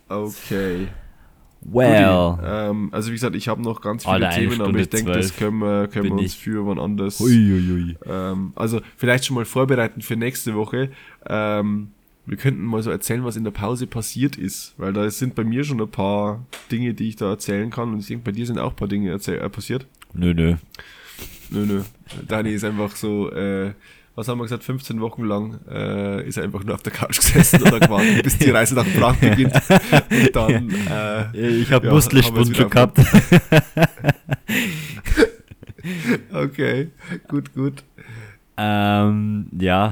Okay. 0.07 0.87
Well. 1.61 2.37
Ähm, 2.43 2.89
also 2.91 3.09
wie 3.09 3.13
gesagt, 3.13 3.35
ich 3.35 3.47
habe 3.47 3.61
noch 3.61 3.81
ganz 3.81 4.03
viele 4.03 4.27
Alter, 4.27 4.29
Themen, 4.31 4.61
aber 4.61 4.79
ich 4.79 4.89
denke, 4.89 5.11
das 5.11 5.35
können 5.35 5.59
wir, 5.59 5.87
können 5.87 6.05
wir 6.05 6.13
uns 6.13 6.33
für 6.33 6.65
wann 6.65 6.79
anders. 6.79 7.21
Uiuiui. 7.21 7.97
Ähm, 8.05 8.51
also 8.55 8.81
vielleicht 8.97 9.25
schon 9.25 9.35
mal 9.35 9.45
vorbereiten 9.45 10.01
für 10.01 10.15
nächste 10.15 10.55
Woche. 10.55 10.91
Ähm, 11.27 11.91
wir 12.25 12.37
könnten 12.37 12.63
mal 12.63 12.83
so 12.83 12.91
erzählen, 12.91 13.23
was 13.23 13.35
in 13.35 13.43
der 13.43 13.51
Pause 13.51 13.87
passiert 13.87 14.37
ist, 14.37 14.73
weil 14.77 14.93
da 14.93 15.09
sind 15.09 15.35
bei 15.35 15.43
mir 15.43 15.63
schon 15.63 15.81
ein 15.81 15.89
paar 15.89 16.45
Dinge, 16.71 16.93
die 16.93 17.09
ich 17.09 17.15
da 17.15 17.29
erzählen 17.29 17.69
kann 17.69 17.91
und 17.93 17.99
ich 17.99 18.07
denke, 18.07 18.23
bei 18.25 18.31
dir 18.31 18.45
sind 18.45 18.59
auch 18.59 18.71
ein 18.71 18.75
paar 18.75 18.87
Dinge 18.87 19.11
äh, 19.11 19.49
passiert. 19.49 19.87
Nö, 20.13 20.33
nö. 20.33 20.55
Nö, 21.49 21.65
nö. 21.65 21.81
Dani 22.27 22.51
ist 22.51 22.63
einfach 22.63 22.95
so, 22.95 23.31
äh, 23.31 23.73
was 24.15 24.27
haben 24.27 24.39
wir 24.39 24.43
gesagt, 24.43 24.63
15 24.63 24.99
Wochen 25.01 25.23
lang 25.23 25.59
äh, 25.69 26.27
ist 26.27 26.37
er 26.37 26.43
einfach 26.43 26.63
nur 26.63 26.75
auf 26.75 26.83
der 26.83 26.93
Couch 26.93 27.17
gesessen 27.17 27.61
oder 27.63 27.79
gewartet, 27.79 28.23
bis 28.23 28.37
die 28.37 28.49
Reise 28.49 28.75
nach 28.75 28.85
Prag 28.97 29.15
beginnt. 29.15 29.53
Und 29.53 30.35
dann, 30.35 30.69
äh, 30.89 31.47
ich 31.47 31.71
habe 31.71 31.87
ja, 31.87 31.93
Muskelsponsor 31.93 32.69
gehabt. 32.69 32.99
okay, 36.33 36.89
gut, 37.27 37.53
gut. 37.53 37.83
Ähm, 38.57 39.47
ja, 39.57 39.91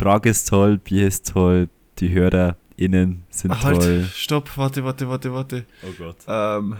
Prag 0.00 0.24
ist 0.24 0.48
toll, 0.48 0.78
Bier 0.78 1.06
ist 1.06 1.30
toll, 1.30 1.68
die 1.98 2.08
HörerInnen 2.08 3.22
sind 3.28 3.50
Ach, 3.50 3.64
halt, 3.64 3.82
toll. 3.82 4.08
Stopp, 4.10 4.56
warte, 4.56 4.82
warte, 4.82 5.06
warte, 5.10 5.34
warte. 5.34 5.66
Oh 5.82 5.92
Gott. 5.98 6.16
Ähm, 6.26 6.78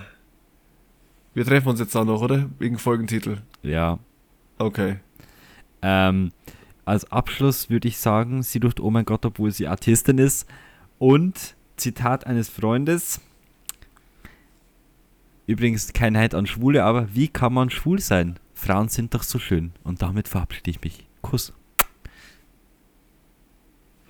wir 1.34 1.44
treffen 1.44 1.68
uns 1.68 1.80
jetzt 1.80 1.94
auch 1.94 2.06
noch, 2.06 2.22
oder? 2.22 2.48
Wegen 2.59 2.78
Folgentitel. 2.78 3.42
Ja. 3.62 3.98
Okay. 4.56 5.01
Ähm, 5.82 6.32
als 6.86 7.12
Abschluss 7.12 7.68
würde 7.68 7.88
ich 7.88 7.98
sagen, 7.98 8.42
sie 8.42 8.59
ruft 8.59 8.80
Oh 8.80 8.90
mein 8.90 9.05
Gott, 9.05 9.26
obwohl 9.26 9.51
sie 9.51 9.68
Artistin 9.68 10.16
ist. 10.16 10.47
Und 10.98 11.56
Zitat 11.76 12.26
eines 12.26 12.48
Freundes. 12.48 13.20
Übrigens 15.47 15.92
kein 15.92 16.14
Neid 16.14 16.34
an 16.34 16.47
Schwule, 16.47 16.84
aber 16.84 17.14
wie 17.14 17.28
kann 17.28 17.52
man 17.52 17.68
schwul 17.68 18.01
sein? 18.01 18.38
Frauen 18.55 18.88
sind 18.88 19.12
doch 19.12 19.24
so 19.24 19.38
schön. 19.38 19.72
Und 19.84 20.01
damit 20.01 20.26
verabschiede 20.26 20.70
ich 20.70 20.80
mich. 20.80 21.06
Kuss. 21.20 21.52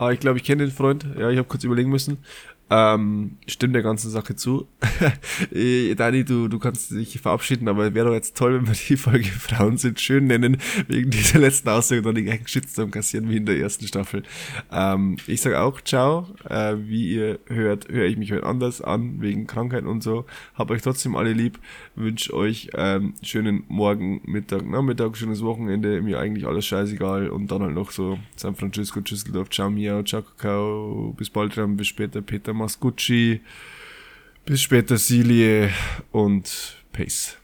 Ah, 0.01 0.13
ich 0.13 0.21
glaube, 0.21 0.39
ich 0.39 0.45
kenne 0.45 0.65
den 0.65 0.73
Freund. 0.73 1.05
Ja, 1.19 1.29
ich 1.29 1.37
habe 1.37 1.47
kurz 1.47 1.63
überlegen 1.63 1.91
müssen. 1.91 2.25
Ähm, 2.71 3.37
stimmt 3.49 3.75
der 3.75 3.83
ganzen 3.83 4.11
Sache 4.11 4.37
zu. 4.37 4.67
Äh, 5.53 5.95
Dani, 5.95 6.25
du, 6.25 6.49
du 6.49 6.59
kannst 6.59 6.91
dich 6.91 7.19
verabschieden, 7.21 7.67
aber 7.67 7.95
wäre 7.95 8.09
doch 8.09 8.15
jetzt 8.15 8.37
toll, 8.37 8.55
wenn 8.55 8.67
wir 8.67 8.75
die 8.75 8.97
Folge 8.97 9.25
Frauen 9.25 9.79
sind 9.79 9.99
schön 10.01 10.27
nennen, 10.27 10.59
wegen 10.87 11.11
dieser 11.11 11.39
letzten 11.39 11.69
Aussage 11.71 12.03
dann 12.03 12.15
die 12.15 12.25
gleichen 12.25 12.47
Shitstorm 12.47 12.91
kassieren 12.91 13.29
wie 13.31 13.39
in 13.39 13.47
der 13.47 13.59
ersten 13.59 13.87
Staffel. 13.87 14.23
Ähm, 14.71 15.17
ich 15.27 15.41
sage 15.41 15.61
auch 15.61 15.81
ciao. 15.81 16.29
Äh, 16.49 16.77
wie 16.79 17.15
ihr 17.15 17.39
hört, 17.47 17.89
höre 17.89 18.07
ich 18.07 18.17
mich 18.17 18.33
heute 18.33 18.45
anders 18.45 18.83
an, 18.83 19.21
wegen 19.21 19.47
Krankheit 19.47 19.85
und 19.85 20.03
so. 20.03 20.27
Hab 20.55 20.71
euch 20.71 20.83
trotzdem 20.83 21.17
alle 21.17 21.33
lieb. 21.33 21.59
Wünsche 21.97 22.35
euch 22.35 22.71
ähm, 22.75 23.15
schönen 23.23 23.65
Morgen, 23.69 24.21
Mittag, 24.25 24.69
Nachmittag, 24.69 25.17
schönes 25.17 25.43
Wochenende. 25.43 26.03
Mir 26.03 26.19
eigentlich 26.21 26.47
alles 26.47 26.67
scheißegal. 26.67 27.31
Und 27.31 27.51
dann 27.51 27.63
halt 27.63 27.75
noch 27.75 27.91
so 27.91 28.19
San 28.37 28.55
Francisco, 28.55 29.01
Düsseldorf, 29.01 29.51
ciao, 29.51 29.71
miau, 29.71 30.03
ciao, 30.03 30.23
Kakao. 30.23 31.15
Bis 31.17 31.31
bald, 31.31 31.57
dann, 31.57 31.77
bis 31.77 31.89
später, 31.89 32.21
Peter 32.21 32.53
Mascucci. 32.61 33.41
Bis 34.45 34.63
später, 34.63 34.97
Silie 34.97 35.71
und 36.13 36.77
Pace. 36.93 37.40